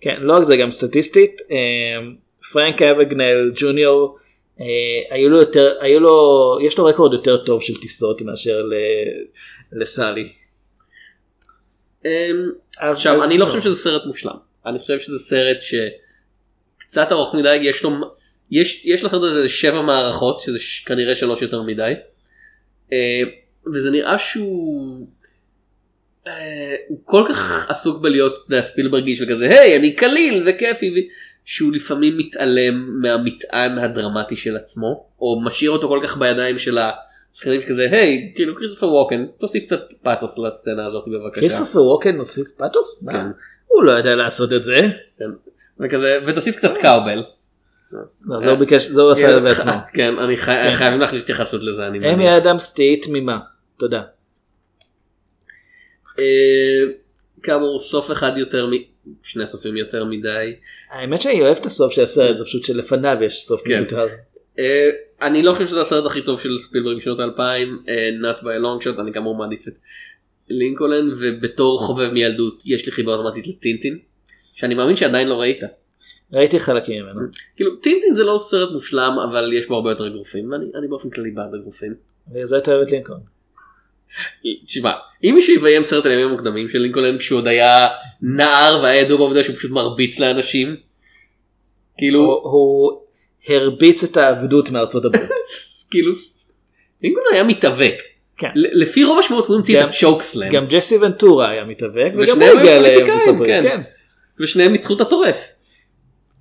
כן, 0.01 0.15
לא 0.19 0.33
רק 0.33 0.43
זה 0.43 0.57
גם 0.57 0.71
סטטיסטית, 0.71 1.41
אה, 1.51 2.07
פרנק 2.53 2.81
אבגנל 2.81 3.51
ג'וניור, 3.55 4.17
אה, 4.61 4.65
היו 5.15 5.29
לו 5.29 5.39
יותר, 5.39 5.73
היו 5.79 5.99
לו, 5.99 6.17
יש 6.65 6.77
לו 6.77 6.85
רקורד 6.85 7.13
יותר 7.13 7.37
טוב 7.45 7.61
של 7.61 7.81
טיסות 7.81 8.21
מאשר 8.21 8.61
לסאלי. 9.73 10.29
אמ, 12.05 12.09
עכשיו 12.77 13.23
אני 13.23 13.37
לא. 13.37 13.45
חושב 13.45 13.61
שזה 13.61 13.75
סרט 13.75 14.01
מושלם, 14.05 14.35
אני 14.65 14.79
חושב 14.79 14.99
שזה 14.99 15.19
סרט 15.19 15.57
שקצת 15.61 17.11
ארוך 17.11 17.35
מדי, 17.35 17.55
יש 17.55 17.83
לו, 17.83 17.89
יש, 18.51 18.81
יש 18.85 19.03
לסרט 19.03 19.23
הזה 19.23 19.49
שבע 19.49 19.81
מערכות 19.81 20.39
שזה 20.39 20.59
ש- 20.59 20.83
כנראה 20.83 21.15
שלוש 21.15 21.41
יותר 21.41 21.61
מדי, 21.61 21.93
אה, 22.93 23.21
וזה 23.73 23.91
נראה 23.91 24.17
שהוא 24.17 25.07
אה, 26.27 26.75
הוא 26.87 26.99
כל 27.05 27.25
כך 27.29 27.69
עסוק 27.69 28.01
בלהיות 28.01 28.33
ספילברגי 28.61 29.15
של 29.15 29.25
כזה 29.33 29.49
היי 29.49 29.77
אני 29.77 29.93
קליל 29.93 30.43
וכיפי 30.47 31.07
שהוא 31.45 31.73
לפעמים 31.73 32.17
מתעלם 32.17 33.01
מהמטען 33.01 33.77
הדרמטי 33.77 34.35
של 34.35 34.55
עצמו 34.55 35.05
או 35.21 35.41
משאיר 35.45 35.71
אותו 35.71 35.87
כל 35.87 35.99
כך 36.03 36.17
בידיים 36.17 36.57
של 36.57 36.77
השחקנים 37.33 37.61
שכזה 37.61 37.87
היי 37.91 38.31
כאילו 38.35 38.55
כריסטופר 38.55 38.87
ווקן 38.87 39.25
תוסיף 39.39 39.63
קצת 39.63 39.93
פאתוס 40.03 40.37
לסצנה 40.37 40.85
הזאת 40.85 41.03
בבקשה. 41.07 41.39
כריסטופר 41.41 41.83
ווקן 41.83 42.17
מוסיף 42.17 42.47
פאתוס? 42.57 43.09
כן. 43.11 43.25
הוא 43.67 43.83
לא 43.83 43.91
יודע 43.91 44.15
לעשות 44.15 44.53
את 44.53 44.63
זה. 44.63 44.79
כן. 45.19 45.25
וכזה 45.79 46.19
ותוסיף 46.25 46.55
קצת 46.55 46.77
cowbell. 46.77 47.23
זה 48.39 48.49
הוא 48.49 48.59
ביקש, 48.59 48.85
זה 48.85 49.01
הוא 49.01 49.11
עשה 49.11 49.39
בעצמו. 49.39 49.71
כן 49.95 50.19
אני 50.19 50.37
כן. 50.37 50.71
חייבים 50.73 50.99
להכניס 50.99 51.23
התייחסות 51.23 51.63
לזה 51.63 51.87
אני 51.87 51.97
איימי 51.97 52.15
מניח. 52.15 52.43
אדמס 52.43 52.73
תהיי 52.73 52.97
תמימה. 52.97 53.39
תודה. 53.79 54.01
אה, 56.19 56.83
כאמור 57.43 57.79
סוף 57.79 58.11
אחד 58.11 58.31
יותר 58.37 58.67
מ... 58.67 58.71
שני 59.23 59.47
סופים 59.47 59.77
יותר 59.77 60.05
מדי. 60.05 60.53
האמת 60.91 61.21
שאני 61.21 61.41
אוהב 61.41 61.57
את 61.57 61.65
הסוף 61.65 61.93
של 61.93 62.01
הסרט, 62.01 62.37
זה 62.37 62.43
פשוט 62.43 62.65
שלפניו 62.65 63.17
יש 63.21 63.43
סוף 63.45 63.61
כן. 63.65 63.77
מיותר. 63.77 64.07
אה, 64.59 64.89
אני 65.21 65.43
לא 65.43 65.53
חושב 65.53 65.67
שזה 65.67 65.81
הסרט 65.81 66.05
הכי 66.05 66.21
טוב 66.21 66.41
של 66.41 66.57
ספילברג 66.57 66.97
בשנות 66.97 67.19
האלפיים, 67.19 67.83
אה, 67.89 68.09
not 68.21 68.39
by 68.39 68.43
a 68.43 68.63
long 68.63 68.85
shot, 68.85 69.01
אני 69.01 69.13
כאמור 69.13 69.35
מעדיף 69.35 69.67
את 69.67 69.73
לינקולן 70.49 71.09
ובתור 71.17 71.79
חובב 71.81 72.09
מילדות 72.11 72.63
יש 72.65 72.85
לי 72.85 72.91
חיבה 72.91 73.11
אוטומטית 73.11 73.47
לטינטין 73.47 73.99
שאני 74.53 74.75
מאמין 74.75 74.95
שעדיין 74.95 75.27
לא 75.27 75.35
ראית. 75.35 75.59
ראיתי 76.33 76.59
חלקים 76.59 77.03
ממנו. 77.03 77.21
כאילו 77.55 77.75
טינטין 77.75 78.13
זה 78.15 78.23
לא 78.23 78.37
סרט 78.37 78.71
מושלם 78.71 79.15
אבל 79.29 79.53
יש 79.53 79.65
בו 79.67 79.75
הרבה 79.75 79.91
יותר 79.91 80.07
אגרופים 80.07 80.51
ואני 80.51 80.65
אני 80.79 80.87
באופן 80.87 81.09
כללי 81.09 81.31
בעד 81.31 81.53
אגרופים. 81.61 81.93
וזה 82.35 82.57
אתה 82.57 82.71
אוהב 82.71 82.81
את 82.87 82.91
לינקולן. 82.91 83.19
תשמע 84.65 84.91
אם 85.23 85.31
מישהו 85.35 85.53
יביים 85.55 85.83
סרט 85.83 86.05
הימים 86.05 86.27
המוקדמים 86.27 86.69
של 86.69 86.79
לינקולן 86.79 87.17
כשהוא 87.17 87.37
עוד 87.37 87.47
היה 87.47 87.87
נער 88.21 88.79
והיה 88.83 89.01
ידוע 89.01 89.17
בעובדה 89.17 89.43
שהוא 89.43 89.55
פשוט 89.55 89.71
מרביץ 89.71 90.19
לאנשים. 90.19 90.75
כאילו 91.97 92.19
הוא- 92.43 93.03
הרביץ 93.47 94.03
את 94.03 94.17
העבדות 94.17 94.69
מארצות 94.69 95.05
הברית. 95.05 95.29
כאילו 95.91 96.11
לינקולן 97.03 97.25
היה 97.33 97.43
מתאבק. 97.43 97.95
כן. 98.37 98.47
לפי 98.55 99.03
רוב 99.03 99.19
השמועות 99.19 99.45
הוא 99.45 99.55
המציא 99.55 99.79
את 99.83 99.87
הצ'וקסלאם. 99.89 100.51
גם 100.51 100.65
ג'סי 100.67 100.97
ונטורה 100.97 101.49
היה 101.49 101.65
מתאבק 101.65 102.11
וגם 102.17 102.41
הוא 102.41 102.59
הגיע 102.59 102.79
לארצות 102.79 103.09
הברית. 103.27 103.49
כן. 103.49 103.63
כן. 103.63 103.81
ושניהם 104.39 104.71
ניצחו 104.71 104.93
את 104.95 105.01
הטורף. 105.01 105.52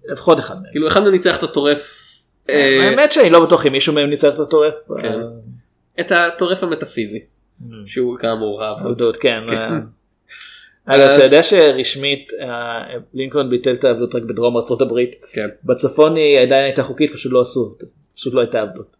לפחות 0.05 0.39
אחד 0.41 0.55
מהם. 0.63 0.71
כאילו 0.73 0.89
אחד 0.89 1.01
מהם 1.01 1.13
ניצח 1.13 1.39
את 1.39 1.43
הטורף. 1.43 1.99
אה, 2.51 2.89
האמת 2.91 3.13
שאני 3.13 3.31
לא 3.31 3.47
בטוח 3.47 3.67
אם 3.67 3.73
מישהו 3.73 3.93
מהם 3.95 4.11
ניצח 4.11 4.35
את 4.35 4.41
הטורף. 4.41 4.75
כן. 5.03 5.19
את 6.01 6.13
הטורף 6.13 6.63
המטאפיזי. 6.63 7.25
שהוא 7.87 8.19
כאמור 8.19 8.63
העבדות. 8.63 8.87
העבדות, 8.87 9.17
כן. 9.17 9.41
כן. 9.51 9.55
אה. 9.57 9.69
אגב, 10.85 11.01
אז- 11.01 11.17
אתה 11.17 11.25
יודע 11.25 11.43
שרשמית 11.43 12.33
אה, 12.41 12.47
לינקולן 13.15 13.51
ביטל 13.51 13.75
את 13.75 13.85
העבדות 13.85 14.15
רק 14.15 14.23
בדרום 14.23 14.57
ארצות 14.57 14.81
הברית. 14.81 15.17
כן. 15.33 15.49
בצפון 15.65 16.17
היא 16.17 16.39
עדיין 16.39 16.65
הייתה 16.65 16.83
חוקית, 16.83 17.13
פשוט 17.15 17.33
לא 17.33 17.41
עשו 17.41 17.61
אותה. 17.61 17.87
פשוט 18.17 18.35
לא 18.35 18.41
הייתה 18.41 18.61
עבדות. 18.61 18.97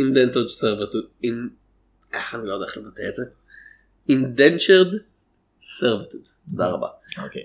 indentured 0.00 0.50
servitude. 0.62 1.24
in- 1.26 1.50
אה, 2.14 2.20
אני 2.34 2.48
לא 2.48 2.54
יודע 2.54 2.66
איך 2.66 2.76
לבטא 2.78 3.02
את 3.08 3.14
זה. 3.14 3.24
indentured 4.10 4.94
servitude. 5.60 6.30
תודה 6.50 6.66
רבה. 6.66 6.88
אוקיי. 7.24 7.42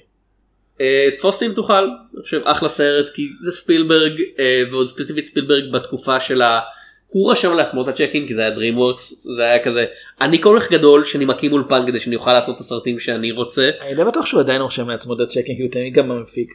אה, 0.82 1.10
תפוס 1.18 1.36
אותי 1.36 1.46
אם 1.46 1.54
תוכל, 1.54 1.74
אני 1.74 2.24
חושב 2.24 2.42
אחלה 2.44 2.70
סרט 2.70 3.10
כי 3.10 3.28
זה 3.44 3.52
ספילברג 3.52 4.12
אה, 4.40 4.64
ועוד 4.72 4.88
ספציפית 4.88 5.26
ספילברג 5.26 5.72
בתקופה 5.72 6.20
של 6.20 6.42
ה... 6.42 6.60
הוא 7.08 7.32
רשם 7.32 7.54
לעצמו 7.54 7.82
את 7.82 7.88
הצ'קים 7.88 8.28
כי 8.28 8.34
זה 8.34 8.42
היה 8.42 8.56
DreamWorks 8.56 9.30
זה 9.36 9.44
היה 9.44 9.64
כזה 9.64 9.86
אני 10.22 10.42
כל 10.42 10.58
כך 10.60 10.72
גדול 10.72 11.04
שאני 11.04 11.26
מקים 11.26 11.54
אולפן 11.54 11.88
כדי 11.88 12.00
שאני 12.00 12.16
אוכל 12.16 12.34
לעשות 12.34 12.56
את 12.56 12.60
הסרטים 12.60 13.00
שאני 13.00 13.32
רוצה. 13.32 13.72
אני 13.82 13.96
די 13.96 14.04
בטוח 14.04 14.26
שהוא 14.26 14.40
עדיין 14.40 14.62
רושם 14.62 14.90
לעצמו 14.90 15.14
את 15.14 15.20
הצ'קים 15.20 15.56
כי 15.56 15.62
הוא 15.62 15.72
תמיד 15.72 15.94
גם 15.94 16.12
המפיק. 16.12 16.54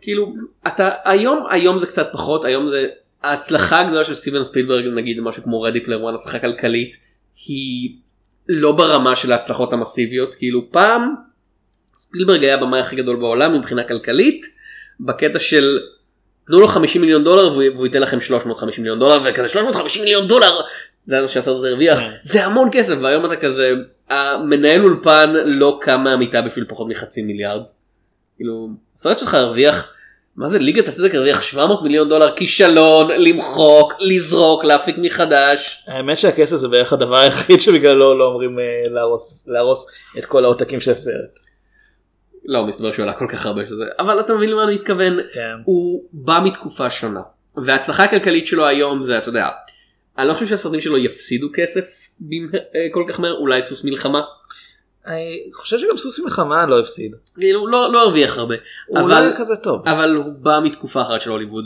כאילו 0.00 0.34
אתה 0.66 0.90
היום 1.04 1.46
היום 1.50 1.78
זה 1.78 1.86
קצת 1.86 2.08
פחות 2.12 2.44
היום 2.44 2.70
זה 2.70 2.88
ההצלחה 3.22 3.80
הגדולה 3.80 4.04
של 4.04 4.14
סטיבן 4.14 4.44
ספילברג 4.44 4.84
נגיד 4.86 5.20
משהו 5.20 5.42
כמו 5.42 5.62
רדי 5.62 5.80
פלר 5.80 6.02
וואן 6.02 6.14
הצלחה 6.14 6.38
כלכלית 6.38 6.96
היא 7.46 7.96
לא 8.48 8.72
ברמה 8.72 9.16
של 9.16 9.32
ההצלחות 9.32 9.72
המסיביות. 9.72 10.34
כאילו 10.34 10.70
פעם 10.70 11.14
ספילברג 12.12 12.44
היה 12.44 12.54
הבמאי 12.54 12.80
הכי 12.80 12.96
גדול 12.96 13.16
בעולם 13.16 13.58
מבחינה 13.58 13.84
כלכלית 13.84 14.46
בקטע 15.00 15.38
של 15.38 15.78
תנו 16.46 16.60
לו 16.60 16.68
50 16.68 17.00
מיליון 17.02 17.24
דולר 17.24 17.52
והוא, 17.52 17.86
ייתן 17.86 18.02
לכם 18.02 18.20
350 18.20 18.82
מיליון 18.84 18.98
דולר 18.98 19.18
וכזה 19.24 19.48
350 19.48 20.02
מיליון 20.02 20.28
דולר 20.28 20.60
זה 21.04 21.20
מה 21.22 21.28
שהסרט 21.28 21.56
הזה 21.56 21.68
הרוויח 21.68 21.98
כן. 21.98 22.10
זה 22.22 22.44
המון 22.44 22.68
כסף 22.72 22.94
והיום 23.00 23.26
אתה 23.26 23.36
כזה 23.36 23.74
המנהל 24.10 24.84
אולפן 24.84 25.32
לא 25.44 25.78
קם 25.80 26.00
מהמיטה 26.04 26.42
בשביל 26.42 26.64
פחות 26.68 26.88
מחצי 26.88 27.22
מיליארד. 27.22 27.62
כאילו 28.36 28.68
הסרט 28.96 29.18
שלך 29.18 29.34
הרוויח 29.34 29.92
מה 30.36 30.48
זה 30.48 30.58
ליגת 30.58 30.88
הצדק 30.88 31.14
הרוויח 31.14 31.42
700 31.42 31.82
מיליון 31.82 32.08
דולר 32.08 32.36
כישלון 32.36 33.10
למחוק 33.10 33.92
לזרוק 34.00 34.64
להפיק 34.64 34.96
מחדש 34.98 35.84
האמת 35.88 36.18
שהכסף 36.18 36.56
זה 36.56 36.68
בערך 36.68 36.92
הדבר 36.92 37.18
היחיד 37.18 37.60
שבגללו 37.60 38.18
לא 38.18 38.24
אומרים 38.24 38.58
אה, 38.58 38.64
להרוס- 38.92 39.48
להרוס 39.48 39.86
את 40.18 40.24
כל 40.24 40.44
העותקים 40.44 40.80
של 40.80 40.90
הסרט. 40.90 41.38
לא 42.44 42.66
מסתבר 42.66 42.92
שהוא 42.92 43.02
עלה 43.02 43.12
כל 43.12 43.26
כך 43.28 43.46
הרבה 43.46 43.66
שזה 43.66 43.84
אבל 43.98 44.20
אתה 44.20 44.34
מבין 44.34 44.48
למה 44.48 44.64
אני 44.64 44.74
מתכוון 44.74 45.18
כן. 45.32 45.54
הוא 45.64 46.04
בא 46.12 46.40
מתקופה 46.44 46.90
שונה 46.90 47.20
וההצלחה 47.64 48.04
הכלכלית 48.04 48.46
שלו 48.46 48.66
היום 48.66 49.02
זה 49.02 49.18
אתה 49.18 49.28
יודע 49.28 49.48
אני 50.18 50.28
לא 50.28 50.34
חושב 50.34 50.46
שהסרטים 50.46 50.80
שלו 50.80 50.98
יפסידו 50.98 51.48
כסף 51.54 52.08
אה, 52.54 52.86
כל 52.92 53.04
כך 53.08 53.20
מהר 53.20 53.32
אולי 53.32 53.62
סוס 53.62 53.84
מלחמה 53.84 54.22
אני 55.06 55.50
חושב 55.52 55.78
שגם 55.78 55.96
סוסי 55.96 56.22
מלחמה 56.22 56.66
לא 56.66 56.80
הפסיד. 56.80 57.12
כאילו 57.38 57.66
לא 57.66 57.92
לא 57.92 58.02
הרוויח 58.02 58.38
הרבה 58.38 58.54
הוא 58.86 58.98
לא 58.98 59.04
אבל 59.04 59.22
היה 59.22 59.36
כזה 59.36 59.56
טוב. 59.56 59.88
אבל 59.88 60.14
הוא 60.14 60.32
בא 60.38 60.60
מתקופה 60.64 61.02
אחרת 61.02 61.20
של 61.20 61.30
הוליווד 61.30 61.64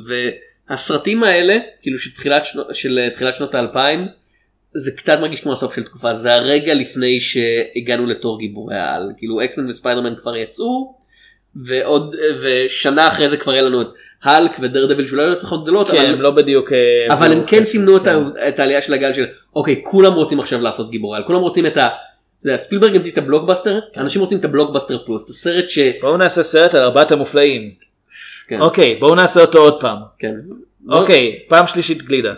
והסרטים 0.69 1.25
האלה 1.25 1.59
כאילו 1.83 1.99
של 1.99 2.11
תחילת 2.11 2.43
של 2.73 2.99
אה, 2.99 3.11
תחילת 3.11 3.35
שנות 3.35 3.55
האלפיים 3.55 4.07
זה 4.77 4.91
קצת 4.91 5.19
מרגיש 5.21 5.41
כמו 5.41 5.53
הסוף 5.53 5.75
של 5.75 5.83
תקופה 5.83 6.15
זה 6.15 6.35
הרגע 6.35 6.75
לפני 6.75 7.21
שהגענו 7.21 8.07
לתור 8.07 8.39
גיבורי 8.39 8.77
העל 8.77 9.13
כאילו 9.17 9.45
אקסמן 9.45 9.69
וספיידרמן 9.69 10.15
כבר 10.17 10.37
יצאו 10.37 10.95
ועוד 11.65 12.17
ושנה 12.41 13.09
אחרי 13.09 13.29
זה 13.29 13.37
כבר 13.37 13.53
היה 13.53 13.63
לנו 13.63 13.83
את 13.83 13.87
האלק 14.23 14.57
ודרדוויל 14.61 15.07
שאולי 15.07 15.27
לא 15.27 15.33
הצלחות 15.33 15.63
גדולות 15.63 15.91
כן, 15.91 15.97
אבל, 15.97 16.13
הם 16.13 16.21
לא 16.21 16.31
בדיוק... 16.31 16.73
אה, 16.73 17.15
אבל 17.15 17.27
הם 17.27 17.33
הביאו 17.33 17.47
כן 17.47 17.65
סימנו 17.65 17.97
את, 17.97 18.05
כן. 18.05 18.19
את 18.49 18.59
העלייה 18.59 18.83
של 18.83 18.93
הגל 18.93 19.13
של 19.13 19.27
אוקיי 19.57 19.81
כולם 19.85 20.13
רוצים 20.13 20.41
עכשיו 20.41 20.61
לעשות 20.61 20.91
גיבורי 20.91 21.19
על 21.19 21.25
כולם 21.27 21.41
רוצים 21.41 21.67
את 21.67 21.77
ה... 21.77 21.89
אתה 22.39 22.47
יודע, 22.47 22.57
ספילברג 22.57 22.97
המציא 22.97 23.13
את 23.13 23.19
הבלוקבאסטר 23.19 23.79
אנשים 23.97 24.21
רוצים 24.21 24.39
את 24.39 24.45
הבלוקבאסטר 24.45 24.99
פלוס 25.07 25.25
את 25.25 25.29
הסרט 25.29 25.69
ש... 25.69 25.79
בואו 26.01 26.17
נעשה 26.17 26.43
סרט 26.43 26.75
על 26.75 26.83
ארבעת 26.83 27.13
המופלאים. 27.13 27.71
כן, 28.49 28.61
אוקיי, 28.61 28.97
בואו 28.97 29.15
נעשה 29.15 29.41
אותו 29.41 29.59
עוד 29.59 29.81
פעם. 29.81 29.99
כן. 30.19 30.35
אוקיי, 30.89 31.39
פעם 31.49 31.67
שלישית 31.67 32.03
גלידה. 32.03 32.35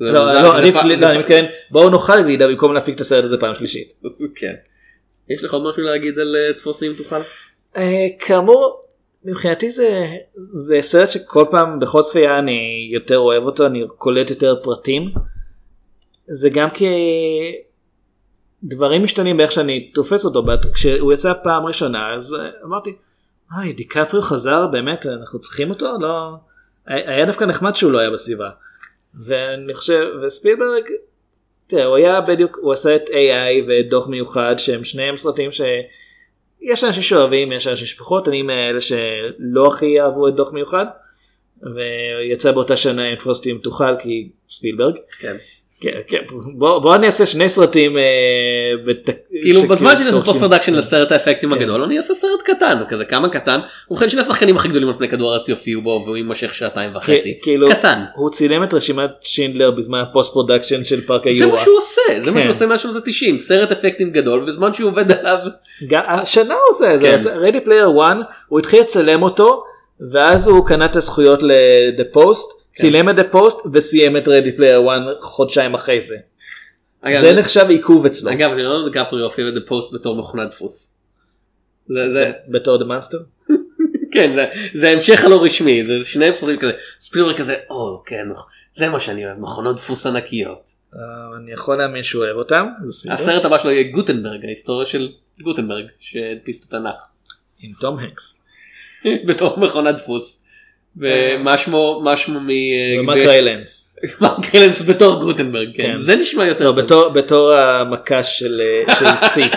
לא, 0.00 0.12
לא, 0.12 0.58
אני 0.58 0.72
פ- 0.72 0.76
מתכוון, 1.18 1.44
בואו 1.70 1.90
נאכל 1.90 2.22
גלידה 2.22 2.48
במקום 2.48 2.74
להפיק 2.74 2.94
את 2.94 3.00
הסרט 3.00 3.24
הזה 3.24 3.38
פעם 3.38 3.54
שלישית. 3.54 3.94
כן. 4.34 4.54
יש 5.28 5.44
לך 5.44 5.52
עוד 5.54 5.62
משהו 5.70 5.82
להגיד 5.82 6.18
על 6.18 6.36
אה, 6.36 6.54
תפוס 6.54 6.82
אם 6.82 6.92
תוכל? 6.96 7.16
אה, 7.76 8.06
כאמור 8.20 8.82
מבחינתי 9.24 9.70
זה 9.70 10.06
זה 10.52 10.78
סרט 10.80 11.08
שכל 11.08 11.44
פעם 11.50 11.80
בכל 11.80 12.02
צפייה 12.02 12.38
אני 12.38 12.90
יותר 12.92 13.18
אוהב 13.18 13.42
אותו 13.42 13.66
אני 13.66 13.84
קולט 13.98 14.30
יותר 14.30 14.56
פרטים. 14.62 15.12
זה 16.28 16.50
גם 16.50 16.70
כי 16.70 16.86
דברים 18.64 19.02
משתנים 19.02 19.36
באיך 19.36 19.52
שאני 19.52 19.90
תופס 19.94 20.24
אותו 20.24 20.44
כשהוא 20.74 21.12
יצא 21.12 21.32
פעם 21.44 21.66
ראשונה 21.66 22.14
אז 22.14 22.34
אה, 22.34 22.48
אמרתי 22.64 22.96
אוי 23.58 23.72
דיקפריו 23.72 24.22
חזר 24.22 24.66
באמת 24.66 25.06
אנחנו 25.06 25.38
צריכים 25.38 25.70
אותו 25.70 25.86
לא 26.00 26.32
היה 26.86 27.26
דווקא 27.26 27.44
נחמד 27.44 27.74
שהוא 27.74 27.92
לא 27.92 27.98
היה 27.98 28.10
בסביבה. 28.10 28.50
ואני 29.24 29.74
חושב 29.74 30.06
וספילברג 30.24 30.84
תראה 31.66 31.84
הוא 31.84 31.96
היה 31.96 32.20
בדיוק 32.20 32.58
הוא 32.62 32.72
עשה 32.72 32.96
את 32.96 33.08
AI 33.08 33.64
ודוח 33.68 34.08
מיוחד 34.08 34.54
שהם 34.58 34.84
שניהם 34.84 35.16
סרטים 35.16 35.50
שיש 35.50 36.84
אנשים 36.84 37.02
שאוהבים 37.02 37.52
יש 37.52 37.66
אנשים 37.66 37.86
שפחות 37.86 38.28
אני 38.28 38.42
מאלה 38.42 38.80
שלא 38.80 39.66
הכי 39.66 40.00
אהבו 40.00 40.28
את 40.28 40.34
דוח 40.34 40.52
מיוחד. 40.52 40.86
ויצא 41.62 42.52
באותה 42.52 42.76
שנה 42.76 43.04
עם 43.04 43.16
תפוס 43.16 43.42
תוכל 43.62 43.96
כי 44.02 44.28
ספילברג. 44.48 44.94
כן. 45.18 45.36
כן, 45.80 45.90
כן, 46.08 46.18
בוא, 46.58 46.78
בוא 46.78 46.94
אני 46.94 47.06
אעשה 47.06 47.26
שני 47.26 47.48
סרטים 47.48 47.98
אה, 47.98 48.02
בת... 48.86 49.10
כאילו 49.42 49.62
בזמן 49.62 49.96
שאני 49.96 50.06
עושה 50.06 50.18
תוך 50.18 50.26
post 50.26 50.38
production 50.38 50.74
לסרט 50.74 51.12
האפקטים 51.12 51.52
הגדול 51.52 51.82
אני 51.82 51.96
אעשה 51.96 52.14
סרט 52.14 52.42
קטן 52.42 52.82
כזה 52.88 53.04
כמה 53.04 53.28
קטן 53.28 53.60
ובכן 53.90 54.08
שני 54.08 54.20
השחקנים 54.20 54.56
הכי 54.56 54.68
גדולים 54.68 54.88
על 54.88 54.94
פני 54.94 55.08
כדור 55.08 55.32
הארץ 55.32 55.48
יופיעו 55.48 55.82
בו 55.82 56.02
והוא 56.04 56.16
יימשך 56.16 56.54
שעתיים 56.54 56.96
וחצי 56.96 57.38
כאילו, 57.42 57.68
קטן. 57.70 58.02
הוא 58.14 58.30
צילם 58.30 58.64
את 58.64 58.74
רשימת 58.74 59.10
שינדלר 59.20 59.70
בזמן 59.70 60.00
ה 60.00 60.06
post 60.06 60.32
production 60.32 60.84
של 60.84 61.06
פארק 61.06 61.22
זה 61.22 61.28
היורה. 61.30 61.52
מה 61.52 61.58
שהוא 61.58 61.76
עושה 61.76 62.02
זה 62.24 62.30
מה 62.30 62.36
כן. 62.36 62.42
שהוא 62.42 62.50
עושה 62.50 62.66
מאז 62.66 62.80
שנות 62.80 62.96
ה-90 62.96 63.38
סרט 63.38 63.72
אפקטים 63.72 64.10
גדול 64.10 64.44
בזמן 64.46 64.72
שהוא 64.72 64.90
עובד 64.90 65.12
עליו 65.12 65.38
גם, 65.88 66.02
השנה 66.06 66.54
הוא 66.54 66.62
עושה, 66.70 66.98
כן. 67.00 67.16
זה 67.16 67.36
Ready 67.36 67.60
Player 67.60 67.90
1, 68.04 68.16
הוא 68.48 68.58
התחיל 68.58 68.80
לצלם 68.80 69.22
אותו, 69.22 69.62
ואז 70.12 70.48
הוא 70.48 70.66
קנה 70.66 70.84
את 70.84 70.96
הזכויות 70.96 71.42
ל-The 71.42 72.14
כן. 72.14 72.20
Post, 72.76 72.80
צילם 72.80 73.08
את 73.08 73.34
Post 73.34 73.68
וסיים 73.72 74.16
את 74.16 74.28
Ready 74.28 74.56
Player 74.56 74.88
1 74.88 75.02
חודשיים 75.20 75.74
אחרי 75.74 76.00
זה. 76.00 76.16
אגב, 77.00 77.20
זה 77.20 77.32
נחשב 77.32 77.66
עיכוב 77.68 78.06
אצלו. 78.06 78.32
אגב 78.32 78.50
אני 78.50 78.62
לא 78.62 78.68
יודע 78.68 79.02
דיקפריו 79.02 79.22
הופיע 79.22 79.50
ב 79.50 79.52
The 79.52 79.60
Post 79.66 79.92
בתור 79.92 80.16
מכונת 80.16 80.48
דפוס. 80.48 80.96
זה, 81.88 82.12
זה, 82.12 82.32
בתור 82.48 82.78
The 82.78 82.84
Monster? 82.84 83.52
כן 84.12 84.32
זה, 84.34 84.46
זה 84.74 84.90
המשך 84.90 85.24
הלא 85.24 85.44
רשמי 85.44 85.86
זה 85.86 86.04
שניהם 86.04 86.34
סרטים 86.34 86.58
כזה 86.58 86.72
ספילברג 87.00 87.36
כזה 87.36 87.56
או 87.70 88.02
כן 88.06 88.26
זה 88.74 88.88
מה 88.88 89.00
שאני 89.00 89.26
אוהב 89.26 89.38
מכונות 89.38 89.76
דפוס 89.76 90.06
ענקיות. 90.06 90.70
אה, 90.94 91.00
אני 91.42 91.52
יכול 91.52 91.76
להאמין 91.78 92.02
שהוא 92.02 92.24
אוהב 92.24 92.36
אותם. 92.36 92.66
הסרט 93.10 93.44
הבא 93.44 93.58
שלו 93.58 93.70
יהיה 93.70 93.90
גוטנברג 93.92 94.44
ההיסטוריה 94.44 94.86
של 94.86 95.12
גוטנברג 95.40 95.86
שהדפיס 96.00 96.68
את 96.68 96.74
התנ"ך 96.74 96.94
עם 97.58 97.72
תום 97.80 97.98
הנקס. 97.98 98.44
בתור 99.28 99.60
מכונת 99.60 99.94
דפוס. 99.94 100.42
ומה 101.00 101.58
שמו 101.58 102.00
מה 102.04 102.16
שמו 102.16 102.40
מ... 102.40 102.48
ומרק 103.00 103.18
ריילנס. 103.18 103.98
מרק 104.20 104.54
ריילנס 104.54 104.82
בתור 104.82 105.20
גוטנברג 105.20 105.68
כן. 105.76 105.82
כן. 105.82 105.98
זה 105.98 106.16
נשמע 106.16 106.46
יותר 106.46 106.72
לא, 106.72 106.82
טוב. 106.82 107.18
בתור, 107.18 107.52
המקש 107.52 108.38
של, 108.38 108.60
אה, 108.60 108.94
של 108.94 109.06
C. 109.06 109.56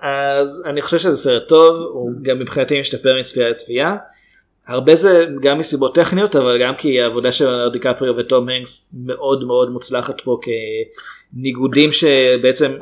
אז 0.00 0.62
אני 0.66 0.82
חושב 0.82 0.98
שזה 0.98 1.16
סרט 1.16 1.48
טוב, 1.48 1.76
הוא 1.92 2.12
גם 2.22 2.38
מבחינתי 2.38 2.80
משתפר 2.80 3.16
מצפייה 3.18 3.48
לצפייה. 3.48 3.96
הרבה 4.66 4.94
זה 4.94 5.24
גם 5.42 5.58
מסיבות 5.58 5.94
טכניות 5.94 6.36
אבל 6.36 6.62
גם 6.62 6.74
כי 6.74 7.00
העבודה 7.00 7.32
של 7.32 7.68
דיקפריו 7.72 8.16
וטום 8.16 8.48
הנקס 8.48 8.94
מאוד 9.04 9.44
מאוד 9.44 9.70
מוצלחת 9.70 10.20
פה 10.20 10.38
כניגודים 11.32 11.92
שבעצם 11.92 12.72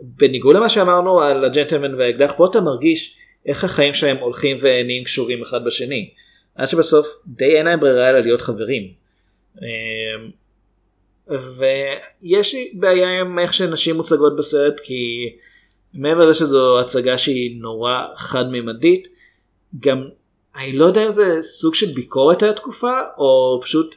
בניגוד 0.00 0.56
למה 0.56 0.68
שאמרנו 0.68 1.20
על 1.22 1.44
הג'נטלמן 1.44 1.94
והאקדח 1.94 2.32
פה 2.36 2.46
אתה 2.46 2.60
מרגיש 2.60 3.16
איך 3.48 3.64
החיים 3.64 3.94
שלהם 3.94 4.16
הולכים 4.16 4.56
ונהיים 4.60 5.04
קשורים 5.04 5.42
אחד 5.42 5.64
בשני. 5.64 6.10
עד 6.54 6.68
שבסוף 6.68 7.06
די 7.26 7.56
אין 7.56 7.66
להם 7.66 7.80
ברירה 7.80 8.10
אלא 8.10 8.18
להיות 8.20 8.40
חברים. 8.40 8.92
אמ, 9.62 10.30
ויש 11.30 12.54
לי 12.54 12.70
בעיה 12.74 13.20
עם 13.20 13.38
איך 13.38 13.54
שנשים 13.54 13.96
מוצגות 13.96 14.36
בסרט 14.36 14.80
כי 14.80 14.94
מעבר 15.94 16.26
לזה 16.26 16.38
שזו 16.38 16.80
הצגה 16.80 17.18
שהיא 17.18 17.60
נורא 17.60 17.92
חד 18.16 18.50
מימדית 18.50 19.08
גם 19.80 20.08
אני 20.56 20.72
לא 20.72 20.84
יודע 20.84 21.04
אם 21.04 21.10
זה 21.10 21.36
סוג 21.40 21.74
של 21.74 21.86
ביקורת 21.86 22.42
על 22.42 22.50
התקופה 22.50 23.00
או 23.18 23.60
פשוט 23.62 23.96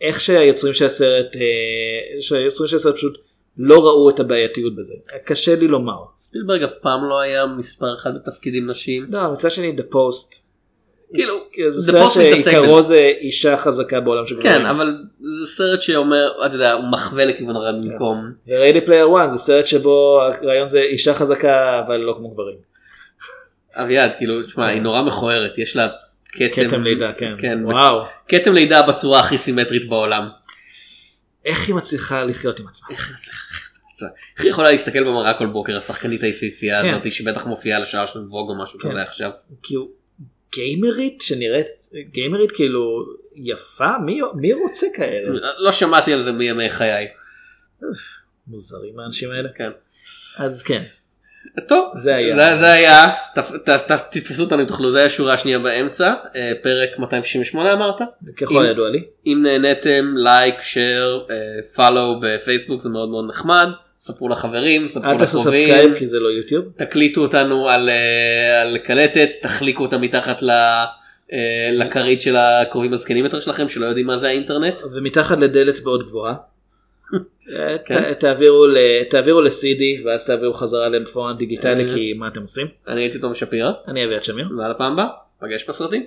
איך 0.00 0.20
שהיוצרים 0.20 0.74
של 0.74 0.84
הסרט 0.84 1.36
אה, 1.36 2.20
שהיוצרים 2.20 2.68
של 2.68 2.76
הסרט 2.76 2.94
פשוט 2.94 3.18
לא 3.58 3.86
ראו 3.86 4.10
את 4.10 4.20
הבעייתיות 4.20 4.76
בזה 4.76 4.94
קשה 5.24 5.56
לי 5.56 5.68
לומר. 5.68 5.98
ספילברג 6.16 6.62
אף 6.62 6.74
פעם 6.82 7.08
לא 7.08 7.20
היה 7.20 7.46
מספר 7.46 7.94
אחד 7.94 8.14
בתפקידים 8.14 8.70
נשים. 8.70 9.06
לא 9.10 9.32
מצד 9.32 9.50
שני 9.50 9.72
The 9.72 9.82
Post. 9.82 10.48
כאילו 11.14 11.34
זה 11.68 11.92
The 11.92 12.08
סרט 12.08 12.12
שעיקרו. 12.44 12.82
זה 12.82 13.12
אישה 13.20 13.56
חזקה 13.56 14.00
בעולם 14.00 14.26
של 14.26 14.38
גברים. 14.38 14.52
כן 14.52 14.66
אבל 14.66 15.04
זה 15.40 15.46
סרט 15.56 15.80
שאומר 15.80 16.30
אתה 16.46 16.54
יודע 16.54 16.72
הוא 16.72 16.84
מחווה 16.90 17.24
לכיוון 17.24 17.56
הרע 17.56 17.72
במקום. 17.72 18.32
Ready 18.48 18.80
Player 18.80 19.08
1 19.24 19.30
זה 19.30 19.38
סרט 19.38 19.66
שבו 19.66 20.20
הרעיון 20.22 20.66
זה 20.66 20.80
אישה 20.80 21.14
חזקה 21.14 21.82
אבל 21.86 21.96
לא 21.96 22.14
כמו 22.18 22.28
גברים. 22.28 22.56
אביעד 23.74 24.14
כאילו 24.14 24.42
תשמע 24.42 24.66
היא 24.66 24.82
נורא 24.82 25.02
מכוערת 25.02 25.58
יש 25.58 25.76
לה 25.76 25.88
כתם 26.54 26.82
לידה, 26.82 27.12
כן. 27.12 27.32
כן 27.38 27.58
וואו. 27.64 28.02
כתם 28.28 28.52
לידה 28.52 28.82
בצורה 28.82 29.20
הכי 29.20 29.38
סימטרית 29.38 29.88
בעולם. 29.88 30.28
איך 31.48 31.68
היא 31.68 31.74
מצליחה 31.74 32.24
לחיות 32.24 32.60
עם 32.60 32.66
עצמה. 32.66 32.88
איך 34.36 34.44
היא 34.44 34.50
יכולה 34.50 34.70
להסתכל 34.70 35.04
במראה 35.04 35.38
כל 35.38 35.46
בוקר 35.46 35.76
השחקנית 35.76 36.22
היפהפייה 36.22 36.82
כן. 36.82 36.94
הזאת 36.94 37.12
שבטח 37.12 37.46
מופיעה 37.46 37.78
לשעה 37.78 38.06
של 38.06 38.18
ווג 38.18 38.50
או 38.50 38.62
משהו 38.62 38.78
כן. 38.78 38.90
כזה 38.90 39.02
עכשיו. 39.02 39.30
כאילו 39.62 39.88
גיימרית 40.54 41.20
שנראית 41.20 41.66
גיימרית 42.12 42.52
כאילו 42.52 43.06
יפה 43.34 43.98
מי 44.04 44.20
מי 44.34 44.52
רוצה 44.52 44.86
כאלה 44.96 45.40
לא 45.58 45.72
שמעתי 45.72 46.12
על 46.12 46.22
זה 46.22 46.32
מימי 46.32 46.70
חיי. 46.70 47.08
מוזרים 48.46 48.98
האנשים 48.98 49.30
האלה 49.30 49.48
כן. 49.56 49.70
אז 50.36 50.62
כן 50.62 50.82
טוב. 51.60 51.92
זה 51.96 52.14
היה. 52.16 52.36
זה, 52.36 52.56
זה 52.56 52.72
היה. 52.72 53.10
תפ, 53.34 53.50
ת, 53.64 53.70
ת, 53.70 53.92
תתפסו 54.10 54.42
אותנו 54.44 54.62
אם 54.62 54.66
תוכלו 54.66 54.90
זה 54.90 54.98
היה 54.98 55.10
שורה 55.10 55.34
השנייה 55.34 55.58
באמצע. 55.58 56.14
אה, 56.36 56.52
פרק 56.62 56.98
268 56.98 57.72
אמרת? 57.72 58.00
ככל 58.36 58.66
הידוע 58.66 58.90
לי. 58.90 59.02
אם 59.26 59.42
נהניתם 59.42 60.14
like 60.16 60.62
share 60.62 61.26
follow 61.74 62.20
בפייסבוק 62.22 62.80
זה 62.80 62.88
מאוד 62.88 63.08
מאוד 63.08 63.28
נחמד. 63.28 63.68
ספרו 63.98 64.28
לחברים 64.28 64.88
ספרו 64.88 65.10
אל 65.10 65.18
תעשו 65.18 65.38
לקרובים. 65.38 65.60
subscribe 65.60 65.98
כי 65.98 66.06
זה 66.06 66.20
לא 66.20 66.28
יוטיוב. 66.28 66.64
תקליטו 66.76 67.20
אותנו 67.20 67.68
על, 67.68 67.88
אה, 67.88 68.62
על 68.62 68.78
קלטת 68.78 69.28
תחליקו 69.42 69.82
אותה 69.82 69.98
מתחת 69.98 70.42
ל... 70.42 70.50
אה, 71.32 71.70
לכרית 71.72 72.22
של 72.22 72.36
הקרובים 72.36 72.92
הזקנים 72.92 73.24
יותר 73.24 73.40
שלכם 73.40 73.68
שלא 73.68 73.86
יודעים 73.86 74.06
מה 74.06 74.18
זה 74.18 74.28
האינטרנט. 74.28 74.82
ומתחת 74.92 75.38
לדלת 75.38 75.84
מאוד 75.84 76.06
גבוהה. 76.06 76.34
כן. 77.84 78.12
ת- 78.12 78.20
תעבירו 78.20 78.66
ל- 78.66 78.76
תעבירו 79.10 79.40
ל-CD 79.40 79.82
ואז 80.06 80.26
תעבירו 80.26 80.52
חזרה 80.52 80.88
לפורן 80.88 81.36
דיגיטלי 81.36 81.84
אה. 81.88 81.94
כי 81.94 82.12
מה 82.12 82.28
אתם 82.28 82.40
עושים? 82.42 82.66
אני 82.88 83.00
הייתי 83.02 83.18
תום 83.18 83.34
שפירא 83.34 83.70
אני 83.88 84.04
אביעד 84.04 84.24
שמיר. 84.24 84.48
ועל 84.58 84.70
הפעם 84.70 84.92
הבאה 84.92 85.06
פגש 85.40 85.64
בסרטים. 85.68 86.06